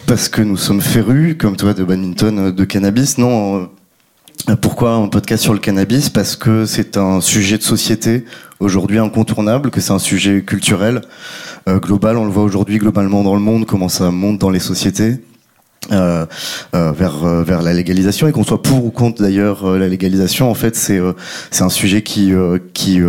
Parce 0.06 0.28
que 0.28 0.40
nous 0.40 0.56
sommes 0.56 0.80
férus, 0.80 1.36
comme 1.36 1.56
toi, 1.56 1.74
de 1.74 1.82
badminton, 1.82 2.52
de 2.52 2.64
cannabis. 2.64 3.18
Non, 3.18 3.68
pourquoi 4.54 4.94
un 4.94 5.08
podcast 5.08 5.42
sur 5.42 5.52
le 5.52 5.58
cannabis? 5.58 6.08
Parce 6.08 6.36
que 6.36 6.66
c'est 6.66 6.96
un 6.96 7.20
sujet 7.20 7.58
de 7.58 7.64
société 7.64 8.24
aujourd'hui 8.60 8.98
incontournable, 8.98 9.70
que 9.70 9.80
c'est 9.80 9.92
un 9.92 9.98
sujet 9.98 10.42
culturel 10.42 11.00
euh, 11.68 11.80
global. 11.80 12.16
On 12.16 12.24
le 12.24 12.30
voit 12.30 12.44
aujourd'hui 12.44 12.78
globalement 12.78 13.24
dans 13.24 13.34
le 13.34 13.40
monde, 13.40 13.66
comment 13.66 13.88
ça 13.88 14.12
monte 14.12 14.38
dans 14.38 14.50
les 14.50 14.60
sociétés. 14.60 15.18
Euh, 15.92 16.26
euh, 16.74 16.90
vers 16.90 17.44
vers 17.44 17.62
la 17.62 17.72
légalisation 17.72 18.26
et 18.26 18.32
qu'on 18.32 18.42
soit 18.42 18.60
pour 18.60 18.84
ou 18.84 18.90
contre 18.90 19.22
d'ailleurs 19.22 19.64
la 19.78 19.86
légalisation 19.86 20.50
en 20.50 20.54
fait 20.54 20.74
c'est 20.74 20.98
c'est 21.52 21.62
un 21.62 21.68
sujet 21.68 22.02
qui 22.02 22.32
qui 22.74 23.00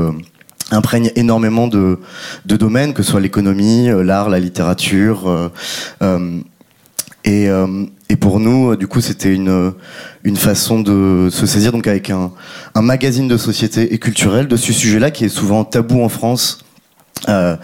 imprègne 0.69 1.09
énormément 1.15 1.67
de 1.67 1.97
de 2.45 2.55
domaines 2.55 2.93
que 2.93 3.01
ce 3.01 3.11
soit 3.11 3.19
l'économie 3.19 3.89
l'art 4.03 4.29
la 4.29 4.39
littérature 4.39 5.49
et 7.23 7.49
et 8.09 8.15
pour 8.15 8.39
nous, 8.39 8.75
du 8.75 8.87
coup, 8.87 9.01
c'était 9.01 9.33
une, 9.33 9.73
une 10.23 10.37
façon 10.37 10.79
de 10.79 11.29
se 11.31 11.45
saisir 11.45 11.71
donc 11.71 11.87
avec 11.87 12.09
un, 12.09 12.31
un 12.73 12.81
magazine 12.81 13.27
de 13.27 13.37
société 13.37 13.93
et 13.93 13.97
culturel 13.99 14.47
de 14.47 14.55
ce 14.55 14.71
sujet-là 14.71 15.11
qui 15.11 15.25
est 15.25 15.29
souvent 15.29 15.65
tabou 15.65 16.01
en 16.01 16.09
France. 16.09 16.59
Euh, 17.27 17.57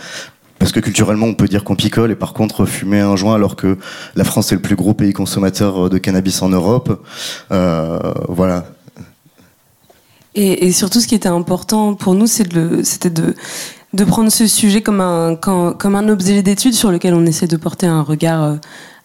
parce 0.60 0.72
que 0.72 0.80
culturellement, 0.80 1.28
on 1.28 1.34
peut 1.34 1.48
dire 1.48 1.64
qu'on 1.64 1.76
picole 1.76 2.12
et 2.12 2.16
par 2.16 2.34
contre 2.34 2.66
fumer 2.66 3.02
un 3.02 3.16
joint 3.16 3.36
alors 3.36 3.56
que 3.56 3.78
la 4.16 4.24
France 4.24 4.52
est 4.52 4.56
le 4.56 4.62
plus 4.62 4.76
gros 4.76 4.94
pays 4.94 5.12
consommateur 5.12 5.90
de 5.90 5.98
cannabis 5.98 6.42
en 6.42 6.50
Europe. 6.50 7.06
Euh, 7.52 8.00
voilà. 8.30 8.66
Et, 10.36 10.72
surtout, 10.72 11.00
ce 11.00 11.08
qui 11.08 11.14
était 11.14 11.30
important 11.30 11.94
pour 11.94 12.16
nous, 12.16 12.26
c'était 12.26 13.10
de, 13.10 13.36
de 13.94 14.04
prendre 14.04 14.32
ce 14.32 14.48
sujet 14.48 14.82
comme 14.82 15.00
un, 15.00 15.36
comme, 15.36 15.96
un 15.96 16.10
objet 16.10 16.42
d'étude 16.42 16.74
sur 16.74 16.92
lequel 16.92 17.14
on 17.14 17.26
essaie 17.26 17.46
de 17.46 17.58
porter 17.58 17.86
un 17.86 18.02
regard 18.02 18.44
euh, 18.44 18.56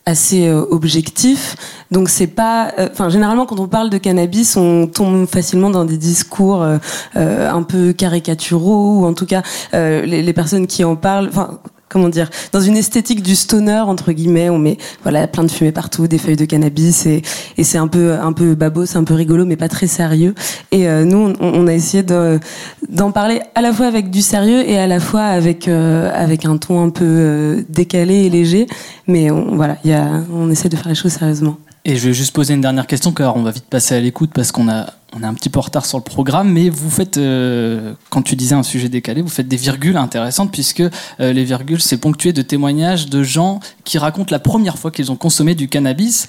assez 0.09 0.49
euh, 0.49 0.65
objectif. 0.71 1.57
Donc 1.91 2.09
c'est 2.09 2.27
pas, 2.27 2.73
euh, 2.79 2.89
enfin 2.91 3.09
généralement 3.11 3.47
quand 3.47 3.61
on 3.61 3.69
parle 3.69 3.91
de 3.91 3.99
cannabis, 3.99 4.57
on 4.57 4.87
tombe 4.87 5.27
facilement 5.27 5.71
dans 5.71 5.85
des 5.85 5.99
discours 5.99 6.63
euh, 6.63 6.79
un 7.15 7.63
peu 7.63 7.93
caricaturaux 7.93 9.01
ou 9.01 9.05
en 9.05 9.13
tout 9.13 9.27
cas 9.27 9.43
les, 9.73 10.23
les, 10.23 10.33
personnes 10.33 10.67
qui 10.67 10.85
en 10.85 10.97
parlent, 10.97 11.29
enfin 11.29 11.59
comment 11.89 12.09
dire, 12.09 12.31
dans 12.53 12.61
une 12.61 12.77
esthétique 12.77 13.23
du 13.23 13.35
stoner 13.35 13.81
entre 13.81 14.13
guillemets, 14.13 14.51
on 14.51 14.59
met 14.59 14.79
voilà 15.03 15.27
plein 15.27 15.45
de 15.45 15.51
fumée 15.51 15.73
partout, 15.73 16.07
des 16.07 16.19
feuilles 16.19 16.37
de 16.37 16.45
cannabis 16.45 17.07
et, 17.07 17.23
et 17.57 17.65
c'est 17.65 17.79
un 17.79 17.89
peu 17.89 18.13
un 18.13 18.33
peu 18.33 18.55
babos, 18.55 18.87
c'est 18.87 18.99
un 18.99 19.05
peu 19.05 19.15
rigolo 19.15 19.45
mais 19.45 19.57
pas 19.57 19.69
très 19.69 19.87
sérieux. 19.87 20.35
Et 20.71 20.89
euh, 20.89 21.05
nous, 21.05 21.19
on, 21.19 21.35
on, 21.41 21.67
a 21.67 21.73
essayé 21.73 22.03
d'en 22.03 23.13
parler 23.13 23.41
à 23.55 23.61
la 23.61 23.73
fois 23.73 23.87
avec 23.87 24.11
du 24.11 24.23
sérieux 24.23 24.69
et 24.69 24.79
à 24.79 24.87
la 24.87 25.01
fois 25.01 25.23
avec 25.23 25.69
euh, 25.69 26.11
avec 26.15 26.45
un 26.45 26.57
ton 26.57 26.83
un 26.83 26.91
peu 26.91 27.05
euh, 27.05 27.63
décalé 27.69 28.27
et 28.27 28.31
léger, 28.31 28.67
mais 29.07 29.31
on, 29.31 29.57
voilà, 29.57 29.77
y 29.85 29.93
a, 29.93 30.07
on 30.33 30.51
essaie 30.51 30.69
de 30.69 30.77
faire 30.77 30.89
les 30.89 30.95
choses 30.95 31.13
sérieusement. 31.13 31.57
Et 31.89 31.97
je 31.97 32.07
vais 32.07 32.13
juste 32.13 32.35
poser 32.35 32.53
une 32.53 32.61
dernière 32.61 32.87
question, 32.87 33.13
car 33.13 33.35
on 33.39 33.43
va 33.43 33.51
vite 33.51 33.65
passer 33.65 33.95
à 33.95 34.01
l'écoute 34.01 34.31
parce 34.35 34.53
qu'on 34.53 34.69
a, 34.69 34.93
on 35.17 35.23
est 35.23 35.27
un 35.27 35.33
petit 35.33 35.49
peu 35.49 35.59
en 35.59 35.63
retard 35.63 35.87
sur 35.87 35.97
le 35.97 36.05
programme. 36.05 36.53
Mais 36.53 36.69
vous 36.69 36.91
faites, 36.91 37.17
euh, 37.17 37.95
quand 38.11 38.21
tu 38.21 38.37
disais 38.37 38.55
un 38.55 38.63
sujet 38.63 38.91
décalé, 38.91 39.23
vous 39.23 39.31
faites 39.31 39.49
des 39.49 39.57
virgules 39.57 39.97
intéressantes 39.97 40.53
puisque 40.53 40.83
euh, 40.83 41.33
les 41.33 41.45
virgules, 41.45 41.81
c'est 41.81 41.97
ponctué 41.97 42.35
de 42.35 42.43
témoignages 42.43 43.07
de 43.07 43.23
gens 43.23 43.61
qui 43.85 43.97
racontent 43.97 44.31
la 44.31 44.39
première 44.39 44.77
fois 44.77 44.91
qu'ils 44.91 45.11
ont 45.11 45.17
consommé 45.17 45.55
du 45.55 45.67
cannabis. 45.71 46.27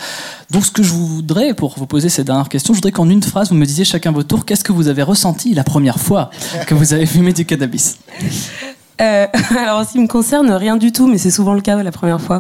Donc, 0.50 0.66
ce 0.66 0.72
que 0.72 0.82
je 0.82 0.94
voudrais, 0.94 1.54
pour 1.54 1.78
vous 1.78 1.88
poser 1.88 2.08
cette 2.08 2.28
dernière 2.28 2.48
question, 2.48 2.74
je 2.74 2.78
voudrais 2.78 2.94
qu'en 2.94 3.10
une 3.10 3.22
phrase, 3.22 3.50
vous 3.50 3.56
me 3.56 3.66
disiez 3.66 3.84
chacun 3.84 4.14
votre 4.14 4.30
tour, 4.30 4.46
qu'est-ce 4.46 4.64
que 4.64 4.72
vous 4.72 4.88
avez 4.88 5.04
ressenti 5.04 5.54
la 5.54 5.66
première 5.66 6.00
fois 6.00 6.30
que 6.68 6.74
vous 6.74 6.94
avez 6.94 7.06
fumé 7.06 7.34
du 7.34 7.44
cannabis? 7.44 7.98
Euh, 9.02 9.28
alors, 9.60 9.82
en 9.82 9.84
ce 9.84 9.92
qui 9.92 10.00
me 10.00 10.08
concerne, 10.08 10.52
rien 10.52 10.78
du 10.78 10.94
tout, 10.94 11.08
mais 11.08 11.18
c'est 11.18 11.32
souvent 11.32 11.54
le 11.54 11.60
cas 11.60 11.84
la 11.84 11.92
première 11.92 12.22
fois. 12.22 12.40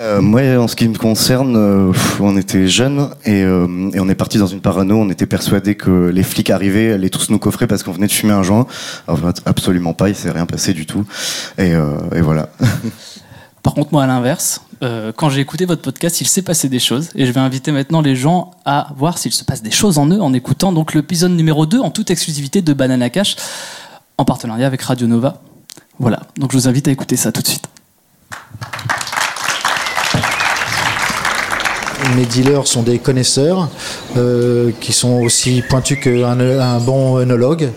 Euh, 0.00 0.22
moi, 0.22 0.40
en 0.56 0.66
ce 0.66 0.76
qui 0.76 0.88
me 0.88 0.96
concerne, 0.96 1.56
euh, 1.56 1.92
on 2.20 2.34
était 2.38 2.68
jeunes 2.68 3.10
et, 3.26 3.42
euh, 3.42 3.90
et 3.92 4.00
on 4.00 4.08
est 4.08 4.14
parti 4.14 4.38
dans 4.38 4.46
une 4.46 4.62
parano. 4.62 4.96
On 4.96 5.10
était 5.10 5.26
persuadés 5.26 5.74
que 5.74 6.08
les 6.08 6.22
flics 6.22 6.48
arrivaient, 6.48 6.92
allaient 6.92 7.10
tous 7.10 7.28
nous 7.28 7.38
coffrer 7.38 7.66
parce 7.66 7.82
qu'on 7.82 7.92
venait 7.92 8.06
de 8.06 8.12
fumer 8.12 8.32
un 8.32 8.42
joint. 8.42 8.66
Alors, 9.06 9.20
absolument 9.44 9.92
pas, 9.92 10.08
il 10.08 10.14
s'est 10.14 10.30
rien 10.30 10.46
passé 10.46 10.72
du 10.72 10.86
tout. 10.86 11.04
Et, 11.58 11.74
voilà. 12.22 12.48
Par 13.62 13.74
contre, 13.74 13.92
moi, 13.92 14.04
à 14.04 14.06
l'inverse, 14.06 14.62
quand 15.16 15.28
j'ai 15.28 15.42
écouté 15.42 15.66
votre 15.66 15.82
podcast, 15.82 16.22
il 16.22 16.26
s'est 16.26 16.40
passé 16.40 16.70
des 16.70 16.78
choses. 16.78 17.10
Et 17.14 17.26
je 17.26 17.32
vais 17.32 17.40
inviter 17.40 17.70
maintenant 17.70 18.00
les 18.00 18.16
gens 18.16 18.52
à 18.64 18.88
voir 18.96 19.18
s'il 19.18 19.32
se 19.32 19.44
passe 19.44 19.62
des 19.62 19.70
choses 19.70 19.98
en 19.98 20.08
eux 20.08 20.20
en 20.22 20.32
écoutant 20.32 20.72
donc 20.72 20.94
l'épisode 20.94 21.32
numéro 21.32 21.66
2 21.66 21.78
en 21.78 21.90
toute 21.90 22.10
exclusivité 22.10 22.62
de 22.62 22.72
Banana 22.72 23.10
Cash 23.10 23.36
en 24.16 24.24
partenariat 24.24 24.66
avec 24.66 24.80
Radio 24.80 25.06
Nova. 25.06 25.42
Voilà, 25.98 26.20
donc 26.38 26.52
je 26.52 26.56
vous 26.56 26.68
invite 26.68 26.88
à 26.88 26.90
écouter 26.90 27.16
ça 27.16 27.32
tout 27.32 27.42
de 27.42 27.48
suite. 27.48 27.68
Mes 32.16 32.24
dealers 32.24 32.66
sont 32.66 32.82
des 32.82 32.98
connaisseurs 32.98 33.68
euh, 34.16 34.70
qui 34.80 34.92
sont 34.92 35.20
aussi 35.22 35.62
pointus 35.68 35.98
qu'un 36.00 36.40
un 36.40 36.78
bon 36.78 37.18
œnologue, 37.18 37.70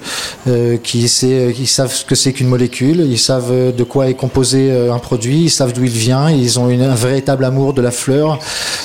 euh, 0.47 0.77
qui, 0.77 1.07
sait- 1.07 1.53
qui 1.55 1.67
savent 1.67 1.93
ce 1.93 2.03
que 2.05 2.15
c'est 2.15 2.33
qu'une 2.33 2.47
molécule, 2.47 3.01
ils 3.01 3.19
savent 3.19 3.73
de 3.75 3.83
quoi 3.83 4.09
est 4.09 4.13
composé 4.15 4.71
euh, 4.71 4.93
un 4.93 4.99
produit, 4.99 5.43
ils 5.43 5.49
savent 5.49 5.73
d'où 5.73 5.83
il 5.83 5.89
vient, 5.91 6.29
ils 6.31 6.59
ont 6.59 6.67
un 6.69 6.95
véritable 6.95 7.45
amour 7.45 7.73
de 7.73 7.81
la 7.81 7.91
fleur, 7.91 8.39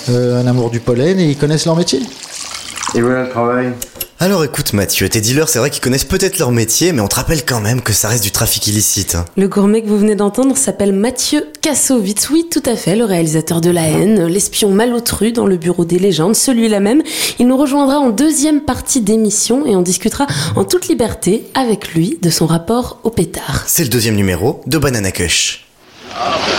un 0.09 0.47
amour 0.47 0.71
du 0.71 0.81
pollen 0.81 1.19
et 1.19 1.25
ils 1.31 1.37
connaissent 1.37 1.67
leur 1.67 1.77
métier. 1.77 2.01
Et 2.95 3.01
voilà 3.01 3.23
le 3.25 3.29
travail. 3.31 3.73
Alors 4.21 4.43
écoute 4.45 4.73
Mathieu, 4.73 5.09
tes 5.09 5.21
dealers 5.21 5.49
c'est 5.49 5.61
vrai 5.61 5.71
qu'ils 5.71 5.81
connaissent 5.81 6.05
peut-être 6.05 6.39
leur 6.41 6.51
métier, 6.51 6.91
mais 6.91 7.01
on 7.01 7.07
te 7.07 7.15
rappelle 7.15 7.45
quand 7.47 7.61
même 7.61 7.81
que 7.81 7.93
ça 7.93 8.09
reste 8.09 8.25
du 8.25 8.33
trafic 8.33 8.67
illicite. 8.67 9.15
hein. 9.15 9.25
Le 9.37 9.47
gourmet 9.47 9.81
que 9.81 9.87
vous 9.87 9.97
venez 9.99 10.17
d'entendre 10.17 10.57
s'appelle 10.57 10.93
Mathieu 10.93 11.47
Kassovitz. 11.63 12.29
Oui, 12.31 12.47
tout 12.51 12.63
à 12.67 12.75
fait, 12.75 12.97
le 12.97 13.05
réalisateur 13.05 13.61
de 13.61 13.71
La 13.71 13.83
haine, 13.87 14.27
l'espion 14.27 14.71
malotru 14.71 15.31
dans 15.31 15.47
le 15.47 15.57
bureau 15.57 15.85
des 15.85 16.01
légendes, 16.01 16.35
celui-là 16.35 16.81
même. 16.81 17.03
Il 17.39 17.47
nous 17.47 17.57
rejoindra 17.57 17.99
en 18.01 18.11
deuxième 18.11 18.63
partie 18.63 19.03
d'émission 19.03 19.65
et 19.67 19.77
on 19.77 19.83
discutera 19.83 20.27
en 20.57 20.65
toute 20.65 20.89
liberté 20.89 21.45
avec 21.55 21.95
lui 21.95 22.19
de 22.21 22.31
son 22.31 22.47
rapport 22.47 22.99
au 23.05 23.11
pétard. 23.11 23.63
C'est 23.69 23.85
le 23.85 23.89
deuxième 23.89 24.17
numéro 24.17 24.63
de 24.67 24.79
Banana 24.79 25.13
Kush. 25.13 25.68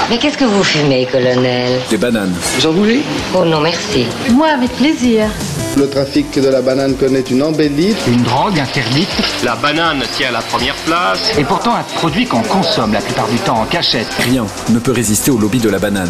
Mais 0.10 0.18
qu'est-ce 0.18 0.38
que 0.38 0.45
vous 0.45 0.64
fumez, 0.64 1.06
colonel 1.06 1.80
Des 1.89 1.97
bananes. 1.97 2.34
Vous 2.58 2.68
en 2.68 2.72
voulez? 2.72 3.02
Oh 3.36 3.45
non, 3.45 3.62
merci. 3.62 4.06
Moi, 4.32 4.47
avec 4.47 4.72
plaisir. 4.72 5.30
Le 5.78 5.88
trafic 5.88 6.39
de 6.39 6.50
la 6.50 6.62
banane 6.62 6.95
connaît 6.95 7.22
une 7.22 7.43
embellie. 7.43 7.95
Une 8.08 8.24
drogue 8.24 8.60
interdite. 8.60 9.10
La 9.43 9.56
banane 9.56 10.04
tient 10.18 10.32
la 10.32 10.41
première 10.41 10.76
place. 10.86 11.32
Et 11.38 11.43
pourtant 11.43 11.76
un 11.76 11.84
produit 11.95 12.26
qu'on 12.26 12.41
consomme 12.41 12.93
la 12.93 13.02
plupart 13.02 13.28
du 13.28 13.38
temps 13.38 13.62
en 13.62 13.66
cachette. 13.66 14.08
Rien 14.20 14.45
ne 14.70 14.80
peut 14.80 14.91
résister 14.91 15.32
au 15.32 15.38
lobby 15.38 15.60
de 15.60 15.70
la 15.70 15.80
banane. 15.80 16.10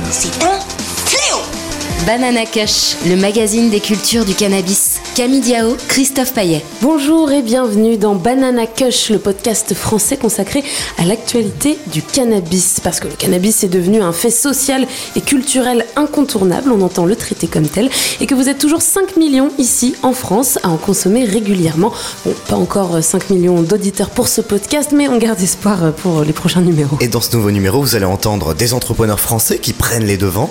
Banana 2.06 2.46
Kush, 2.46 2.96
le 3.06 3.16
magazine 3.16 3.70
des 3.70 3.82
cultures 3.82 4.26
du 4.26 4.34
cannabis. 4.34 4.89
Camille 5.16 5.42
Diao, 5.42 5.76
Christophe 5.90 6.34
Paillet. 6.34 6.64
Bonjour 6.82 7.30
et 7.32 7.42
bienvenue 7.42 7.98
dans 7.98 8.16
Banana 8.16 8.66
Kush, 8.66 9.10
le 9.10 9.20
podcast 9.20 9.74
français 9.74 10.16
consacré 10.16 10.64
à 10.98 11.04
l'actualité 11.04 11.78
du 11.92 12.02
cannabis. 12.02 12.80
Parce 12.82 13.02
que 13.02 13.08
le 13.08 13.16
cannabis 13.16 13.66
est 13.66 13.70
devenu 13.70 14.02
un 14.02 14.14
fait 14.14 14.32
social 14.32 14.88
et 15.18 15.22
culturel 15.22 15.86
incontournable, 15.98 16.72
on 16.72 16.82
entend 16.82 17.06
le 17.06 17.18
traiter 17.18 17.48
comme 17.48 17.68
tel, 17.68 17.90
et 18.22 18.28
que 18.28 18.36
vous 18.36 18.48
êtes 18.48 18.60
toujours 18.60 18.82
5 18.82 19.18
millions 19.18 19.50
ici 19.58 19.96
en 20.04 20.14
France 20.14 20.58
à 20.64 20.70
en 20.70 20.78
consommer 20.78 21.26
régulièrement. 21.26 21.92
Bon, 22.26 22.34
pas 22.48 22.56
encore 22.56 23.04
5 23.04 23.30
millions 23.32 23.62
d'auditeurs 23.62 24.12
pour 24.12 24.30
ce 24.30 24.40
podcast, 24.40 24.92
mais 24.94 25.10
on 25.10 25.18
garde 25.18 25.42
espoir 25.42 25.92
pour 25.94 26.22
les 26.24 26.34
prochains 26.34 26.62
numéros. 26.62 26.98
Et 27.02 27.10
dans 27.10 27.22
ce 27.22 27.36
nouveau 27.36 27.52
numéro, 27.52 27.82
vous 27.82 27.96
allez 27.96 28.06
entendre 28.06 28.54
des 28.54 28.74
entrepreneurs 28.74 29.20
français 29.20 29.58
qui 29.58 29.74
prennent 29.74 30.06
les 30.06 30.18
devants. 30.18 30.50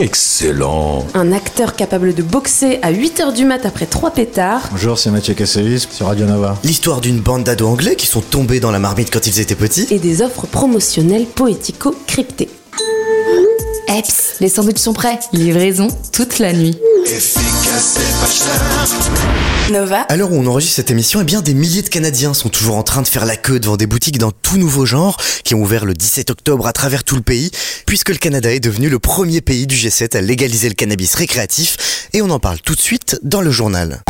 excellent. 0.00 1.06
Un 1.14 1.30
acteur 1.32 1.76
capable 1.76 2.12
de 2.12 2.22
boxer 2.22 2.80
à 2.82 2.92
8h 2.92 3.32
du 3.34 3.44
mat 3.44 3.64
après 3.66 3.86
3 3.90 4.12
pétards. 4.12 4.68
Bonjour, 4.70 4.98
c'est 4.98 5.10
Mathieu 5.10 5.34
Kassevis 5.34 5.86
sur 5.90 6.06
Radio 6.06 6.24
Nova. 6.24 6.56
L'histoire 6.64 7.00
d'une 7.00 7.20
bande 7.20 7.44
d'ados 7.44 7.68
anglais 7.68 7.96
qui 7.96 8.06
sont 8.06 8.20
tombés 8.20 8.60
dans 8.60 8.70
la 8.70 8.78
marmite 8.78 9.12
quand 9.12 9.26
ils 9.26 9.40
étaient 9.40 9.56
petits. 9.56 9.86
Et 9.90 9.98
des 9.98 10.22
offres 10.22 10.46
promotionnelles 10.46 11.26
poético-cryptées. 11.26 12.48
Eps, 13.90 14.36
les 14.40 14.48
sandwichs 14.48 14.78
sont 14.78 14.92
prêts. 14.92 15.18
Livraison 15.32 15.88
toute 16.12 16.38
la 16.38 16.52
nuit. 16.52 16.78
Nova. 19.72 20.02
À 20.02 20.16
l'heure 20.16 20.30
où 20.30 20.36
on 20.36 20.46
enregistre 20.46 20.76
cette 20.76 20.92
émission, 20.92 21.20
eh 21.20 21.24
bien 21.24 21.40
des 21.40 21.54
milliers 21.54 21.82
de 21.82 21.88
Canadiens 21.88 22.32
sont 22.32 22.50
toujours 22.50 22.76
en 22.76 22.84
train 22.84 23.02
de 23.02 23.08
faire 23.08 23.26
la 23.26 23.36
queue 23.36 23.58
devant 23.58 23.76
des 23.76 23.86
boutiques 23.86 24.18
d'un 24.18 24.30
tout 24.42 24.58
nouveau 24.58 24.86
genre 24.86 25.16
qui 25.42 25.56
ont 25.56 25.62
ouvert 25.62 25.84
le 25.84 25.94
17 25.94 26.30
octobre 26.30 26.68
à 26.68 26.72
travers 26.72 27.02
tout 27.02 27.16
le 27.16 27.22
pays, 27.22 27.50
puisque 27.84 28.10
le 28.10 28.16
Canada 28.16 28.52
est 28.52 28.60
devenu 28.60 28.88
le 28.88 29.00
premier 29.00 29.40
pays 29.40 29.66
du 29.66 29.74
G7 29.74 30.16
à 30.16 30.20
légaliser 30.20 30.68
le 30.68 30.74
cannabis 30.74 31.16
récréatif, 31.16 32.08
et 32.12 32.22
on 32.22 32.30
en 32.30 32.38
parle 32.38 32.60
tout 32.60 32.76
de 32.76 32.80
suite 32.80 33.18
dans 33.24 33.40
le 33.40 33.50
journal. 33.50 34.02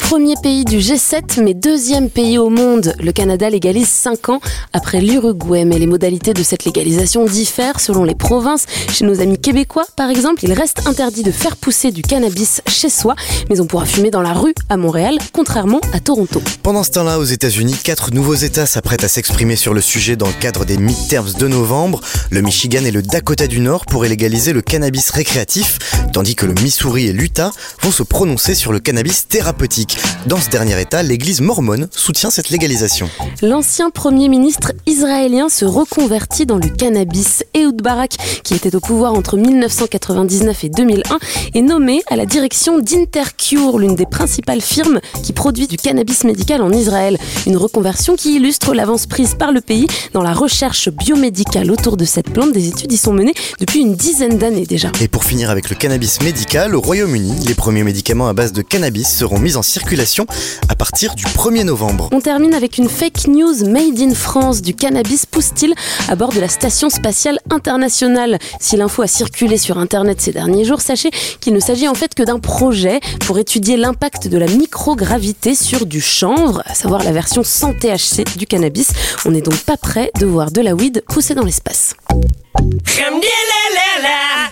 Premier 0.00 0.34
pays 0.42 0.64
du 0.64 0.78
G7, 0.78 1.42
mais 1.42 1.54
deuxième 1.54 2.10
pays 2.10 2.36
au 2.36 2.50
monde. 2.50 2.94
Le 3.00 3.12
Canada 3.12 3.48
légalise 3.48 3.88
5 3.88 4.28
ans 4.28 4.40
après 4.72 5.00
l'Uruguay, 5.00 5.64
mais 5.64 5.78
les 5.78 5.86
modalités 5.86 6.34
de 6.34 6.42
cette 6.42 6.64
légalisation 6.64 7.24
diffèrent 7.24 7.80
selon 7.80 8.04
les 8.04 8.14
provinces. 8.14 8.66
Chez 8.92 9.04
nos 9.04 9.20
amis 9.20 9.38
québécois, 9.38 9.84
par 9.96 10.10
exemple, 10.10 10.44
il 10.44 10.52
reste 10.52 10.86
interdit 10.86 11.22
de 11.22 11.30
faire 11.30 11.56
pousser 11.56 11.92
du 11.92 12.02
cannabis 12.02 12.60
chez 12.66 12.90
soi, 12.90 13.14
mais 13.48 13.60
on 13.60 13.66
pourra 13.66 13.86
fumer 13.86 14.10
dans 14.10 14.20
la 14.20 14.32
rue 14.32 14.54
à 14.68 14.76
Montréal, 14.76 15.18
contrairement 15.32 15.80
à 15.92 16.00
Toronto. 16.00 16.42
Pendant 16.62 16.82
ce 16.82 16.90
temps-là, 16.90 17.18
aux 17.18 17.24
États-Unis, 17.24 17.76
quatre 17.82 18.12
nouveaux 18.12 18.34
États 18.34 18.66
s'apprêtent 18.66 19.04
à 19.04 19.08
s'exprimer 19.08 19.56
sur 19.56 19.74
le 19.74 19.80
sujet 19.80 20.16
dans 20.16 20.26
le 20.26 20.32
cadre 20.40 20.64
des 20.64 20.76
midterms 20.76 21.32
de 21.38 21.48
novembre. 21.48 22.00
Le 22.30 22.42
Michigan 22.42 22.84
et 22.84 22.90
le 22.90 23.02
Dakota 23.02 23.46
du 23.46 23.60
Nord 23.60 23.86
pourraient 23.86 24.08
légaliser 24.08 24.52
le 24.52 24.62
cannabis 24.62 25.10
récréatif, 25.10 25.78
tandis 26.12 26.34
que 26.34 26.46
le 26.46 26.54
Missouri 26.54 27.06
et 27.06 27.12
l'Utah 27.12 27.52
vont 27.82 27.92
se 27.92 28.02
prononcer 28.02 28.54
sur 28.54 28.72
le 28.72 28.80
cannabis 28.80 29.19
thérapeutique. 29.26 29.98
Dans 30.26 30.38
ce 30.38 30.50
dernier 30.50 30.80
État, 30.80 31.02
l'Église 31.02 31.40
mormone 31.40 31.88
soutient 31.90 32.30
cette 32.30 32.50
légalisation. 32.50 33.08
L'ancien 33.42 33.90
Premier 33.90 34.28
ministre 34.28 34.72
israélien 34.86 35.48
se 35.48 35.64
reconvertit 35.64 36.46
dans 36.46 36.56
le 36.56 36.68
cannabis. 36.68 37.44
Ehud 37.54 37.82
Barak, 37.82 38.16
qui 38.44 38.54
était 38.54 38.74
au 38.74 38.80
pouvoir 38.80 39.14
entre 39.14 39.36
1999 39.36 40.64
et 40.64 40.68
2001, 40.68 41.18
est 41.54 41.62
nommé 41.62 42.02
à 42.08 42.16
la 42.16 42.26
direction 42.26 42.78
d'Intercure, 42.78 43.78
l'une 43.78 43.94
des 43.94 44.06
principales 44.06 44.60
firmes 44.60 45.00
qui 45.22 45.32
produit 45.32 45.66
du 45.66 45.76
cannabis 45.76 46.24
médical 46.24 46.62
en 46.62 46.72
Israël. 46.72 47.18
Une 47.46 47.56
reconversion 47.56 48.16
qui 48.16 48.36
illustre 48.36 48.74
l'avance 48.74 49.06
prise 49.06 49.34
par 49.34 49.52
le 49.52 49.60
pays 49.60 49.86
dans 50.12 50.22
la 50.22 50.32
recherche 50.32 50.88
biomédicale 50.90 51.70
autour 51.70 51.96
de 51.96 52.04
cette 52.04 52.30
plante. 52.30 52.52
Des 52.52 52.68
études 52.68 52.92
y 52.92 52.96
sont 52.96 53.12
menées 53.12 53.34
depuis 53.58 53.80
une 53.80 53.94
dizaine 53.94 54.38
d'années 54.38 54.66
déjà. 54.66 54.90
Et 55.00 55.08
pour 55.08 55.24
finir 55.24 55.50
avec 55.50 55.70
le 55.70 55.76
cannabis 55.76 56.20
médical, 56.22 56.74
au 56.74 56.80
Royaume-Uni, 56.80 57.46
les 57.46 57.54
premiers 57.54 57.84
médicaments 57.84 58.28
à 58.28 58.32
base 58.32 58.52
de 58.52 58.62
cannabis 58.62 59.09
seront 59.10 59.38
mis 59.38 59.56
en 59.56 59.62
circulation 59.62 60.26
à 60.68 60.74
partir 60.74 61.14
du 61.14 61.24
1er 61.24 61.64
novembre. 61.64 62.08
On 62.12 62.20
termine 62.20 62.54
avec 62.54 62.78
une 62.78 62.88
fake 62.88 63.28
news 63.28 63.64
made 63.68 63.98
in 63.98 64.14
France. 64.14 64.62
Du 64.62 64.74
cannabis 64.74 65.26
pousse-t-il 65.26 65.74
à 66.08 66.16
bord 66.16 66.32
de 66.32 66.40
la 66.40 66.48
Station 66.48 66.90
Spatiale 66.90 67.38
Internationale 67.50 68.38
Si 68.60 68.76
l'info 68.76 69.02
a 69.02 69.06
circulé 69.06 69.56
sur 69.56 69.78
Internet 69.78 70.20
ces 70.20 70.32
derniers 70.32 70.64
jours, 70.64 70.80
sachez 70.80 71.10
qu'il 71.40 71.52
ne 71.52 71.60
s'agit 71.60 71.88
en 71.88 71.94
fait 71.94 72.14
que 72.14 72.22
d'un 72.22 72.38
projet 72.38 73.00
pour 73.26 73.38
étudier 73.38 73.76
l'impact 73.76 74.28
de 74.28 74.38
la 74.38 74.46
microgravité 74.46 75.54
sur 75.54 75.86
du 75.86 76.00
chanvre, 76.00 76.62
à 76.66 76.74
savoir 76.74 77.02
la 77.02 77.12
version 77.12 77.42
sans 77.42 77.72
THC 77.72 78.24
du 78.36 78.46
cannabis. 78.46 78.92
On 79.24 79.30
n'est 79.30 79.42
donc 79.42 79.58
pas 79.58 79.76
prêt 79.76 80.10
de 80.18 80.26
voir 80.26 80.50
de 80.50 80.60
la 80.60 80.74
weed 80.74 81.02
pousser 81.08 81.34
dans 81.34 81.44
l'espace. 81.44 81.94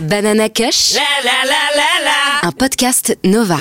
Banana 0.01 0.49
Kush. 0.49 0.95
Un 2.43 2.51
podcast 2.51 3.17
Nova. 3.23 3.57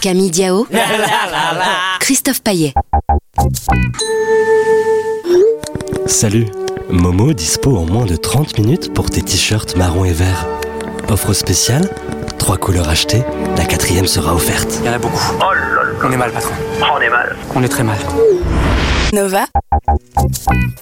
Camille 0.00 0.30
Diao. 0.30 0.66
Christophe 2.00 2.42
Paillet. 2.42 2.72
Salut 6.06 6.46
Momo 6.88 7.32
dispo 7.32 7.76
en 7.76 7.84
moins 7.84 8.06
de 8.06 8.16
30 8.16 8.58
minutes 8.58 8.92
pour 8.94 9.10
tes 9.10 9.22
t-shirts 9.22 9.76
marron 9.76 10.04
et 10.04 10.12
vert. 10.12 10.46
Offre 11.08 11.32
spéciale, 11.32 11.88
trois 12.38 12.56
couleurs 12.56 12.88
achetées, 12.88 13.22
la 13.56 13.64
quatrième 13.64 14.06
sera 14.06 14.34
offerte. 14.34 14.78
Il 14.80 14.86
y 14.86 14.88
en 14.88 14.92
a 14.94 14.98
beaucoup. 14.98 15.32
On 16.02 16.12
est 16.12 16.16
mal, 16.16 16.30
patron. 16.32 16.54
On 16.94 17.00
est 17.00 17.10
mal. 17.10 17.36
On 17.54 17.62
est 17.62 17.68
très 17.68 17.84
mal. 17.84 17.98
Nova. 19.12 19.46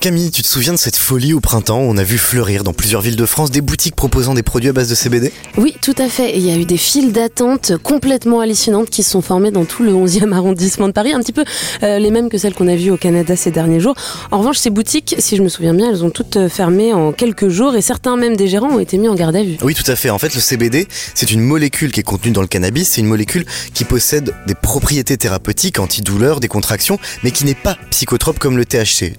Camille, 0.01 0.31
tu 0.31 0.43
te 0.43 0.47
souviens 0.47 0.75
de 0.75 0.79
cette 0.79 0.97
folie 0.97 1.33
au 1.33 1.41
printemps 1.41 1.81
où 1.81 1.85
on 1.85 1.97
a 1.97 2.03
vu 2.03 2.19
fleurir 2.19 2.65
dans 2.65 2.75
plusieurs 2.75 3.01
villes 3.01 3.17
de 3.17 3.25
France 3.25 3.51
des 3.51 3.63
boutiques 3.63 3.97
proposant 3.97 4.35
des 4.35 4.43
produits 4.43 4.69
à 4.69 4.73
base 4.75 4.91
de 4.91 4.95
CBD 4.95 5.33
Oui, 5.57 5.75
tout 5.81 5.95
à 5.97 6.09
fait. 6.09 6.31
Et 6.31 6.39
il 6.39 6.47
y 6.47 6.51
a 6.51 6.57
eu 6.57 6.67
des 6.67 6.77
files 6.77 7.13
d'attente 7.13 7.73
complètement 7.83 8.41
hallucinantes 8.41 8.91
qui 8.91 9.03
se 9.03 9.11
sont 9.11 9.23
formées 9.23 9.51
dans 9.51 9.65
tout 9.65 9.83
le 9.83 9.93
11e 9.93 10.33
arrondissement 10.33 10.87
de 10.87 10.93
Paris, 10.93 11.13
un 11.13 11.21
petit 11.21 11.33
peu 11.33 11.45
euh, 11.83 11.99
les 11.99 12.11
mêmes 12.11 12.29
que 12.29 12.37
celles 12.37 12.55
qu'on 12.55 12.69
a 12.69 12.77
vues 12.77 12.91
au 12.91 12.99
Canada 12.99 13.37
ces 13.37 13.51
derniers 13.51 13.81
jours. 13.81 13.95
En 14.31 14.39
revanche, 14.39 14.59
ces 14.59 14.71
boutiques, 14.71 15.17
si 15.19 15.37
je 15.37 15.43
me 15.43 15.49
souviens 15.49 15.73
bien, 15.73 15.89
elles 15.91 16.05
ont 16.05 16.11
toutes 16.11 16.37
euh, 16.37 16.49
fermé 16.51 16.93
en 16.93 17.13
quelques 17.13 17.49
jours 17.49 17.77
et 17.77 17.83
certains 17.83 18.17
même 18.19 18.37
des 18.37 18.49
gérants 18.49 18.71
ont 18.71 18.81
été 18.81 18.99
mis 18.99 19.09
en 19.09 19.15
garde 19.15 19.37
à 19.37 19.43
vue. 19.43 19.57
Oui, 19.63 19.75
tout 19.75 19.91
à 19.91 19.97
fait. 19.97 20.11
En 20.11 20.19
fait, 20.19 20.35
le 20.35 20.41
CBD, 20.41 20.87
c'est 21.15 21.31
une 21.31 21.41
molécule 21.41 21.91
qui 21.91 22.01
est 22.01 22.05
contenue 22.05 22.33
dans 22.33 22.43
le 22.43 22.49
cannabis. 22.49 22.91
C'est 22.91 23.01
une 23.01 23.07
molécule 23.07 23.47
qui 23.73 23.85
possède 23.85 24.35
des 24.47 24.55
propriétés 24.55 25.17
thérapeutiques, 25.17 25.79
antidouleurs, 25.79 26.41
des 26.41 26.49
contractions, 26.49 26.99
mais 27.23 27.31
qui 27.31 27.47
n'est 27.47 27.55
pas 27.55 27.79
psychotrope 27.91 28.39
comme 28.39 28.59
le 28.59 28.67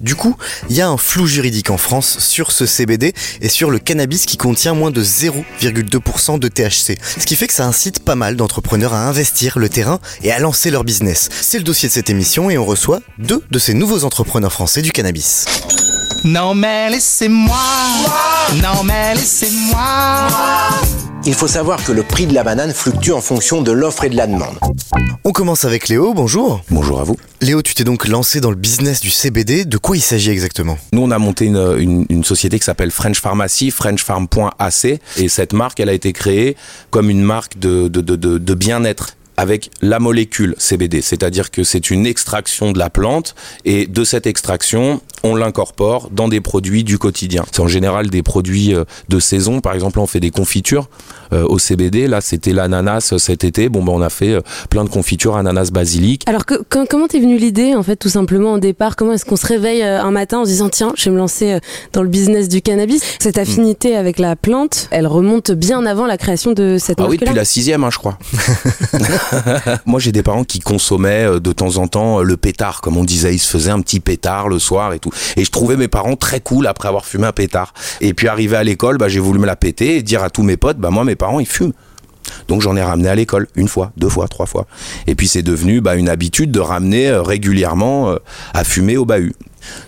Du 0.00 0.14
coup, 0.14 0.36
il 0.68 0.76
y 0.76 0.82
a 0.82 0.88
un 0.88 0.98
flou 0.98 1.26
juridique 1.26 1.70
en 1.70 1.78
France 1.78 2.18
sur 2.18 2.52
ce 2.52 2.66
CBD 2.66 3.14
et 3.40 3.48
sur 3.48 3.70
le 3.70 3.78
cannabis 3.78 4.26
qui 4.26 4.36
contient 4.36 4.74
moins 4.74 4.90
de 4.90 5.02
0,2% 5.02 6.38
de 6.38 6.48
THC. 6.48 6.98
Ce 7.18 7.24
qui 7.24 7.36
fait 7.36 7.46
que 7.46 7.54
ça 7.54 7.66
incite 7.66 8.00
pas 8.00 8.16
mal 8.16 8.36
d'entrepreneurs 8.36 8.92
à 8.92 9.08
investir 9.08 9.58
le 9.58 9.68
terrain 9.68 9.98
et 10.22 10.30
à 10.30 10.38
lancer 10.38 10.70
leur 10.70 10.84
business. 10.84 11.30
C'est 11.40 11.58
le 11.58 11.64
dossier 11.64 11.88
de 11.88 11.94
cette 11.94 12.10
émission 12.10 12.50
et 12.50 12.58
on 12.58 12.66
reçoit 12.66 13.00
deux 13.18 13.42
de 13.50 13.58
ces 13.58 13.72
nouveaux 13.72 14.04
entrepreneurs 14.04 14.52
français 14.52 14.82
du 14.82 14.92
cannabis. 14.92 15.46
Non 16.24 16.54
mais 16.54 16.90
laissez-moi, 16.90 17.56
non 18.62 18.82
mais 18.84 19.14
laissez-moi. 19.14 20.28
Il 21.24 21.34
faut 21.34 21.48
savoir 21.48 21.82
que 21.84 21.90
le 21.92 22.02
prix 22.04 22.26
de 22.26 22.34
la 22.34 22.44
banane 22.44 22.72
fluctue 22.72 23.10
en 23.10 23.20
fonction 23.20 23.60
de 23.62 23.72
l'offre 23.72 24.04
et 24.04 24.08
de 24.08 24.16
la 24.16 24.26
demande. 24.28 24.56
On 25.24 25.32
commence 25.32 25.64
avec 25.64 25.88
Léo, 25.88 26.14
bonjour. 26.14 26.60
Bonjour 26.70 27.00
à 27.00 27.04
vous. 27.04 27.16
Léo, 27.40 27.62
tu 27.62 27.74
t'es 27.74 27.82
donc 27.82 28.06
lancé 28.06 28.40
dans 28.40 28.50
le 28.50 28.56
business 28.56 29.00
du 29.00 29.10
CBD. 29.10 29.64
De 29.64 29.76
quoi 29.76 29.96
il 29.96 30.00
s'agit 30.00 30.30
exactement? 30.30 30.78
Nous, 30.92 31.02
on 31.02 31.10
a 31.10 31.18
monté 31.18 31.46
une, 31.46 31.74
une- 31.78 32.06
une 32.08 32.24
société 32.24 32.58
qui 32.60 32.64
s'appelle 32.64 32.92
French 32.92 33.20
Pharmacy, 33.20 33.72
frenchfarm.ac. 33.72 35.00
Et 35.16 35.28
cette 35.28 35.52
marque, 35.52 35.80
elle 35.80 35.88
a 35.88 35.92
été 35.94 36.12
créée 36.12 36.56
comme 36.90 37.10
une 37.10 37.22
marque 37.22 37.58
de, 37.58 37.88
de, 37.88 38.00
de, 38.00 38.14
de, 38.14 38.38
de 38.38 38.54
bien-être 38.54 39.15
avec 39.36 39.70
la 39.82 39.98
molécule 39.98 40.54
CBD, 40.58 41.02
c'est-à-dire 41.02 41.50
que 41.50 41.62
c'est 41.64 41.90
une 41.90 42.06
extraction 42.06 42.72
de 42.72 42.78
la 42.78 42.90
plante 42.90 43.34
et 43.64 43.86
de 43.86 44.04
cette 44.04 44.26
extraction, 44.26 45.00
on 45.24 45.34
l'incorpore 45.34 46.08
dans 46.10 46.28
des 46.28 46.40
produits 46.40 46.84
du 46.84 46.98
quotidien. 46.98 47.44
C'est 47.52 47.60
en 47.60 47.68
général 47.68 48.08
des 48.10 48.22
produits 48.22 48.74
euh, 48.74 48.84
de 49.08 49.18
saison, 49.20 49.60
par 49.60 49.74
exemple, 49.74 49.98
on 49.98 50.06
fait 50.06 50.20
des 50.20 50.30
confitures 50.30 50.88
euh, 51.32 51.44
au 51.44 51.58
CBD, 51.58 52.06
là 52.06 52.20
c'était 52.20 52.52
l'ananas 52.52 53.10
euh, 53.12 53.18
cet 53.18 53.42
été, 53.44 53.68
bon 53.68 53.82
ben 53.82 53.92
on 53.92 54.00
a 54.02 54.10
fait 54.10 54.32
euh, 54.34 54.40
plein 54.70 54.84
de 54.84 54.88
confitures 54.88 55.36
ananas 55.36 55.70
basilic. 55.72 56.22
Alors 56.28 56.46
que, 56.46 56.54
quand- 56.68 56.86
comment 56.88 57.08
t'es 57.08 57.18
venue 57.18 57.36
l'idée 57.38 57.74
en 57.74 57.82
fait 57.82 57.96
tout 57.96 58.08
simplement 58.08 58.52
au 58.54 58.58
départ? 58.58 58.94
Comment 58.96 59.12
est-ce 59.12 59.24
qu'on 59.24 59.36
se 59.36 59.46
réveille 59.46 59.82
euh, 59.82 60.00
un 60.02 60.12
matin 60.12 60.38
en 60.38 60.44
se 60.44 60.50
disant 60.50 60.68
tiens 60.68 60.92
je 60.96 61.04
vais 61.06 61.10
me 61.10 61.18
lancer 61.18 61.58
dans 61.92 62.02
le 62.02 62.08
business 62.08 62.48
du 62.48 62.62
cannabis? 62.62 63.02
Cette 63.18 63.38
affinité 63.38 63.96
avec 63.96 64.18
la 64.18 64.36
plante, 64.36 64.86
elle 64.92 65.06
remonte 65.08 65.50
bien 65.50 65.84
avant 65.84 66.06
la 66.06 66.16
création 66.16 66.52
de 66.52 66.76
cette 66.78 67.00
Ah 67.00 67.06
oui, 67.08 67.16
depuis 67.18 67.34
la 67.34 67.44
sixième, 67.44 67.82
hein, 67.84 67.90
je 67.92 67.98
crois. 67.98 68.18
Moi, 69.86 70.00
j'ai 70.00 70.12
des 70.12 70.22
parents 70.22 70.44
qui 70.44 70.60
consommaient 70.60 71.24
euh, 71.24 71.40
de 71.40 71.52
temps 71.52 71.76
en 71.76 71.88
temps 71.88 72.20
euh, 72.20 72.22
le 72.22 72.36
pétard, 72.36 72.80
comme 72.80 72.96
on 72.96 73.04
disait. 73.04 73.34
Ils 73.34 73.38
se 73.38 73.50
faisaient 73.50 73.70
un 73.70 73.80
petit 73.80 74.00
pétard 74.00 74.48
le 74.48 74.58
soir 74.58 74.92
et 74.92 74.98
tout. 74.98 75.10
Et 75.36 75.44
je 75.44 75.50
trouvais 75.50 75.76
mes 75.76 75.88
parents 75.88 76.16
très 76.16 76.40
cool 76.40 76.66
après 76.66 76.88
avoir 76.88 77.04
fumé 77.04 77.26
un 77.26 77.32
pétard. 77.32 77.74
Et 78.00 78.14
puis, 78.14 78.28
arrivé 78.28 78.56
à 78.56 78.64
l'école, 78.64 78.98
bah, 78.98 79.08
j'ai 79.08 79.20
voulu 79.20 79.38
me 79.38 79.46
la 79.46 79.56
péter 79.56 79.96
et 79.96 80.02
dire 80.02 80.22
à 80.22 80.30
tous 80.30 80.42
mes 80.42 80.56
potes, 80.56 80.78
bah, 80.78 80.90
moi, 80.90 81.04
mes 81.04 81.16
parents, 81.16 81.40
ils 81.40 81.46
fument. 81.46 81.72
Donc 82.48 82.60
j'en 82.60 82.74
ai 82.76 82.82
ramené 82.82 83.08
à 83.08 83.14
l'école 83.14 83.46
une 83.54 83.68
fois, 83.68 83.92
deux 83.96 84.08
fois, 84.08 84.26
trois 84.26 84.46
fois. 84.46 84.66
Et 85.06 85.14
puis 85.14 85.28
c'est 85.28 85.42
devenu 85.42 85.80
bah, 85.80 85.94
une 85.94 86.08
habitude 86.08 86.50
de 86.50 86.58
ramener 86.58 87.08
euh, 87.08 87.22
régulièrement 87.22 88.16
à 88.52 88.64
fumer 88.64 88.96
au 88.96 89.04
bahut. 89.04 89.32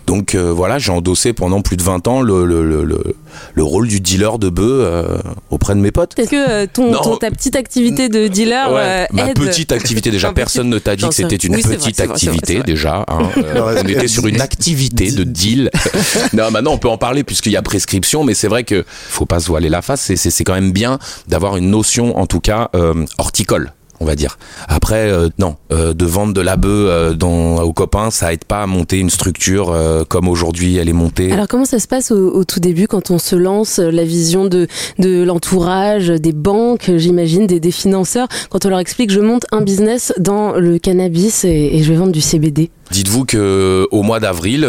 Donc 0.07 0.35
euh, 0.35 0.51
voilà, 0.51 0.79
j'ai 0.79 0.91
endossé 0.91 1.33
pendant 1.33 1.61
plus 1.61 1.77
de 1.77 1.83
20 1.83 2.07
ans 2.07 2.21
le, 2.21 2.45
le, 2.45 2.63
le, 2.67 2.83
le- 2.83 3.15
le 3.53 3.63
rôle 3.63 3.87
du 3.87 3.99
dealer 4.01 4.39
de 4.39 4.49
bœuf 4.49 4.65
euh, 4.67 5.17
auprès 5.51 5.75
de 5.75 5.79
mes 5.79 5.91
potes. 5.91 6.17
Est-ce 6.17 6.29
que 6.29 6.49
euh, 6.49 6.67
ton, 6.71 6.91
ton- 6.93 7.17
ta 7.17 7.29
petite 7.31 7.55
activité 7.55 8.09
de 8.09 8.27
dealer 8.27 8.71
Ouais, 8.71 8.79
euh, 8.79 9.05
ma 9.11 9.27
petite 9.33 9.71
activité 9.71 10.09
déjà. 10.11 10.31
Personne 10.33 10.69
ne 10.69 10.79
t'a 10.79 10.95
dit 10.95 11.07
que 11.07 11.13
c'était 11.13 11.35
une 11.35 11.55
Oui, 11.55 11.61
petite 11.61 11.95
vrai, 11.97 12.05
vrai, 12.07 12.13
activité 12.15 12.55
vrai. 12.55 12.63
déjà 12.63 13.05
hein. 13.07 13.29
On 13.55 13.87
était 13.87 14.07
sur 14.07 14.25
une 14.27 14.41
activité 14.41 15.11
de 15.11 15.23
deal. 15.23 15.69
Non 16.33 16.51
maintenant 16.51 16.71
on 16.73 16.77
peut 16.77 16.89
en 16.89 16.97
parler 16.97 17.23
puisqu'il 17.23 17.51
y 17.51 17.57
a 17.57 17.61
prescription 17.61 18.23
mais 18.23 18.33
c'est 18.33 18.47
vrai 18.47 18.63
que 18.63 18.83
faut 18.87 19.25
pas 19.25 19.39
se 19.39 19.47
voiler 19.47 19.69
la 19.69 19.81
face. 19.81 20.01
C'est- 20.01 20.15
c'est 20.15 20.29
c'est 20.31 20.43
quand 20.43 20.53
même 20.53 20.71
bien 20.71 20.99
d'avoir 21.27 21.57
une 21.57 21.69
notion 21.69 22.17
en 22.17 22.25
tout 22.25 22.39
cas 22.39 22.69
euh, 22.75 23.05
horticole 23.17 23.71
on 23.99 24.05
va 24.05 24.15
dire. 24.15 24.37
Après, 24.67 25.09
euh, 25.11 25.29
non, 25.39 25.55
euh, 25.71 25.93
de 25.93 26.05
vendre 26.05 26.33
de 26.33 26.41
la 26.41 26.55
bœuf 26.55 26.69
euh, 26.89 27.13
dans- 27.13 27.61
aux 27.61 27.73
copains, 27.73 28.11
ça 28.11 28.31
aide 28.33 28.45
pas 28.45 28.63
à 28.63 28.67
monter 28.67 28.97
une 28.99 29.09
structure 29.09 29.75
comme 30.07 30.27
aujourd'hui 30.27 30.77
elle 30.77 30.89
est 30.89 30.93
montée. 30.93 31.31
Alors 31.31 31.47
comment 31.47 31.65
ça 31.65 31.79
se 31.79 31.87
passe 31.87 32.11
au, 32.11 32.31
au 32.33 32.43
tout 32.43 32.59
début 32.59 32.87
quand 32.87 33.11
on 33.11 33.19
se 33.19 33.35
lance, 33.35 33.79
la 33.79 34.03
vision 34.03 34.45
de, 34.45 34.67
de 34.99 35.23
l'entourage, 35.23 36.07
des 36.07 36.31
banques, 36.33 36.91
j'imagine, 36.97 37.47
des, 37.47 37.59
des 37.59 37.71
financeurs, 37.71 38.27
quand 38.49 38.65
on 38.65 38.69
leur 38.69 38.79
explique 38.79 39.11
je 39.11 39.19
monte 39.19 39.45
un 39.51 39.61
business 39.61 40.13
dans 40.17 40.53
le 40.53 40.77
cannabis 40.79 41.43
et, 41.45 41.49
et 41.77 41.83
je 41.83 41.91
vais 41.91 41.97
vendre 41.97 42.11
du 42.11 42.21
CBD 42.21 42.69
Dites-vous 42.91 43.25
que 43.25 43.87
au 43.91 44.01
mois 44.01 44.19
d'avril, 44.19 44.65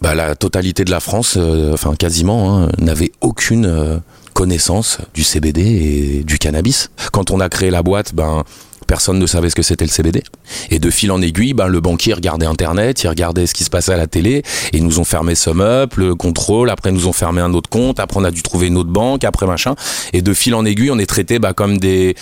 bah, 0.00 0.14
la 0.14 0.34
totalité 0.34 0.84
de 0.84 0.90
la 0.90 1.00
France, 1.00 1.36
euh, 1.38 1.72
enfin 1.72 1.94
quasiment, 1.96 2.58
hein, 2.62 2.68
n'avait 2.78 3.12
aucune 3.20 3.66
euh, 3.66 3.96
connaissance 4.32 4.98
du 5.14 5.22
CBD 5.22 5.62
et 5.62 6.24
du 6.24 6.38
cannabis. 6.38 6.90
Quand 7.12 7.30
on 7.30 7.40
a 7.40 7.48
créé 7.48 7.70
la 7.70 7.82
boîte, 7.82 8.14
ben 8.14 8.44
personne 8.92 9.18
ne 9.18 9.26
savait 9.26 9.48
ce 9.48 9.54
que 9.54 9.62
c'était 9.62 9.86
le 9.86 9.90
CBD. 9.90 10.22
Et 10.70 10.78
de 10.78 10.90
fil 10.90 11.10
en 11.12 11.22
aiguille, 11.22 11.54
ben, 11.54 11.66
le 11.66 11.80
banquier 11.80 12.12
regardait 12.12 12.44
Internet, 12.44 13.02
il 13.02 13.08
regardait 13.08 13.46
ce 13.46 13.54
qui 13.54 13.64
se 13.64 13.70
passait 13.70 13.92
à 13.92 13.96
la 13.96 14.06
télé, 14.06 14.42
et 14.72 14.80
nous 14.80 15.00
ont 15.00 15.04
fermé 15.04 15.34
SumUp, 15.34 15.94
le 15.96 16.14
contrôle, 16.14 16.68
après 16.68 16.92
nous 16.92 17.06
ont 17.06 17.12
fermé 17.14 17.40
un 17.40 17.54
autre 17.54 17.70
compte, 17.70 18.00
après 18.00 18.20
on 18.20 18.24
a 18.24 18.30
dû 18.30 18.42
trouver 18.42 18.66
une 18.66 18.76
autre 18.76 18.90
banque, 18.90 19.24
après 19.24 19.46
machin. 19.46 19.76
Et 20.12 20.20
de 20.20 20.34
fil 20.34 20.54
en 20.54 20.66
aiguille, 20.66 20.90
on 20.90 20.98
est 20.98 21.06
traité 21.06 21.38
bah, 21.38 21.54
comme 21.54 21.78
des 21.78 22.14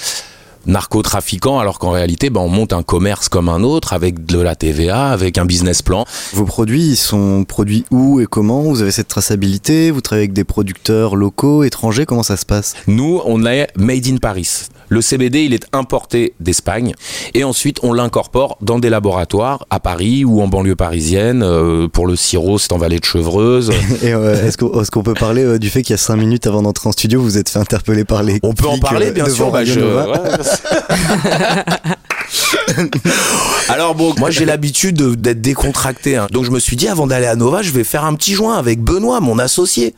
narcotrafiquants, 0.67 1.59
alors 1.59 1.79
qu'en 1.79 1.91
réalité, 1.91 2.31
bah, 2.31 2.41
on 2.41 2.49
monte 2.49 2.73
un 2.73 2.83
commerce 2.83 3.29
comme 3.29 3.49
un 3.49 3.63
autre, 3.63 3.93
avec 3.93 4.27
de 4.27 4.41
la 4.41 4.55
TVA, 4.55 5.09
avec 5.11 5.39
un 5.39 5.45
business 5.45 5.83
plan. 5.83 6.05
Vos 6.33 6.45
produits, 6.45 6.91
ils 6.91 6.97
sont 6.97 7.45
produits 7.45 7.85
où 7.91 8.21
et 8.21 8.27
comment? 8.27 8.63
Vous 8.63 8.83
avez 8.83 8.93
cette 8.93 9.09
traçabilité? 9.09 9.91
Vous 9.91 10.01
travaillez 10.01 10.25
avec 10.25 10.33
des 10.33 10.45
producteurs 10.45 11.17
locaux, 11.17 11.65
étrangers? 11.65 12.07
Comment 12.07 12.23
ça 12.23 12.37
se 12.37 12.47
passe? 12.47 12.75
Nous, 12.87 13.21
on 13.25 13.45
est 13.47 13.69
made 13.77 14.07
in 14.07 14.17
Paris. 14.17 14.69
Le 14.93 15.01
CBD, 15.01 15.45
il 15.45 15.55
est 15.55 15.67
importé 15.73 16.35
d'Espagne 16.41 16.95
et 17.35 17.45
ensuite 17.45 17.79
on 17.85 17.93
l'incorpore 17.93 18.59
dans 18.61 18.79
des 18.81 18.91
laboratoires 18.91 19.65
à 19.71 19.79
Paris 19.81 20.25
ou 20.25 20.43
en 20.43 20.49
banlieue 20.49 20.75
parisienne. 20.77 21.43
Euh, 21.45 21.87
pour 21.89 22.07
le 22.09 22.17
sirop, 22.17 22.59
c'est 22.59 22.73
en 22.73 22.79
vallée 22.79 22.99
de 22.99 23.05
Chevreuse. 23.05 23.71
Et 24.03 24.13
euh, 24.13 24.45
est-ce 24.47 24.91
qu'on 24.91 25.03
peut 25.05 25.15
parler 25.15 25.45
euh, 25.45 25.59
du 25.61 25.71
fait 25.71 25.83
qu'il 25.83 25.93
y 25.93 25.95
a 25.95 25.99
5 25.99 26.17
minutes 26.17 26.47
avant 26.49 26.63
d'entrer 26.63 26.89
en 26.89 26.93
studio, 26.93 27.21
vous 27.21 27.27
vous 27.27 27.39
êtes 27.39 27.49
fait 27.49 27.61
interpeller 27.61 28.05
par 28.05 28.23
les 28.25 28.41
On 28.43 28.53
peut 28.53 28.67
en 28.67 28.79
parler, 28.79 29.13
bien 29.13 29.29
sûr. 29.29 29.51
bah, 29.53 29.65
je-. 29.65 29.79
Alors 33.69 33.95
bon, 33.95 34.15
moi 34.19 34.31
j'ai 34.31 34.45
l'habitude 34.45 34.97
de- 34.97 35.15
d'être 35.15 35.41
décontracté. 35.41 36.17
hein. 36.17 36.27
Donc 36.33 36.45
je 36.45 36.51
me 36.51 36.59
suis 36.59 36.77
dit, 36.77 36.89
avant 36.89 37.07
d'aller 37.07 37.27
à 37.27 37.37
Nova, 37.37 37.63
je 37.63 37.71
vais 37.71 37.85
faire 37.85 38.05
un 38.05 38.15
petit 38.15 38.35
joint 38.35 38.57
avec 38.59 38.81
Benoît, 38.81 39.21
mon 39.21 39.39
associé. 39.39 39.95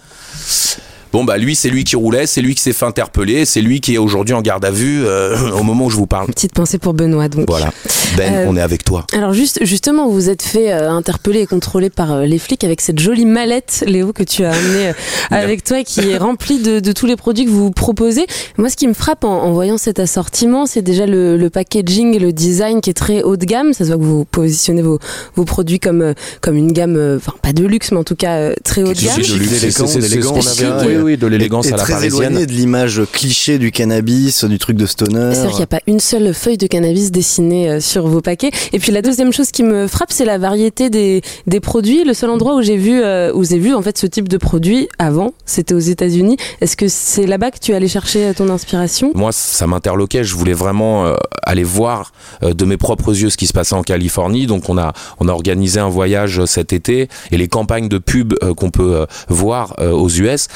Bon 1.13 1.25
bah 1.25 1.37
lui 1.39 1.55
c'est 1.55 1.69
lui 1.69 1.85
qui 1.85 1.95
roulait, 1.97 2.27
c'est 2.27 2.41
lui 2.41 2.55
qui 2.55 2.63
s'est 2.63 2.73
fait 2.73 2.87
interpeller, 2.87 3.45
c'est 3.45 3.61
lui 3.61 3.81
qui 3.81 3.95
est 3.95 3.99
aujourd'hui 3.99 4.35
en 4.35 4.41
garde 4.43 4.65
à 4.65 4.71
vue 4.71 5.05
euh, 5.05 5.37
au 5.59 5.63
moment 5.63 5.87
où 5.87 5.91
je 5.91 5.97
vous 5.97 6.07
parle. 6.07 6.27
Petite 6.29 6.55
pensée 6.55 6.79
pour 6.79 6.95
Benoît 6.95 7.29
donc. 7.29 7.45
Voilà. 7.49 7.71
Ben, 8.17 8.33
Euh, 8.35 8.47
on 8.49 8.57
est 8.57 8.61
avec 8.61 8.85
toi. 8.85 9.07
Alors 9.15 9.33
juste, 9.33 9.65
justement, 9.65 10.07
vous 10.07 10.13
vous 10.15 10.29
êtes 10.31 10.43
fait 10.43 10.73
euh, 10.73 10.91
interpeller 10.91 11.41
et 11.41 11.47
contrôler 11.47 11.89
par 11.91 12.13
euh, 12.13 12.25
les 12.27 12.39
flics 12.39 12.63
avec 12.65 12.81
cette 12.81 12.99
jolie 12.99 13.25
mallette, 13.27 13.85
Léo, 13.87 14.13
que 14.13 14.23
tu 14.23 14.45
as 14.45 14.53
amenée 14.53 14.89
euh, 14.89 14.93
avec 15.31 15.65
toi, 15.65 15.83
qui 15.85 16.01
est 16.11 16.17
remplie 16.19 16.61
de, 16.61 16.81
de 16.81 16.93
tous 16.93 17.07
les 17.07 17.17
produits 17.17 17.45
que 17.47 17.51
vous 17.51 17.71
proposez. 17.71 18.27
Moi, 18.59 18.69
ce 18.71 18.77
qui 18.77 18.87
me 18.87 18.93
frappe 18.95 19.25
en, 19.25 19.43
en 19.43 19.53
voyant 19.53 19.79
cet 19.79 19.99
assortiment, 19.99 20.67
c'est 20.67 20.83
déjà 20.83 21.07
le, 21.07 21.37
le 21.37 21.51
packaging 21.51 22.15
et 22.15 22.19
le 22.19 22.33
design 22.33 22.81
qui 22.81 22.91
est 22.91 22.95
très 22.95 23.23
haut 23.23 23.37
de 23.37 23.45
gamme. 23.45 23.73
Ça 23.73 23.85
se 23.85 23.89
voit 23.91 23.99
que 23.99 24.03
vous 24.05 24.25
positionnez 24.25 24.83
vos, 24.83 24.99
vos 25.35 25.45
produits 25.45 25.81
comme, 25.81 26.03
euh, 26.03 26.15
comme 26.41 26.57
une 26.57 26.73
gamme, 26.73 26.97
euh, 26.97 27.17
enfin 27.17 27.33
pas 27.43 27.53
de 27.53 27.65
luxe, 27.67 27.93
mais 27.93 27.99
en 27.99 28.05
tout 28.05 28.17
cas 28.17 28.37
euh, 28.37 28.55
très 28.65 28.83
haut 28.83 28.93
de 28.93 29.01
gamme. 29.07 29.17
c'est- 29.25 29.71
c'est- 29.87 31.02
Oui, 31.03 31.17
de 31.17 31.27
l'élégance 31.27 31.67
à 31.69 31.77
la 31.77 31.83
très 31.83 31.95
parisienne. 31.95 32.33
éloigné 32.33 32.47
de 32.47 32.53
l'image 32.53 33.03
cliché 33.13 33.59
du 33.59 33.73
cannabis, 33.73 34.45
du 34.45 34.59
truc 34.59 34.77
de 34.77 34.87
stoner. 34.87 35.35
C'est-à-dire 35.35 35.51
qu'il 35.51 35.59
n'y 35.59 35.65
a 35.65 35.67
pas 35.67 35.81
une 35.87 36.01
seule 36.01 36.33
feuille 36.33 36.59
de 36.59 36.67
cannabis 36.67 37.11
dessinée 37.11 37.69
euh, 37.69 37.81
sur 37.81 38.07
vos 38.07 38.21
paquets. 38.21 38.51
Et 38.73 38.79
puis 38.79 38.93
la 38.93 39.03
deuxième 39.03 39.33
chose 39.33 39.51
qui 39.51 39.63
me 39.63 39.87
frappe, 39.89 40.13
c'est 40.13 40.25
la 40.25 40.39
variété 40.39 40.91
des, 40.91 41.23
des 41.47 41.61
produits. 41.61 42.05
Le 42.05 42.15
seul 42.15 42.31
endroit 42.31 42.55
où 42.55 42.63
j'ai 42.63 42.77
vu, 42.77 43.03
euh, 43.03 43.33
où 43.35 43.45
j'ai 43.45 43.59
vu 43.59 43.75
en 43.75 43.83
fait 43.83 43.99
ce 43.99 44.07
type 44.07 44.29
de 44.29 44.37
produit 44.37 44.89
avant, 44.99 45.35
c'était 45.45 45.75
aux 45.75 45.81
États-Unis. 45.81 46.37
Est-ce 46.61 46.77
que 46.77 46.87
c'est 46.89 47.27
là-bas 47.27 47.51
que 47.51 47.59
tu 47.59 47.73
es 47.73 47.75
allé 47.75 47.89
chercher 47.89 48.27
euh, 48.27 48.33
ton 48.33 48.49
inspiration? 48.49 49.11
Moi, 49.15 49.33
ça 49.33 49.67
m'interloquait. 49.67 50.25
Je 50.25 50.37
voulais 50.37 50.53
vraiment 50.53 51.13
aller 51.43 51.65
voir 51.65 52.13
de 52.43 52.65
mes 52.65 52.77
propres 52.77 53.17
yeux 53.21 53.31
ce 53.31 53.37
qui 53.37 53.47
se 53.47 53.53
passait 53.53 53.75
en 53.75 53.83
Californie. 53.83 54.47
Donc, 54.47 54.69
on 54.69 54.79
a, 54.79 54.93
on 55.19 55.29
a 55.29 55.33
organisé 55.33 55.81
un 55.81 55.89
voyage 55.89 56.45
cet 56.45 56.73
été 56.73 57.09
et 57.31 57.37
les 57.37 57.49
campagnes 57.49 57.89
de 57.89 57.99
pub 57.99 58.35
qu'on 58.57 58.71
peut 58.71 59.07
voir 59.29 59.75
aux 59.81 60.09
US. 60.09 60.49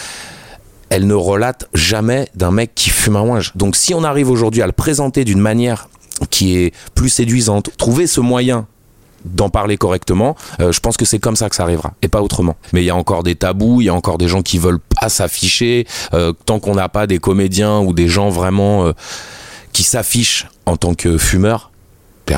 Elles 0.88 1.06
ne 1.06 1.14
relatent 1.14 1.68
jamais 1.74 2.28
d'un 2.34 2.50
mec 2.50 2.74
qui 2.74 2.90
fume 2.90 3.16
un 3.16 3.22
ouinge. 3.22 3.52
Donc, 3.54 3.76
si 3.76 3.94
on 3.94 4.04
arrive 4.04 4.30
aujourd'hui 4.30 4.62
à 4.62 4.66
le 4.66 4.72
présenter 4.72 5.24
d'une 5.24 5.40
manière 5.40 5.88
qui 6.30 6.56
est 6.56 6.74
plus 6.94 7.08
séduisante, 7.08 7.70
trouver 7.76 8.06
ce 8.06 8.20
moyen 8.20 8.66
d'en 9.24 9.48
parler 9.48 9.76
correctement, 9.76 10.36
euh, 10.60 10.72
je 10.72 10.80
pense 10.80 10.96
que 10.96 11.04
c'est 11.04 11.18
comme 11.18 11.36
ça 11.36 11.48
que 11.48 11.56
ça 11.56 11.64
arrivera 11.64 11.92
et 12.02 12.08
pas 12.08 12.22
autrement. 12.22 12.56
Mais 12.72 12.82
il 12.82 12.86
y 12.86 12.90
a 12.90 12.96
encore 12.96 13.22
des 13.22 13.34
tabous, 13.34 13.80
il 13.80 13.86
y 13.86 13.88
a 13.88 13.94
encore 13.94 14.18
des 14.18 14.28
gens 14.28 14.42
qui 14.42 14.58
veulent 14.58 14.78
pas 14.78 15.08
s'afficher 15.08 15.86
euh, 16.14 16.32
tant 16.32 16.60
qu'on 16.60 16.74
n'a 16.74 16.88
pas 16.88 17.06
des 17.06 17.18
comédiens 17.18 17.80
ou 17.80 17.92
des 17.92 18.08
gens 18.08 18.28
vraiment 18.28 18.86
euh, 18.86 18.92
qui 19.72 19.82
s'affichent 19.82 20.46
en 20.64 20.76
tant 20.76 20.94
que 20.94 21.18
fumeurs 21.18 21.72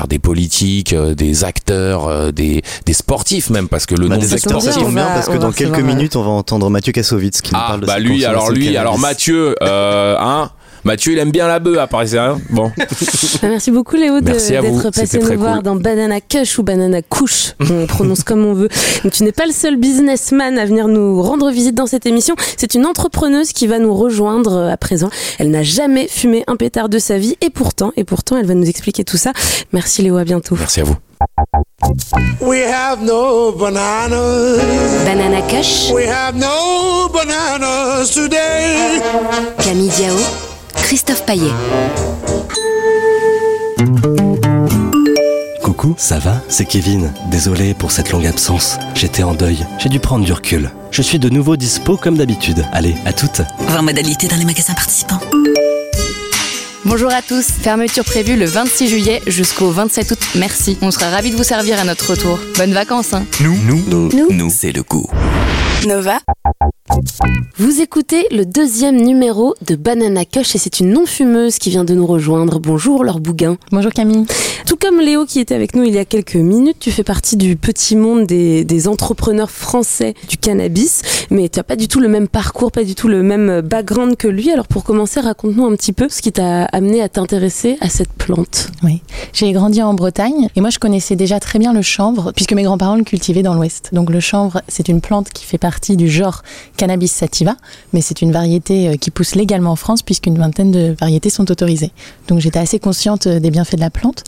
des 0.07 0.19
politiques, 0.19 0.93
euh, 0.93 1.15
des 1.15 1.43
acteurs, 1.43 2.07
euh, 2.07 2.31
des, 2.31 2.61
des 2.85 2.93
sportifs 2.93 3.49
même, 3.49 3.67
parce 3.67 3.85
que 3.85 3.95
le 3.95 4.07
Bah, 4.07 4.15
nom 4.15 4.21
des 4.21 4.33
acteurs, 4.33 4.61
ça 4.61 4.73
tombe 4.73 4.93
bien 4.93 5.07
parce 5.07 5.27
que 5.27 5.37
dans 5.37 5.51
quelques 5.51 5.79
minutes, 5.79 6.15
on 6.15 6.23
va 6.23 6.29
entendre 6.29 6.69
Mathieu 6.69 6.91
Kassovitz 6.93 7.41
qui 7.41 7.53
nous 7.53 7.59
Ah 7.61 7.67
parle 7.69 7.81
de 7.81 7.85
bah 7.85 7.99
lui, 7.99 8.25
alors 8.25 8.51
lui, 8.51 8.75
alors. 8.77 8.97
Mathieu, 8.99 9.55
euh, 9.61 10.15
hein 10.19 10.51
Mathieu, 10.83 11.11
il 11.13 11.19
aime 11.19 11.31
bien 11.31 11.47
la 11.47 11.59
bœuf, 11.59 11.77
à 11.77 11.87
Paris, 11.87 12.09
rien 12.11 12.39
Bon. 12.49 12.71
Bah, 12.77 12.85
Merci 13.43 13.71
beaucoup 13.71 13.95
Léo 13.95 14.21
d'être 14.21 14.91
passé 14.91 15.19
nous 15.19 15.37
voir 15.39 15.55
cool. 15.55 15.63
dans 15.63 15.75
Banana 15.75 16.21
Kush 16.21 16.57
ou 16.59 16.63
Banana 16.63 17.01
Couche, 17.01 17.53
on 17.69 17.85
prononce 17.85 18.23
comme 18.23 18.45
on 18.45 18.53
veut. 18.53 18.69
Tu 19.11 19.23
n'es 19.23 19.31
pas 19.31 19.45
le 19.45 19.51
seul 19.51 19.75
businessman 19.75 20.57
à 20.57 20.65
venir 20.65 20.87
nous 20.87 21.21
rendre 21.21 21.49
visite 21.51 21.75
dans 21.75 21.87
cette 21.87 22.05
émission. 22.05 22.35
C'est 22.57 22.75
une 22.75 22.85
entrepreneuse 22.85 23.51
qui 23.53 23.67
va 23.67 23.79
nous 23.79 23.93
rejoindre 23.93 24.53
euh, 24.57 24.69
à 24.71 24.77
présent. 24.77 25.09
Elle 25.37 25.51
n'a 25.51 25.63
jamais 25.63 26.07
fumé 26.07 26.43
un 26.47 26.55
pétard 26.55 26.89
de 26.89 26.99
sa 26.99 27.17
vie 27.17 27.35
et 27.41 27.49
pourtant, 27.49 27.91
et 27.97 28.03
pourtant, 28.03 28.37
elle 28.37 28.45
va 28.45 28.53
nous 28.53 28.67
expliquer 28.69 29.03
tout 29.03 29.17
ça. 29.17 29.33
Merci 29.73 30.01
Léo, 30.01 30.17
à 30.17 30.23
bientôt. 30.23 30.55
Merci 30.57 30.81
à 30.81 30.83
vous. 30.83 30.95
We 32.41 32.61
have 32.63 33.03
no 33.03 33.51
bananas. 33.51 35.03
Banana 35.05 35.41
Kush. 35.49 35.91
We 35.91 36.05
have 36.07 36.35
no 36.35 37.09
bananas 37.13 38.11
today. 38.13 39.01
Camille 39.61 39.89
Diao, 39.89 40.15
Christophe 40.89 41.23
Paillet. 41.23 41.51
Coucou, 45.61 45.93
ça 45.99 46.17
va? 46.17 46.41
C'est 46.49 46.65
Kevin. 46.65 47.13
Désolé 47.29 47.75
pour 47.75 47.91
cette 47.91 48.11
longue 48.11 48.25
absence. 48.25 48.79
J'étais 48.95 49.21
en 49.21 49.35
deuil. 49.35 49.67
J'ai 49.77 49.89
dû 49.89 49.99
prendre 49.99 50.25
du 50.25 50.33
recul. 50.33 50.71
Je 50.89 51.03
suis 51.03 51.19
de 51.19 51.29
nouveau 51.29 51.57
dispo 51.57 51.95
comme 51.95 52.17
d'habitude. 52.17 52.65
Allez, 52.71 52.95
à 53.05 53.13
toutes. 53.13 53.43
Voir 53.59 53.83
modalité 53.83 54.27
dans 54.27 54.37
les 54.37 54.45
magasins 54.45 54.73
participants. 54.73 55.19
Bonjour 56.85 57.13
à 57.13 57.21
tous, 57.21 57.45
fermeture 57.45 58.03
prévue 58.03 58.35
le 58.35 58.45
26 58.47 58.87
juillet 58.87 59.21
jusqu'au 59.27 59.69
27 59.69 60.09
août. 60.09 60.19
Merci, 60.37 60.79
on 60.81 60.89
sera 60.89 61.11
ravis 61.11 61.29
de 61.29 61.35
vous 61.35 61.43
servir 61.43 61.79
à 61.79 61.83
notre 61.83 62.09
retour. 62.09 62.39
Bonnes 62.57 62.73
vacances 62.73 63.13
hein. 63.13 63.27
Nous, 63.41 63.55
nous, 63.61 63.83
nous, 63.87 64.31
nous, 64.31 64.49
c'est 64.49 64.71
le 64.71 64.81
goût. 64.81 65.05
Nova 65.87 66.19
Vous 67.57 67.81
écoutez 67.81 68.27
le 68.31 68.45
deuxième 68.45 68.97
numéro 68.97 69.55
de 69.65 69.75
Banana 69.75 70.25
Kush 70.25 70.55
et 70.55 70.57
c'est 70.57 70.81
une 70.81 70.91
non-fumeuse 70.91 71.57
qui 71.57 71.69
vient 71.69 71.85
de 71.85 71.93
nous 71.93 72.05
rejoindre. 72.05 72.59
Bonjour 72.59 73.03
Laure 73.03 73.19
Bouguin. 73.19 73.57
Bonjour 73.71 73.91
Camille. 73.91 74.25
Tout 74.65 74.75
comme 74.75 74.99
Léo 74.99 75.25
qui 75.25 75.39
était 75.39 75.55
avec 75.55 75.75
nous 75.75 75.83
il 75.83 75.93
y 75.93 75.97
a 75.97 76.05
quelques 76.05 76.35
minutes, 76.35 76.77
tu 76.79 76.91
fais 76.91 77.03
partie 77.03 77.37
du 77.37 77.55
petit 77.55 77.95
monde 77.95 78.25
des, 78.25 78.65
des 78.65 78.87
entrepreneurs 78.87 79.49
français 79.51 80.15
du 80.27 80.37
cannabis, 80.37 81.01
mais 81.29 81.47
tu 81.47 81.59
n'as 81.59 81.63
pas 81.63 81.75
du 81.75 81.87
tout 81.87 81.99
le 81.99 82.07
même 82.07 82.27
parcours, 82.27 82.71
pas 82.71 82.83
du 82.83 82.95
tout 82.95 83.07
le 83.07 83.23
même 83.23 83.61
background 83.61 84.17
que 84.17 84.27
lui. 84.27 84.51
Alors 84.51 84.67
pour 84.67 84.83
commencer, 84.83 85.21
raconte-nous 85.21 85.65
un 85.65 85.75
petit 85.75 85.93
peu 85.93 86.09
ce 86.09 86.21
qui 86.21 86.31
t'a 86.31 86.65
amené 86.65 87.01
à 87.01 87.09
t'intéresser 87.09 87.77
à 87.79 87.89
cette 87.89 88.11
plante. 88.13 88.69
Oui, 88.83 89.01
j'ai 89.33 89.51
grandi 89.53 89.81
en 89.81 89.93
Bretagne 89.93 90.49
et 90.55 90.61
moi 90.61 90.69
je 90.71 90.79
connaissais 90.79 91.15
déjà 91.15 91.39
très 91.39 91.57
bien 91.57 91.73
le 91.73 91.81
chanvre 91.81 92.31
puisque 92.35 92.53
mes 92.53 92.63
grands-parents 92.63 92.95
le 92.95 93.03
cultivaient 93.03 93.43
dans 93.43 93.53
l'Ouest. 93.53 93.89
Donc 93.93 94.09
le 94.09 94.19
chanvre, 94.19 94.61
c'est 94.67 94.87
une 94.87 95.01
plante 95.01 95.29
qui 95.29 95.45
fait 95.45 95.57
partie 95.69 95.95
du 95.95 96.09
genre 96.09 96.41
Cannabis 96.77 97.11
sativa, 97.11 97.55
mais 97.93 98.01
c'est 98.01 98.23
une 98.23 98.31
variété 98.31 98.87
euh, 98.87 98.95
qui 98.95 99.11
pousse 99.11 99.35
légalement 99.35 99.73
en 99.73 99.75
France 99.75 100.01
puisqu'une 100.01 100.35
vingtaine 100.35 100.71
de 100.71 100.95
variétés 100.99 101.29
sont 101.29 101.51
autorisées. 101.51 101.91
Donc 102.27 102.39
j'étais 102.39 102.57
assez 102.57 102.79
consciente 102.79 103.27
euh, 103.27 103.39
des 103.39 103.51
bienfaits 103.51 103.75
de 103.75 103.81
la 103.81 103.91
plante. 103.91 104.23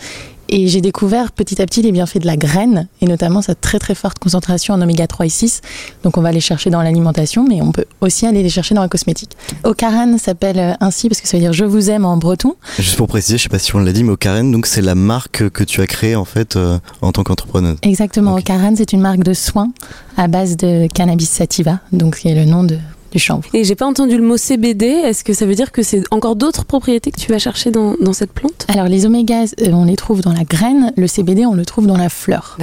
Et 0.54 0.68
j'ai 0.68 0.82
découvert 0.82 1.32
petit 1.32 1.62
à 1.62 1.66
petit 1.66 1.82
les 1.82 1.94
bienfaits 1.94 2.18
de 2.20 2.26
la 2.26 2.36
graine, 2.36 2.90
et 3.00 3.06
notamment 3.06 3.42
sa 3.42 3.56
très 3.56 3.80
très 3.80 3.96
forte 3.96 4.20
concentration 4.20 4.74
en 4.74 4.82
oméga 4.82 5.08
3 5.08 5.28
et 5.28 5.30
6. 5.30 5.62
Donc 6.04 6.18
on 6.18 6.22
va 6.22 6.34
les 6.34 6.42
chercher 6.42 6.70
dans 6.70 6.82
l'alimentation, 6.82 7.46
mais 7.48 7.62
on 7.62 7.72
peut 7.72 7.86
aussi 8.02 8.28
aller 8.28 8.44
les 8.44 8.50
chercher 8.50 8.76
dans 8.76 8.82
la 8.82 8.90
cosmétique. 8.90 9.32
Ocaran 9.64 10.18
s'appelle 10.18 10.60
euh, 10.60 10.74
ainsi 10.82 11.08
parce 11.08 11.22
que 11.22 11.30
ça 11.30 11.38
veut 11.38 11.42
dire 11.42 11.54
je 11.54 11.64
vous 11.64 11.90
aime 11.90 12.04
en 12.04 12.18
breton. 12.18 12.56
Juste 12.78 12.98
pour 12.98 13.08
préciser, 13.08 13.38
je 13.38 13.44
sais 13.44 13.50
pas 13.50 13.60
si 13.60 13.74
on 13.78 13.80
l'a 13.80 13.94
dit, 13.94 14.04
mais 14.04 14.12
Okaren, 14.12 14.52
donc 14.52 14.66
c'est 14.66 14.82
la 14.82 14.96
marque 14.96 15.50
que 15.52 15.64
tu 15.64 15.80
as 15.80 15.88
créée 15.88 16.18
en 16.18 16.26
fait 16.26 16.58
euh, 16.58 16.80
en 17.02 17.14
tant 17.14 17.24
qu'entrepreneuse. 17.24 17.78
Exactement, 17.84 18.36
Ocaran 18.36 18.74
c'est 18.76 18.92
une 18.92 19.02
marque 19.02 19.24
de 19.24 19.34
soins 19.34 19.72
à 20.18 20.28
base 20.28 20.58
de 20.58 20.88
cannabis 20.94 21.30
sativa, 21.30 21.80
donc 21.94 22.18
qui 22.18 22.28
est 22.28 22.36
le 22.36 22.44
nom 22.44 22.66
de, 22.66 22.78
du 23.12 23.20
chanvre. 23.20 23.44
Et 23.54 23.64
j'ai 23.64 23.76
pas 23.76 23.86
entendu 23.86 24.18
le 24.18 24.24
mot 24.24 24.38
CBD, 24.38 24.86
est-ce 24.86 25.24
que 25.24 25.34
ça 25.34 25.46
veut 25.46 25.56
dire 25.56 25.72
que 25.72 25.84
c'est 25.84 26.02
encore 26.12 26.36
d'autres 26.36 26.66
propriétés 26.66 27.12
que 27.12 27.20
tu 27.20 27.32
vas 27.32 27.40
chercher 27.40 27.72
dans, 27.72 27.96
dans 28.02 28.14
cette 28.14 28.32
plante? 28.32 28.66
Alors 28.70 28.88
les 28.88 29.06
omégas, 29.06 29.54
euh, 29.62 29.72
on 29.74 29.86
les 29.86 29.96
trouve 29.96 30.22
dans 30.22 30.34
la 30.34 30.44
graine, 30.44 30.94
le 30.96 31.08
CBD, 31.08 31.46
on 31.46 31.54
le 31.54 31.66
trouve 31.66 31.88
dans 31.88 31.98
la 31.98 32.10
fleur. 32.10 32.58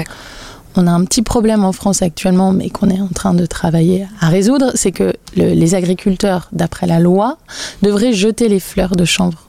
On 0.77 0.87
a 0.87 0.91
un 0.93 1.05
petit 1.05 1.23
problème 1.23 1.65
en 1.65 1.73
France 1.73 2.03
actuellement, 2.03 2.53
mais 2.53 2.71
qu'on 2.71 2.89
est 2.89 3.01
en 3.01 3.09
train 3.09 3.35
de 3.35 3.47
travailler 3.47 4.07
à 4.21 4.29
résoudre, 4.29 4.71
c'est 4.75 4.93
que 4.93 5.13
le- 5.37 5.53
les 5.55 5.75
agriculteurs, 5.75 6.49
d'après 6.53 6.87
la 6.87 7.01
loi, 7.01 7.39
devraient 7.83 8.13
jeter 8.13 8.49
les 8.49 8.61
fleurs 8.61 8.95
de 8.95 9.05
chanvre. 9.05 9.45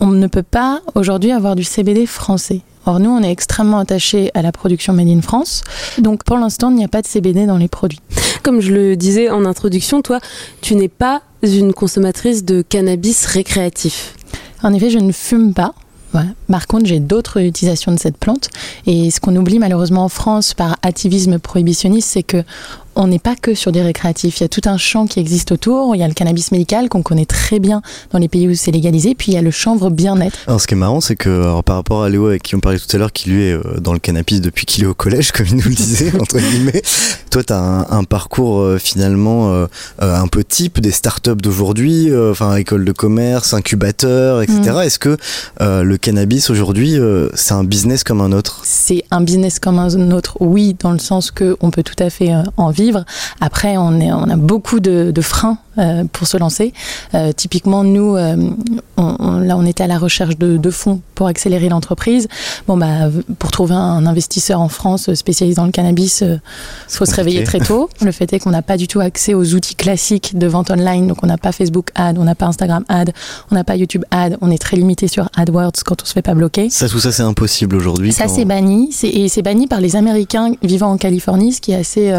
On 0.00 0.06
ne 0.06 0.26
peut 0.26 0.42
pas 0.44 0.80
aujourd'hui 0.94 1.30
avoir 1.30 1.56
du 1.56 1.64
CBD 1.64 2.06
français. 2.06 2.62
Or, 2.86 3.00
nous, 3.00 3.10
on 3.10 3.22
est 3.22 3.30
extrêmement 3.30 3.78
attachés 3.78 4.30
à 4.34 4.42
la 4.42 4.52
production 4.52 4.92
made 4.92 5.08
in 5.08 5.22
France. 5.22 5.62
Donc, 5.98 6.24
pour 6.24 6.36
l'instant, 6.36 6.70
il 6.70 6.76
n'y 6.76 6.84
a 6.84 6.88
pas 6.88 7.02
de 7.02 7.06
CBD 7.06 7.46
dans 7.46 7.58
les 7.58 7.68
produits. 7.68 8.00
Comme 8.42 8.60
je 8.60 8.72
le 8.72 8.96
disais 8.96 9.30
en 9.30 9.44
introduction, 9.44 10.02
toi, 10.02 10.18
tu 10.60 10.74
n'es 10.74 10.88
pas 10.88 11.22
une 11.42 11.72
consommatrice 11.72 12.44
de 12.44 12.62
cannabis 12.62 13.26
récréatif. 13.26 14.14
En 14.62 14.72
effet, 14.74 14.90
je 14.90 14.98
ne 14.98 15.12
fume 15.12 15.54
pas. 15.54 15.74
Voilà. 16.12 16.28
Par 16.50 16.66
contre, 16.66 16.86
j'ai 16.86 17.00
d'autres 17.00 17.40
utilisations 17.40 17.92
de 17.92 17.98
cette 17.98 18.18
plante. 18.18 18.48
Et 18.86 19.10
ce 19.10 19.18
qu'on 19.20 19.34
oublie 19.36 19.58
malheureusement 19.58 20.04
en 20.04 20.08
France 20.08 20.52
par 20.52 20.76
activisme 20.82 21.38
prohibitionniste, 21.38 22.10
c'est 22.10 22.22
que 22.22 22.44
on 22.96 23.06
n'est 23.06 23.18
pas 23.18 23.36
que 23.36 23.54
sur 23.54 23.72
des 23.72 23.82
récréatifs. 23.82 24.40
Il 24.40 24.42
y 24.42 24.46
a 24.46 24.48
tout 24.48 24.62
un 24.66 24.76
champ 24.76 25.06
qui 25.06 25.20
existe 25.20 25.52
autour. 25.52 25.94
Il 25.94 25.98
y 25.98 26.02
a 26.02 26.08
le 26.08 26.14
cannabis 26.14 26.52
médical 26.52 26.88
qu'on 26.88 27.02
connaît 27.02 27.26
très 27.26 27.58
bien 27.58 27.82
dans 28.10 28.18
les 28.18 28.28
pays 28.28 28.48
où 28.48 28.54
c'est 28.54 28.70
légalisé. 28.70 29.14
Puis 29.14 29.32
il 29.32 29.34
y 29.34 29.38
a 29.38 29.42
le 29.42 29.50
chanvre 29.50 29.90
bien-être. 29.90 30.38
Alors 30.46 30.60
ce 30.60 30.66
qui 30.66 30.74
est 30.74 30.78
marrant, 30.78 31.00
c'est 31.00 31.16
que 31.16 31.30
alors, 31.30 31.64
par 31.64 31.76
rapport 31.76 32.02
à 32.02 32.08
Léo 32.08 32.26
avec 32.26 32.42
qui 32.42 32.54
on 32.54 32.60
parlait 32.60 32.78
tout 32.78 32.94
à 32.94 32.98
l'heure, 32.98 33.12
qui 33.12 33.30
lui 33.30 33.44
est 33.44 33.52
euh, 33.52 33.80
dans 33.80 33.92
le 33.92 33.98
cannabis 33.98 34.40
depuis 34.40 34.66
qu'il 34.66 34.84
est 34.84 34.86
au 34.86 34.94
collège, 34.94 35.32
comme 35.32 35.46
il 35.46 35.56
nous 35.56 35.68
le 35.68 35.74
disait, 35.74 36.12
entre 36.20 36.38
guillemets, 36.38 36.82
toi 37.30 37.42
tu 37.42 37.52
as 37.52 37.58
un, 37.58 37.86
un 37.90 38.04
parcours 38.04 38.60
euh, 38.60 38.78
finalement 38.78 39.52
euh, 39.52 39.66
un 40.00 40.26
peu 40.26 40.44
type 40.44 40.80
des 40.80 40.90
startups 40.90 41.36
d'aujourd'hui, 41.36 42.10
euh, 42.10 42.32
enfin 42.32 42.56
école 42.56 42.84
de 42.84 42.92
commerce, 42.92 43.54
incubateur, 43.54 44.42
etc. 44.42 44.60
Mm. 44.60 44.78
Est-ce 44.82 44.98
que 44.98 45.16
le 45.60 45.96
cannabis 45.96 46.50
aujourd'hui, 46.50 46.96
c'est 47.34 47.54
un 47.54 47.64
business 47.64 48.04
comme 48.04 48.20
un 48.20 48.32
autre? 48.32 48.60
C'est 48.64 49.04
un 49.10 49.20
business 49.20 49.58
comme 49.58 49.78
un 49.78 50.10
autre, 50.10 50.36
oui, 50.40 50.76
dans 50.78 50.92
le 50.92 50.98
sens 50.98 51.30
que 51.30 51.56
on 51.60 51.70
peut 51.70 51.82
tout 51.82 52.00
à 52.02 52.10
fait 52.10 52.32
en 52.56 52.70
vivre. 52.70 52.81
Après, 53.40 53.76
on, 53.76 54.00
est, 54.00 54.12
on 54.12 54.28
a 54.28 54.36
beaucoup 54.36 54.80
de, 54.80 55.10
de 55.14 55.20
freins 55.22 55.58
euh, 55.78 56.04
pour 56.12 56.26
se 56.26 56.36
lancer. 56.36 56.72
Euh, 57.14 57.32
typiquement, 57.32 57.84
nous, 57.84 58.16
euh, 58.16 58.36
on, 58.96 59.16
on- 59.18 59.38
là, 59.38 59.56
on 59.56 59.64
était 59.66 59.84
à 59.84 59.86
la 59.86 59.98
recherche 59.98 60.36
de, 60.38 60.56
de 60.56 60.70
fonds 60.70 61.00
pour 61.14 61.26
accélérer 61.26 61.68
l'entreprise. 61.68 62.28
Bon, 62.66 62.76
bah, 62.76 63.08
pour 63.38 63.50
trouver 63.50 63.74
un 63.74 64.04
investisseur 64.06 64.60
en 64.60 64.68
France 64.68 65.12
spécialisé 65.14 65.56
dans 65.56 65.64
le 65.66 65.70
cannabis, 65.72 66.20
il 66.22 66.40
faut 66.88 67.04
se 67.06 67.14
réveiller 67.14 67.44
très 67.44 67.58
tôt. 67.60 67.88
Le 68.02 68.12
fait 68.12 68.32
est 68.32 68.38
qu'on 68.38 68.50
n'a 68.50 68.62
pas 68.62 68.76
du 68.76 68.88
tout 68.88 69.00
accès 69.00 69.34
aux 69.34 69.54
outils 69.54 69.74
classiques 69.74 70.36
de 70.36 70.46
vente 70.46 70.70
online. 70.70 71.06
Donc, 71.06 71.18
on 71.22 71.26
n'a 71.26 71.38
pas 71.38 71.52
Facebook 71.52 71.88
Ad, 71.94 72.18
on 72.18 72.24
n'a 72.24 72.34
pas 72.34 72.46
Instagram 72.46 72.84
Ad, 72.88 73.12
on 73.50 73.54
n'a 73.54 73.64
pas 73.64 73.76
YouTube 73.76 74.04
Ad. 74.10 74.36
On 74.40 74.50
est 74.50 74.58
très 74.58 74.76
limité 74.76 75.08
sur 75.08 75.28
AdWords 75.36 75.72
quand 75.84 76.02
on 76.02 76.04
se 76.04 76.12
fait 76.12 76.22
pas 76.22 76.34
bloquer. 76.34 76.70
Ça, 76.70 76.88
tout 76.88 76.98
ça, 77.00 77.12
c'est 77.12 77.22
impossible 77.22 77.76
aujourd'hui. 77.76 78.12
Ça, 78.12 78.24
quand- 78.26 78.34
c'est 78.34 78.44
banni. 78.44 78.90
Et 79.04 79.28
c'est 79.28 79.42
banni 79.42 79.66
par 79.66 79.80
les 79.80 79.96
Américains 79.96 80.52
vivant 80.62 80.90
en 80.92 80.96
Californie, 80.96 81.52
ce 81.52 81.60
qui 81.60 81.72
est 81.72 81.76
assez 81.76 82.12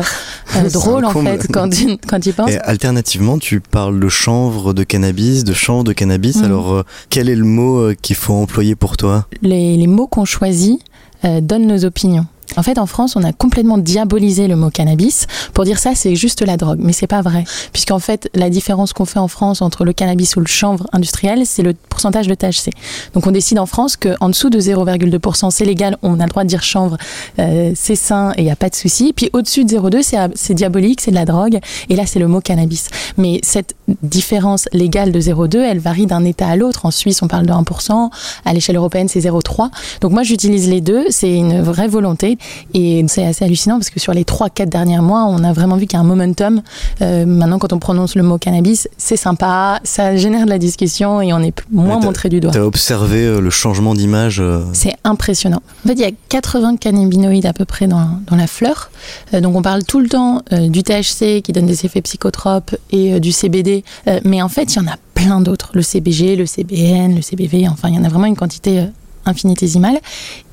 euh, 0.55 0.69
drôle, 0.69 1.05
en 1.05 1.11
fait, 1.11 1.47
quand, 1.51 1.69
tu- 1.69 1.97
quand 2.07 2.19
tu 2.19 2.29
y 2.29 2.31
penses. 2.33 2.51
Et 2.51 2.57
alternativement, 2.59 3.37
tu 3.37 3.59
parles 3.59 3.99
de 3.99 4.09
chanvre 4.09 4.73
de 4.73 4.83
cannabis, 4.83 5.43
de 5.43 5.53
chanvre 5.53 5.83
de 5.83 5.93
cannabis. 5.93 6.37
Mhm. 6.37 6.43
Alors, 6.45 6.71
euh, 6.73 6.83
quel 7.09 7.29
est 7.29 7.35
le 7.35 7.45
mot 7.45 7.79
euh, 7.79 7.95
qu'il 8.01 8.15
faut 8.15 8.33
employer 8.33 8.75
pour 8.75 8.97
toi? 8.97 9.27
Les, 9.41 9.77
les 9.77 9.87
mots 9.87 10.07
qu'on 10.07 10.25
choisit 10.25 10.79
euh, 11.25 11.41
donnent 11.41 11.67
nos 11.67 11.85
opinions. 11.85 12.25
En 12.57 12.63
fait, 12.63 12.77
en 12.77 12.85
France, 12.85 13.15
on 13.15 13.23
a 13.23 13.33
complètement 13.33 13.77
diabolisé 13.77 14.47
le 14.47 14.55
mot 14.55 14.69
cannabis 14.69 15.27
pour 15.53 15.65
dire 15.65 15.79
ça, 15.79 15.95
c'est 15.95 16.15
juste 16.15 16.41
la 16.45 16.57
drogue. 16.57 16.79
Mais 16.81 16.93
c'est 16.93 17.07
pas 17.07 17.21
vrai. 17.21 17.43
Puisqu'en 17.71 17.99
fait, 17.99 18.29
la 18.33 18.49
différence 18.49 18.93
qu'on 18.93 19.05
fait 19.05 19.19
en 19.19 19.27
France 19.27 19.61
entre 19.61 19.85
le 19.85 19.93
cannabis 19.93 20.35
ou 20.35 20.39
le 20.39 20.47
chanvre 20.47 20.87
industriel, 20.93 21.45
c'est 21.45 21.63
le 21.63 21.73
pourcentage 21.89 22.27
de 22.27 22.35
THC. 22.35 22.71
Donc, 23.13 23.27
on 23.27 23.31
décide 23.31 23.59
en 23.59 23.65
France 23.65 23.97
qu'en 23.97 24.29
dessous 24.29 24.49
de 24.49 24.59
0,2%, 24.59 25.49
c'est 25.51 25.65
légal, 25.65 25.97
on 26.01 26.19
a 26.19 26.23
le 26.23 26.29
droit 26.29 26.43
de 26.43 26.49
dire 26.49 26.63
chanvre, 26.63 26.97
euh, 27.39 27.71
c'est 27.75 27.95
sain 27.95 28.33
et 28.37 28.41
il 28.41 28.45
n'y 28.45 28.51
a 28.51 28.55
pas 28.55 28.69
de 28.69 28.75
souci. 28.75 29.13
Puis 29.13 29.29
au-dessus 29.33 29.65
de 29.65 29.69
0,2, 29.69 30.29
c'est, 30.35 30.53
diabolique, 30.53 31.01
c'est 31.01 31.11
de 31.11 31.15
la 31.15 31.25
drogue. 31.25 31.59
Et 31.89 31.95
là, 31.95 32.05
c'est 32.05 32.19
le 32.19 32.27
mot 32.27 32.41
cannabis. 32.41 32.89
Mais 33.17 33.39
cette 33.43 33.75
différence 34.01 34.67
légale 34.73 35.11
de 35.11 35.19
0,2, 35.19 35.57
elle 35.57 35.79
varie 35.79 36.05
d'un 36.05 36.25
État 36.25 36.47
à 36.47 36.55
l'autre. 36.55 36.85
En 36.85 36.91
Suisse, 36.91 37.21
on 37.21 37.27
parle 37.27 37.45
de 37.45 37.53
1%. 37.53 38.09
À 38.45 38.53
l'échelle 38.53 38.75
européenne, 38.75 39.07
c'est 39.07 39.19
0,3. 39.19 39.69
Donc 40.01 40.11
moi, 40.11 40.23
j'utilise 40.23 40.69
les 40.69 40.81
deux. 40.81 41.05
C'est 41.09 41.33
une 41.33 41.61
vraie 41.61 41.87
volonté. 41.87 42.37
Et 42.73 43.03
c'est 43.07 43.25
assez 43.25 43.45
hallucinant 43.45 43.75
parce 43.75 43.89
que 43.89 43.99
sur 43.99 44.13
les 44.13 44.23
3-4 44.23 44.69
derniers 44.69 44.99
mois, 44.99 45.25
on 45.25 45.43
a 45.43 45.53
vraiment 45.53 45.75
vu 45.75 45.85
qu'il 45.85 45.97
y 45.97 46.01
a 46.01 46.03
un 46.03 46.07
momentum. 46.07 46.61
Euh, 47.01 47.25
maintenant, 47.25 47.59
quand 47.59 47.73
on 47.73 47.79
prononce 47.79 48.15
le 48.15 48.23
mot 48.23 48.37
cannabis, 48.37 48.87
c'est 48.97 49.17
sympa, 49.17 49.79
ça 49.83 50.15
génère 50.15 50.45
de 50.45 50.49
la 50.49 50.57
discussion 50.57 51.21
et 51.21 51.33
on 51.33 51.39
est 51.39 51.53
moins 51.71 51.99
montré 51.99 52.29
du 52.29 52.39
doigt. 52.39 52.51
Tu 52.51 52.57
as 52.57 52.65
observé 52.65 53.25
euh, 53.25 53.39
le 53.39 53.49
changement 53.49 53.93
d'image 53.93 54.39
euh 54.39 54.63
C'est 54.73 54.95
impressionnant. 55.03 55.61
En 55.85 55.89
fait, 55.89 55.93
il 55.93 56.01
y 56.01 56.05
a 56.05 56.11
80 56.29 56.77
cannabinoïdes 56.77 57.45
à 57.45 57.53
peu 57.53 57.65
près 57.65 57.87
dans, 57.87 58.19
dans 58.27 58.35
la 58.35 58.47
fleur. 58.47 58.91
Euh, 59.33 59.41
donc, 59.41 59.55
on 59.55 59.61
parle 59.61 59.83
tout 59.83 59.99
le 59.99 60.09
temps 60.09 60.41
euh, 60.51 60.69
du 60.69 60.83
THC 60.83 61.41
qui 61.41 61.51
donne 61.51 61.65
des 61.65 61.85
effets 61.85 62.01
psychotropes 62.01 62.75
et 62.91 63.19
du 63.19 63.31
CBD. 63.31 63.83
Mais 64.23 64.41
en 64.41 64.49
fait, 64.49 64.75
il 64.75 64.77
y 64.77 64.79
en 64.79 64.87
a 64.87 64.95
plein 65.13 65.41
d'autres. 65.41 65.71
Le 65.73 65.81
CBG, 65.81 66.35
le 66.35 66.45
CBN, 66.45 67.15
le 67.15 67.21
CBV, 67.21 67.67
enfin, 67.69 67.89
il 67.89 67.95
y 67.95 67.97
en 67.97 68.03
a 68.03 68.09
vraiment 68.09 68.25
une 68.25 68.35
quantité 68.35 68.85
euh, 69.25 69.29
infinitésimale. 69.29 69.99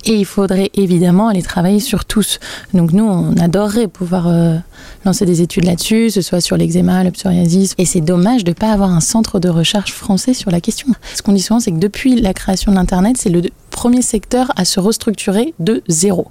Et 0.06 0.14
il 0.14 0.24
faudrait 0.24 0.70
évidemment 0.74 1.28
aller 1.28 1.42
travailler 1.42 1.80
sur 1.80 2.04
tous. 2.04 2.40
Donc 2.72 2.92
nous, 2.92 3.04
on 3.04 3.36
adorerait 3.36 3.86
pouvoir 3.86 4.28
euh, 4.28 4.56
lancer 5.04 5.26
des 5.26 5.42
études 5.42 5.64
là-dessus, 5.64 6.10
ce 6.10 6.22
soit 6.22 6.40
sur 6.40 6.56
l'eczéma, 6.56 7.04
le 7.04 7.10
psoriasis. 7.10 7.74
Et 7.76 7.84
c'est 7.84 8.00
dommage 8.00 8.44
de 8.44 8.50
ne 8.50 8.54
pas 8.54 8.72
avoir 8.72 8.90
un 8.90 9.00
centre 9.00 9.38
de 9.40 9.48
recherche 9.48 9.92
français 9.92 10.32
sur 10.32 10.50
la 10.50 10.60
question. 10.60 10.88
Ce 11.14 11.22
qu'on 11.22 11.32
dit 11.32 11.42
souvent, 11.42 11.60
c'est 11.60 11.72
que 11.72 11.78
depuis 11.78 12.20
la 12.20 12.32
création 12.32 12.72
de 12.72 12.76
l'Internet, 12.76 13.16
c'est 13.18 13.28
le 13.28 13.42
premier 13.70 14.02
secteur 14.02 14.52
à 14.56 14.64
se 14.64 14.80
restructurer 14.80 15.54
de 15.58 15.82
zéro. 15.88 16.28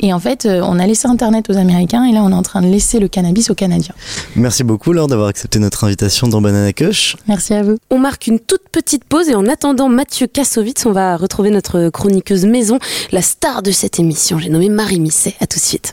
Et 0.00 0.12
en 0.12 0.18
fait, 0.18 0.46
euh, 0.46 0.60
on 0.64 0.78
a 0.78 0.86
laissé 0.86 1.06
Internet 1.08 1.48
aux 1.50 1.56
Américains 1.56 2.04
et 2.04 2.12
là, 2.12 2.22
on 2.22 2.30
est 2.30 2.34
en 2.34 2.42
train 2.42 2.62
de 2.62 2.66
laisser 2.68 2.98
le 2.98 3.08
cannabis 3.08 3.50
aux 3.50 3.54
Canadiens. 3.54 3.94
Merci 4.34 4.64
beaucoup 4.64 4.92
Laure 4.92 5.06
d'avoir 5.06 5.28
accepté 5.28 5.58
notre 5.58 5.84
invitation 5.84 6.28
dans 6.28 6.40
Banana 6.40 6.72
Kush. 6.72 7.16
Merci 7.28 7.54
à 7.54 7.62
vous. 7.62 7.76
On 7.90 7.98
marque 7.98 8.26
une 8.26 8.40
toute 8.40 8.68
petite 8.70 9.04
pause 9.04 9.28
et 9.28 9.34
en 9.34 9.46
attendant 9.46 9.88
Mathieu 9.88 10.26
Kassovitz, 10.26 10.86
on 10.86 10.92
va 10.92 11.16
retrouver 11.16 11.50
notre 11.50 11.90
chroniqueuse 11.90 12.44
maison, 12.46 12.78
la 13.12 13.22
star 13.22 13.62
de 13.62 13.70
cette 13.70 13.98
émission. 13.98 14.38
J'ai 14.38 14.50
nommé 14.50 14.68
Marie 14.68 15.00
Misset. 15.00 15.34
À 15.40 15.46
tout 15.46 15.58
de 15.58 15.64
suite. 15.64 15.92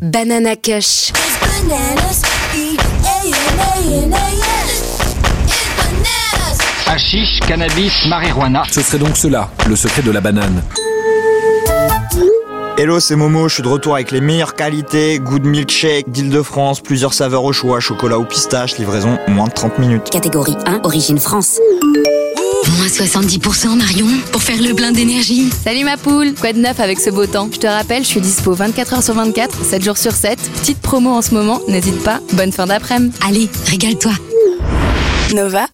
Banana 0.00 0.56
Kush. 0.56 1.12
Hashish, 6.88 7.40
cannabis, 7.40 8.06
marijuana. 8.06 8.64
Ce 8.70 8.82
serait 8.82 8.98
donc 8.98 9.16
cela, 9.16 9.50
le 9.68 9.76
secret 9.76 10.02
de 10.02 10.10
la 10.10 10.20
banane. 10.20 10.62
Hello, 12.78 13.00
c'est 13.00 13.16
Momo, 13.16 13.48
je 13.48 13.54
suis 13.54 13.62
de 13.62 13.68
retour 13.68 13.94
avec 13.94 14.10
les 14.10 14.20
meilleures 14.20 14.54
qualités, 14.54 15.18
good 15.18 15.44
milkshake 15.44 16.10
d'Île-de-France, 16.10 16.80
plusieurs 16.80 17.14
saveurs 17.14 17.44
au 17.44 17.52
choix, 17.52 17.80
chocolat 17.80 18.18
ou 18.18 18.24
pistache, 18.24 18.78
livraison 18.78 19.18
moins 19.28 19.46
de 19.46 19.52
30 19.52 19.78
minutes. 19.78 20.10
Catégorie 20.10 20.56
1, 20.66 20.80
origine 20.84 21.18
France. 21.18 21.58
Moins 22.78 22.86
70% 22.86 23.76
Marion, 23.76 24.06
pour 24.32 24.42
faire 24.42 24.60
le 24.60 24.74
plein 24.74 24.92
d'énergie. 24.92 25.50
Salut 25.50 25.84
ma 25.84 25.96
poule, 25.96 26.34
quoi 26.34 26.52
de 26.52 26.58
neuf 26.58 26.80
avec 26.80 26.98
ce 26.98 27.10
beau 27.10 27.26
temps? 27.26 27.48
Je 27.52 27.58
te 27.58 27.66
rappelle, 27.66 28.02
je 28.02 28.08
suis 28.08 28.20
dispo 28.20 28.54
24h 28.54 29.02
sur 29.02 29.14
24, 29.14 29.64
7 29.64 29.84
jours 29.84 29.98
sur 29.98 30.12
7. 30.12 30.38
Petite 30.60 30.80
promo 30.80 31.10
en 31.10 31.22
ce 31.22 31.34
moment, 31.34 31.60
n'hésite 31.68 32.02
pas. 32.02 32.20
Bonne 32.32 32.52
fin 32.52 32.66
d'après-midi. 32.66 33.14
Allez, 33.26 33.48
régale-toi. 33.66 34.12
Nova. 35.34 35.66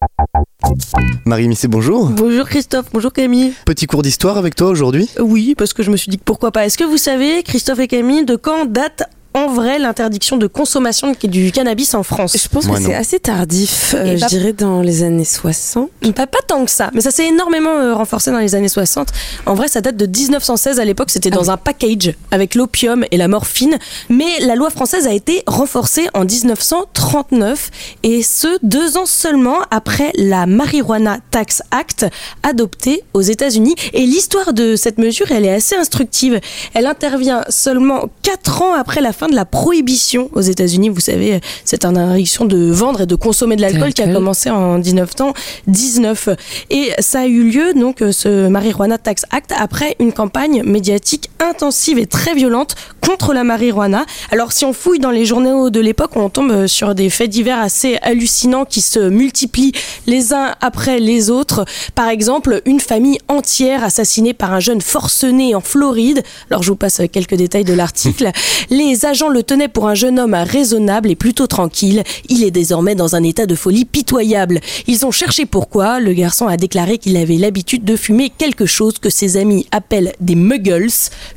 Marie 1.25 1.49
Missé, 1.49 1.69
bonjour. 1.69 2.09
Bonjour 2.11 2.47
Christophe, 2.47 2.87
bonjour 2.93 3.13
Camille. 3.13 3.53
Petit 3.65 3.87
cours 3.87 4.03
d'histoire 4.03 4.39
avec 4.39 4.55
toi 4.55 4.69
aujourd'hui 4.69 5.09
Oui, 5.19 5.55
parce 5.57 5.73
que 5.73 5.83
je 5.83 5.91
me 5.91 5.97
suis 5.97 6.11
dit 6.11 6.19
que 6.19 6.25
pourquoi 6.25 6.53
pas. 6.53 6.67
Est-ce 6.67 6.79
que 6.79 6.85
vous 6.85 6.97
savez, 6.97 7.43
Christophe 7.43 7.81
et 7.81 7.89
Camille, 7.89 8.25
de 8.25 8.37
quand 8.37 8.67
date 8.67 9.05
en 9.35 9.47
vrai 9.47 9.79
l'interdiction 9.79 10.37
de 10.37 10.47
consommation 10.47 11.15
du 11.23 11.53
cannabis 11.53 11.95
en 11.95 12.03
France 12.03 12.37
Je 12.41 12.49
pense 12.49 12.67
que 12.67 12.77
c'est 12.81 12.95
assez 12.95 13.19
tardif, 13.19 13.95
euh, 13.97 14.17
je 14.17 14.27
dirais 14.27 14.53
dans 14.53 14.81
les 14.81 15.03
années 15.03 15.25
60. 15.25 15.91
Pas, 16.15 16.27
pas 16.27 16.39
tant 16.47 16.65
que 16.65 16.71
ça, 16.71 16.91
mais 16.95 17.01
ça 17.01 17.11
s'est 17.11 17.27
énormément 17.27 17.71
euh, 17.71 17.95
renforcé 17.95 18.31
dans 18.31 18.39
les 18.39 18.55
années 18.55 18.69
60. 18.69 19.09
En 19.47 19.55
vrai, 19.55 19.69
ça 19.69 19.81
date 19.81 19.97
de 19.97 20.07
1916. 20.07 20.81
À 20.81 20.85
l'époque, 20.85 21.11
c'était 21.11 21.31
dans 21.31 21.51
un 21.51 21.57
package 21.57 22.15
avec 22.31 22.55
l'opium 22.55 23.05
et 23.11 23.17
la 23.17 23.29
morphine. 23.29 23.79
Mais 24.09 24.41
la 24.41 24.55
loi 24.55 24.71
française 24.71 25.07
a 25.07 25.13
été 25.13 25.43
renforcée 25.47 26.09
en 26.15 26.25
1939 26.25 27.71
et 28.03 28.23
ce, 28.23 28.59
deux 28.63 28.97
ans 28.97 29.07
seulement 29.07 29.59
après 29.71 30.13
la 30.17 30.47
Marijuana 30.47 31.19
Tax 31.31 31.63
Act 31.71 32.07
adoptée 32.43 33.05
aux 33.15 33.21
États-Unis. 33.21 33.75
Et 33.93 34.07
l'histoire 34.07 34.53
de 34.53 34.77
cette 34.77 34.99
mesure, 34.99 35.31
elle 35.31 35.45
est 35.45 35.55
assez 35.55 35.77
instructive. 35.77 36.41
Elle 36.75 36.87
intervient 36.87 37.45
seulement 37.49 38.09
quatre 38.23 38.63
ans 38.63 38.75
après 38.75 39.01
la 39.01 39.13
fin 39.19 39.29
de 39.29 39.35
la 39.35 39.45
prohibition 39.45 40.31
aux 40.33 40.41
États-Unis. 40.41 40.91
Vous 40.91 41.01
savez, 41.01 41.41
cette 41.65 41.85
interdiction 41.85 42.45
de 42.45 42.71
vendre 42.71 43.01
et 43.01 43.07
de 43.07 43.17
consommer 43.17 43.57
de 43.57 43.63
l'alcool 43.63 43.93
qui 43.93 44.03
a 44.03 44.13
commencé 44.13 44.49
en 44.49 44.79
1919. 44.79 46.29
Et 46.71 46.93
ça 47.01 47.21
a 47.21 47.27
eu 47.27 47.51
lieu, 47.51 47.75
donc, 47.75 48.03
ce 48.13 48.49
Marijuana 48.49 48.97
Tax 48.97 49.25
Act, 49.31 49.53
après 49.59 49.97
une 49.99 50.13
campagne 50.13 50.63
médiatique 50.63 51.31
intensive 51.41 51.99
et 51.99 52.07
très 52.07 52.35
violente 52.35 52.77
contre 53.05 53.33
la 53.33 53.43
marijuana. 53.43 54.07
Alors, 54.31 54.53
si 54.53 54.65
on 54.65 54.73
fouille 54.73 55.01
dans 55.01 55.11
les 55.11 55.25
journaux 55.25 55.71
de 55.71 55.81
l'époque, 55.81 56.13
on 56.15 56.29
tombe 56.29 56.67
sur 56.67 56.95
des 56.95 57.11
faits 57.11 57.31
divers 57.31 57.59
assez 57.59 57.99
hallucinants 58.03 58.65
qui 58.65 58.83
se 58.83 59.01
multiplient 59.01 59.73
les 60.07 60.33
uns 60.33 60.55
après 60.61 61.01
les 61.01 61.31
autres. 61.31 61.65
Par 61.95 62.09
exemple, 62.09 62.63
une 62.67 62.81
famille 62.81 63.19
entière 63.27 63.83
assassinée 63.83 64.35
par 64.35 64.53
un 64.53 64.61
jeune 64.61 64.81
forcené 64.81 65.55
en 65.57 65.61
Floride. 65.61 66.23
Alors, 66.51 66.63
je 66.63 66.69
vous 66.69 66.77
passe 66.77 67.01
quelques 67.11 67.35
détails 67.35 67.65
de 67.65 67.75
l'article. 67.75 68.31
Les 68.71 69.07
agents 69.09 69.29
le 69.29 69.43
tenaient 69.43 69.69
pour 69.69 69.89
un 69.89 69.95
jeune 69.95 70.19
homme 70.19 70.35
raisonnable 70.35 71.11
et 71.11 71.17
plutôt 71.17 71.47
tranquille. 71.47 72.03
Il 72.29 72.45
est 72.45 72.51
désormais 72.51 72.95
dans 72.95 73.17
un 73.17 73.23
état 73.23 73.47
de 73.47 73.55
folie 73.55 73.87
pitoyable. 73.87 74.61
Ils 74.87 75.07
ont 75.07 75.11
cherché 75.11 75.47
pourquoi. 75.47 75.99
Le 75.99 76.13
garçon 76.13 76.47
a 76.47 76.59
déclaré 76.59 76.99
qu'il 76.99 77.17
avait 77.17 77.37
l'habitude 77.37 77.85
de 77.85 77.97
fumer 77.97 78.31
quelque 78.31 78.67
chose 78.67 78.99
que 78.99 79.09
ses 79.09 79.39
amis 79.39 79.67
appellent 79.73 80.13
des 80.21 80.35
muggles, 80.35 80.91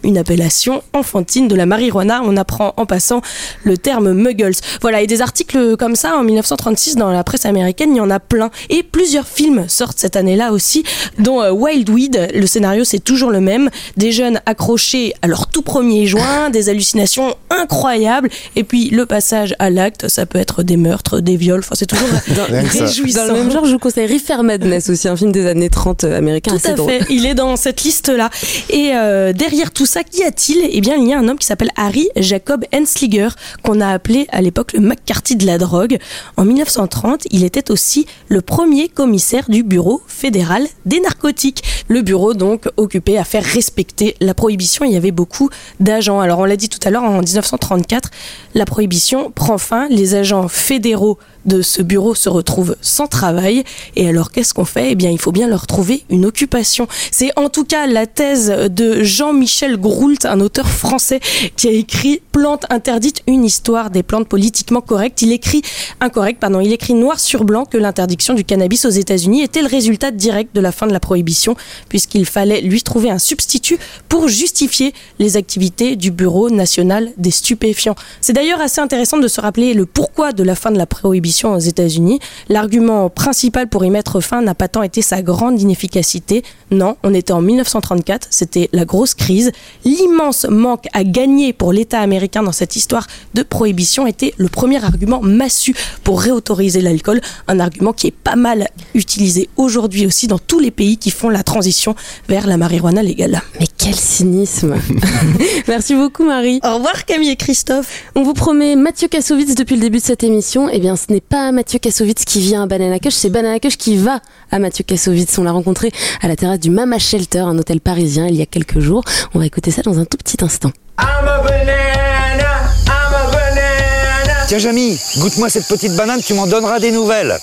une 0.03 0.17
appellation 0.17 0.83
enfantine 0.93 1.47
de 1.47 1.55
la 1.55 1.65
marijuana. 1.65 2.21
On 2.25 2.35
apprend 2.35 2.73
en 2.75 2.85
passant 2.85 3.21
le 3.63 3.77
terme 3.77 4.11
muggles. 4.11 4.55
Voilà, 4.81 5.01
et 5.01 5.07
des 5.07 5.21
articles 5.21 5.77
comme 5.77 5.95
ça 5.95 6.17
en 6.17 6.23
1936 6.23 6.97
dans 6.97 7.09
la 7.09 7.23
presse 7.23 7.45
américaine, 7.45 7.91
il 7.95 7.97
y 7.97 8.01
en 8.01 8.09
a 8.09 8.19
plein. 8.19 8.51
Et 8.69 8.83
plusieurs 8.83 9.27
films 9.27 9.65
sortent 9.69 9.97
cette 9.97 10.17
année-là 10.17 10.51
aussi, 10.51 10.83
dont 11.19 11.41
euh, 11.41 11.51
Wild 11.51 11.89
Weed. 11.89 12.31
Le 12.35 12.47
scénario, 12.47 12.83
c'est 12.83 12.99
toujours 12.99 13.31
le 13.31 13.39
même. 13.39 13.69
Des 13.95 14.11
jeunes 14.11 14.41
accrochés 14.45 15.13
à 15.21 15.27
leur 15.27 15.47
tout 15.47 15.61
premier 15.61 16.05
joint, 16.05 16.49
des 16.49 16.67
hallucinations 16.67 17.33
incroyables, 17.61 18.29
et 18.55 18.63
puis 18.63 18.89
le 18.89 19.05
passage 19.05 19.55
à 19.59 19.69
l'acte, 19.69 20.07
ça 20.07 20.25
peut 20.25 20.39
être 20.39 20.63
des 20.63 20.77
meurtres, 20.77 21.19
des 21.19 21.35
viols, 21.37 21.59
enfin 21.59 21.75
c'est 21.75 21.85
toujours 21.85 22.07
réjouissant. 22.49 23.27
Dans 23.27 23.33
le 23.33 23.39
même 23.39 23.51
genre, 23.51 23.65
je 23.65 23.71
vous 23.71 23.79
conseille 23.79 24.07
Reefer 24.07 24.43
Madness 24.43 24.89
aussi, 24.89 25.07
un 25.07 25.15
film 25.15 25.31
des 25.31 25.45
années 25.47 25.69
30 25.69 26.03
américain 26.05 26.51
Tout 26.51 26.57
assez 26.57 26.69
à 26.69 26.73
drôle. 26.75 26.91
fait, 26.91 27.05
il 27.09 27.25
est 27.25 27.33
dans 27.35 27.55
cette 27.55 27.83
liste-là. 27.83 28.29
Et 28.69 28.91
euh, 28.93 29.33
derrière 29.33 29.71
tout 29.71 29.85
ça, 29.85 30.03
qu'y 30.03 30.23
a-t-il? 30.23 30.67
Eh 30.71 30.81
bien, 30.81 30.95
il 30.95 31.07
y 31.07 31.13
a 31.13 31.19
un 31.19 31.27
homme 31.27 31.37
qui 31.37 31.47
s'appelle 31.47 31.71
Harry 31.75 32.09
Jacob 32.17 32.65
Hensliger, 32.73 33.29
qu'on 33.63 33.81
a 33.81 33.87
appelé 33.89 34.27
à 34.31 34.41
l'époque 34.41 34.73
le 34.73 34.79
McCarthy 34.79 35.35
de 35.35 35.45
la 35.45 35.57
drogue. 35.57 35.97
En 36.37 36.45
1930, 36.45 37.27
il 37.31 37.43
était 37.43 37.71
aussi 37.71 38.05
le 38.27 38.41
premier 38.41 38.89
commissaire 38.89 39.49
du 39.49 39.63
Bureau 39.63 40.01
fédéral 40.07 40.65
des 40.85 40.99
narcotiques. 40.99 41.63
Le 41.87 42.01
bureau, 42.01 42.33
donc, 42.33 42.67
occupé 42.77 43.17
à 43.17 43.23
faire 43.23 43.43
respecter 43.43 44.15
la 44.19 44.33
prohibition. 44.33 44.85
Il 44.85 44.91
y 44.91 44.97
avait 44.97 45.11
beaucoup 45.11 45.49
d'agents. 45.79 46.19
Alors, 46.19 46.39
on 46.39 46.45
l'a 46.45 46.55
dit 46.55 46.69
tout 46.69 46.79
à 46.85 46.89
l'heure, 46.89 47.03
en 47.03 47.21
1934, 47.51 48.09
la 48.55 48.65
prohibition 48.65 49.31
prend 49.31 49.57
fin. 49.57 49.87
Les 49.89 50.15
agents 50.15 50.47
fédéraux 50.47 51.17
de 51.45 51.61
ce 51.61 51.81
bureau 51.81 52.15
se 52.15 52.29
retrouvent 52.29 52.75
sans 52.81 53.07
travail. 53.07 53.63
Et 53.95 54.07
alors, 54.07 54.31
qu'est-ce 54.31 54.53
qu'on 54.53 54.65
fait? 54.65 54.91
Eh 54.91 54.95
bien, 54.95 55.09
il 55.09 55.19
faut 55.19 55.31
bien 55.31 55.47
leur 55.47 55.67
trouver 55.67 56.03
une 56.09 56.25
occupation. 56.25 56.87
C'est 57.11 57.31
en 57.37 57.49
tout 57.49 57.65
cas 57.65 57.87
la 57.87 58.07
thèse 58.07 58.49
de 58.69 59.03
Jean-Michel 59.03 59.77
Groult, 59.77 60.25
un 60.25 60.39
auteur 60.39 60.67
français 60.67 61.19
qui 61.55 61.67
a 61.67 61.71
écrit 61.71 62.21
Plantes 62.31 62.65
interdites, 62.69 63.21
une 63.27 63.43
histoire 63.43 63.89
des 63.89 64.03
plantes 64.03 64.27
politiquement 64.27 64.81
correctes. 64.81 65.21
Il 65.21 65.31
écrit 65.31 65.61
incorrect, 65.99 66.39
pardon, 66.39 66.59
il 66.59 66.71
écrit 66.71 66.93
noir 66.93 67.19
sur 67.19 67.43
blanc 67.43 67.65
que 67.65 67.77
l'interdiction 67.77 68.33
du 68.33 68.43
cannabis 68.43 68.85
aux 68.85 68.89
États-Unis 68.89 69.41
était 69.41 69.61
le 69.61 69.67
résultat 69.67 70.11
direct 70.11 70.55
de 70.55 70.61
la 70.61 70.71
fin 70.71 70.87
de 70.87 70.93
la 70.93 70.99
prohibition, 70.99 71.55
puisqu'il 71.89 72.25
fallait 72.25 72.61
lui 72.61 72.81
trouver 72.81 73.09
un 73.09 73.19
substitut 73.19 73.77
pour 74.07 74.27
justifier 74.27 74.93
les 75.19 75.37
activités 75.37 75.95
du 75.95 76.11
Bureau 76.11 76.49
national 76.49 77.11
des 77.17 77.31
stupéfiants. 77.31 77.95
C'est 78.21 78.33
d'ailleurs 78.33 78.61
assez 78.61 78.81
intéressant 78.81 79.17
de 79.17 79.27
se 79.27 79.41
rappeler 79.41 79.73
le 79.73 79.85
pourquoi 79.85 80.31
de 80.31 80.43
la 80.43 80.55
fin 80.55 80.71
de 80.71 80.77
la 80.77 80.85
prohibition 80.85 81.30
aux 81.55 81.59
États-Unis. 81.59 82.19
L'argument 82.49 83.09
principal 83.09 83.67
pour 83.67 83.85
y 83.85 83.89
mettre 83.89 84.19
fin 84.21 84.41
n'a 84.41 84.55
pas 84.55 84.67
tant 84.67 84.83
été 84.83 85.01
sa 85.01 85.21
grande 85.21 85.59
inefficacité. 85.59 86.43
Non, 86.71 86.95
on 87.03 87.13
était 87.13 87.33
en 87.33 87.41
1934, 87.41 88.27
c'était 88.29 88.69
la 88.71 88.85
grosse 88.85 89.13
crise. 89.13 89.51
L'immense 89.83 90.45
manque 90.49 90.85
à 90.93 91.03
gagner 91.03 91.51
pour 91.51 91.73
l'État 91.73 91.99
américain 91.99 92.43
dans 92.43 92.53
cette 92.53 92.77
histoire 92.77 93.07
de 93.33 93.43
prohibition 93.43 94.07
était 94.07 94.33
le 94.37 94.47
premier 94.47 94.81
argument 94.81 95.19
massu 95.21 95.75
pour 96.05 96.21
réautoriser 96.21 96.79
l'alcool, 96.79 97.19
un 97.49 97.59
argument 97.59 97.91
qui 97.91 98.07
est 98.07 98.15
pas 98.15 98.37
mal 98.37 98.69
utilisé 98.93 99.49
aujourd'hui 99.57 100.05
aussi 100.05 100.27
dans 100.27 100.39
tous 100.39 100.59
les 100.59 100.71
pays 100.71 100.95
qui 100.95 101.11
font 101.11 101.27
la 101.27 101.43
transition 101.43 101.93
vers 102.29 102.47
la 102.47 102.55
marijuana 102.55 103.03
légale. 103.03 103.41
Mais 103.59 103.67
quel 103.77 103.95
cynisme 103.95 104.77
Merci 105.67 105.95
beaucoup 105.95 106.23
Marie. 106.23 106.61
Au 106.63 106.75
revoir 106.75 107.03
Camille 107.05 107.31
et 107.31 107.35
Christophe. 107.35 108.03
On 108.15 108.23
vous 108.23 108.33
promet 108.33 108.77
Mathieu 108.77 109.09
Kassovitz 109.09 109.55
depuis 109.55 109.75
le 109.75 109.81
début 109.81 109.97
de 109.97 110.03
cette 110.03 110.23
émission. 110.23 110.69
Eh 110.71 110.79
bien, 110.79 110.95
ce 110.95 111.11
n'est 111.11 111.19
pas 111.19 111.51
Mathieu 111.51 111.79
Kassovitz 111.79 112.23
qui 112.23 112.39
vient 112.39 112.63
à 112.63 112.65
Banana 112.65 112.99
Cush, 112.99 113.13
c'est 113.13 113.29
Banana 113.29 113.59
Cush 113.59 113.75
qui 113.75 113.97
va 113.97 114.21
à 114.51 114.59
Mathieu 114.59 114.83
Kassovitz. 114.83 115.37
On 115.37 115.43
l'a 115.43 115.51
rencontré 115.51 115.91
à 116.21 116.27
la 116.27 116.35
terrasse 116.35 116.59
du 116.59 116.69
Mama 116.69 116.99
Shelter, 116.99 117.39
un 117.39 117.57
hôtel 117.57 117.81
parisien, 117.81 118.27
il 118.27 118.35
y 118.35 118.41
a 118.41 118.45
quelques 118.45 118.79
jours. 118.79 119.03
On 119.33 119.39
va 119.39 119.45
écouter 119.45 119.71
ça 119.71 119.81
dans 119.81 119.99
un 119.99 120.05
tout 120.05 120.17
petit 120.17 120.43
instant. 120.43 120.71
I'm 120.99 121.07
a 121.27 121.43
banana, 121.43 122.69
I'm 122.87 123.13
a 123.13 123.31
banana. 123.31 124.45
Tiens 124.47 124.59
Jamy, 124.59 124.99
goûte-moi 125.17 125.49
cette 125.49 125.67
petite 125.67 125.95
banane, 125.95 126.21
tu 126.21 126.33
m'en 126.33 126.47
donneras 126.47 126.79
des 126.79 126.91
nouvelles. 126.91 127.37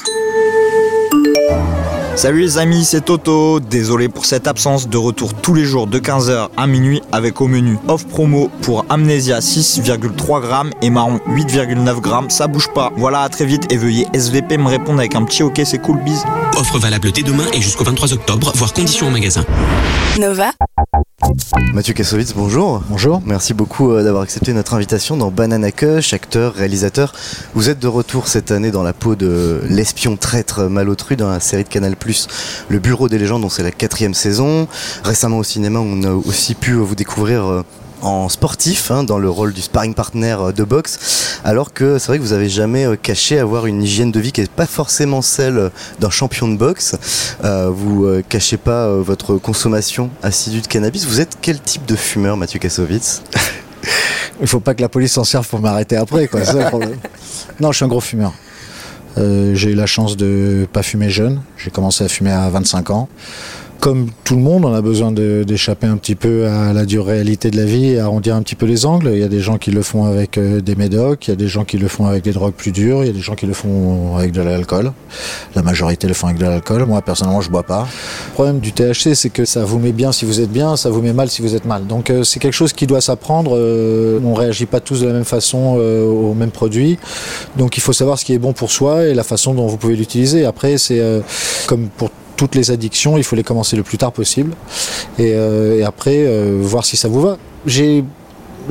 Salut 2.19 2.41
les 2.41 2.59
amis, 2.59 2.85
c'est 2.85 3.05
Toto. 3.05 3.61
Désolé 3.61 4.09
pour 4.09 4.25
cette 4.27 4.49
absence, 4.49 4.89
de 4.89 4.97
retour 4.97 5.35
tous 5.35 5.55
les 5.55 5.63
jours 5.63 5.87
de 5.87 6.01
15h 6.01 6.49
à 6.57 6.67
minuit 6.67 7.01
avec 7.13 7.41
au 7.41 7.47
menu 7.47 7.79
off 7.87 8.09
promo 8.09 8.51
pour 8.63 8.85
Amnesia 8.89 9.39
6,3 9.39 10.41
grammes 10.41 10.73
et 10.83 10.91
Marron 10.91 11.21
8,9 11.29 12.01
grammes. 12.01 12.29
Ça 12.29 12.49
bouge 12.49 12.71
pas. 12.75 12.91
Voilà, 12.97 13.21
à 13.21 13.29
très 13.29 13.47
vite 13.47 13.73
et 13.73 13.77
veuillez 13.77 14.09
SVP 14.15 14.59
me 14.59 14.67
répondre 14.67 14.99
avec 14.99 15.15
un 15.15 15.23
petit 15.23 15.45
ok, 15.45 15.61
c'est 15.65 15.79
cool, 15.79 16.03
bise. 16.03 16.25
Offre 16.57 16.81
valable 16.81 17.13
dès 17.13 17.23
demain 17.23 17.47
et 17.53 17.61
jusqu'au 17.61 17.85
23 17.85 18.13
octobre, 18.13 18.51
voire 18.57 18.73
conditions 18.73 19.07
en 19.07 19.11
magasin. 19.13 19.45
Nova. 20.19 20.51
Mathieu 21.75 21.95
Kassovitz, 21.95 22.33
bonjour. 22.35 22.81
Bonjour. 22.89 23.21
Merci 23.27 23.53
beaucoup 23.53 23.91
euh, 23.91 24.05
d'avoir 24.05 24.23
accepté 24.23 24.53
notre 24.53 24.75
invitation 24.75 25.17
dans 25.17 25.33
Banana 25.33 25.73
Cush, 25.73 26.13
acteur, 26.13 26.55
réalisateur. 26.55 27.13
Vous 27.55 27.69
êtes 27.69 27.81
de 27.81 27.89
retour 27.89 28.29
cette 28.29 28.53
année 28.53 28.71
dans 28.71 28.85
la 28.85 28.93
peau 28.93 29.17
de 29.17 29.61
l'espion 29.69 30.17
traître 30.17 30.69
malotru 30.69 31.17
dans 31.17 31.29
la 31.29 31.41
série 31.41 31.65
de 31.65 31.69
Canal+, 31.69 31.97
Le 32.69 32.79
Bureau 32.79 33.09
des 33.09 33.19
légendes, 33.19 33.43
dont 33.43 33.49
c'est 33.49 33.65
la 33.65 33.73
quatrième 33.73 34.15
saison. 34.15 34.69
Récemment 35.03 35.39
au 35.39 35.45
cinéma, 35.45 35.81
on 35.81 36.05
a 36.05 36.13
aussi 36.13 36.55
pu 36.55 36.75
vous 36.75 36.95
découvrir 36.95 37.47
euh, 37.47 37.65
en 38.03 38.29
sportif, 38.29 38.91
hein, 38.91 39.05
dans 39.05 39.19
le 39.19 39.29
rôle 39.31 39.53
du 39.53 39.63
sparring 39.63 39.95
partner 39.95 40.37
euh, 40.39 40.53
de 40.53 40.65
boxe, 40.65 41.39
alors 41.45 41.73
que 41.73 41.99
c'est 41.99 42.09
vrai 42.09 42.19
que 42.19 42.23
vous 42.23 42.33
avez 42.33 42.49
jamais 42.49 42.87
euh, 42.87 42.97
caché 42.97 43.39
avoir 43.39 43.67
une 43.67 43.83
hygiène 43.83 44.13
de 44.13 44.21
vie 44.21 44.33
qui 44.33 44.41
n'est 44.41 44.47
pas 44.47 44.67
forcément 44.67 45.23
celle 45.23 45.59
euh, 45.59 45.69
d'un 45.99 46.11
champion 46.11 46.49
de 46.49 46.57
boxe. 46.57 46.97
Euh, 47.45 47.71
vous 47.71 48.05
euh, 48.05 48.23
cachez 48.29 48.57
pas 48.57 48.87
euh, 48.87 49.03
votre 49.03 49.37
consommation 49.37 50.11
assidue 50.23 50.61
de 50.61 50.67
cannabis. 50.67 51.07
Vous 51.07 51.21
êtes 51.21 51.39
quel 51.41 51.61
type 51.61 51.87
de 51.87 51.97
fumeur, 51.97 52.37
Mathieu 52.37 52.59
Kassovitz? 52.59 53.23
Il 54.41 54.47
faut 54.47 54.61
pas 54.61 54.75
que 54.75 54.83
la 54.83 54.89
police 54.89 55.13
s'en 55.13 55.25
serve 55.25 55.49
pour 55.49 55.61
m'arrêter 55.61 55.97
après, 55.97 56.29
quoi. 56.29 56.45
Ça. 56.45 56.71
Non, 57.61 57.73
je 57.73 57.77
suis 57.77 57.85
un 57.85 57.89
gros 57.89 58.01
fumeur. 58.01 58.33
J'ai 59.17 59.71
eu 59.71 59.75
la 59.75 59.87
chance 59.87 60.17
de 60.17 60.69
pas 60.73 60.85
fumer 60.85 61.11
jeune. 61.11 61.43
J'ai 61.57 61.71
commencé 61.71 62.05
à 62.05 62.09
fumer 62.09 62.31
à 62.31 62.49
25 62.51 62.91
ans. 62.91 63.09
Comme 63.81 64.09
tout 64.25 64.35
le 64.35 64.41
monde, 64.41 64.65
on 64.65 64.75
a 64.75 64.83
besoin 64.83 65.13
d'échapper 65.13 65.87
un 65.87 65.97
petit 65.99 66.17
peu 66.17 66.49
à 66.49 66.73
la 66.73 66.85
dure 66.85 67.07
réalité 67.07 67.49
de 67.49 67.57
la 67.57 67.65
vie 67.65 67.91
et 67.91 68.01
arrondir 68.01 68.35
un 68.35 68.43
petit 68.43 68.57
peu 68.57 68.67
les 68.67 68.87
angles. 68.87 69.11
Il 69.13 69.21
y 69.21 69.23
a 69.23 69.29
des 69.29 69.39
gens 69.39 69.57
qui 69.57 69.71
le 69.71 69.83
font 69.83 70.05
avec 70.05 70.37
euh, 70.37 70.61
des 70.61 70.75
médocs, 70.75 71.29
il 71.29 71.31
y 71.31 71.33
a 71.33 71.37
des 71.37 71.47
gens 71.47 71.65
qui 71.65 71.79
le 71.79 71.87
font 71.87 72.07
avec 72.07 72.25
des 72.25 72.33
drogues 72.33 72.55
plus 72.55 72.73
dures, 72.73 73.05
il 73.05 73.07
y 73.07 73.11
a 73.11 73.13
des 73.13 73.21
gens 73.21 73.37
qui 73.37 73.47
le 73.47 73.53
font 73.53 74.17
avec 74.17 74.33
de 74.33 74.43
l'alcool. 74.43 74.93
La 75.55 75.63
majorité 75.63 76.09
le 76.09 76.15
font 76.15 76.27
avec 76.27 76.39
de 76.39 76.45
l'alcool. 76.45 76.87
Moi, 76.87 77.03
personnellement, 77.03 77.41
je 77.41 77.51
bois 77.51 77.63
pas. 77.63 77.87
Le 78.27 78.33
problème 78.33 78.59
du 78.59 78.73
THC, 78.73 79.15
c'est 79.15 79.31
que 79.31 79.45
ça 79.45 79.65
vous 79.65 79.79
met 79.79 79.93
bien 79.93 80.11
si 80.11 80.25
vous 80.25 80.41
êtes 80.41 80.51
bien, 80.51 80.77
ça 80.77 80.91
vous 80.91 81.01
met 81.01 81.13
mal 81.13 81.31
si 81.31 81.41
vous 81.41 81.55
êtes 81.55 81.65
mal. 81.65 81.87
Donc, 81.87 82.11
euh, 82.11 82.25
c'est 82.25 82.41
quelque 82.41 82.55
chose 82.55 82.73
qui 82.73 82.89
doit 82.89 83.01
s'apprendre. 83.01 83.53
Euh, 83.55 84.19
on 84.25 84.35
réagit 84.35 84.67
pas 84.67 84.81
tous 84.81 85.03
de 85.03 85.07
la 85.07 85.13
même 85.13 85.25
façon 85.25 85.77
aux 85.77 86.35
mêmes 86.35 86.51
produits. 86.51 86.99
Donc, 87.57 87.77
il 87.77 87.81
faut 87.81 87.93
savoir 87.93 88.19
ce 88.19 88.25
qui 88.25 88.35
est 88.35 88.39
bon 88.39 88.53
pour 88.53 88.73
soi 88.73 89.05
et 89.05 89.15
la 89.15 89.23
façon 89.23 89.55
dont 89.55 89.69
vous 89.69 89.77
pouvez 89.77 89.95
l'utiliser. 89.95 90.45
Après, 90.45 90.79
c'est 90.79 91.01
comme 91.67 91.89
pour 91.97 92.11
toutes 92.39 92.55
les 92.55 92.71
addictions, 92.71 93.19
il 93.19 93.25
faut 93.25 93.37
les 93.37 93.43
commencer 93.43 93.77
le 93.77 93.83
plus 93.83 93.99
tard 93.99 94.13
possible 94.13 94.55
et, 95.19 95.33
euh, 95.35 95.79
et 95.79 95.83
après 95.83 96.25
euh, 96.25 96.57
voir 96.63 96.87
si 96.87 96.97
ça 96.97 97.09
vous 97.09 97.21
va. 97.21 97.37
J'ai 97.67 98.05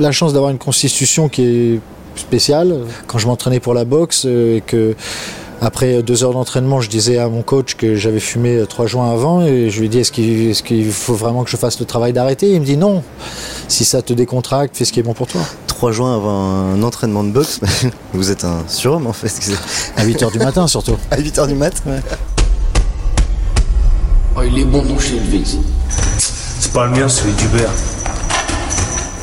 la 0.00 0.10
chance 0.10 0.32
d'avoir 0.32 0.50
une 0.50 0.58
constitution 0.58 1.28
qui 1.28 1.42
est 1.42 1.80
spéciale. 2.16 2.80
Quand 3.06 3.18
je 3.18 3.26
m'entraînais 3.26 3.60
pour 3.60 3.74
la 3.74 3.84
boxe 3.84 4.24
euh, 4.26 4.56
et 4.56 4.60
que 4.62 4.96
après 5.60 6.02
deux 6.02 6.24
heures 6.24 6.32
d'entraînement, 6.32 6.80
je 6.80 6.88
disais 6.88 7.18
à 7.18 7.28
mon 7.28 7.42
coach 7.42 7.74
que 7.74 7.94
j'avais 7.94 8.20
fumé 8.20 8.64
trois 8.68 8.86
joints 8.86 9.10
avant 9.10 9.42
et 9.42 9.70
je 9.70 9.80
lui 9.80 9.86
ai 9.86 9.88
dit 9.88 9.98
est-ce 9.98 10.12
qu'il 10.62 10.90
faut 10.90 11.14
vraiment 11.14 11.44
que 11.44 11.50
je 11.50 11.56
fasse 11.56 11.78
le 11.78 11.84
travail 11.84 12.12
d'arrêter? 12.12 12.52
Il 12.52 12.60
me 12.60 12.64
dit 12.64 12.76
non. 12.76 13.02
Si 13.66 13.84
ça 13.84 14.00
te 14.00 14.14
décontracte, 14.14 14.76
fais 14.76 14.86
ce 14.86 14.92
qui 14.92 15.00
est 15.00 15.02
bon 15.02 15.14
pour 15.14 15.26
toi. 15.26 15.42
Trois 15.66 15.92
joints 15.92 16.14
avant 16.14 16.72
un 16.72 16.82
entraînement 16.82 17.22
de 17.22 17.30
boxe, 17.30 17.60
vous 18.14 18.30
êtes 18.30 18.44
un 18.44 18.62
surhomme 18.68 19.08
en 19.08 19.12
fait. 19.12 19.32
À 19.96 20.06
8h 20.06 20.32
du 20.32 20.38
matin 20.38 20.66
surtout. 20.68 20.96
À 21.10 21.18
8h 21.18 21.48
du 21.48 21.54
mat 21.54 21.82
Oh, 24.38 24.42
il 24.46 24.56
est 24.56 24.64
bon 24.64 24.82
ton 24.82 24.96
Chilvix. 25.00 25.56
C'est 26.18 26.72
pas 26.72 26.86
le 26.86 26.92
mien, 26.92 27.08
c'est 27.08 27.34
d'Hubert. 27.34 27.70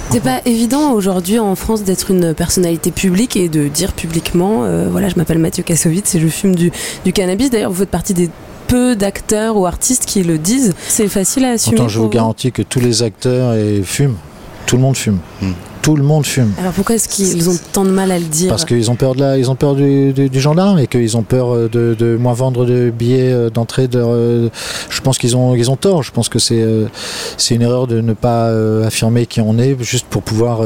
C'est 0.10 0.20
pas 0.20 0.42
évident 0.44 0.92
aujourd'hui 0.92 1.40
en 1.40 1.56
France 1.56 1.84
d'être 1.84 2.12
une 2.12 2.34
personnalité 2.34 2.92
publique 2.92 3.38
et 3.38 3.48
de 3.48 3.70
dire 3.70 3.94
publiquement 3.94 4.66
euh, 4.66 4.90
voilà, 4.90 5.08
je 5.08 5.16
m'appelle 5.16 5.40
Mathieu 5.40 5.64
Kassovitz 5.64 6.16
et 6.16 6.20
je 6.20 6.28
fume 6.28 6.54
du, 6.54 6.70
du 7.06 7.14
cannabis. 7.14 7.50
D'ailleurs, 7.50 7.72
vous 7.72 7.78
faites 7.78 7.90
partie 7.90 8.14
des 8.14 8.30
peu 8.68 8.98
d'acteurs 8.98 9.56
ou 9.56 9.66
artistes 9.66 10.06
qui 10.06 10.22
le 10.22 10.38
disent. 10.38 10.74
C'est 10.86 11.08
facile 11.08 11.46
à 11.46 11.52
assumer. 11.52 11.78
Pourtant, 11.78 11.90
je 11.90 12.00
vous 12.00 12.10
garantis 12.10 12.52
que 12.52 12.62
tous 12.62 12.82
les 12.82 13.02
acteurs 13.02 13.56
fument. 13.86 14.18
Tout 14.66 14.76
le 14.76 14.82
monde 14.82 14.98
fume. 14.98 15.20
Tout 15.86 15.95
le 15.95 16.02
monde 16.03 16.26
fume. 16.26 16.52
Alors 16.60 16.72
pourquoi 16.74 16.95
est-ce 16.95 17.07
qu'ils 17.07 17.48
ont 17.48 17.56
tant 17.72 17.86
de 17.86 17.91
mal 17.91 18.10
à 18.12 18.18
le 18.18 18.26
dire 18.26 18.49
Parce 18.49 18.66
qu'ils 18.66 18.90
ont 18.90 18.95
peur 18.95 19.14
de 19.14 19.20
la, 19.20 19.38
ils 19.38 19.52
ont 19.52 19.56
peur 19.56 19.76
du, 19.76 20.14
du- 20.14 20.30
du 20.30 20.40
gendarme 20.40 20.80
et 20.80 20.88
qu'ils 20.88 21.16
ont 21.16 21.22
peur 21.22 21.53
euh, 21.53 21.70
de, 21.72 21.95
de 21.98 22.18
moins 22.18 22.34
vendre 22.34 22.66
de 22.66 22.90
billets 22.90 23.32
euh, 23.32 23.52
d'entrée. 23.52 23.88
De, 23.88 23.99
euh, 24.03 24.49
je 24.90 25.02
pense 25.02 25.20
qu'ils 25.20 25.38
ont, 25.38 25.53
ils 25.53 25.70
ont 25.70 25.76
tort. 25.76 26.02
Je 26.02 26.12
pense 26.12 26.28
que 26.28 26.40
c'est, 26.40 26.66
c'est 27.38 27.53
une 27.53 27.62
erreur 27.62 27.86
de 27.86 28.02
ne 28.02 28.14
pas 28.14 28.48
affirmer 28.84 29.28
qui 29.28 29.41
on 29.41 29.60
est 29.60 29.78
juste 29.84 30.07
pour 30.07 30.24
pouvoir 30.24 30.62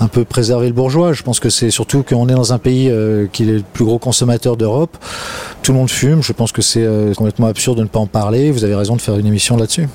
un 0.00 0.06
peu 0.08 0.24
préserver 0.26 0.66
le 0.66 0.74
bourgeois. 0.74 1.14
Je 1.14 1.22
pense 1.22 1.40
que 1.40 1.48
c'est 1.48 1.70
surtout 1.70 2.02
qu'on 2.02 2.28
est 2.28 2.34
dans 2.34 2.52
un 2.52 2.58
pays 2.58 2.92
qui 3.32 3.44
est 3.44 3.46
le 3.52 3.62
plus 3.72 3.86
gros 3.86 3.98
consommateur 3.98 4.58
d'Europe. 4.58 4.98
Tout 5.66 5.72
le 5.72 5.78
monde 5.78 5.90
fume. 5.90 6.22
Je 6.22 6.32
pense 6.32 6.52
que 6.52 6.62
c'est 6.62 6.84
euh, 6.84 7.12
complètement 7.12 7.48
absurde 7.48 7.78
de 7.78 7.82
ne 7.82 7.88
pas 7.88 7.98
en 7.98 8.06
parler. 8.06 8.52
Vous 8.52 8.62
avez 8.62 8.76
raison 8.76 8.94
de 8.94 9.00
faire 9.00 9.16
une 9.16 9.26
émission 9.26 9.56
là-dessus. 9.56 9.88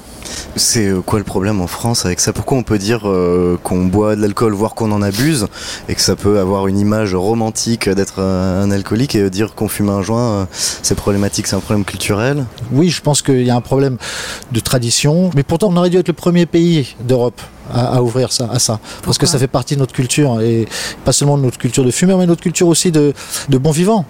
C'est 0.57 0.88
euh, 0.88 0.99
quoi 0.99 1.18
le 1.18 1.23
problème 1.23 1.61
en 1.61 1.68
France 1.68 2.06
avec 2.06 2.19
ça? 2.19 2.34
Pourquoi 2.34 2.57
on 2.57 2.64
peut 2.64 2.77
dire 2.77 3.07
euh, 3.07 3.57
qu'on 3.64 3.85
boit 3.85 4.18
de 4.18 4.22
l'alcool, 4.22 4.52
voire 4.52 4.76
qu'on 4.76 4.91
en 4.91 5.02
abuse, 5.02 5.48
et 5.88 5.95
que 5.95 6.02
ça 6.02 6.18
peut 6.18 6.39
avoir 6.39 6.68
une 6.68 6.77
image 6.77 7.15
romantique 7.15 7.88
d'être 7.88 8.19
un 8.19 8.69
alcoolique 8.69 9.15
et 9.15 9.30
dire 9.30 9.56
qu'on 9.56 9.69
fume 9.69 9.88
un 9.88 10.02
joint, 10.02 10.49
c'est 10.52 10.95
problématique, 10.95 11.48
c'est 11.48 11.56
un 11.56 11.61
problème 11.61 11.85
culturel? 11.85 12.45
Oui, 12.73 12.89
je 12.89 13.02
pense 13.02 13.22
qu'il 13.22 13.45
y 13.45 13.49
a 13.49 13.56
un 13.56 13.61
problème 13.61 13.98
de 14.52 14.60
tradition, 14.60 15.30
mais 15.35 15.43
pourtant 15.43 15.69
on 15.72 15.77
aurait 15.77 15.89
dû 15.89 15.95
être 15.95 16.10
le 16.10 16.14
premier 16.14 16.45
pays 16.45 16.98
d'Europe 16.99 17.39
à, 17.73 17.95
à 17.95 18.02
ouvrir 18.02 18.34
ça, 18.34 18.49
à 18.52 18.60
ça, 18.60 18.81
parce 19.06 19.18
que 19.18 19.26
ça 19.26 19.39
fait 19.39 19.48
partie 19.48 19.76
de 19.76 19.80
notre 19.80 19.93
culture 19.93 20.41
et 20.41 20.68
pas 21.06 21.14
seulement 21.14 21.38
de 21.38 21.43
notre 21.43 21.57
culture 21.57 21.85
de 21.85 21.91
fumeur, 21.91 22.18
mais 22.18 22.26
notre 22.26 22.43
culture 22.43 22.68
aussi 22.68 22.91
de, 22.91 23.14
de 23.48 23.57
bon 23.57 23.72
vivant. 23.72 24.06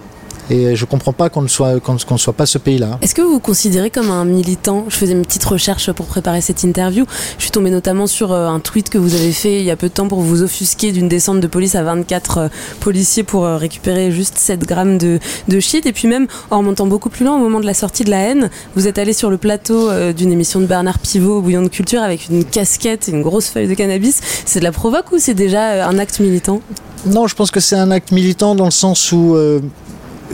Et 0.50 0.76
je 0.76 0.86
comprends 0.86 1.14
pas 1.14 1.30
qu'on 1.30 1.42
ne 1.42 1.48
soit 1.48 1.80
qu'on 1.80 1.98
qu'on 1.98 2.16
ne 2.16 2.20
soit 2.20 2.34
pas 2.34 2.46
ce 2.46 2.58
pays-là. 2.58 2.98
Est-ce 3.02 3.16
que 3.16 3.22
vous 3.22 3.34
vous 3.34 3.40
considérez 3.40 3.90
comme 3.90 4.10
un 4.10 4.26
militant? 4.26 4.86
Je 4.90 4.96
faisais 4.96 5.14
une 5.14 5.26
petite 5.26 5.44
recherche 5.46 5.92
pour 5.92 6.06
préparer 6.08 6.42
cette 6.42 6.64
interview. 6.64 7.06
Je 7.38 7.44
suis 7.44 7.52
tombée 7.52 7.70
notamment 7.70 8.08
sur 8.08 8.32
euh, 8.32 8.48
un 8.48 8.60
tweet 8.60 8.90
que 8.90 8.98
vous 8.98 9.16
avez 9.16 9.32
fait 9.32 9.60
il 9.60 9.66
y 9.66 9.72
a 9.72 9.76
peu 9.76 9.88
de 9.88 9.94
temps 9.94 10.08
pour 10.08 10.22
vous 10.22 10.42
offusquer 10.42 10.92
d'une 10.92 11.08
descente 11.08 11.40
de 11.40 11.48
police 11.48 11.76
à 11.76 11.84
24 11.84 12.38
euh, 12.38 12.48
policiers 12.80 13.24
pour 13.24 13.46
euh, 13.46 13.58
récupérer 13.58 14.12
juste 14.12 14.38
7 14.38 14.62
grammes 14.62 14.98
de, 14.98 15.20
de 15.48 15.60
shit. 15.60 15.86
Et 15.86 15.94
puis 15.94 16.08
même, 16.08 16.28
en 16.50 16.60
remontant 16.60 16.88
beaucoup 16.88 17.10
plus 17.10 17.26
loin, 17.26 17.36
au 17.36 17.40
moment 17.40 17.60
de 17.60 17.66
la 17.66 17.74
sortie 17.74 18.04
de 18.04 18.10
la 18.10 18.20
haine, 18.20 18.50
vous 18.76 18.88
êtes 18.88 18.98
allé 18.98 19.14
sur 19.14 19.30
le 19.30 19.38
plateau 19.38 19.90
d'une 20.14 20.32
émission 20.32 20.60
de 20.60 20.66
Bernard 20.66 21.00
Pivot 21.00 21.38
au 21.38 21.42
Bouillon 21.42 21.62
de 21.62 21.68
Culture 21.68 22.02
avec 22.02 22.30
une 22.30 22.44
casquette 22.44 23.08
et 23.08 23.12
une 23.12 23.22
grosse 23.22 23.48
feuille 23.48 23.68
de 23.68 23.74
cannabis. 23.74 24.20
C'est 24.46 24.60
de 24.60 24.64
la 24.64 24.72
provoque 24.72 25.12
ou 25.12 25.20
c'est 25.20 25.34
déjà 25.34 25.88
un 25.88 26.00
acte 26.00 26.20
militant? 26.20 26.62
Non, 27.06 27.28
je 27.28 27.36
pense 27.36 27.52
que 27.52 27.60
c'est 27.60 27.76
un 27.76 27.92
acte 27.92 28.12
militant 28.12 28.56
dans 28.56 28.66
le 28.66 28.72
sens 28.72 29.12
où 29.12 29.36
euh, 29.36 29.60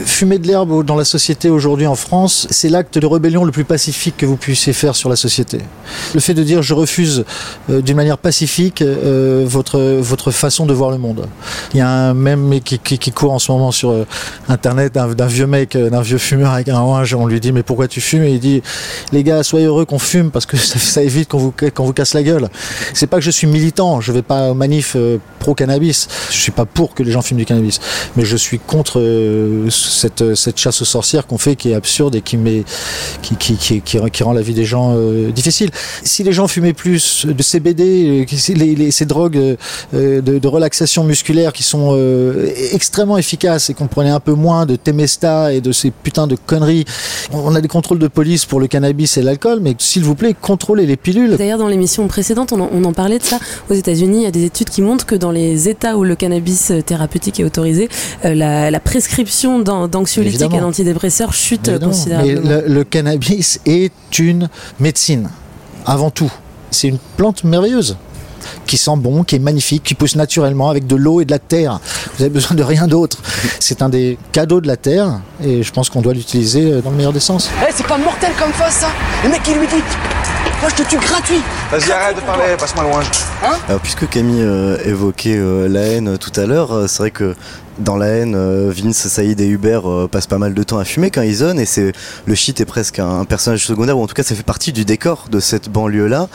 fumer 0.04 0.38
de 0.38 0.46
l'herbe 0.46 0.84
dans 0.84 0.96
la 0.96 1.04
société 1.04 1.50
aujourd'hui 1.50 1.86
en 1.86 1.94
France, 1.94 2.46
c'est 2.50 2.68
l'acte 2.68 2.98
de 2.98 3.06
rébellion 3.06 3.44
le 3.44 3.52
plus 3.52 3.64
pacifique 3.64 4.16
que 4.16 4.26
vous 4.26 4.36
puissiez 4.36 4.72
faire 4.72 4.96
sur 4.96 5.08
la 5.08 5.16
société. 5.16 5.58
Le 6.14 6.20
fait 6.20 6.34
de 6.34 6.42
dire 6.42 6.62
je 6.62 6.74
refuse 6.74 7.24
euh, 7.70 7.80
d'une 7.80 7.96
manière 7.96 8.18
pacifique 8.18 8.82
euh, 8.82 9.44
votre, 9.46 9.80
votre 9.80 10.30
façon 10.30 10.66
de 10.66 10.72
voir 10.72 10.90
le 10.90 10.98
monde. 10.98 11.26
Il 11.74 11.78
y 11.78 11.80
a 11.80 11.88
un 11.88 12.14
mème 12.14 12.60
qui, 12.60 12.78
qui, 12.78 13.12
court 13.12 13.32
en 13.32 13.38
ce 13.38 13.50
moment 13.52 13.72
sur 13.72 13.90
euh, 13.90 14.06
internet 14.48 14.94
d'un 14.94 15.26
vieux 15.26 15.46
mec, 15.46 15.76
d'un 15.76 16.02
vieux 16.02 16.18
fumeur 16.18 16.52
avec 16.52 16.68
un 16.68 16.80
ouinge. 16.82 17.14
On 17.14 17.26
lui 17.26 17.40
dit 17.40 17.52
mais 17.52 17.62
pourquoi 17.62 17.88
tu 17.88 18.00
fumes? 18.00 18.24
Et 18.24 18.32
il 18.32 18.40
dit 18.40 18.62
les 19.12 19.22
gars 19.22 19.42
soyez 19.42 19.66
heureux 19.66 19.84
qu'on 19.84 19.98
fume 19.98 20.30
parce 20.30 20.46
que 20.46 20.56
ça, 20.56 21.02
évite 21.02 21.28
qu'on 21.28 21.38
vous, 21.38 21.54
vous 21.78 21.92
casse 21.92 22.14
la 22.14 22.22
gueule. 22.22 22.48
C'est 22.94 23.06
pas 23.06 23.16
que 23.16 23.24
je 23.24 23.30
suis 23.30 23.46
militant, 23.46 24.00
je 24.00 24.12
vais 24.12 24.22
pas 24.22 24.50
au 24.50 24.54
manif 24.54 24.94
euh, 24.96 25.18
pro 25.38 25.54
cannabis. 25.54 26.08
Je 26.30 26.36
suis 26.36 26.52
pas 26.52 26.64
pour 26.64 26.94
que 26.94 27.02
les 27.02 27.12
gens 27.12 27.22
fument 27.22 27.38
du 27.38 27.44
cannabis, 27.44 27.80
mais 28.16 28.24
je 28.24 28.36
suis 28.36 28.58
contre 28.58 29.00
euh, 29.00 29.68
cette, 29.88 30.34
cette 30.34 30.58
chasse 30.58 30.82
aux 30.82 30.86
sorcières 30.86 31.26
qu'on 31.26 31.38
fait 31.38 31.56
qui 31.56 31.70
est 31.70 31.74
absurde 31.74 32.14
et 32.14 32.20
qui, 32.20 32.36
met, 32.36 32.64
qui, 33.22 33.36
qui, 33.36 33.56
qui, 33.56 33.80
qui, 33.80 34.22
rend 34.22 34.32
la 34.32 34.42
vie 34.42 34.54
des 34.54 34.64
gens 34.64 34.94
euh, 34.96 35.30
difficile. 35.30 35.70
Si 36.04 36.22
les 36.22 36.32
gens 36.32 36.48
fumaient 36.48 36.72
plus 36.72 37.26
de 37.26 37.42
CBD, 37.42 38.26
euh, 38.32 38.90
ces 38.90 39.06
drogues 39.06 39.36
euh, 39.36 39.56
euh, 39.94 40.20
de, 40.20 40.48
relaxation 40.48 41.04
musculaire 41.04 41.52
qui 41.52 41.62
sont 41.62 41.90
euh, 41.92 42.48
extrêmement 42.72 43.18
efficaces 43.18 43.68
et 43.70 43.74
qu'on 43.74 43.86
prenait 43.86 44.10
un 44.10 44.20
peu 44.20 44.32
moins 44.32 44.64
de 44.64 44.76
Temesta 44.76 45.52
et 45.52 45.60
de 45.60 45.72
ces 45.72 45.90
putains 45.90 46.26
de 46.26 46.36
conneries, 46.46 46.84
on 47.32 47.54
a 47.54 47.60
des 47.60 47.68
contrôles 47.68 47.98
de 47.98 48.08
police 48.08 48.46
pour 48.46 48.60
le 48.60 48.66
cannabis 48.66 49.16
et 49.18 49.22
l'alcool, 49.22 49.58
mais 49.60 49.74
s'il 49.78 50.04
vous 50.04 50.14
plaît, 50.14 50.34
contrôlez 50.40 50.86
les 50.86 50.96
pilules. 50.96 51.36
D'ailleurs, 51.36 51.58
dans 51.58 51.68
l'émission 51.68 52.08
précédente, 52.08 52.52
on 52.52 52.60
en, 52.60 52.70
on 52.72 52.84
en 52.84 52.92
parlait 52.92 53.18
de 53.18 53.24
ça. 53.24 53.38
Aux 53.70 53.74
États-Unis, 53.74 54.18
il 54.18 54.22
y 54.24 54.26
a 54.26 54.30
des 54.30 54.44
études 54.44 54.70
qui 54.70 54.80
montrent 54.82 55.06
que 55.06 55.14
dans 55.14 55.30
les 55.30 55.68
États 55.68 55.96
où 55.96 56.04
le 56.04 56.14
cannabis 56.16 56.70
euh, 56.70 56.80
thérapeutique 56.82 57.40
est 57.40 57.44
autorisé, 57.44 57.88
euh, 58.24 58.34
la, 58.34 58.80
prescription 58.80 59.58
d'an- 59.58 59.77
d'anxiolytiques 59.86 60.52
et 60.54 60.60
d'antidépresseurs 60.60 61.32
chute 61.32 61.68
Évidemment. 61.68 61.92
Mais 61.92 61.96
considérablement. 61.96 62.50
le, 62.66 62.74
le 62.74 62.84
cannabis 62.84 63.60
est 63.66 64.18
une 64.18 64.48
médecine, 64.80 65.28
avant 65.86 66.10
tout. 66.10 66.32
C'est 66.70 66.88
une 66.88 66.98
plante 67.16 67.44
merveilleuse. 67.44 67.96
qui 68.66 68.76
sent 68.78 68.96
bon, 68.96 69.24
qui 69.24 69.36
est 69.36 69.40
magnifique, 69.40 69.82
qui 69.82 69.94
pousse 69.94 70.14
naturellement 70.16 70.68
avec 70.70 70.86
de 70.86 70.96
l'eau 70.96 71.20
et 71.20 71.24
de 71.24 71.30
la 71.30 71.38
terre. 71.38 71.80
Vous 72.16 72.22
avez 72.22 72.30
besoin 72.30 72.56
de 72.56 72.62
rien 72.62 72.86
d'autre. 72.86 73.18
C'est 73.60 73.82
un 73.82 73.88
des 73.88 74.18
cadeaux 74.32 74.60
de 74.60 74.66
la 74.66 74.76
terre 74.76 75.20
et 75.42 75.62
je 75.62 75.72
pense 75.72 75.90
qu'on 75.90 76.02
doit 76.02 76.14
l'utiliser 76.14 76.70
euh, 76.72 76.80
dans 76.80 76.90
le 76.90 76.96
meilleur 76.96 77.12
des 77.12 77.20
sens. 77.20 77.50
Eh, 77.66 77.72
c'est 77.74 77.86
pas 77.86 77.98
mortel 77.98 78.30
comme 78.38 78.52
face, 78.52 78.76
ça 78.76 78.88
Le 79.24 79.30
mec, 79.30 79.40
il 79.48 79.58
lui 79.58 79.66
dit 79.66 79.82
Moi, 80.60 80.70
je 80.76 80.82
te 80.82 80.88
tue 80.88 80.96
gratuit 80.96 81.40
Vas-y, 81.70 81.92
arrête 81.92 82.16
de 82.16 82.20
parler, 82.22 82.56
passe-moi 82.58 82.82
loin. 82.82 83.00
Alors, 83.68 83.80
puisque 83.80 84.08
Camille 84.08 84.42
euh, 84.42 84.76
évoquait 84.84 85.36
euh, 85.36 85.68
la 85.68 85.82
haine 85.82 86.08
euh, 86.08 86.16
tout 86.16 86.32
à 86.38 86.46
l'heure, 86.46 86.72
euh, 86.72 86.86
c'est 86.88 86.98
vrai 86.98 87.10
que 87.12 87.36
dans 87.78 87.96
la 87.96 88.06
haine, 88.08 88.34
euh, 88.34 88.72
Vince, 88.74 89.06
Saïd 89.06 89.40
et 89.40 89.46
Hubert 89.46 89.88
euh, 89.88 90.08
passent 90.10 90.26
pas 90.26 90.38
mal 90.38 90.54
de 90.54 90.62
temps 90.64 90.78
à 90.78 90.84
fumer 90.84 91.12
quand 91.12 91.22
ils 91.22 91.36
zonent 91.36 91.60
et 91.60 91.64
c'est 91.64 91.92
le 92.26 92.34
shit 92.34 92.60
est 92.60 92.64
presque 92.64 92.98
un, 92.98 93.20
un 93.20 93.24
personnage 93.24 93.64
secondaire 93.64 93.96
ou 93.96 94.02
en 94.02 94.08
tout 94.08 94.14
cas 94.14 94.24
ça 94.24 94.34
fait 94.34 94.42
partie 94.42 94.72
du 94.72 94.84
décor 94.84 95.26
de 95.30 95.38
cette 95.38 95.68
banlieue 95.68 96.08
là. 96.08 96.26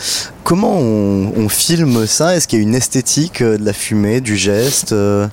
Comment 0.45 0.77
on, 0.79 1.33
on 1.35 1.49
filme 1.49 2.07
ça? 2.07 2.33
Est-ce 2.33 2.47
qu'il 2.47 2.59
y 2.59 2.61
a 2.61 2.63
une 2.63 2.75
esthétique 2.75 3.41
euh, 3.41 3.57
de 3.57 3.65
la 3.65 3.73
fumée, 3.73 4.21
du 4.21 4.37
geste 4.37 4.93
euh? 4.93 5.27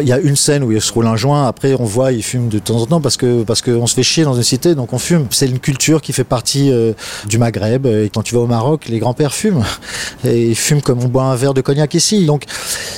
Il 0.00 0.08
y 0.08 0.12
a 0.12 0.18
une 0.18 0.36
scène 0.36 0.62
où 0.62 0.72
il 0.72 0.80
se 0.80 0.92
roule 0.92 1.06
un 1.06 1.16
joint, 1.16 1.46
après 1.46 1.74
on 1.78 1.84
voit, 1.84 2.12
il 2.12 2.22
fume 2.22 2.48
de 2.48 2.58
temps 2.58 2.76
en 2.76 2.86
temps 2.86 3.00
parce 3.00 3.16
que 3.16 3.42
parce 3.42 3.62
qu'on 3.62 3.86
se 3.86 3.94
fait 3.94 4.02
chier 4.02 4.24
dans 4.24 4.34
une 4.34 4.42
cité, 4.42 4.74
donc 4.74 4.92
on 4.92 4.98
fume. 4.98 5.26
C'est 5.30 5.48
une 5.48 5.58
culture 5.58 6.00
qui 6.00 6.12
fait 6.12 6.24
partie 6.24 6.70
euh, 6.70 6.92
du 7.26 7.38
Maghreb. 7.38 7.86
Et 7.86 8.10
quand 8.12 8.22
tu 8.22 8.34
vas 8.34 8.40
au 8.40 8.46
Maroc, 8.46 8.86
les 8.88 8.98
grands-pères 8.98 9.34
fument. 9.34 9.64
Et 10.24 10.48
ils 10.48 10.56
fument 10.56 10.82
comme 10.82 11.02
on 11.02 11.08
boit 11.08 11.24
un 11.24 11.36
verre 11.36 11.54
de 11.54 11.60
cognac 11.60 11.94
ici. 11.94 12.26
Donc 12.26 12.44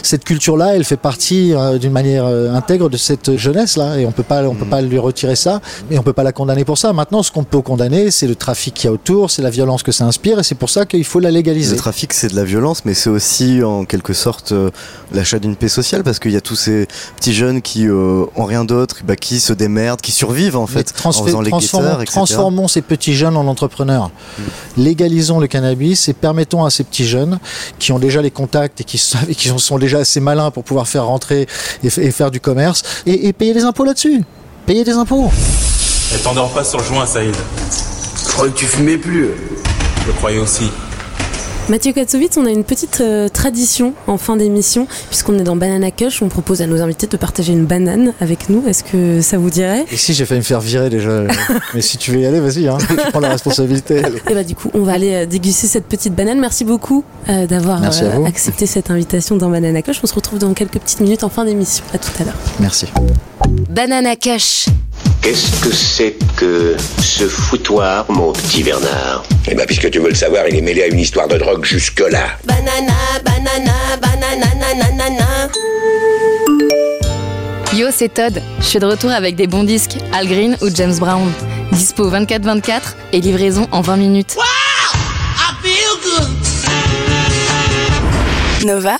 cette 0.03 0.25
culture-là, 0.25 0.77
elle 0.77 0.85
fait 0.85 0.97
partie 0.97 1.55
euh, 1.55 1.79
d'une 1.79 1.93
manière 1.93 2.27
euh, 2.27 2.53
intègre 2.53 2.89
de 2.89 2.97
cette 2.97 3.37
jeunesse-là. 3.37 3.99
Et 3.99 4.07
on 4.07 4.13
peut 4.13 4.23
pas, 4.23 4.45
on 4.45 4.55
peut 4.55 4.67
pas 4.67 4.83
lui 4.83 4.99
retirer 4.99 5.37
ça. 5.37 5.61
Et 5.91 5.99
on 5.99 6.03
peut 6.03 6.13
pas 6.13 6.23
la 6.23 6.33
condamner 6.33 6.65
pour 6.65 6.79
ça. 6.79 6.93
Maintenant, 6.93 7.23
ce 7.23 7.31
qu'on 7.31 7.45
peut 7.45 7.61
condamner, 7.61 8.11
c'est 8.11 8.27
le 8.27 8.35
trafic 8.35 8.75
qu'il 8.75 8.85
y 8.87 8.89
a 8.89 8.93
autour, 8.93 9.31
c'est 9.31 9.43
la 9.43 9.51
violence 9.51 9.83
que 9.83 9.93
ça 9.93 10.05
inspire. 10.05 10.39
Et 10.39 10.43
c'est 10.43 10.55
pour 10.55 10.71
ça 10.71 10.87
qu'il 10.87 11.05
faut 11.05 11.21
la 11.21 11.31
légaliser. 11.31 11.73
Le 11.73 11.79
trafic, 11.79 12.13
c'est 12.13 12.29
de 12.29 12.37
la 12.37 12.45
violence, 12.45 12.85
mais 12.85 12.95
c'est 12.95 13.11
aussi 13.11 13.63
en 13.63 13.85
quelque 13.85 14.13
sorte 14.13 14.53
euh, 14.53 14.71
l'achat 15.13 15.39
d'une 15.39 15.57
paix 15.57 15.69
sociale, 15.69 16.03
parce 16.03 16.19
qu'il 16.19 16.33
y 16.33 16.37
a 16.37 16.41
tous 16.41 16.57
ces 16.57 16.82
petits 17.17 17.35
jeunes 17.35 17.63
qui 17.63 17.87
euh, 17.87 18.25
ont 18.37 18.45
rien 18.45 18.65
d'autre, 18.65 18.97
bah, 19.05 19.17
qui 19.17 19.41
se 19.41 19.53
démerdent, 19.53 20.01
qui 20.01 20.13
survivent 20.13 20.57
en 20.57 20.67
fait, 20.67 20.93
en 21.05 21.13
faisant 21.13 21.41
les 21.41 21.51
transformons, 21.51 21.87
guetteurs, 21.87 22.03
etc. 22.03 22.13
transformons 22.15 22.69
ces 22.69 22.83
petits 22.83 23.15
jeunes 23.15 23.37
en 23.37 23.47
entrepreneurs. 23.47 24.11
Légalisons 24.77 25.39
le 25.39 25.47
cannabis 25.47 26.09
et 26.09 26.13
permettons 26.13 26.65
à 26.65 26.71
ces 26.71 26.85
petits 26.85 27.07
jeunes 27.07 27.39
qui 27.79 27.93
ont 27.93 27.99
déjà 27.99 28.23
les 28.23 28.31
contacts 28.31 28.81
et 28.81 28.85
qui, 28.85 28.99
savent- 28.99 29.29
et 29.29 29.35
qui 29.37 29.49
sont- 29.57 29.79
déjà 29.79 29.99
assez 29.99 30.21
malins 30.21 30.51
pour 30.51 30.65
pouvoir 30.65 30.87
faire 30.87 31.07
rentrer 31.07 31.47
et, 31.83 31.91
faire 31.91 32.31
du 32.31 32.41
commerce 32.41 32.83
et, 33.07 33.27
et 33.29 33.33
payer 33.33 33.55
des 33.55 33.63
impôts 33.65 33.85
là-dessus. 33.85 34.23
Payer 34.67 34.85
des 34.85 34.93
impôts. 34.93 35.31
Et 36.15 36.19
t'endors 36.19 36.51
pas 36.51 36.63
sur 36.63 36.79
le 36.79 36.85
joint, 36.85 37.07
Saïd. 37.07 37.35
Je 38.25 38.33
croyais 38.33 38.53
que 38.53 38.59
tu 38.59 38.67
fumais 38.67 38.97
plus. 38.99 39.31
Je 40.03 40.07
le 40.07 40.13
croyais 40.13 40.39
aussi. 40.39 40.65
Mathieu 41.69 41.93
Katsovitz, 41.93 42.37
on 42.37 42.45
a 42.45 42.51
une 42.51 42.65
petite 42.65 43.01
euh, 43.01 43.29
tradition 43.29 43.95
en 44.09 44.19
fin 44.19 44.37
d'émission, 44.37 44.89
puisqu'on 45.09 45.39
est 45.39 45.45
dans 45.45 45.55
Banana 45.55 45.93
Cush, 45.93 46.21
on 46.21 46.29
propose 46.29 46.61
à 46.61 46.67
nos 46.67 46.83
invités 46.83 47.07
de 47.07 47.17
partager 47.17 47.53
une 47.53 47.67
banane 47.67 48.15
avec 48.21 48.51
nous. 48.51 48.67
Est-ce 48.67 48.83
que 48.83 49.21
ça 49.21 49.39
vous 49.39 49.49
dirait? 49.49 49.85
Et 49.93 49.97
si 49.97 50.13
j'ai 50.13 50.27
failli 50.27 50.41
me 50.41 50.45
faire 50.45 50.61
virer 50.61 50.91
déjà. 50.91 51.23
Mais 51.75 51.81
si 51.81 51.99
tu 51.99 52.11
veux 52.11 52.19
y 52.19 52.27
aller, 52.27 52.41
vas-y, 52.41 52.67
hein. 52.67 52.79
je 52.81 53.11
prends 53.11 53.21
la 53.21 53.31
responsabilité. 53.31 54.03
Et 54.29 54.35
bah 54.35 54.43
du 54.43 54.57
coup, 54.57 54.71
on 54.75 54.83
va 54.83 54.93
aller 54.93 55.15
euh, 55.15 55.27
déguster 55.27 55.69
cette 55.69 55.87
petite 55.87 56.15
banane. 56.17 56.41
Merci 56.41 56.65
beaucoup 56.65 57.05
euh, 57.29 57.47
d'avoir 57.47 57.81
accepté 58.27 58.67
cette 58.67 58.91
invitation 58.91 59.37
dans 59.37 59.49
Banana 59.49 59.83
Cush. 59.83 60.01
On 60.03 60.07
se 60.09 60.15
retrouve 60.15 60.41
dans 60.41 60.53
quelques 60.55 60.81
petites 60.81 61.01
minutes 61.01 61.23
en 61.23 61.29
fin 61.29 61.45
d'émission. 61.45 61.85
À 61.95 61.99
tout 61.99 62.11
à 62.21 62.25
l'heure. 62.25 62.37
Merci. 62.59 62.87
Banana 63.71 64.17
Cash. 64.17 64.67
Qu'est-ce 65.23 65.61
que 65.61 65.73
c'est 65.73 66.17
que 66.37 66.77
ce 67.01 67.29
foutoir, 67.29 68.11
mon 68.11 68.33
petit 68.33 68.65
Bernard? 68.65 69.23
Eh 69.49 69.55
ben, 69.55 69.67
puisque 69.67 69.89
tu 69.89 70.01
veux 70.01 70.09
le 70.09 70.17
savoir, 70.17 70.49
il 70.49 70.57
est 70.57 70.61
mêlé 70.61 70.83
à 70.83 70.89
une 70.89 70.99
histoire 70.99 71.29
de 71.29 71.39
drogue 71.39 71.52
jusque-là. 71.61 72.39
Banana, 72.45 72.95
banana, 73.25 73.97
banana, 74.01 74.75
nanana. 74.75 75.49
Yo, 77.75 77.89
c'est 77.91 78.13
Todd. 78.13 78.41
Je 78.59 78.65
suis 78.65 78.79
de 78.79 78.87
retour 78.87 79.11
avec 79.11 79.35
des 79.37 79.47
bons 79.47 79.65
disques, 79.65 79.97
Al 80.13 80.27
Green 80.27 80.57
ou 80.63 80.69
James 80.75 80.97
Brown. 80.99 81.31
Dispo 81.73 82.11
24-24 82.11 82.95
et 83.13 83.21
livraison 83.21 83.67
en 83.73 83.81
20 83.81 83.97
minutes. 83.97 84.37
Nova. 88.65 88.97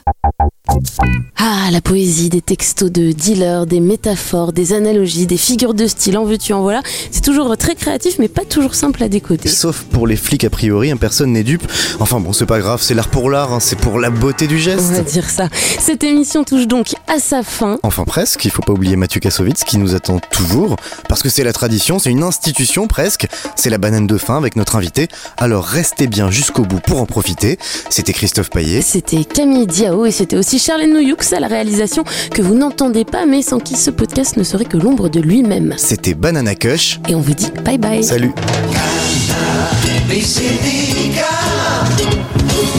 Ah, 1.37 1.69
la 1.71 1.81
poésie, 1.81 2.29
des 2.29 2.41
textos 2.41 2.91
de 2.91 3.13
dealers, 3.13 3.67
des 3.67 3.81
métaphores, 3.81 4.53
des 4.53 4.73
analogies, 4.73 5.27
des 5.27 5.37
figures 5.37 5.75
de 5.75 5.87
style, 5.87 6.17
en 6.17 6.25
veux-tu, 6.25 6.53
en 6.53 6.63
voilà. 6.63 6.83
C'est 7.11 7.23
toujours 7.23 7.57
très 7.57 7.75
créatif, 7.75 8.17
mais 8.19 8.29
pas 8.29 8.45
toujours 8.45 8.75
simple 8.75 9.03
à 9.03 9.09
décoder. 9.09 9.49
Sauf 9.49 9.83
pour 9.83 10.07
les 10.07 10.17
flics 10.17 10.45
a 10.45 10.51
priori, 10.51 10.91
hein, 10.91 10.97
personne 10.97 11.33
n'est 11.33 11.43
dupe. 11.43 11.67
Enfin 12.01 12.21
bon, 12.21 12.33
c'est 12.33 12.47
pas 12.47 12.61
grave, 12.61 12.81
c'est 12.83 12.95
l'art 12.95 13.09
pour 13.09 13.29
l'art, 13.29 13.53
hein, 13.53 13.61
c'est 13.61 13.79
pour 13.79 13.99
la 13.99 14.11
beauté 14.11 14.47
du 14.47 14.55
On 14.55 14.59
va 14.59 14.65
geste. 14.65 15.05
dire 15.05 15.29
ça. 15.29 15.49
Cette 15.81 16.05
émission 16.05 16.45
touche 16.45 16.67
donc 16.67 16.95
à 17.09 17.19
sa 17.19 17.43
fin. 17.43 17.79
Enfin 17.83 18.05
presque, 18.05 18.45
il 18.45 18.51
faut 18.51 18.63
pas 18.63 18.73
oublier 18.73 18.97
Mathieu 18.97 19.21
Kassovitz 19.21 19.65
qui 19.65 19.79
nous 19.79 19.95
attend 19.95 20.21
toujours, 20.21 20.77
parce 21.09 21.23
que 21.23 21.29
c'est 21.29 21.45
la 21.45 21.53
tradition, 21.53 21.99
c'est 21.99 22.11
une 22.11 22.23
institution 22.23 22.87
presque, 22.87 23.27
c'est 23.57 23.71
la 23.71 23.79
banane 23.79 24.07
de 24.07 24.19
fin 24.19 24.37
avec 24.37 24.57
notre 24.57 24.77
invité, 24.77 25.09
alors 25.37 25.65
restez 25.65 26.07
bien 26.07 26.31
jusqu'au 26.31 26.63
bout 26.63 26.81
pour 26.81 27.01
en 27.01 27.07
profiter. 27.07 27.59
C'était 27.91 28.13
Christophe 28.13 28.51
Paillet. 28.51 28.81
C'était 28.81 29.25
Camille 29.25 29.52
Diao 29.67 30.07
et 30.07 30.11
c'était 30.11 30.37
aussi 30.37 30.59
Charlène 30.59 30.93
Noyoux 30.93 31.17
à 31.33 31.41
la 31.41 31.47
réalisation 31.47 32.05
que 32.33 32.43
vous 32.43 32.55
n'entendez 32.55 33.05
pas, 33.05 33.27
mais 33.27 33.43
sans 33.43 33.59
qui 33.59 33.77
ce 33.77 33.91
podcast 33.91 34.37
ne 34.37 34.43
serait 34.43 34.65
que 34.65 34.77
l'ombre 34.77 35.09
de 35.09 35.21
lui-même. 35.21 35.75
C'était 35.77 36.15
Banana 36.15 36.55
Kush. 36.55 37.01
Et 37.09 37.15
on 37.15 37.21
vous 37.21 37.35
dit 37.35 37.51
bye 37.65 37.79
bye. 37.79 38.03
Salut. 38.03 38.33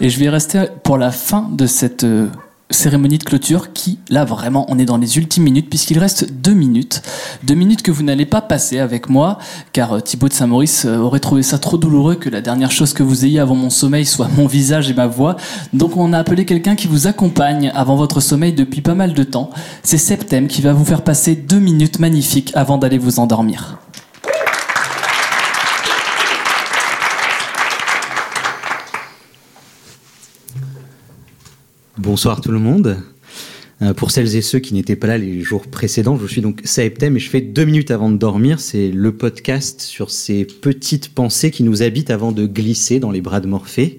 et 0.00 0.08
je 0.08 0.18
vais 0.18 0.30
rester 0.30 0.64
pour 0.84 0.96
la 0.96 1.10
fin 1.10 1.50
de 1.52 1.66
cette 1.66 2.04
euh, 2.04 2.28
cérémonie 2.70 3.18
de 3.18 3.24
clôture 3.24 3.74
qui, 3.74 3.98
là 4.08 4.24
vraiment, 4.24 4.64
on 4.68 4.78
est 4.78 4.86
dans 4.86 4.96
les 4.96 5.18
ultimes 5.18 5.42
minutes 5.42 5.68
puisqu'il 5.68 5.98
reste 5.98 6.32
deux 6.32 6.54
minutes. 6.54 7.02
Deux 7.42 7.54
minutes 7.54 7.82
que 7.82 7.90
vous 7.90 8.02
n'allez 8.02 8.24
pas 8.24 8.40
passer 8.40 8.78
avec 8.78 9.10
moi 9.10 9.36
car 9.74 9.92
euh, 9.92 10.00
Thibaut 10.00 10.28
de 10.28 10.32
Saint-Maurice 10.32 10.86
euh, 10.86 10.96
aurait 10.96 11.20
trouvé 11.20 11.42
ça 11.42 11.58
trop 11.58 11.76
douloureux 11.76 12.14
que 12.14 12.30
la 12.30 12.40
dernière 12.40 12.70
chose 12.70 12.94
que 12.94 13.02
vous 13.02 13.26
ayez 13.26 13.38
avant 13.38 13.54
mon 13.54 13.70
sommeil 13.70 14.06
soit 14.06 14.28
mon 14.28 14.46
visage 14.46 14.88
et 14.88 14.94
ma 14.94 15.06
voix. 15.06 15.36
Donc 15.74 15.98
on 15.98 16.14
a 16.14 16.18
appelé 16.18 16.46
quelqu'un 16.46 16.76
qui 16.76 16.86
vous 16.86 17.06
accompagne 17.06 17.70
avant 17.74 17.96
votre 17.96 18.20
sommeil 18.20 18.54
depuis 18.54 18.80
pas 18.80 18.94
mal 18.94 19.12
de 19.12 19.24
temps. 19.24 19.50
C'est 19.82 19.98
Septem 19.98 20.48
qui 20.48 20.62
va 20.62 20.72
vous 20.72 20.86
faire 20.86 21.02
passer 21.02 21.36
deux 21.36 21.60
minutes 21.60 21.98
magnifiques 21.98 22.52
avant 22.54 22.78
d'aller 22.78 22.98
vous 22.98 23.20
endormir. 23.20 23.78
Bonsoir 32.02 32.40
tout 32.40 32.50
le 32.50 32.58
monde. 32.58 32.96
Euh, 33.82 33.92
pour 33.92 34.10
celles 34.10 34.34
et 34.34 34.40
ceux 34.40 34.58
qui 34.58 34.72
n'étaient 34.72 34.96
pas 34.96 35.06
là 35.06 35.18
les 35.18 35.42
jours 35.42 35.66
précédents, 35.66 36.18
je 36.18 36.26
suis 36.26 36.40
donc 36.40 36.62
Saeptem 36.64 37.14
et 37.14 37.20
je 37.20 37.28
fais 37.28 37.42
deux 37.42 37.66
minutes 37.66 37.90
avant 37.90 38.10
de 38.10 38.16
dormir. 38.16 38.58
C'est 38.58 38.90
le 38.90 39.12
podcast 39.12 39.82
sur 39.82 40.10
ces 40.10 40.46
petites 40.46 41.10
pensées 41.10 41.50
qui 41.50 41.62
nous 41.62 41.82
habitent 41.82 42.08
avant 42.08 42.32
de 42.32 42.46
glisser 42.46 43.00
dans 43.00 43.10
les 43.10 43.20
bras 43.20 43.40
de 43.40 43.48
Morphée. 43.48 43.98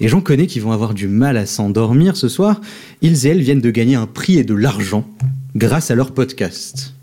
Et 0.00 0.08
j'en 0.08 0.22
connais 0.22 0.46
qui 0.46 0.58
vont 0.58 0.72
avoir 0.72 0.94
du 0.94 1.06
mal 1.06 1.36
à 1.36 1.44
s'endormir 1.44 2.16
ce 2.16 2.28
soir. 2.28 2.62
Ils 3.02 3.26
et 3.26 3.28
elles 3.28 3.42
viennent 3.42 3.60
de 3.60 3.70
gagner 3.70 3.94
un 3.94 4.06
prix 4.06 4.38
et 4.38 4.44
de 4.44 4.54
l'argent 4.54 5.06
grâce 5.54 5.90
à 5.90 5.94
leur 5.94 6.12
podcast. 6.12 6.94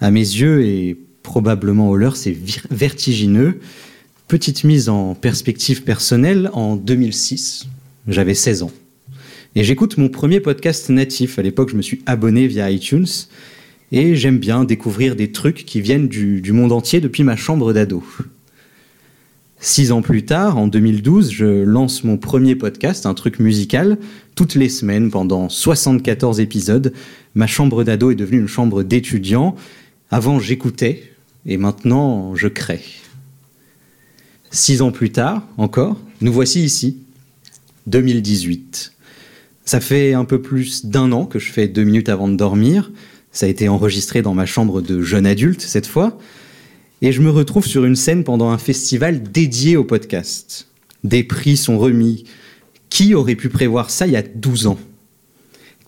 À 0.00 0.10
mes 0.10 0.18
yeux 0.18 0.66
et 0.66 0.98
probablement 1.22 1.88
au 1.88 1.96
leur, 1.96 2.16
c'est 2.16 2.36
vertigineux. 2.68 3.60
Petite 4.26 4.64
mise 4.64 4.88
en 4.88 5.14
perspective 5.14 5.84
personnelle, 5.84 6.50
en 6.52 6.74
2006, 6.74 7.68
j'avais 8.08 8.34
16 8.34 8.64
ans. 8.64 8.72
Et 9.56 9.62
j'écoute 9.62 9.98
mon 9.98 10.08
premier 10.08 10.40
podcast 10.40 10.90
natif. 10.90 11.38
À 11.38 11.42
l'époque, 11.42 11.70
je 11.70 11.76
me 11.76 11.82
suis 11.82 12.02
abonné 12.06 12.48
via 12.48 12.72
iTunes. 12.72 13.06
Et 13.92 14.16
j'aime 14.16 14.38
bien 14.38 14.64
découvrir 14.64 15.14
des 15.14 15.30
trucs 15.30 15.64
qui 15.64 15.80
viennent 15.80 16.08
du, 16.08 16.52
monde 16.52 16.72
entier 16.72 17.00
depuis 17.00 17.22
ma 17.22 17.36
chambre 17.36 17.72
d'ado. 17.72 18.02
Six 19.60 19.92
ans 19.92 20.02
plus 20.02 20.24
tard, 20.24 20.58
en 20.58 20.66
2012, 20.66 21.30
je 21.30 21.46
lance 21.62 22.02
mon 22.02 22.16
premier 22.16 22.56
podcast, 22.56 23.06
un 23.06 23.14
truc 23.14 23.38
musical, 23.38 23.98
toutes 24.34 24.56
les 24.56 24.68
semaines 24.68 25.12
pendant 25.12 25.48
74 25.48 26.40
épisodes. 26.40 26.92
Ma 27.36 27.46
chambre 27.46 27.84
d'ado 27.84 28.10
est 28.10 28.16
devenue 28.16 28.40
une 28.40 28.48
chambre 28.48 28.82
d'étudiant. 28.82 29.54
Avant, 30.10 30.40
j'écoutais 30.40 31.04
et 31.46 31.58
maintenant, 31.58 32.34
je 32.34 32.48
crée. 32.48 32.82
Six 34.50 34.82
ans 34.82 34.90
plus 34.90 35.12
tard, 35.12 35.46
encore, 35.56 35.96
nous 36.20 36.32
voici 36.32 36.64
ici, 36.64 36.98
2018. 37.86 38.93
Ça 39.64 39.80
fait 39.80 40.12
un 40.12 40.24
peu 40.24 40.42
plus 40.42 40.84
d'un 40.84 41.10
an 41.12 41.24
que 41.24 41.38
je 41.38 41.50
fais 41.50 41.68
deux 41.68 41.84
minutes 41.84 42.08
avant 42.08 42.28
de 42.28 42.36
dormir. 42.36 42.92
Ça 43.32 43.46
a 43.46 43.48
été 43.48 43.68
enregistré 43.68 44.22
dans 44.22 44.34
ma 44.34 44.46
chambre 44.46 44.80
de 44.80 45.00
jeune 45.02 45.26
adulte 45.26 45.62
cette 45.62 45.86
fois. 45.86 46.18
Et 47.02 47.12
je 47.12 47.20
me 47.20 47.30
retrouve 47.30 47.66
sur 47.66 47.84
une 47.84 47.96
scène 47.96 48.24
pendant 48.24 48.50
un 48.50 48.58
festival 48.58 49.22
dédié 49.22 49.76
au 49.76 49.84
podcast. 49.84 50.68
Des 51.02 51.24
prix 51.24 51.56
sont 51.56 51.78
remis. 51.78 52.24
Qui 52.88 53.14
aurait 53.14 53.34
pu 53.34 53.48
prévoir 53.48 53.90
ça 53.90 54.06
il 54.06 54.12
y 54.12 54.16
a 54.16 54.22
12 54.22 54.68
ans? 54.68 54.78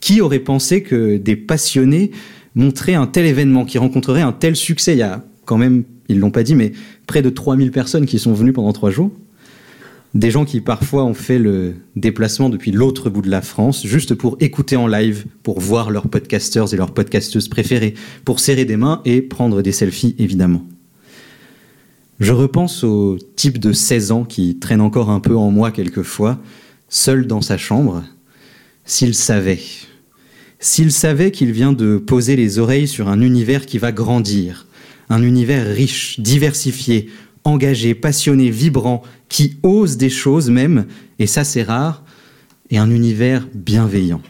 Qui 0.01 0.21
aurait 0.21 0.41
pensé 0.41 0.83
que 0.83 1.17
des 1.17 1.37
passionnés 1.37 2.11
montraient 2.55 2.95
un 2.95 3.07
tel 3.07 3.27
événement, 3.27 3.65
qui 3.65 3.79
rencontrerait 3.79 4.23
un 4.23 4.33
tel 4.33 4.57
succès? 4.57 4.93
Il 4.93 4.99
y 4.99 5.03
a 5.03 5.25
quand 5.45 5.57
même, 5.57 5.85
ils 6.09 6.19
l'ont 6.19 6.31
pas 6.31 6.43
dit, 6.43 6.55
mais 6.55 6.73
près 7.07 7.23
de 7.23 7.31
3000 7.31 7.71
personnes 7.71 8.07
qui 8.07 8.19
sont 8.19 8.33
venues 8.33 8.53
pendant 8.53 8.73
trois 8.73 8.91
jours. 8.91 9.13
Des 10.17 10.31
gens 10.31 10.47
qui 10.47 10.63
parfois 10.63 11.05
ont 11.05 11.13
fait 11.13 11.39
le 11.39 11.75
déplacement 11.95 12.49
depuis 12.49 12.73
l'autre 12.73 13.11
bout 13.11 13.21
de 13.21 13.29
la 13.29 13.43
France, 13.43 13.87
juste 13.87 14.15
pour 14.15 14.39
écouter 14.41 14.75
en 14.75 14.87
live, 14.87 15.27
pour 15.43 15.61
voir 15.61 15.91
leurs 15.91 16.09
podcasters 16.09 16.73
et 16.73 16.79
leurs 16.79 16.95
podcasteuses 16.95 17.49
préférées, 17.49 17.93
pour 18.25 18.41
serrer 18.41 18.65
des 18.65 18.79
mains 18.79 19.03
et 19.05 19.21
prendre 19.21 19.61
des 19.61 19.73
selfies, 19.73 20.15
évidemment. 20.19 20.65
Je 22.19 22.33
repense 22.33 22.83
au 22.83 23.19
type 23.37 23.59
de 23.59 23.75
16 23.75 24.11
ans 24.11 24.25
qui 24.25 24.59
traîne 24.59 24.81
encore 24.81 25.11
un 25.11 25.21
peu 25.21 25.37
en 25.37 25.51
moi 25.51 25.71
quelquefois, 25.71 26.39
seul 26.89 27.27
dans 27.27 27.43
sa 27.43 27.59
chambre. 27.59 28.03
S'il 28.87 29.15
savait, 29.15 29.61
s'il 30.61 30.93
savait 30.93 31.31
qu'il 31.31 31.53
vient 31.53 31.75
de 31.75 31.99
poser 31.99 32.37
les 32.37 32.59
oreilles 32.59 32.89
sur 32.89 33.11
un 33.11 33.21
univers 33.21 33.67
qui 33.67 33.77
va 33.77 33.93
grandir, 33.93 34.67
un 35.11 35.23
univers 35.23 35.67
riche, 35.67 36.19
diversifié, 36.21 37.11
engagé, 37.47 37.95
passionné, 37.95 38.51
vibrant, 38.51 39.03
qui 39.29 39.57
ose 39.63 39.97
des 39.97 40.11
choses 40.11 40.51
même, 40.51 40.87
et 41.19 41.27
ça 41.27 41.45
c'est 41.45 41.63
rare, 41.63 42.05
et 42.71 42.79
un 42.79 42.91
univers 42.91 43.49
bienveillant. 43.55 44.21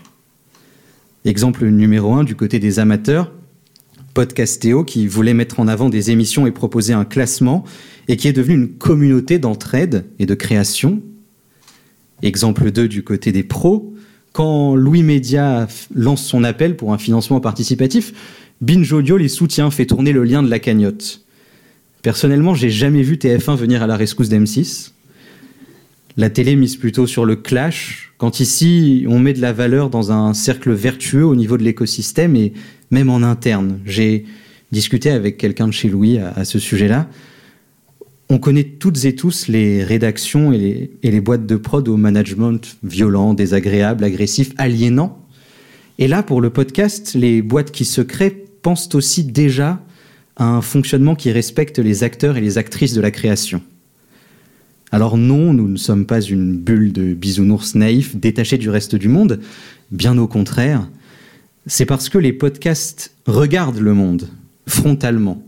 Exemple 1.24 1.66
numéro 1.66 2.12
un 2.14 2.24
du 2.24 2.36
côté 2.36 2.58
des 2.58 2.78
amateurs, 2.78 3.32
Podcastéo 4.14 4.84
qui 4.84 5.06
voulait 5.06 5.34
mettre 5.34 5.60
en 5.60 5.68
avant 5.68 5.88
des 5.88 6.10
émissions 6.10 6.46
et 6.46 6.52
proposer 6.52 6.92
un 6.92 7.04
classement, 7.04 7.64
et 8.08 8.16
qui 8.16 8.28
est 8.28 8.32
devenu 8.32 8.54
une 8.54 8.68
communauté 8.68 9.38
d'entraide 9.38 10.04
et 10.18 10.26
de 10.26 10.34
création. 10.34 11.02
Exemple 12.22 12.70
2 12.70 12.86
du 12.86 13.02
côté 13.02 13.32
des 13.32 13.42
pros, 13.42 13.94
quand 14.32 14.74
Louis 14.74 15.02
Média 15.02 15.66
lance 15.94 16.22
son 16.22 16.44
appel 16.44 16.76
pour 16.76 16.92
un 16.92 16.98
financement 16.98 17.40
participatif, 17.40 18.12
Binge 18.60 18.92
Audio 18.92 19.16
les 19.16 19.28
soutient, 19.28 19.70
fait 19.70 19.86
tourner 19.86 20.12
le 20.12 20.24
lien 20.24 20.42
de 20.42 20.50
la 20.50 20.58
cagnotte. 20.58 21.25
Personnellement, 22.06 22.54
j'ai 22.54 22.70
jamais 22.70 23.02
vu 23.02 23.16
TF1 23.16 23.56
venir 23.56 23.82
à 23.82 23.88
la 23.88 23.96
rescousse 23.96 24.28
d'M6. 24.28 24.92
La 26.16 26.30
télé 26.30 26.54
mise 26.54 26.76
plutôt 26.76 27.08
sur 27.08 27.24
le 27.24 27.34
clash, 27.34 28.12
quand 28.16 28.38
ici 28.38 29.04
on 29.08 29.18
met 29.18 29.32
de 29.32 29.40
la 29.40 29.52
valeur 29.52 29.90
dans 29.90 30.12
un 30.12 30.32
cercle 30.32 30.70
vertueux 30.70 31.26
au 31.26 31.34
niveau 31.34 31.58
de 31.58 31.64
l'écosystème 31.64 32.36
et 32.36 32.52
même 32.92 33.10
en 33.10 33.24
interne. 33.24 33.80
J'ai 33.84 34.24
discuté 34.70 35.10
avec 35.10 35.36
quelqu'un 35.36 35.66
de 35.66 35.72
chez 35.72 35.88
Louis 35.88 36.18
à, 36.18 36.44
ce 36.44 36.60
sujet-là. 36.60 37.08
On 38.28 38.38
connaît 38.38 38.62
toutes 38.62 39.04
et 39.04 39.16
tous 39.16 39.48
les 39.48 39.82
rédactions 39.82 40.52
et 40.52 40.58
les, 40.58 40.90
et 41.02 41.10
les 41.10 41.20
boîtes 41.20 41.44
de 41.44 41.56
prod 41.56 41.88
au 41.88 41.96
management 41.96 42.76
violent, 42.84 43.34
désagréable, 43.34 44.04
agressif, 44.04 44.52
aliénant. 44.58 45.26
Et 45.98 46.06
là, 46.06 46.22
pour 46.22 46.40
le 46.40 46.50
podcast, 46.50 47.14
les 47.14 47.42
boîtes 47.42 47.72
qui 47.72 47.84
se 47.84 48.00
créent 48.00 48.44
pensent 48.62 48.94
aussi 48.94 49.24
déjà 49.24 49.80
à 50.36 50.44
un 50.44 50.60
fonctionnement 50.60 51.14
qui 51.14 51.32
respecte 51.32 51.78
les 51.78 52.04
acteurs 52.04 52.36
et 52.36 52.40
les 52.40 52.58
actrices 52.58 52.92
de 52.92 53.00
la 53.00 53.10
création. 53.10 53.62
Alors 54.92 55.16
non, 55.16 55.52
nous 55.52 55.68
ne 55.68 55.76
sommes 55.76 56.06
pas 56.06 56.20
une 56.20 56.56
bulle 56.56 56.92
de 56.92 57.14
bisounours 57.14 57.74
naïfs 57.74 58.16
détachés 58.16 58.58
du 58.58 58.70
reste 58.70 58.94
du 58.94 59.08
monde, 59.08 59.40
bien 59.90 60.16
au 60.18 60.28
contraire. 60.28 60.88
C'est 61.66 61.86
parce 61.86 62.08
que 62.08 62.18
les 62.18 62.32
podcasts 62.32 63.12
regardent 63.26 63.80
le 63.80 63.94
monde 63.94 64.28
frontalement 64.68 65.42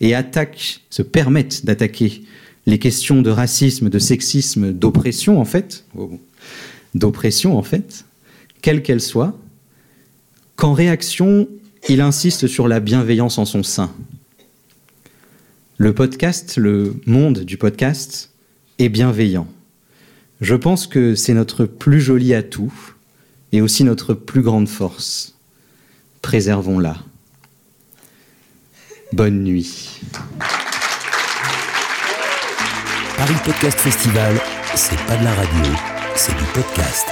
et 0.00 0.14
attaquent, 0.14 0.82
se 0.90 1.02
permettent 1.02 1.64
d'attaquer 1.64 2.22
les 2.66 2.78
questions 2.78 3.22
de 3.22 3.30
racisme, 3.30 3.88
de 3.88 3.98
sexisme, 3.98 4.72
d'oppression 4.72 5.40
en 5.40 5.44
fait, 5.44 5.84
d'oppression 6.94 7.56
en 7.58 7.62
fait, 7.62 8.04
quelle 8.60 8.82
qu'elle 8.82 9.00
soit, 9.00 9.38
qu'en 10.56 10.72
réaction, 10.72 11.48
il 11.88 12.00
insiste 12.00 12.46
sur 12.46 12.68
la 12.68 12.80
bienveillance 12.80 13.38
en 13.38 13.44
son 13.44 13.62
sein. 13.62 13.92
Le 15.78 15.92
podcast, 15.92 16.56
le 16.56 16.94
monde 17.04 17.40
du 17.40 17.58
podcast 17.58 18.30
est 18.78 18.88
bienveillant. 18.88 19.46
Je 20.40 20.54
pense 20.54 20.86
que 20.86 21.14
c'est 21.14 21.34
notre 21.34 21.66
plus 21.66 22.00
joli 22.00 22.32
atout 22.32 22.72
et 23.52 23.60
aussi 23.60 23.84
notre 23.84 24.14
plus 24.14 24.40
grande 24.40 24.68
force. 24.68 25.36
Préservons-la. 26.22 26.96
Bonne 29.12 29.44
nuit. 29.44 30.00
Paris 33.18 33.34
Podcast 33.44 33.78
Festival, 33.78 34.40
c'est 34.74 34.98
pas 35.04 35.18
de 35.18 35.24
la 35.24 35.34
radio, 35.34 35.72
c'est 36.14 36.36
du 36.36 36.44
podcast. 36.54 37.06